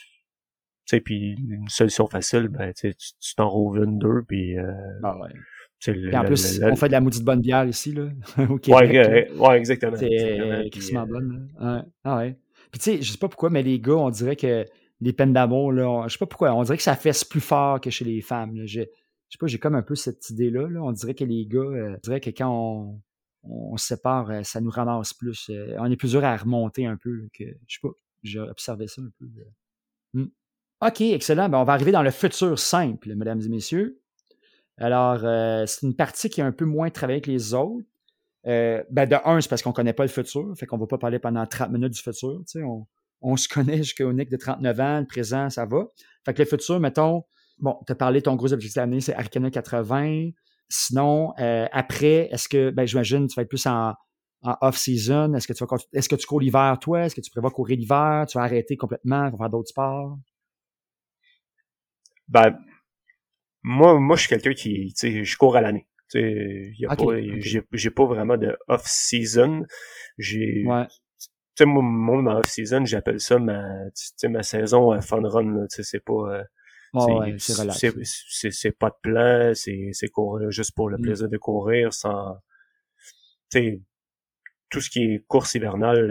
sais, 0.87 1.01
puis 1.01 1.33
une 1.49 1.69
solution 1.69 2.07
facile, 2.07 2.49
ben, 2.49 2.73
tu 2.75 2.93
t'en 3.37 3.49
rouves 3.49 3.79
une, 3.79 3.99
deux, 3.99 4.23
puis... 4.27 4.59
Euh, 4.59 4.73
Ah 5.03 5.17
ouais. 5.19 6.15
en 6.17 6.25
plus, 6.25 6.61
on 6.63 6.77
fait 6.77 6.87
de 6.89 6.93
la 6.93 7.01
maudite 7.01 7.25
bonne 7.25 7.41
bière 7.41 7.65
ici, 7.65 7.93
là, 7.93 8.09
au 8.51 8.59
Québec. 8.59 8.95
euh, 8.95 9.37
ouais, 9.37 9.59
exactement. 9.59 9.97
C'est 9.97 10.69
crissement 10.71 11.03
euh, 11.03 11.07
bonne. 11.07 11.49
Ouais. 11.61 11.81
Ah 12.05 12.17
ouais. 12.19 12.37
Puis 12.71 12.79
tu 12.81 12.85
sais, 12.97 13.03
je 13.03 13.13
sais 13.13 13.19
pas 13.19 13.29
pourquoi, 13.29 13.51
mais 13.51 13.63
les 13.63 13.79
gars, 13.81 13.95
on 13.97 14.11
dirait 14.11 14.37
que 14.37 14.65
les 15.01 15.13
peines 15.13 15.33
d'amour, 15.33 15.73
là, 15.73 15.89
on- 15.91 16.09
je 16.09 16.13
sais 16.13 16.19
pas 16.19 16.27
pourquoi, 16.27 16.55
on 16.55 16.63
dirait 16.63 16.77
que 16.77 16.83
ça 16.83 16.95
fesse 16.97 17.25
plus 17.25 17.41
fort 17.41 17.81
que 17.81 17.91
chez 17.91 18.05
les 18.05 18.21
femmes. 18.21 18.57
là. 18.57 18.67
Je 18.67 18.83
sais 18.83 19.39
pas, 19.39 19.47
j'ai 19.47 19.59
comme 19.59 19.75
un 19.75 19.83
peu 19.83 19.95
cette 19.95 20.31
idée-là. 20.31 20.69
là. 20.69 20.81
On 20.83 20.93
dirait 20.93 21.15
que 21.15 21.25
les 21.25 21.47
gars, 21.47 21.59
euh, 21.61 21.95
on 21.97 21.99
dirait 22.03 22.21
que 22.21 22.31
quand 22.31 22.51
on, 22.51 23.01
on 23.45 23.77
se 23.77 23.87
sépare, 23.87 24.31
euh, 24.31 24.43
ça 24.43 24.61
nous 24.61 24.71
ramasse 24.71 25.15
plus. 25.15 25.51
euh, 25.51 25.77
on 25.79 25.91
est 25.91 25.97
plus 25.97 26.11
dur 26.13 26.25
à 26.25 26.37
remonter 26.37 26.87
un 26.87 26.97
peu 26.97 27.29
que, 27.33 27.45
je 27.67 27.75
sais 27.75 27.81
pas, 27.83 27.91
j'ai 28.23 28.39
observé 28.39 28.87
ça 28.87 29.03
un 29.03 29.11
peu. 29.19 29.27
là. 29.37 29.45
Hmm. 30.15 30.29
OK, 30.81 31.01
excellent. 31.01 31.49
Ben, 31.49 31.59
on 31.59 31.65
va 31.65 31.75
arriver 31.75 31.93
dans 31.93 32.03
le 32.03 32.11
futur 32.11 32.59
simple, 32.59 33.15
mesdames 33.15 33.41
et 33.41 33.49
messieurs. 33.49 34.01
Alors, 34.79 35.21
euh, 35.25 35.65
c'est 35.67 35.87
une 35.87 35.95
partie 35.95 36.29
qui 36.29 36.41
est 36.41 36.45
un 36.45 36.53
peu 36.53 36.65
moins 36.65 36.91
travaillée 36.91 37.21
que 37.21 37.31
les 37.31 37.55
autres. 37.55 37.87
Euh, 38.47 38.83
ben 38.91 39.09
de 39.09 39.17
un, 39.25 39.41
c'est 39.41 39.49
parce 39.49 39.63
qu'on 39.63 39.73
connaît 39.73 39.93
pas 39.93 40.03
le 40.03 40.09
futur, 40.09 40.53
fait 40.57 40.67
qu'on 40.67 40.79
va 40.79 40.87
pas 40.89 40.99
parler 40.99 41.21
pendant 41.21 41.47
30 41.47 41.71
minutes 41.71 41.93
du 41.93 42.01
futur. 42.03 42.43
on 43.21 43.37
se 43.37 43.49
connaît 43.49 43.77
jusqu'au 43.79 44.13
Nick 44.13 44.31
de 44.31 44.37
39 44.37 44.81
ans, 44.81 45.01
le 45.01 45.07
présent, 45.07 45.49
ça 45.49 45.65
va. 45.65 45.87
Fait 46.25 46.35
que 46.35 46.43
le 46.43 46.49
futur, 46.49 46.81
mettons, 46.81 47.23
bon, 47.61 47.79
tu 47.87 47.93
as 47.93 47.95
parlé 47.95 48.19
de 48.19 48.25
ton 48.25 48.35
gros 48.35 48.53
objectif 48.53 48.75
de 48.75 48.81
l'année, 48.81 49.01
c'est 49.01 49.15
Arcana 49.15 49.51
80. 49.51 50.31
Sinon, 50.75 51.35
euh, 51.39 51.67
après, 51.71 52.29
est-ce 52.33 52.49
que, 52.49 52.71
ben 52.71 52.87
j'imagine, 52.87 53.27
tu 53.29 53.35
vas 53.37 53.43
être 53.43 53.49
plus 53.49 53.67
en, 53.67 53.93
en 54.43 54.57
off-season. 54.63 55.35
Est-ce 55.35 55.47
que 55.47 55.53
tu 55.53 55.65
vas 55.65 55.77
est-ce 55.93 56.09
que 56.09 56.17
tu 56.17 56.27
cours 56.27 56.41
l'hiver, 56.41 56.79
toi? 56.81 57.05
Est-ce 57.05 57.15
que 57.15 57.21
tu 57.21 57.31
prévois 57.31 57.51
courir 57.51 57.77
l'hiver? 57.79 58.25
Tu 58.29 58.39
vas 58.39 58.45
arrêter 58.45 58.77
complètement, 58.79 59.27
tu 59.27 59.33
vas 59.33 59.39
faire 59.45 59.51
d'autres 59.51 59.69
sports? 59.69 60.17
Ben, 62.29 62.59
moi, 63.63 63.99
moi, 64.01 64.17
je 64.17 64.23
suis 64.23 64.29
quelqu'un 64.29 64.55
qui, 64.55 64.93
tu 64.95 65.13
sais, 65.13 65.25
je 65.25 65.37
cours 65.37 65.57
à 65.57 65.61
l'année. 65.61 65.87
Tu 66.11 66.19
sais, 66.21 66.73
y 66.79 66.87
a 66.87 66.91
Ok, 66.91 66.99
pas, 66.99 67.05
ok. 67.05 67.17
j'ai, 67.41 67.63
j'ai 67.73 67.91
pas 67.91 68.05
vraiment 68.07 68.37
de 68.37 68.57
off-season. 68.69 69.65
J'ai, 70.19 70.65
Ouais. 70.67 70.87
tu 71.19 71.29
sais, 71.59 71.65
moi, 71.67 72.23
ma 72.23 72.37
off-season, 72.39 72.85
j'appelle 72.85 73.21
ça 73.21 73.39
ma, 73.39 73.63
tu 73.97 74.11
sais, 74.17 74.29
ma 74.29 74.43
saison 74.43 74.93
euh, 74.93 75.01
fun 75.01 75.23
run. 75.23 75.67
Tu 75.71 75.77
sais, 75.77 75.83
c'est 75.85 76.01
pas, 76.05 76.45
euh, 76.95 77.19
Ouais, 77.21 77.37
c'est 77.39 78.79
pas 78.79 78.91
de 78.91 78.97
plan, 79.03 79.53
c'est, 79.55 79.91
c'est 79.93 80.09
courir 80.09 80.51
juste 80.51 80.75
pour 80.75 80.89
le 80.91 80.99
Mm. 80.99 81.03
plaisir 81.03 81.29
de 81.29 81.39
courir 81.39 81.93
sans, 81.93 82.37
tu 83.51 83.59
sais, 83.59 83.83
tout 84.71 84.81
ce 84.81 84.91
qui 84.91 85.03
est 85.05 85.25
course 85.27 85.55
hivernale, 85.55 86.11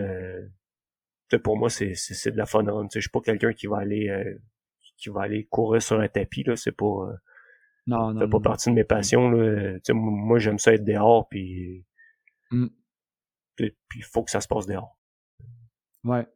euh, 1.31 1.39
pour 1.39 1.57
moi, 1.57 1.69
c'est, 1.69 1.91
de 1.93 2.37
la 2.37 2.45
fun 2.45 2.63
run. 2.63 2.83
Tu 2.87 2.93
sais, 2.93 2.99
je 2.99 3.01
suis 3.01 3.09
pas 3.09 3.21
quelqu'un 3.21 3.53
qui 3.53 3.67
va 3.67 3.77
aller, 3.77 4.09
euh, 4.09 4.37
qui 4.97 5.09
va 5.09 5.21
aller 5.21 5.45
courir 5.45 5.81
sur 5.81 5.99
un 5.99 6.07
tapis, 6.07 6.43
là. 6.43 6.55
C'est 6.55 6.71
pas, 6.73 6.85
euh, 6.85 7.13
Non, 7.87 8.13
non. 8.13 8.19
pas 8.21 8.37
non. 8.37 8.41
partie 8.41 8.69
de 8.69 8.75
mes 8.75 8.83
passions, 8.83 9.29
là. 9.31 9.73
Tu 9.75 9.79
sais, 9.85 9.93
moi, 9.93 10.39
j'aime 10.39 10.59
ça 10.59 10.73
être 10.73 10.83
dehors, 10.83 11.27
puis, 11.29 11.85
Mm. 12.51 12.67
puis 13.55 13.73
il 13.95 14.03
faut 14.03 14.23
que 14.23 14.31
ça 14.31 14.41
se 14.41 14.47
passe 14.47 14.65
dehors. 14.67 14.99
Ouais. 16.03 16.27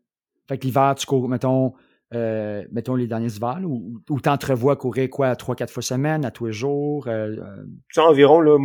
Fait 0.48 0.58
que 0.58 0.66
l'hiver, 0.66 0.94
tu 0.96 1.06
cours, 1.08 1.28
mettons, 1.28 1.74
euh, 2.16 2.66
mettons 2.72 2.96
les 2.96 3.08
derniers 3.08 3.36
hivers, 3.36 3.60
là, 3.60 3.68
où, 3.68 4.02
où 4.10 4.22
tu 4.22 4.30
entrevois 4.30 4.76
courir 4.76 5.10
quoi, 5.10 5.36
trois, 5.36 5.56
quatre 5.56 5.72
fois 5.72 5.84
semaine, 5.84 6.26
à 6.26 6.32
tous 6.32 6.46
les 6.48 6.54
jours. 6.54 7.08
euh, 7.08 7.36
euh, 7.38 7.64
Tu 7.66 7.96
sais, 7.96 8.02
environ, 8.02 8.40
là, 8.42 8.58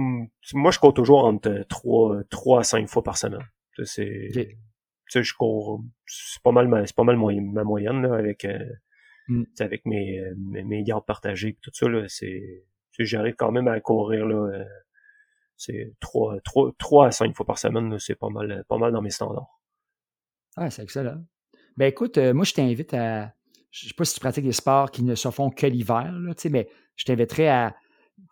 moi, 0.54 0.70
je 0.70 0.78
cours 0.78 0.94
toujours 0.94 1.24
entre 1.24 1.64
trois, 1.68 2.22
trois 2.30 2.60
à 2.60 2.64
cinq 2.64 2.88
fois 2.88 3.02
par 3.02 3.16
semaine. 3.18 3.44
Tu 3.74 3.84
sais, 3.84 4.28
c'est, 4.32 4.40
Ok. 4.40 4.46
tu 4.48 4.56
sais, 5.08 5.22
je 5.22 5.34
cours, 5.34 5.82
c'est 6.06 6.42
pas 6.42 6.52
mal, 6.52 6.68
ma- 6.68 6.86
c'est 6.86 6.96
pas 6.96 7.04
mal 7.04 7.16
ma 7.16 7.64
moyenne, 7.64 8.02
là, 8.02 8.14
avec, 8.16 8.44
euh, 8.44 8.58
Mm. 9.28 9.44
sais, 9.54 9.64
avec 9.64 9.84
mes, 9.86 10.18
euh, 10.20 10.34
mes, 10.38 10.62
mes 10.64 10.82
gardes 10.82 11.04
partagés, 11.06 11.56
tout 11.62 11.70
ça, 11.74 11.88
là, 11.88 12.04
c'est, 12.08 12.64
j'arrive 12.98 13.34
quand 13.36 13.52
même 13.52 13.68
à 13.68 13.78
courir, 13.80 14.26
là, 14.26 14.36
euh, 14.54 14.64
c'est 15.56 15.94
trois, 16.00 16.40
trois, 16.40 16.72
trois 16.78 17.06
à 17.08 17.10
cinq 17.10 17.34
fois 17.36 17.46
par 17.46 17.58
semaine, 17.58 17.98
c'est 17.98 18.14
pas 18.14 18.28
mal, 18.30 18.64
pas 18.68 18.78
mal 18.78 18.92
dans 18.92 19.02
mes 19.02 19.10
standards. 19.10 19.60
Ah, 20.56 20.70
c'est 20.70 20.82
excellent. 20.82 21.22
Ben 21.76 21.86
écoute, 21.86 22.18
euh, 22.18 22.34
moi, 22.34 22.44
je 22.44 22.52
t'invite 22.54 22.92
à. 22.94 23.32
Je 23.70 23.86
sais 23.88 23.94
pas 23.96 24.04
si 24.04 24.14
tu 24.14 24.20
pratiques 24.20 24.44
des 24.44 24.52
sports 24.52 24.90
qui 24.90 25.02
ne 25.04 25.14
se 25.14 25.30
font 25.30 25.50
que 25.50 25.66
l'hiver, 25.66 26.12
là, 26.12 26.34
tu 26.34 26.42
sais, 26.42 26.48
mais 26.50 26.68
je 26.96 27.04
t'inviterais 27.04 27.48
à. 27.48 27.74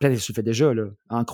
Peut-être 0.00 0.16
que 0.18 0.20
tu 0.22 0.32
le 0.32 0.34
fais 0.34 0.42
déjà, 0.42 0.74
là, 0.74 0.84
en 1.08 1.24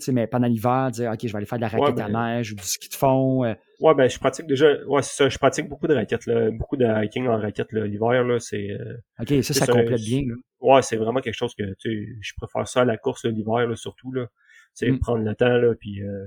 sais, 0.00 0.10
mais 0.12 0.26
pendant 0.26 0.48
l'hiver, 0.48 0.90
dire 0.90 1.12
OK, 1.12 1.18
je 1.22 1.28
vais 1.28 1.36
aller 1.36 1.46
faire 1.46 1.58
de 1.58 1.62
la 1.62 1.68
raquette 1.68 1.88
Ouais, 1.90 1.92
ben- 1.94 2.14
à 2.16 2.32
neige 2.34 2.52
ou 2.52 2.56
du 2.56 2.62
ski 2.64 2.88
de 2.88 2.94
fond. 2.94 3.44
euh, 3.44 3.54
Ouais, 3.78 3.94
ben, 3.94 4.10
je 4.10 4.18
pratique 4.18 4.46
déjà, 4.46 4.66
ouais, 4.86 5.00
c'est 5.02 5.14
ça, 5.14 5.28
je 5.28 5.38
pratique 5.38 5.68
beaucoup 5.68 5.86
de 5.86 5.94
raquettes, 5.94 6.26
là, 6.26 6.50
beaucoup 6.50 6.76
de 6.76 6.84
hiking 7.04 7.28
en 7.28 7.38
raquette, 7.38 7.70
là, 7.72 7.86
l'hiver, 7.86 8.24
là, 8.24 8.40
c'est, 8.40 8.70
euh, 8.72 8.94
OK, 9.20 9.28
ça, 9.28 9.42
C'est 9.42 9.54
ça 9.54 9.66
ça, 9.66 9.72
complète 9.72 10.00
bien, 10.00 10.22
là. 10.26 10.34
ouais, 10.60 10.82
c'est 10.82 10.96
vraiment 10.96 11.20
quelque 11.20 11.36
chose 11.36 11.54
que, 11.54 11.62
tu 11.78 11.90
sais, 12.06 12.08
je 12.20 12.32
préfère 12.36 12.66
ça 12.66 12.80
à 12.80 12.84
la 12.84 12.96
course, 12.96 13.24
l'hiver, 13.24 13.66
là, 13.68 13.76
surtout, 13.76 14.10
là. 14.12 14.26
Tu 14.26 14.86
sais, 14.86 14.90
Mm. 14.90 14.98
prendre 14.98 15.22
le 15.24 15.34
temps, 15.36 15.56
là, 15.56 15.72
puis, 15.78 16.02
euh, 16.02 16.26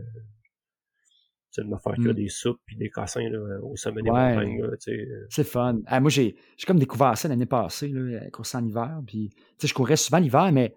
de 1.62 1.68
me 1.68 1.78
faire 1.78 1.96
que 1.96 2.10
Mm. 2.10 2.14
des 2.14 2.30
soupes 2.30 2.60
puis 2.66 2.76
des 2.76 2.90
cassins, 2.90 3.28
là, 3.30 3.60
au 3.62 3.76
sommet 3.76 4.02
des 4.02 4.10
Ouais. 4.10 4.36
montagnes, 4.36 4.62
là, 4.62 4.70
tu 4.78 4.92
sais. 4.92 5.08
euh, 5.08 5.26
C'est 5.30 5.44
fun. 5.44 5.80
Ah, 5.86 6.00
moi, 6.00 6.10
j'ai 6.10 6.36
j'ai 6.58 6.66
comme 6.66 6.80
découvert 6.80 7.18
ça 7.18 7.28
l'année 7.28 7.46
passée, 7.46 7.90
là, 7.90 8.22
la 8.24 8.30
course 8.32 8.56
en 8.56 8.66
hiver. 8.66 9.02
Puis, 9.06 9.30
tu 9.30 9.44
sais, 9.60 9.68
je 9.68 9.74
courais 9.74 9.96
souvent 9.98 10.20
l'hiver, 10.20 10.52
mais 10.52 10.76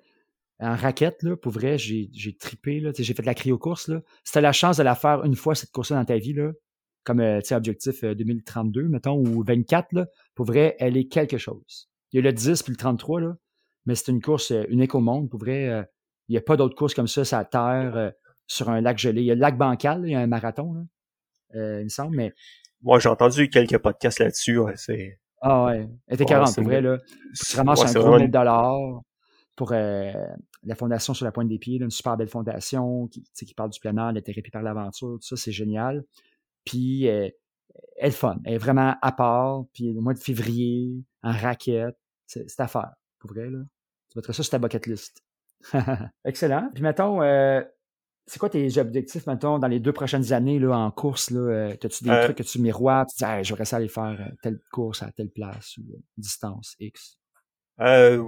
en 0.58 0.74
raquette, 0.74 1.22
là, 1.22 1.36
pour 1.36 1.52
vrai, 1.52 1.76
j'ai 1.78 2.08
j'ai 2.12 2.34
trippé. 2.34 2.80
Là, 2.80 2.92
Tu 2.92 2.98
sais, 2.98 3.02
j'ai 3.04 3.14
fait 3.14 3.22
de 3.22 3.26
la 3.26 3.34
cryo-course. 3.34 3.88
Là. 3.88 4.02
Si 4.24 4.32
tu 4.32 4.38
as 4.38 4.40
la 4.40 4.52
chance 4.52 4.76
de 4.78 4.82
la 4.82 4.94
faire 4.94 5.24
une 5.24 5.34
fois, 5.36 5.54
cette 5.54 5.70
course-là, 5.70 5.96
dans 5.98 6.04
ta 6.04 6.16
vie, 6.18 6.32
là, 6.32 6.52
comme 7.04 7.20
euh, 7.20 7.40
tu 7.40 7.48
sais, 7.48 7.54
objectif 7.54 8.02
euh, 8.04 8.14
2032, 8.14 8.88
mettons, 8.88 9.16
ou 9.18 9.42
24, 9.44 9.92
là, 9.92 10.06
pour 10.34 10.46
vrai, 10.46 10.74
elle 10.78 10.96
est 10.96 11.06
quelque 11.08 11.38
chose. 11.38 11.88
Il 12.12 12.16
y 12.16 12.18
a 12.18 12.22
le 12.22 12.32
10 12.32 12.62
puis 12.62 12.72
le 12.72 12.76
33, 12.78 13.20
là, 13.20 13.36
mais 13.84 13.94
c'est 13.94 14.10
une 14.10 14.20
course 14.22 14.50
euh, 14.50 14.64
unique 14.68 14.94
au 14.94 15.00
monde. 15.00 15.28
Pour 15.30 15.40
vrai, 15.40 15.68
euh, 15.68 15.82
il 16.28 16.32
n'y 16.32 16.38
a 16.38 16.40
pas 16.40 16.56
d'autres 16.56 16.74
courses 16.74 16.94
comme 16.94 17.06
ça, 17.06 17.22
la 17.36 17.44
terre, 17.44 17.96
euh, 17.96 18.10
sur 18.46 18.68
un 18.70 18.80
lac 18.80 18.98
gelé. 18.98 19.22
Il 19.22 19.26
y 19.26 19.30
a 19.30 19.34
le 19.34 19.40
lac 19.40 19.56
Bancal, 19.58 20.02
là, 20.02 20.06
il 20.08 20.12
y 20.12 20.14
a 20.14 20.20
un 20.20 20.26
marathon, 20.26 20.72
là, 20.74 20.80
euh, 21.54 21.80
il 21.80 21.84
me 21.84 21.88
semble, 21.88 22.16
mais 22.16 22.32
Moi, 22.82 22.98
j'ai 22.98 23.08
entendu 23.08 23.48
quelques 23.50 23.78
podcasts 23.78 24.18
là-dessus, 24.20 24.58
ouais, 24.58 24.76
c'est, 24.76 25.18
Ah 25.40 25.64
ouais, 25.66 25.88
elle 26.06 26.14
était 26.14 26.24
Ouais, 26.24 26.28
40 26.30 26.48
c'est 26.48 26.60
pour 26.62 26.70
vrai, 26.70 26.80
là. 26.80 26.98
Tu 27.48 27.56
ramasses 27.56 27.80
ouais, 27.80 27.84
un 27.86 27.88
c'est 27.88 27.98
gros 27.98 28.02
vraiment 28.08 28.16
1000 28.18 28.26
une- 28.26 28.30
dollars 28.32 29.02
pour 29.56 29.72
euh, 29.72 30.12
la 30.64 30.74
fondation 30.74 31.14
sur 31.14 31.24
la 31.24 31.32
pointe 31.32 31.48
des 31.48 31.58
pieds, 31.58 31.78
là, 31.78 31.84
une 31.86 31.90
super 31.90 32.16
belle 32.16 32.28
fondation 32.28 33.06
qui, 33.08 33.22
tu 33.22 33.30
sais, 33.32 33.46
qui 33.46 33.54
parle 33.54 33.70
du 33.70 33.80
plein 33.80 33.96
air, 33.96 34.10
de 34.10 34.16
la 34.16 34.22
thérapie 34.22 34.50
par 34.50 34.62
l'aventure, 34.62 35.18
tout 35.20 35.22
ça, 35.26 35.36
c'est 35.36 35.52
génial. 35.52 36.04
Puis 36.64 37.08
euh, 37.08 37.28
elle 37.96 38.08
est 38.08 38.10
fun, 38.10 38.38
elle 38.44 38.54
est 38.54 38.58
vraiment 38.58 38.94
à 39.00 39.12
part. 39.12 39.64
Puis 39.72 39.92
le 39.92 40.00
mois 40.00 40.14
de 40.14 40.18
février, 40.18 41.02
en 41.22 41.32
raquette, 41.32 41.96
c'est 42.26 42.48
c'est 42.50 42.60
à 42.62 42.68
faire, 42.68 42.92
pour 43.18 43.30
vrai 43.32 43.48
là. 43.50 43.60
Tu 44.10 44.18
mettras 44.18 44.32
ça 44.34 44.42
sur 44.42 44.50
ta 44.50 44.58
bucket 44.58 44.86
list. 44.86 45.22
Excellent. 46.24 46.70
Puis 46.74 46.82
mettons, 46.82 47.22
euh, 47.22 47.62
c'est 48.26 48.38
quoi 48.38 48.50
tes 48.50 48.78
objectifs, 48.78 49.26
mettons, 49.26 49.58
dans 49.58 49.68
les 49.68 49.78
deux 49.80 49.92
prochaines 49.92 50.32
années 50.32 50.58
là, 50.58 50.76
en 50.76 50.90
course? 50.90 51.30
Là, 51.30 51.40
euh, 51.40 51.76
T'as-tu 51.76 52.04
des 52.04 52.10
Euh, 52.10 52.24
trucs 52.24 52.38
que 52.38 52.42
tu 52.42 52.60
miroites? 52.60 53.08
Tu 53.16 53.24
dis, 53.24 53.30
hey, 53.30 53.44
j'aurais 53.44 53.64
ça 53.64 53.76
aller 53.76 53.88
faire 53.88 54.16
euh, 54.20 54.34
telle 54.42 54.58
course 54.72 55.02
à 55.02 55.10
telle 55.12 55.30
place 55.30 55.76
ou 55.78 55.82
distance 56.16 56.74
X? 56.80 57.18
euh, 57.80 58.22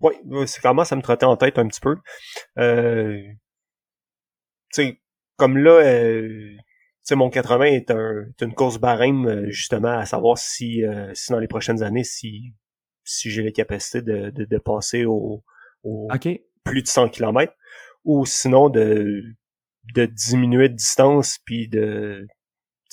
ouais, 0.00 0.46
ça 0.46 0.60
commence 0.60 0.92
à 0.92 0.96
me 0.96 1.02
trotter 1.02 1.26
en 1.26 1.36
tête 1.36 1.58
un 1.58 1.66
petit 1.68 1.80
peu. 1.80 1.96
Euh, 2.58 3.20
tu 4.72 4.82
sais, 4.82 5.00
comme 5.36 5.58
là, 5.58 5.72
euh, 5.72 6.28
tu 6.56 6.58
sais, 7.02 7.14
mon 7.16 7.28
80 7.30 7.64
est, 7.66 7.90
un, 7.90 8.24
est 8.28 8.42
une 8.42 8.54
course 8.54 8.78
barème, 8.78 9.50
justement, 9.50 9.98
à 9.98 10.06
savoir 10.06 10.38
si, 10.38 10.84
euh, 10.84 11.12
si 11.14 11.32
dans 11.32 11.38
les 11.38 11.48
prochaines 11.48 11.82
années, 11.82 12.04
si, 12.04 12.54
si 13.04 13.30
j'ai 13.30 13.42
la 13.42 13.50
capacité 13.52 14.00
de, 14.02 14.30
de, 14.30 14.44
de 14.44 14.58
passer 14.58 15.04
au, 15.04 15.42
au 15.82 16.08
plus 16.64 16.82
de 16.82 16.88
100 16.88 17.10
km, 17.10 17.52
ou 18.04 18.26
sinon 18.26 18.68
de, 18.68 19.22
de 19.94 20.06
diminuer 20.06 20.68
de 20.68 20.74
distance, 20.74 21.38
puis 21.44 21.68
de, 21.68 22.26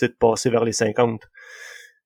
de 0.02 0.08
passer 0.08 0.50
vers 0.50 0.64
les 0.64 0.72
50. 0.72 1.22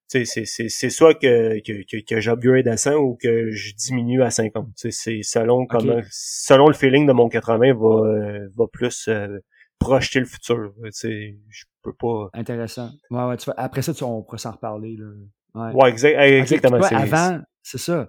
Tu 0.08 0.24
sais, 0.24 0.26
c'est, 0.26 0.46
c'est, 0.46 0.70
c'est 0.70 0.90
soit 0.90 1.16
que, 1.16 1.60
que, 1.66 1.84
que, 1.90 2.04
que 2.06 2.20
j'upgrade 2.20 2.68
à 2.68 2.78
100 2.78 2.94
ou 2.96 3.18
que 3.20 3.50
je 3.52 3.74
diminue 3.74 4.22
à 4.22 4.30
50. 4.30 4.68
Tu 4.68 4.74
sais, 4.76 4.92
c'est 4.92 5.24
selon 5.24 5.66
comment, 5.66 6.02
selon 6.12 6.68
le 6.68 6.74
feeling 6.74 7.08
de 7.08 7.14
mon 7.14 7.28
80 7.28 7.74
va, 7.74 8.40
va 8.56 8.68
plus 8.72 9.08
euh, 9.08 9.40
projeter 9.80 10.20
le 10.20 10.26
futur. 10.26 10.74
Tu 10.84 10.92
sais, 10.92 11.38
je 11.50 11.66
peux 11.82 11.94
pas... 11.94 12.30
Intéressant. 12.34 12.92
Ouais, 13.10 13.24
ouais, 13.26 13.38
tu 13.38 13.46
vois, 13.46 13.56
après 13.58 13.82
ça, 13.82 13.94
tu, 13.94 14.04
on 14.04 14.22
pourra 14.22 14.38
s'en 14.38 14.52
reparler. 14.52 14.96
Là. 14.96 15.08
Ouais. 15.56 15.74
Ouais, 15.74 15.90
exact, 15.90 16.20
exactement. 16.20 16.80
toi, 16.80 16.98
avant, 16.98 17.40
c'est 17.64 17.80
ça. 17.80 18.08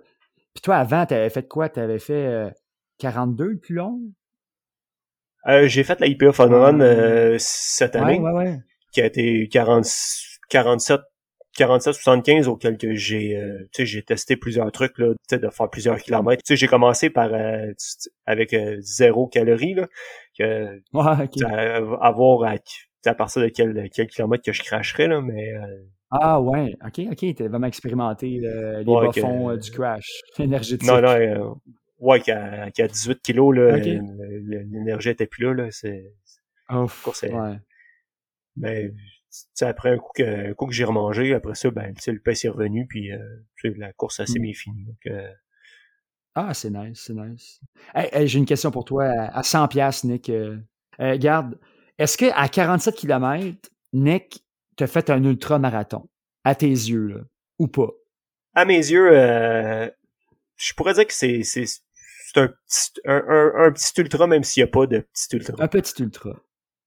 Puis 0.53 0.63
toi, 0.63 0.77
avant, 0.77 1.07
t'avais 1.07 1.31
fait 1.31 1.47
quoi? 1.47 1.69
T'avais 1.69 1.99
fait 1.99 2.27
euh, 2.27 2.51
42 2.99 3.45
le 3.45 3.59
plus 3.59 3.75
long? 3.75 4.01
Euh, 5.49 5.69
j'ai 5.69 5.85
fait 5.85 6.01
la 6.01 6.07
IPA 6.07 6.33
Fun 6.33 6.49
Ouais. 6.51 6.57
Run 6.59 6.81
euh, 6.81 7.37
cette 7.39 7.95
Ouais, 7.95 8.01
année. 8.01 8.19
ouais, 8.21 8.33
ouais. 8.33 8.59
qui 8.93 9.01
a 9.01 9.07
été 9.07 9.49
40, 9.49 9.85
47 10.51 11.01
47 11.57 11.95
75 11.95 12.49
auquel 12.49 12.77
que 12.77 12.95
j'ai 12.95 13.35
euh, 13.37 13.67
j'ai 13.79 14.03
testé 14.03 14.37
plusieurs 14.37 14.71
trucs 14.73 14.99
là 14.99 15.15
de 15.31 15.49
faire 15.49 15.71
plusieurs 15.71 15.99
kilomètres 15.99 16.43
tu 16.43 16.53
sais 16.53 16.57
j'ai 16.57 16.67
commencé 16.67 17.09
par 17.09 17.33
euh, 17.33 17.73
avec 18.27 18.53
euh, 18.53 18.77
zéro 18.81 19.27
calorie 19.27 19.73
là 19.75 19.87
que 20.39 20.67
Ouais, 20.93 21.25
ok. 21.25 21.31
tu 21.31 21.39
sais, 21.39 21.47
à, 21.47 22.11
voir 22.11 22.43
à, 22.51 22.57
à 23.09 23.15
partir 23.15 23.41
de 23.43 23.49
quel 23.49 23.89
quel 23.95 24.07
kilomètre 24.09 24.45
que 24.45 24.53
je 24.53 24.63
cracherais 24.63 25.07
là 25.09 25.23
mais 25.23 25.55
euh, 25.55 25.67
Ah 26.11 26.41
ouais, 26.43 26.75
ok, 26.85 27.01
ok, 27.13 27.35
t'as 27.37 27.49
vraiment 27.49 27.67
expérimenté 27.69 28.39
euh, 28.45 28.83
les 28.83 28.93
Ouais, 28.93 29.07
bas-fonds 29.07 29.47
que- 29.49 29.53
euh, 29.53 29.57
du 29.57 29.71
crash 29.71 30.21
énergétique. 30.39 30.83
Non, 30.91 31.01
non, 31.01 31.57
ouais, 31.99 32.21
qu'à 32.21 32.71
qu'à 32.71 32.89
18 32.89 33.21
kilos, 33.23 33.55
là, 33.55 33.63
euh, 33.63 34.01
l'énergie 34.71 35.11
était 35.11 35.27
plus 35.27 35.45
là, 35.45 35.55
là. 35.55 35.71
C'est, 35.71 36.13
Ouf, 36.71 37.03
course 37.03 37.23
est- 37.25 37.33
ouais. 37.33 37.59
mais, 38.57 38.93
sais, 39.55 39.67
après 39.67 39.91
un 39.91 39.99
coup 39.99 40.13
que, 40.15 40.51
un 40.51 40.55
coup 40.55 40.67
que 40.67 40.73
j'ai 40.73 40.85
remangé, 40.85 41.35
après 41.35 41.55
ça, 41.55 41.71
ben, 41.71 41.95
tu 41.95 42.03
sais, 42.03 42.13
le 42.13 42.21
pace 42.21 42.45
est 42.45 42.49
revenu, 42.49 42.87
puis, 42.87 43.13
euh, 43.13 43.19
la 43.77 43.93
course 43.93 44.21
a 44.21 44.25
Mm. 44.25 44.39
bien 44.43 44.53
finie. 44.55 44.85
Donc, 44.85 45.07
euh, 45.07 45.31
Ah, 46.35 46.53
c'est 46.53 46.71
nice, 46.71 47.03
c'est 47.07 47.15
nice. 47.15 47.61
Hey, 47.95 48.09
hey, 48.13 48.29
J'ai 48.29 48.39
une 48.39 48.45
question 48.47 48.71
pour 48.71 48.85
toi 48.85 49.05
à, 49.07 49.39
à 49.39 49.43
100 49.43 49.69
pièces, 49.69 50.05
Nick. 50.05 50.29
Euh, 50.29 50.59
garde, 51.19 51.59
est-ce 51.99 52.19
que 52.19 52.27
à 52.35 52.49
47 52.49 52.95
km, 52.95 53.71
Nick 53.95 54.45
t'a 54.77 54.87
fait 54.87 55.09
un 55.09 55.25
ultra-marathon? 55.25 56.09
À 56.45 56.55
tes 56.55 56.69
yeux, 56.69 57.07
là, 57.07 57.21
ou 57.59 57.69
pas? 57.69 57.89
à 58.55 58.65
mes 58.65 58.77
yeux, 58.77 59.11
euh, 59.13 59.91
je 60.57 60.73
pourrais 60.75 60.95
dire 60.95 61.07
que 61.07 61.13
c'est, 61.13 61.43
c'est, 61.43 61.65
c'est 62.37 62.43
un 62.43 62.49
petit, 62.49 62.91
un, 63.07 63.25
un, 63.29 63.65
un 63.67 63.73
petit 63.73 63.93
ultra, 64.01 64.27
même 64.27 64.45
s'il 64.45 64.63
n'y 64.63 64.69
a 64.69 64.71
pas 64.71 64.87
de 64.87 65.01
petit 65.01 65.37
ultra. 65.37 65.55
Un 65.59 65.69
petit 65.69 66.03
ultra. 66.03 66.31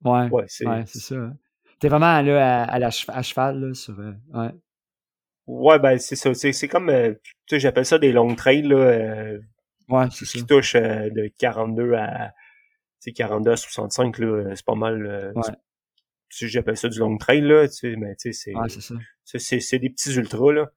Ouais, 0.04 0.30
Ouais, 0.30 0.46
c'est, 0.48 0.68
ouais, 0.68 0.84
ça. 0.86 1.16
hein. 1.16 1.34
T'es 1.80 1.88
vraiment 1.90 2.22
là 2.22 2.64
à, 2.64 2.72
à 2.72 2.80
la 2.80 2.90
chef- 2.92 3.10
à 3.10 3.22
cheval, 3.22 3.60
là, 3.60 3.74
sur... 3.74 4.00
euh, 4.00 4.14
ouais. 4.34 4.52
ouais, 5.48 5.80
ben, 5.80 5.98
c'est 5.98 6.16
ça. 6.16 6.34
C'est, 6.34 6.52
c'est 6.54 6.68
comme, 6.68 6.90
euh, 6.90 7.14
tu 7.24 7.34
sais, 7.56 7.60
j'appelle 7.60 7.86
ça 7.86 7.98
des 7.98 8.12
long 8.12 8.36
trails, 8.36 8.62
là, 8.64 8.76
euh, 8.78 9.40
Ouais, 9.90 10.06
c'est 10.12 10.26
ça. 10.26 10.38
qui 10.40 10.46
touchent 10.46 10.76
de 10.76 11.32
42 11.40 11.94
à, 11.94 12.28
tu 13.02 13.10
sais, 13.10 13.12
42 13.12 13.52
à 13.52 13.58
65, 13.58 14.18
là, 14.20 14.56
c'est 14.56 14.66
pas 14.66 14.76
mal, 14.76 15.34
Ouais. 15.36 15.42
j'appelle 16.32 16.78
ça 16.78 16.90
du 16.90 17.00
long 17.00 17.18
trail, 17.18 17.42
là, 17.42 17.68
tu 17.68 17.74
sais, 17.76 17.96
mais, 17.98 18.16
tu 18.16 18.32
sais, 18.34 18.54
Ouais, 18.54 18.68
c'est, 19.26 19.60
c'est 19.60 19.80
des 19.80 19.90
petits 19.90 20.14
ultras, 20.16 20.52
là. 20.54 20.70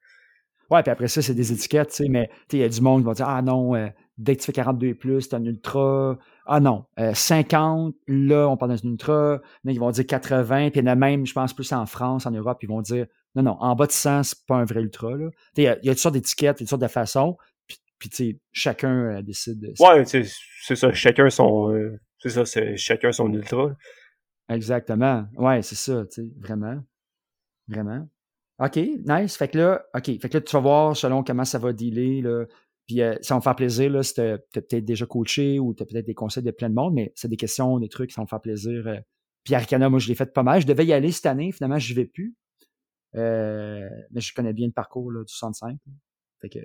Ouais, 0.69 0.81
puis 0.81 0.91
après 0.91 1.07
ça, 1.09 1.21
c'est 1.21 1.35
des 1.35 1.51
étiquettes, 1.51 1.89
tu 1.89 1.95
sais, 2.03 2.09
mais 2.09 2.27
tu 2.27 2.33
sais, 2.33 2.57
il 2.57 2.59
y 2.61 2.63
a 2.63 2.69
du 2.69 2.81
monde 2.81 3.01
qui 3.01 3.05
va 3.07 3.13
dire 3.13 3.27
Ah 3.29 3.41
non, 3.41 3.75
euh, 3.75 3.87
dès 4.17 4.35
que 4.35 4.41
tu 4.41 4.45
fais 4.47 4.53
42 4.53 4.87
et 4.87 4.93
plus, 4.93 5.21
c'est 5.21 5.33
un 5.35 5.43
ultra. 5.43 6.17
Ah 6.45 6.59
non, 6.59 6.85
euh, 6.99 7.13
50, 7.13 7.95
là, 8.07 8.47
on 8.49 8.57
parle 8.57 8.75
d'un 8.77 8.89
ultra. 8.89 9.41
Mais 9.63 9.73
ils 9.73 9.79
vont 9.79 9.91
dire 9.91 10.05
80, 10.05 10.69
puis 10.71 10.79
il 10.79 10.83
y 10.85 10.89
en 10.89 10.91
a 10.91 10.95
même, 10.95 11.25
je 11.25 11.33
pense, 11.33 11.53
plus 11.53 11.71
en 11.73 11.85
France, 11.85 12.25
en 12.25 12.31
Europe, 12.31 12.59
ils 12.61 12.69
vont 12.69 12.81
dire 12.81 13.05
Non, 13.35 13.43
non, 13.43 13.57
en 13.59 13.75
bas 13.75 13.87
de 13.87 13.91
100, 13.91 14.23
c'est 14.23 14.45
pas 14.45 14.55
un 14.57 14.65
vrai 14.65 14.81
ultra, 14.81 15.11
là. 15.15 15.29
Tu 15.55 15.61
il 15.61 15.63
y 15.63 15.67
a, 15.67 15.77
il 15.79 15.85
y 15.85 15.89
a 15.89 15.93
toutes 15.93 16.01
sortes 16.01 16.15
d'étiquettes, 16.15 16.59
il 16.59 16.63
y 16.63 16.65
a 16.65 16.65
toutes 16.65 16.69
sortes 16.69 16.81
de 16.81 16.87
façons, 16.87 17.37
puis, 17.67 17.77
puis 17.97 18.09
tu 18.09 18.15
sais, 18.31 18.39
chacun 18.51 19.17
euh, 19.17 19.21
décide. 19.21 19.59
de- 19.59 19.73
Ouais, 19.79 20.03
tu 20.05 20.23
c'est 20.65 20.75
ça, 20.75 20.93
chacun 20.93 21.29
son, 21.29 21.71
euh, 21.73 21.99
c'est 22.19 22.29
ça, 22.29 22.45
c'est 22.45 22.77
chacun 22.77 23.11
son 23.11 23.31
ultra. 23.33 23.71
Exactement. 24.49 25.25
Ouais, 25.35 25.61
c'est 25.61 25.75
ça, 25.75 26.05
tu 26.05 26.21
sais, 26.23 26.29
vraiment. 26.39 26.79
Vraiment. 27.67 28.07
OK, 28.59 28.75
nice. 28.77 29.35
Fait 29.35 29.47
que 29.47 29.57
là, 29.57 29.83
OK, 29.95 30.05
fait 30.21 30.29
que 30.29 30.37
là, 30.37 30.41
tu 30.41 30.51
vas 30.55 30.59
voir 30.61 30.95
selon 30.95 31.23
comment 31.23 31.45
ça 31.45 31.57
va 31.59 31.73
dealer, 31.73 32.21
là. 32.21 32.45
Puis 32.87 33.01
euh, 33.01 33.15
ça 33.21 33.33
va 33.35 33.39
me 33.39 33.43
faire 33.43 33.55
plaisir, 33.55 33.89
là, 33.89 34.03
si 34.03 34.13
t'as 34.15 34.37
t'as 34.51 34.61
peut-être 34.61 34.83
déjà 34.85 35.05
coaché 35.05 35.59
ou 35.59 35.73
t'as 35.73 35.85
peut-être 35.85 36.05
des 36.05 36.13
conseils 36.13 36.43
de 36.43 36.51
plein 36.51 36.69
de 36.69 36.75
monde, 36.75 36.93
mais 36.93 37.11
c'est 37.15 37.29
des 37.29 37.37
questions, 37.37 37.79
des 37.79 37.89
trucs 37.89 38.09
qui 38.09 38.15
vont 38.17 38.23
me 38.23 38.27
faire 38.27 38.41
plaisir. 38.41 38.87
euh. 38.87 38.97
Puis 39.43 39.55
Arcana, 39.55 39.89
moi, 39.89 39.99
je 39.99 40.07
l'ai 40.07 40.15
fait 40.15 40.31
pas 40.33 40.43
mal. 40.43 40.61
Je 40.61 40.67
devais 40.67 40.85
y 40.85 40.93
aller 40.93 41.11
cette 41.11 41.25
année, 41.25 41.51
finalement, 41.51 41.79
je 41.79 41.93
vais 41.93 42.05
plus. 42.05 42.35
Euh, 43.15 43.87
mais 44.11 44.21
je 44.21 44.33
connais 44.33 44.53
bien 44.53 44.67
le 44.67 44.73
parcours 44.73 45.11
là, 45.11 45.23
du 45.23 45.31
65. 45.33 45.77
là. 45.85 45.93
Fait 46.41 46.49
que 46.49 46.59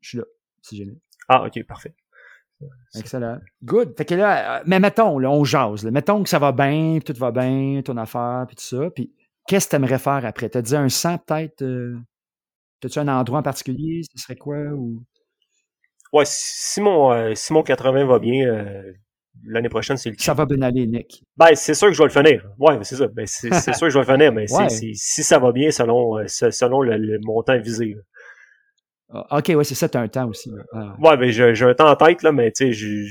je 0.00 0.08
suis 0.08 0.18
là, 0.18 0.24
si 0.62 0.76
jamais. 0.76 0.96
Ah, 1.28 1.44
ok, 1.46 1.62
parfait. 1.66 1.94
Excellent. 2.94 3.38
Good. 3.62 3.94
Fait 3.96 4.04
que 4.04 4.14
là, 4.14 4.58
euh, 4.60 4.64
mais 4.66 4.80
mettons, 4.80 5.18
là, 5.18 5.30
on 5.30 5.44
jase. 5.44 5.84
Là. 5.84 5.90
Mettons 5.90 6.22
que 6.22 6.28
ça 6.28 6.38
va 6.38 6.52
bien, 6.52 6.98
puis 7.02 7.12
tout 7.12 7.18
va 7.20 7.30
bien, 7.30 7.82
ton 7.84 7.96
affaire, 7.96 8.44
puis 8.48 8.56
tout 8.56 8.62
ça. 8.62 8.90
Puis 8.90 9.12
qu'est-ce 9.46 9.66
que 9.66 9.70
tu 9.70 9.76
aimerais 9.76 9.98
faire 9.98 10.24
après? 10.24 10.48
T'as 10.48 10.62
dit 10.62 10.74
un 10.76 10.88
100 10.88 11.18
peut-être? 11.18 11.62
Euh, 11.62 11.98
T'as-tu 12.80 12.98
un 13.00 13.08
endroit 13.08 13.40
en 13.40 13.42
particulier? 13.42 14.02
Ce 14.04 14.22
serait 14.22 14.36
quoi? 14.36 14.56
Ou... 14.72 15.02
Ouais, 16.12 16.24
si 16.26 16.80
mon, 16.80 17.12
euh, 17.12 17.34
si 17.34 17.52
mon 17.52 17.62
80 17.62 18.04
va 18.06 18.18
bien, 18.18 18.46
euh, 18.48 18.92
l'année 19.44 19.68
prochaine, 19.68 19.96
c'est 19.96 20.10
le 20.10 20.16
Ça 20.18 20.34
va 20.34 20.46
bien 20.46 20.62
aller, 20.62 20.86
Nick. 20.86 21.22
Ben, 21.36 21.54
c'est 21.54 21.74
sûr 21.74 21.88
que 21.88 21.94
je 21.94 21.98
vais 22.02 22.08
le 22.08 22.10
finir. 22.26 22.44
Ouais, 22.58 22.78
c'est 22.82 22.96
ça. 22.96 23.06
Ben, 23.08 23.26
c'est 23.26 23.50
sûr 23.74 23.86
que 23.86 23.90
je 23.90 23.98
vais 23.98 24.04
le 24.06 24.12
finir, 24.18 24.32
mais 24.32 24.50
Ouais. 24.52 24.68
si 24.68 25.22
ça 25.22 25.38
va 25.38 25.52
bien 25.52 25.70
selon, 25.70 26.18
euh, 26.18 26.26
se- 26.26 26.50
selon 26.50 26.80
le, 26.82 26.96
le 26.96 27.18
montant 27.24 27.58
visé. 27.58 27.94
là. 27.94 28.02
Ah, 29.30 29.38
OK, 29.38 29.52
ouais, 29.56 29.64
c'est 29.64 29.74
ça, 29.74 29.88
t'as 29.88 30.00
un 30.02 30.08
temps 30.08 30.28
aussi. 30.28 30.50
Ah. 30.72 30.94
Ouais, 31.00 31.16
ben, 31.16 31.30
j'ai 31.30 31.64
un 31.64 31.74
temps 31.74 31.88
en 31.90 31.96
tête, 31.96 32.22
là, 32.22 32.30
mais 32.32 32.52
tu 32.52 32.74
sais, 32.74 33.08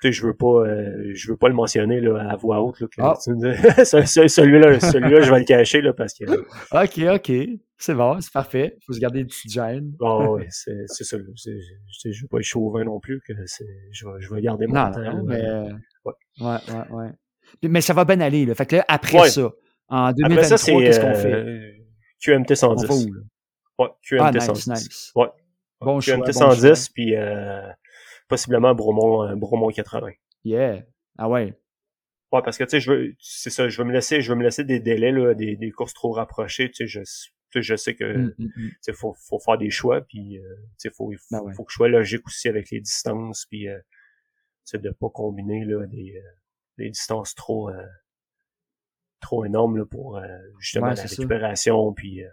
tu 0.00 0.08
sais, 0.08 0.12
je 0.12 0.26
veux 0.26 0.34
pas, 0.34 0.46
euh, 0.66 1.10
je 1.14 1.30
veux 1.30 1.36
pas 1.36 1.48
le 1.48 1.54
mentionner, 1.54 2.00
là, 2.00 2.28
à 2.30 2.36
voix 2.36 2.60
haute, 2.62 2.80
là. 2.80 2.86
que- 2.86 3.00
Ah. 3.00 3.14
celui-là, 3.84 4.80
celui-là, 4.80 5.20
je 5.22 5.30
vais 5.32 5.38
le 5.38 5.44
cacher, 5.44 5.80
là, 5.80 5.92
parce 5.92 6.14
que, 6.14 6.24
OK, 6.72 7.14
OK. 7.16 7.32
C'est 7.78 7.94
bon, 7.94 8.18
c'est 8.20 8.32
parfait. 8.32 8.78
Faut 8.86 8.92
se 8.94 9.00
garder 9.00 9.20
une 9.20 9.26
petite 9.26 9.52
gêne. 9.52 9.90
bon, 9.98 10.36
ouais, 10.36 10.46
c'est 10.50 10.84
c'est 10.86 11.04
ça, 11.04 11.18
Je, 11.18 12.10
je 12.10 12.22
veux 12.22 12.28
pas 12.28 12.38
être 12.38 12.44
chauvin 12.44 12.84
non 12.84 13.00
plus, 13.00 13.20
que 13.26 13.32
c'est, 13.46 13.66
je 13.92 14.06
vais, 14.06 14.12
je 14.20 14.32
vais 14.34 14.40
garder 14.40 14.66
mon 14.66 14.74
Non, 14.74 14.90
temps. 14.92 15.00
non, 15.00 15.22
mais... 15.24 15.44
euh, 15.44 15.64
Ouais. 16.04 16.12
Ouais, 16.40 16.46
ouais, 16.68 16.96
ouais. 16.96 17.10
Mais 17.68 17.80
ça 17.80 17.92
va 17.94 18.04
bien 18.04 18.20
aller, 18.20 18.44
là. 18.46 18.54
Fait 18.54 18.66
que 18.66 18.76
là, 18.76 18.84
après 18.88 19.20
Ouais. 19.20 19.28
ça, 19.28 19.50
en 19.88 20.06
Après 20.06 20.14
2023, 20.22 20.44
ça, 20.44 20.56
c'est, 20.58 20.72
qu'est-ce 20.76 21.00
qu'on 21.00 21.14
fait? 21.14 21.32
euh, 21.32 21.72
QMT 22.20 22.52
On 22.52 22.54
110. 22.54 22.86
va 22.86 22.94
où, 22.94 23.12
là? 23.14 23.20
Ouais, 23.78 23.88
QMT 24.02 24.20
Ah, 24.22 24.32
nice, 24.32 24.44
110. 24.44 24.66
nice. 24.68 25.12
Ouais. 25.14 25.26
Bon 25.80 26.00
choix, 26.00 26.14
QMT 26.16 26.26
bon 26.26 26.32
110, 26.32 26.88
puis 26.88 27.14
euh, 27.16 27.60
possiblement 28.28 28.74
Bromont, 28.74 29.24
euh, 29.24 29.34
Bromont 29.36 29.68
80. 29.70 30.10
Yeah. 30.44 30.84
Ah 31.18 31.28
ouais. 31.28 31.54
Ouais, 32.32 32.42
parce 32.42 32.58
que 32.58 32.64
tu 32.64 32.70
sais, 32.70 32.80
je 32.80 32.90
veux, 32.92 33.14
c'est 33.20 33.50
ça, 33.50 33.68
je 33.68 33.78
veux 33.78 33.84
me 33.86 33.92
laisser, 33.92 34.20
je 34.20 34.32
veux 34.32 34.38
me 34.38 34.42
laisser 34.42 34.64
des 34.64 34.80
délais 34.80 35.12
là, 35.12 35.34
des, 35.34 35.56
des 35.56 35.70
courses 35.70 35.94
trop 35.94 36.10
rapprochées. 36.12 36.70
Tu 36.70 36.86
sais, 36.86 36.86
je, 36.86 37.00
tu 37.00 37.06
sais, 37.52 37.62
je 37.62 37.76
sais 37.76 37.94
que, 37.94 38.16
Mm, 38.16 38.34
tu 38.36 38.42
mm, 38.42 38.50
mm. 38.56 38.70
sais, 38.80 38.92
faut, 38.92 39.14
faut 39.28 39.38
faire 39.38 39.58
des 39.58 39.70
choix, 39.70 40.00
puis 40.00 40.38
euh, 40.38 40.56
tu 40.72 40.88
sais, 40.88 40.90
faut, 40.90 41.12
faut, 41.12 41.18
Ben 41.30 41.40
ouais. 41.42 41.54
faut 41.54 41.64
que 41.64 41.70
je 41.72 41.76
sois 41.76 41.88
logique 41.88 42.26
aussi 42.26 42.48
avec 42.48 42.70
les 42.70 42.80
distances, 42.80 43.46
puis 43.46 43.68
euh, 43.68 43.78
tu 43.78 44.72
sais, 44.72 44.78
de 44.78 44.90
pas 44.90 45.08
combiner 45.08 45.64
là 45.64 45.86
des, 45.86 46.14
euh, 46.16 46.30
des 46.78 46.90
distances 46.90 47.34
trop, 47.36 47.70
euh, 47.70 47.86
trop 49.20 49.44
énormes 49.44 49.78
là 49.78 49.84
pour 49.86 50.18
euh, 50.18 50.26
justement 50.58 50.88
Ouais, 50.88 50.94
la 50.94 51.02
récupération, 51.02 51.92
puis 51.92 52.24
euh, 52.24 52.28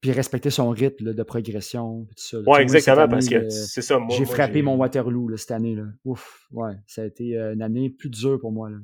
Puis 0.00 0.12
respecter 0.12 0.50
son 0.50 0.70
rythme 0.70 1.06
là, 1.06 1.12
de 1.14 1.22
progression, 1.22 2.04
tout 2.04 2.14
ça. 2.16 2.38
ouais, 2.40 2.62
exactement, 2.62 3.08
parce 3.08 3.28
que 3.28 3.34
euh, 3.36 3.50
c'est 3.50 3.82
ça. 3.82 3.98
Moi, 3.98 4.08
j'ai 4.16 4.24
moi, 4.24 4.34
frappé 4.34 4.54
j'ai- 4.54 4.62
mon 4.62 4.76
Waterloo 4.76 5.28
là, 5.28 5.36
cette 5.36 5.50
année. 5.52 5.74
Là. 5.74 5.84
Ouf, 6.04 6.46
ouais. 6.52 6.74
Ça 6.86 7.02
a 7.02 7.04
été 7.06 7.36
euh, 7.36 7.54
une 7.54 7.62
année 7.62 7.90
plus 7.90 8.10
dure 8.10 8.38
pour 8.38 8.52
moi. 8.52 8.68
Là. 8.70 8.76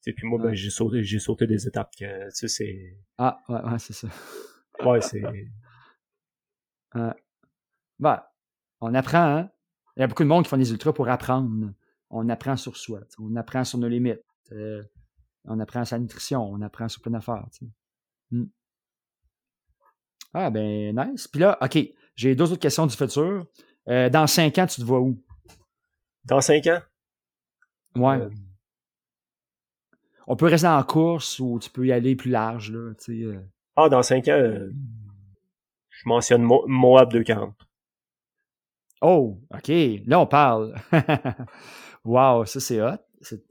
sais, 0.00 0.12
puis 0.12 0.26
moi, 0.26 0.38
ben, 0.42 0.52
j'ai 0.54 0.70
sauté, 0.70 1.02
j'ai 1.04 1.18
sauté 1.20 1.46
des 1.46 1.66
étapes 1.68 1.92
que, 1.98 2.24
tu 2.26 2.30
sais, 2.32 2.48
c'est, 2.48 2.96
Ah, 3.16 3.40
ouais, 3.48 3.60
ouais, 3.62 3.78
c'est 3.78 3.92
ça. 3.92 4.08
ouais, 4.84 5.00
c'est, 5.00 5.22
Bah, 7.98 8.32
on 8.80 8.94
apprend, 8.94 9.36
hein? 9.36 9.50
Il 9.96 10.00
y 10.00 10.02
a 10.02 10.06
beaucoup 10.06 10.22
de 10.22 10.28
monde 10.28 10.44
qui 10.44 10.50
font 10.50 10.56
des 10.56 10.70
ultras 10.70 10.92
pour 10.92 11.08
apprendre. 11.08 11.72
On 12.10 12.28
apprend 12.28 12.56
sur 12.56 12.76
soi, 12.76 13.00
on 13.18 13.36
apprend 13.36 13.64
sur 13.64 13.78
nos 13.78 13.88
limites. 13.88 14.22
euh, 14.52 14.82
on 15.44 15.58
apprend 15.60 15.84
sa 15.84 15.98
nutrition, 15.98 16.42
on 16.42 16.60
apprend 16.60 16.88
sur 16.88 17.00
plein 17.02 17.12
d'affaires. 17.12 17.46
Hmm. 18.30 18.44
Ah, 20.34 20.50
ben, 20.50 20.94
nice. 20.96 21.26
Puis 21.28 21.40
là, 21.40 21.58
OK, 21.60 21.78
j'ai 22.14 22.34
deux 22.34 22.44
autres 22.52 22.60
questions 22.60 22.86
du 22.86 22.96
futur. 22.96 23.46
Euh, 23.88 24.08
dans 24.08 24.26
cinq 24.26 24.58
ans, 24.58 24.66
tu 24.66 24.80
te 24.80 24.86
vois 24.86 25.00
où? 25.00 25.20
dans 26.24 26.40
cinq 26.40 26.66
ans, 26.66 26.80
Ouais. 27.96 28.16
euh, 28.20 28.30
On 30.26 30.36
peut 30.36 30.46
rester 30.46 30.68
en 30.68 30.82
course 30.84 31.40
ou 31.40 31.58
tu 31.60 31.70
peux 31.70 31.86
y 31.86 31.92
aller 31.92 32.14
plus 32.14 32.30
large, 32.30 32.70
là, 32.70 32.92
tu 32.94 33.04
sais. 33.18 33.24
euh. 33.24 33.40
Ah, 33.74 33.88
dans 33.88 34.02
5 34.02 34.28
ans, 34.28 34.32
euh, 34.32 34.70
je 35.88 36.02
mentionne 36.06 36.42
Mo 36.42 36.64
Moab 36.68 37.10
240. 37.10 37.54
Oh, 39.00 39.40
OK. 39.52 39.68
Là, 40.06 40.20
on 40.20 40.26
parle. 40.26 40.74
wow, 42.04 42.44
ça, 42.44 42.60
c'est 42.60 42.80
hot. 42.82 42.98
C'est, 43.22 43.42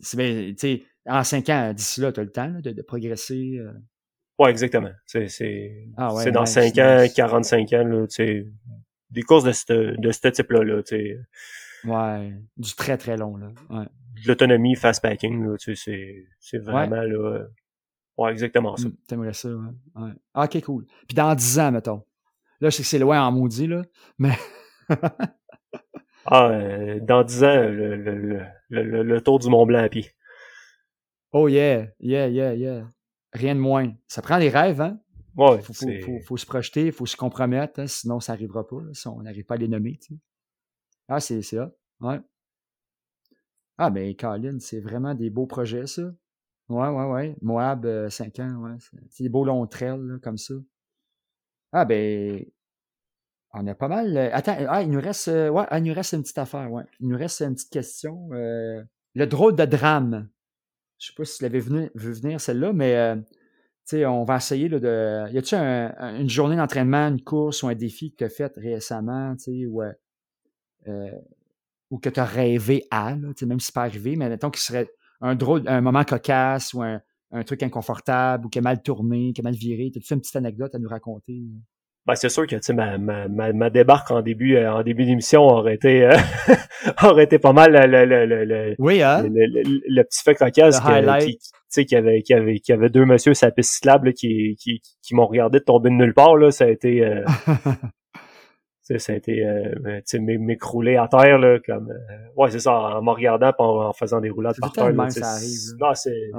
sais, 0.58 0.84
en 1.08 1.24
cinq 1.24 1.49
ans, 1.49 1.74
d'ici 1.74 2.02
là, 2.02 2.12
tu 2.12 2.20
as 2.20 2.24
le 2.24 2.32
temps 2.32 2.48
là, 2.48 2.62
de, 2.62 2.72
de 2.72 2.82
progresser. 2.82 3.60
Ouais, 4.40 4.49
exactement. 4.49 4.91
C'est, 5.06 5.28
c'est, 5.28 5.86
Ah 5.98 6.14
ouais, 6.14 6.24
c'est 6.24 6.32
dans 6.32 6.41
nice, 6.44 6.52
5 6.53 6.78
ans, 6.80 7.02
nice. 7.03 7.14
45 7.14 7.74
ans, 7.74 7.84
là, 7.84 8.07
tu 8.07 8.16
sais, 8.16 8.45
des 9.11 9.22
courses 9.22 9.44
de 9.44 9.52
ce 9.52 9.98
de 9.99 10.11
ce 10.11 10.28
type-là, 10.30 10.64
là, 10.64 10.82
tu 10.82 10.95
sais, 10.95 11.20
Ouais, 11.86 12.34
du 12.57 12.74
très, 12.76 12.98
très 12.98 13.18
long, 13.18 13.36
là. 13.38 13.48
Ouais. 13.70 13.86
de 14.24 14.28
l'autonomie 14.28 14.76
fast 14.76 15.02
packing, 15.02 15.45
là, 15.45 15.57
tu 15.57 15.76
sais, 15.76 15.82
c'est, 15.91 16.26
c'est 16.40 16.57
vraiment, 16.57 17.02
là, 17.02 17.18
euh, 17.38 17.48
ouais, 18.18 18.32
exactement 18.32 18.76
ça. 18.78 18.88
Mm, 18.88 18.94
T'aimerais 19.07 19.34
ça, 19.34 19.49
ouais. 19.49 19.68
ouais. 19.95 20.11
Ah, 20.34 20.45
OK, 20.45 20.61
cool. 20.61 20.86
Puis 21.07 21.16
dans 21.16 21.36
10 21.36 21.60
ans, 21.60 21.72
mettons. 21.72 22.03
Là, 22.61 22.70
je 22.70 22.76
sais 22.78 22.84
que 22.84 22.90
c'est 22.90 22.99
loin 22.99 23.22
en 23.22 23.32
maudit, 23.32 23.68
là, 23.68 23.82
mais... 24.18 24.34
Ah, 26.26 26.49
euh, 26.49 26.99
dans 27.02 27.24
10 27.24 27.44
ans, 27.44 27.56
le, 27.56 27.95
le, 27.95 28.16
le, 28.16 28.84
le, 28.84 29.03
le 29.03 29.22
tour 29.22 29.40
du 29.40 29.49
Mont 29.49 29.66
Blanc 29.66 29.80
à 29.84 29.90
pied. 29.90 30.11
oh 31.32 31.48
yeah, 31.48 31.88
yeah, 31.99 32.28
yeah, 32.28 32.53
yeah. 32.53 32.88
Rien 33.34 33.56
de 33.56 33.60
moins. 33.60 33.93
Ça 34.07 34.22
prend 34.22 34.39
des 34.39 34.49
rêves, 34.49 34.81
hein? 34.81 34.99
Ouais, 35.35 35.61
Faut, 35.61 35.73
faut, 35.73 35.85
c'est, 35.85 36.01
faut, 36.01 36.19
faut 36.19 36.38
se 36.38 36.45
projeter, 36.45 36.91
faut 36.91 37.06
se 37.06 37.15
compromettre, 37.15 37.80
hein, 37.80 37.88
sinon 37.88 38.19
ça 38.19 38.34
n'arrivera 38.34 38.68
pas, 38.68 38.81
là, 38.81 38.93
si 38.93 39.07
on 39.07 39.22
n'arrive 39.22 39.45
pas 39.45 39.56
à 39.56 39.57
les 39.57 39.68
nommer, 39.68 39.97
tu 39.97 40.15
sais. 40.15 40.19
Ah, 41.07 41.19
c'est 41.19 41.57
hot. 41.57 41.72
Ouais. 42.01 42.19
Ah, 43.77 43.89
ben, 43.89 44.15
Colin, 44.15 44.60
c'est 44.60 44.80
vraiment 44.81 45.15
des 45.15 45.30
beaux 45.30 45.47
projets, 45.47 45.88
ça. 45.88 46.03
Ouais, 46.68 46.88
ouais, 46.89 47.06
ouais. 47.06 47.35
Moab, 47.41 48.10
5 48.10 48.39
ans, 48.39 48.56
ouais. 48.64 48.76
C'est 49.10 49.23
des 49.23 49.30
beaux 49.30 49.45
longs 49.45 49.65
trails, 49.65 49.99
là, 50.01 50.18
comme 50.19 50.38
ça. 50.38 50.53
Ah, 51.72 51.85
ben, 51.85 52.43
on 53.53 53.65
a 53.65 53.76
pas 53.76 53.88
mal. 53.88 54.18
Attends, 54.18 54.57
ah, 54.68 54.81
il 54.84 54.89
nous 54.89 55.01
reste, 55.01 55.27
ouais, 55.27 55.65
ah, 55.69 55.80
il 55.80 55.84
nous 55.85 55.93
reste 55.93 56.14
une 56.14 56.22
petite 56.22 56.38
affaire, 56.38 56.72
ouais. 56.72 56.84
Il 56.99 57.07
nous 57.07 57.18
reste 57.18 57.41
une 57.41 57.56
petite 57.56 57.72
question. 57.72 58.30
le 58.31 59.26
drôle 59.26 59.56
de 59.56 59.65
drame. 59.65 60.30
Je 61.00 61.08
sais 61.08 61.14
pas 61.16 61.26
si 61.26 61.38
tu 61.38 61.44
l'avais 61.44 61.60
vu 61.60 61.90
venir, 61.96 62.42
celle-là, 62.42 62.74
mais 62.74 63.16
on 64.06 64.24
va 64.24 64.38
essayer 64.38 64.70
de. 64.70 65.32
Y 65.32 65.38
a-tu 65.38 65.56
une 65.56 66.30
journée 66.30 66.56
d'entraînement, 66.56 67.08
une 67.08 67.22
course 67.22 67.64
ou 67.64 67.68
un 67.68 67.76
défi 67.76 68.12
que 68.12 68.18
tu 68.18 68.24
as 68.26 68.30
fait 68.30 68.54
récemment, 68.58 69.36
ou, 69.48 69.82
euh, 70.88 71.12
ou 71.90 71.98
que 71.98 72.10
tu 72.10 72.20
as 72.20 72.26
rêvé 72.26 72.86
à, 72.92 73.16
là, 73.16 73.30
même 73.46 73.60
si 73.60 73.68
c'est 73.68 73.76
pas 73.76 73.84
arrivé, 73.84 74.16
mais 74.16 74.30
mettons 74.30 74.50
qu'il 74.52 74.62
serait 74.62 74.90
un 75.22 75.36
drôle, 75.36 75.64
un 75.68 75.82
moment 75.82 76.04
cocasse 76.04 76.74
ou 76.74 76.82
un, 76.82 77.02
un, 77.32 77.44
truc 77.44 77.64
inconfortable 77.64 78.46
ou 78.46 78.50
qui 78.50 78.60
a 78.60 78.62
mal 78.62 78.82
tourné, 78.82 79.34
qui 79.34 79.42
a 79.42 79.44
mal 79.44 79.56
viré. 79.56 79.92
As-tu 79.96 80.14
une 80.14 80.22
petite 80.22 80.36
anecdote 80.36 80.76
à 80.76 80.80
nous 80.80 80.90
raconter? 80.90 81.42
Ben, 82.10 82.15
c'est 82.15 82.30
sûr 82.30 82.48
que 82.48 82.56
ma, 82.73 82.98
ma, 82.98 83.27
ma, 83.27 83.53
ma, 83.53 83.69
débarque 83.69 84.10
en 84.10 84.23
début 84.23 84.56
euh, 84.56 84.73
en 84.73 84.81
début 84.81 85.06
d'émission 85.06 85.44
aurait 85.44 85.76
été 85.76 86.06
euh, 86.06 86.18
aurait 87.03 87.26
été 87.26 87.38
pas 87.38 87.53
mal 87.53 87.72
le, 87.72 88.03
le, 88.03 88.26
le, 88.26 88.45
le, 88.45 88.76
oui, 88.80 89.03
hein? 89.03 89.22
le, 89.30 90.02
petit 90.02 90.23
fait 90.23 90.34
cocasse 90.34 90.80
qui, 90.80 91.38
qui, 91.72 91.86
qui, 91.86 91.95
avait, 91.95 92.23
qui, 92.23 92.34
avait, 92.34 92.60
qui 92.61 92.73
avait 92.73 92.90
deux 92.90 93.06
messieurs 93.06 93.36
sur 93.36 93.45
la 93.45 93.52
piste 93.52 93.73
cyclable 93.76 94.14
qui, 94.14 94.56
qui, 94.60 94.81
qui 95.03 95.14
m'ont 95.14 95.27
regardé 95.27 95.60
de 95.60 95.64
tomber 95.64 95.91
de 95.91 95.94
nulle 95.94 96.15
part. 96.15 96.36
Là, 96.36 96.49
ça 96.49 96.64
a 96.64 96.69
été 96.69 97.06
euh, 97.06 97.23
ça 98.98 99.14
a 99.14 99.15
été 99.15 99.45
euh, 99.45 99.99
m'écrouler 100.19 100.95
à 100.98 101.07
terre 101.07 101.38
là, 101.38 101.60
comme 101.64 101.91
euh, 101.91 102.18
ouais 102.38 102.49
c'est 102.49 102.60
ça 102.60 102.73
en 102.73 103.03
me 103.03 103.11
regardant 103.11 103.52
en, 103.60 103.90
en, 103.90 103.94
faisant 103.94 104.19
des 104.19 104.31
roulades 104.31 104.56
par 104.60 104.72
terre. 104.72 104.91
Là, 104.91 105.10
ça 105.11 105.34
arrive. 105.34 105.60
Non 105.80 105.94
c'est 105.94 106.31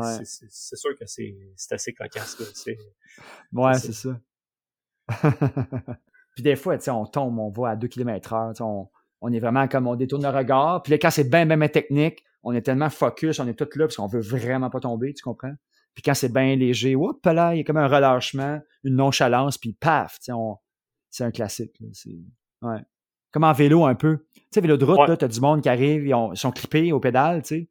c'est 0.49 0.77
sûr 0.77 0.99
que 0.99 1.07
c'est 1.07 1.33
c'est 1.55 1.77
assez 1.77 1.93
cocasse 1.93 2.41
là. 2.41 2.73
Ouais 3.53 3.75
c'est 3.75 3.93
ça. 3.93 4.19
puis 6.35 6.43
des 6.43 6.57
fois, 6.57 6.77
on 6.89 7.07
tombe, 7.07 7.39
on 7.39 7.51
va 7.51 7.71
à 7.71 7.77
2 7.77 7.89
km 7.89 8.33
heure, 8.33 8.53
on, 8.61 8.89
on, 9.21 9.33
est 9.33 9.39
vraiment 9.39 9.69
comme 9.69 9.87
on 9.87 9.97
détourne 9.97 10.23
le 10.23 10.29
regard. 10.29 10.83
Puis 10.83 10.93
là, 10.93 10.99
quand 10.99 11.11
c'est 11.11 11.29
bien, 11.29 11.47
bien, 11.47 11.57
bien 11.57 11.69
technique, 11.69 12.25
on 12.43 12.53
est 12.53 12.63
tellement 12.63 12.91
focus, 12.91 13.39
on 13.41 13.47
est 13.47 13.55
tout 13.55 13.69
là 13.79 13.87
parce 13.87 13.97
qu'on 13.97 14.07
veut 14.07 14.21
vraiment 14.21 14.71
pas 14.71 14.81
tomber, 14.81 15.13
tu 15.15 15.23
comprends? 15.23 15.55
Puis 15.95 16.03
quand 16.03 16.15
c'est 16.15 16.33
bien 16.33 16.57
léger, 16.57 16.97
hop 16.97 17.25
là, 17.27 17.55
il 17.55 17.59
y 17.59 17.61
a 17.61 17.65
comme 17.65 17.77
un 17.77 17.89
relâchement, 17.89 18.61
une 18.85 18.97
nonchalance, 18.97 19.59
puis 19.59 19.73
paf, 19.73 20.19
c'est 21.11 21.25
un 21.25 21.31
classique. 21.31 21.77
ouais. 22.63 22.79
Comme 23.33 23.45
en 23.45 23.53
vélo 23.53 23.85
un 23.85 23.95
peu. 23.95 24.27
Tu 24.35 24.43
sais, 24.53 24.61
vélo 24.61 24.77
de 24.77 24.85
route, 24.85 25.09
là, 25.09 25.17
t'as 25.17 25.29
du 25.29 25.41
monde 25.41 25.63
qui 25.63 25.69
arrive, 25.69 26.07
ils, 26.07 26.37
sont 26.37 26.51
clippés 26.51 26.93
au 26.93 27.01
pédale, 27.01 27.43
tu 27.43 27.49
sais. 27.49 27.69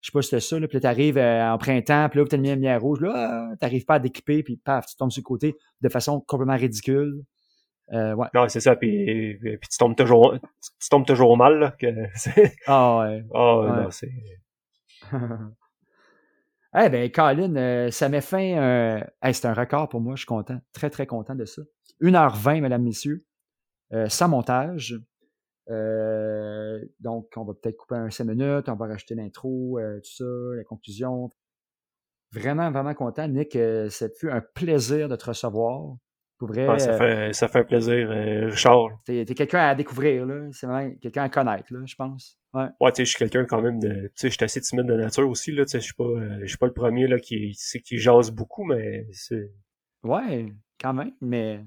Je 0.00 0.06
sais 0.06 0.12
pas 0.12 0.22
si 0.22 0.28
c'était 0.28 0.40
ça, 0.40 0.58
là, 0.60 0.68
puis 0.68 0.76
là, 0.76 0.80
t'arrives 0.80 1.18
euh, 1.18 1.52
en 1.52 1.58
printemps, 1.58 2.08
puis 2.08 2.20
là, 2.20 2.26
t'as 2.28 2.36
une 2.36 2.48
lumière 2.48 2.80
rouge, 2.80 3.00
là, 3.00 3.12
ah, 3.14 3.56
t'arrives 3.56 3.84
pas 3.84 3.94
à 3.94 3.98
décliper, 3.98 4.42
puis 4.42 4.56
paf, 4.56 4.86
tu 4.86 4.96
tombes 4.96 5.10
sur 5.10 5.20
le 5.20 5.24
côté 5.24 5.56
de 5.80 5.88
façon 5.88 6.20
complètement 6.20 6.56
ridicule. 6.56 7.24
Euh, 7.92 8.14
ouais. 8.14 8.28
Non, 8.34 8.48
c'est 8.48 8.60
ça, 8.60 8.76
puis, 8.76 9.36
puis 9.40 9.68
tu 9.68 9.78
tombes 9.78 9.96
toujours, 9.96 10.34
tu, 10.80 10.88
tombes 10.88 11.06
toujours 11.06 11.36
mal, 11.36 11.58
là. 11.58 11.74
Que, 11.78 11.86
ah 12.66 13.00
ouais. 13.00 13.24
Ah 13.34 13.58
ouais, 13.58 13.82
non, 13.82 13.90
c'est... 13.90 14.12
Eh 16.76 16.88
ben, 16.90 17.10
Colin, 17.10 17.56
euh, 17.56 17.90
ça 17.90 18.08
met 18.08 18.20
fin. 18.20 18.58
Euh... 18.58 19.00
c'est 19.32 19.46
un 19.46 19.54
record 19.54 19.88
pour 19.88 20.00
moi, 20.00 20.14
je 20.16 20.20
suis 20.20 20.26
content. 20.26 20.58
Très, 20.72 20.90
très 20.90 21.06
content 21.06 21.34
de 21.34 21.44
ça. 21.46 21.62
1h20, 22.02 22.60
mesdames, 22.60 22.82
messieurs, 22.82 23.24
euh, 23.92 24.08
sans 24.08 24.28
montage. 24.28 24.94
Euh, 25.70 26.82
donc, 27.00 27.30
on 27.36 27.44
va 27.44 27.52
peut-être 27.54 27.76
couper 27.76 27.96
un 27.96 28.10
5 28.10 28.24
minutes, 28.24 28.68
on 28.68 28.74
va 28.74 28.86
rajouter 28.86 29.14
l'intro, 29.14 29.78
euh, 29.78 30.00
tout 30.00 30.10
ça, 30.10 30.24
la 30.56 30.64
conclusion. 30.64 31.30
Vraiment, 32.32 32.70
vraiment 32.70 32.94
content, 32.94 33.28
Nick. 33.28 33.56
Euh, 33.56 33.88
ça 33.90 34.06
fut 34.18 34.30
un 34.30 34.40
plaisir 34.40 35.08
de 35.08 35.16
te 35.16 35.26
recevoir. 35.26 35.96
Pour 36.38 36.48
vrai, 36.48 36.78
ça, 36.78 36.96
fait, 36.96 37.32
ça 37.32 37.48
fait 37.48 37.58
un 37.58 37.64
plaisir, 37.64 38.08
Richard. 38.08 38.90
T'es 39.04 39.22
es, 39.22 39.24
quelqu'un 39.24 39.58
à 39.58 39.74
découvrir, 39.74 40.24
là. 40.24 40.46
C'est 40.52 40.68
vraiment 40.68 40.94
quelqu'un 41.02 41.24
à 41.24 41.28
connaître, 41.28 41.72
là, 41.72 41.80
je 41.84 41.96
pense. 41.96 42.38
Ouais, 42.54 42.66
ouais 42.80 42.92
tu 42.92 42.96
sais, 42.98 43.04
je 43.06 43.10
suis 43.10 43.18
quelqu'un 43.18 43.44
quand 43.44 43.60
même 43.60 43.80
de. 43.80 43.88
Tu 43.88 44.10
sais, 44.14 44.28
je 44.28 44.34
suis 44.34 44.44
assez 44.44 44.60
timide 44.60 44.86
de 44.86 44.94
nature 44.94 45.28
aussi, 45.28 45.50
là. 45.50 45.64
Tu 45.64 45.72
sais, 45.72 45.80
je 45.80 45.86
suis 45.86 45.94
pas, 45.94 46.04
je 46.40 46.46
suis 46.46 46.56
pas 46.56 46.66
le 46.66 46.72
premier, 46.72 47.08
là, 47.08 47.18
qui, 47.18 47.58
qui 47.84 47.98
jase 47.98 48.30
beaucoup, 48.30 48.62
mais 48.64 49.08
c'est. 49.10 49.50
Ouais, 50.04 50.54
quand 50.80 50.94
même, 50.94 51.12
mais. 51.20 51.64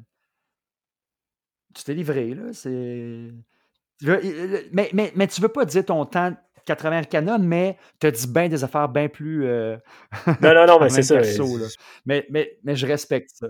Tu 1.75 1.83
t'es 1.83 1.93
livré, 1.93 2.33
là. 2.33 2.53
C'est 2.53 3.29
mais, 4.01 4.89
mais, 4.93 5.11
mais 5.15 5.27
tu 5.27 5.41
veux 5.41 5.49
pas 5.49 5.65
dire 5.65 5.85
ton 5.85 6.05
temps 6.05 6.35
80 6.65 7.03
canon, 7.03 7.39
mais 7.39 7.77
tu 7.99 8.07
as 8.07 8.11
dit 8.11 8.27
bien 8.27 8.47
des 8.47 8.63
affaires 8.63 8.89
bien 8.89 9.09
plus. 9.09 9.45
Euh, 9.45 9.77
non, 10.41 10.53
non, 10.53 10.65
non, 10.67 10.79
mais 10.79 10.89
c'est 11.01 11.03
ça. 11.03 11.19
Mais, 12.05 12.25
mais, 12.29 12.57
mais 12.63 12.75
je 12.75 12.85
respecte 12.87 13.31
ça. 13.31 13.47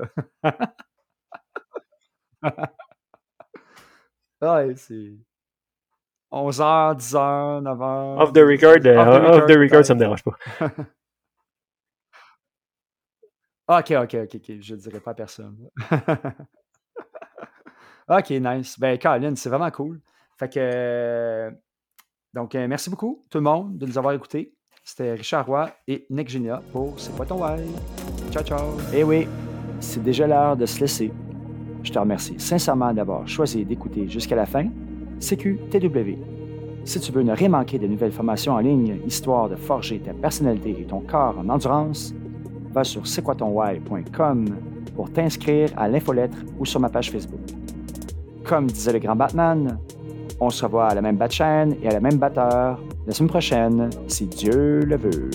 ouais, 4.42 4.76
c'est. 4.76 5.14
11h, 6.32 6.98
10h, 6.98 7.62
9h. 7.64 8.22
Off 8.22 8.32
the 8.32 8.40
record, 8.40 8.86
uh, 8.86 8.98
off 8.98 9.46
the 9.48 9.58
record, 9.58 9.86
ça 9.86 9.94
me 9.94 10.00
dérange 10.00 10.24
pas. 10.24 10.38
ok, 13.80 13.92
ok, 13.92 14.16
ok, 14.24 14.36
ok. 14.36 14.52
Je 14.62 14.76
ne 14.76 14.80
dirai 14.80 15.02
pas 15.02 15.12
à 15.12 15.14
personne. 15.14 15.58
ok, 18.08 18.30
nice. 18.30 18.80
Ben, 18.80 18.98
Colin, 18.98 19.36
c'est 19.36 19.50
vraiment 19.50 19.72
cool. 19.72 20.00
Fait 20.42 20.50
que. 20.50 21.56
donc, 22.34 22.56
euh, 22.56 22.68
merci 22.68 22.90
beaucoup, 22.90 23.24
tout 23.30 23.38
le 23.38 23.44
monde, 23.44 23.78
de 23.78 23.86
nous 23.86 23.98
avoir 24.00 24.16
écoutés. 24.16 24.56
C'était 24.84 25.14
Richard 25.14 25.46
Roy 25.46 25.70
et 25.88 26.08
Nick 26.10 26.30
Genia 26.30 26.64
pour 26.72 27.00
C'est 27.00 27.16
quoi 27.16 27.28
ton 27.28 27.44
why? 27.44 27.62
Ciao, 28.32 28.44
ciao. 28.44 28.72
Eh 28.92 29.04
oui, 29.04 29.28
c'est 29.80 30.02
déjà 30.02 30.26
l'heure 30.26 30.58
de 30.58 30.66
se 30.66 30.80
laisser. 30.80 31.12
Je 31.84 31.92
te 31.92 32.00
remercie 32.00 32.40
sincèrement 32.40 32.92
d'avoir 32.92 33.28
choisi 33.28 33.64
d'écouter 33.64 34.10
jusqu'à 34.10 34.36
la 34.36 34.48
fin. 34.48 34.66
CQTW. 35.20 36.18
Si 36.86 37.00
tu 37.00 37.12
veux 37.12 37.22
ne 37.22 37.34
rien 37.34 37.50
manquer 37.50 37.78
de 37.78 37.86
nouvelles 37.86 38.12
formations 38.12 38.54
en 38.54 38.60
ligne, 38.60 39.00
histoire 39.06 39.48
de 39.48 39.56
forger 39.56 40.00
ta 40.00 40.16
personnalité 40.16 40.72
et 40.72 40.86
ton 40.86 41.02
corps 41.02 41.38
en 41.38 41.50
endurance, 41.50 42.16
va 42.72 42.84
sur 42.84 43.06
c'estquoi-ton-why.com 43.06 44.46
pour 44.96 45.14
t'inscrire 45.14 45.70
à 45.78 45.88
l'infolettre 45.88 46.38
ou 46.58 46.66
sur 46.66 46.80
ma 46.80 46.90
page 46.90 47.12
Facebook. 47.12 47.42
Comme 48.44 48.66
disait 48.66 48.94
le 48.94 49.00
grand 49.00 49.16
Batman, 49.16 49.78
on 50.42 50.50
se 50.50 50.66
revoit 50.66 50.88
à 50.88 50.96
la 50.96 51.02
même 51.02 51.18
batte 51.18 51.34
chaîne 51.34 51.76
et 51.82 51.88
à 51.88 51.94
la 51.94 52.00
même 52.00 52.18
batteur 52.18 52.80
la 53.06 53.14
semaine 53.14 53.30
prochaine, 53.30 53.90
si 54.08 54.26
Dieu 54.26 54.80
le 54.80 54.98
veut. 54.98 55.30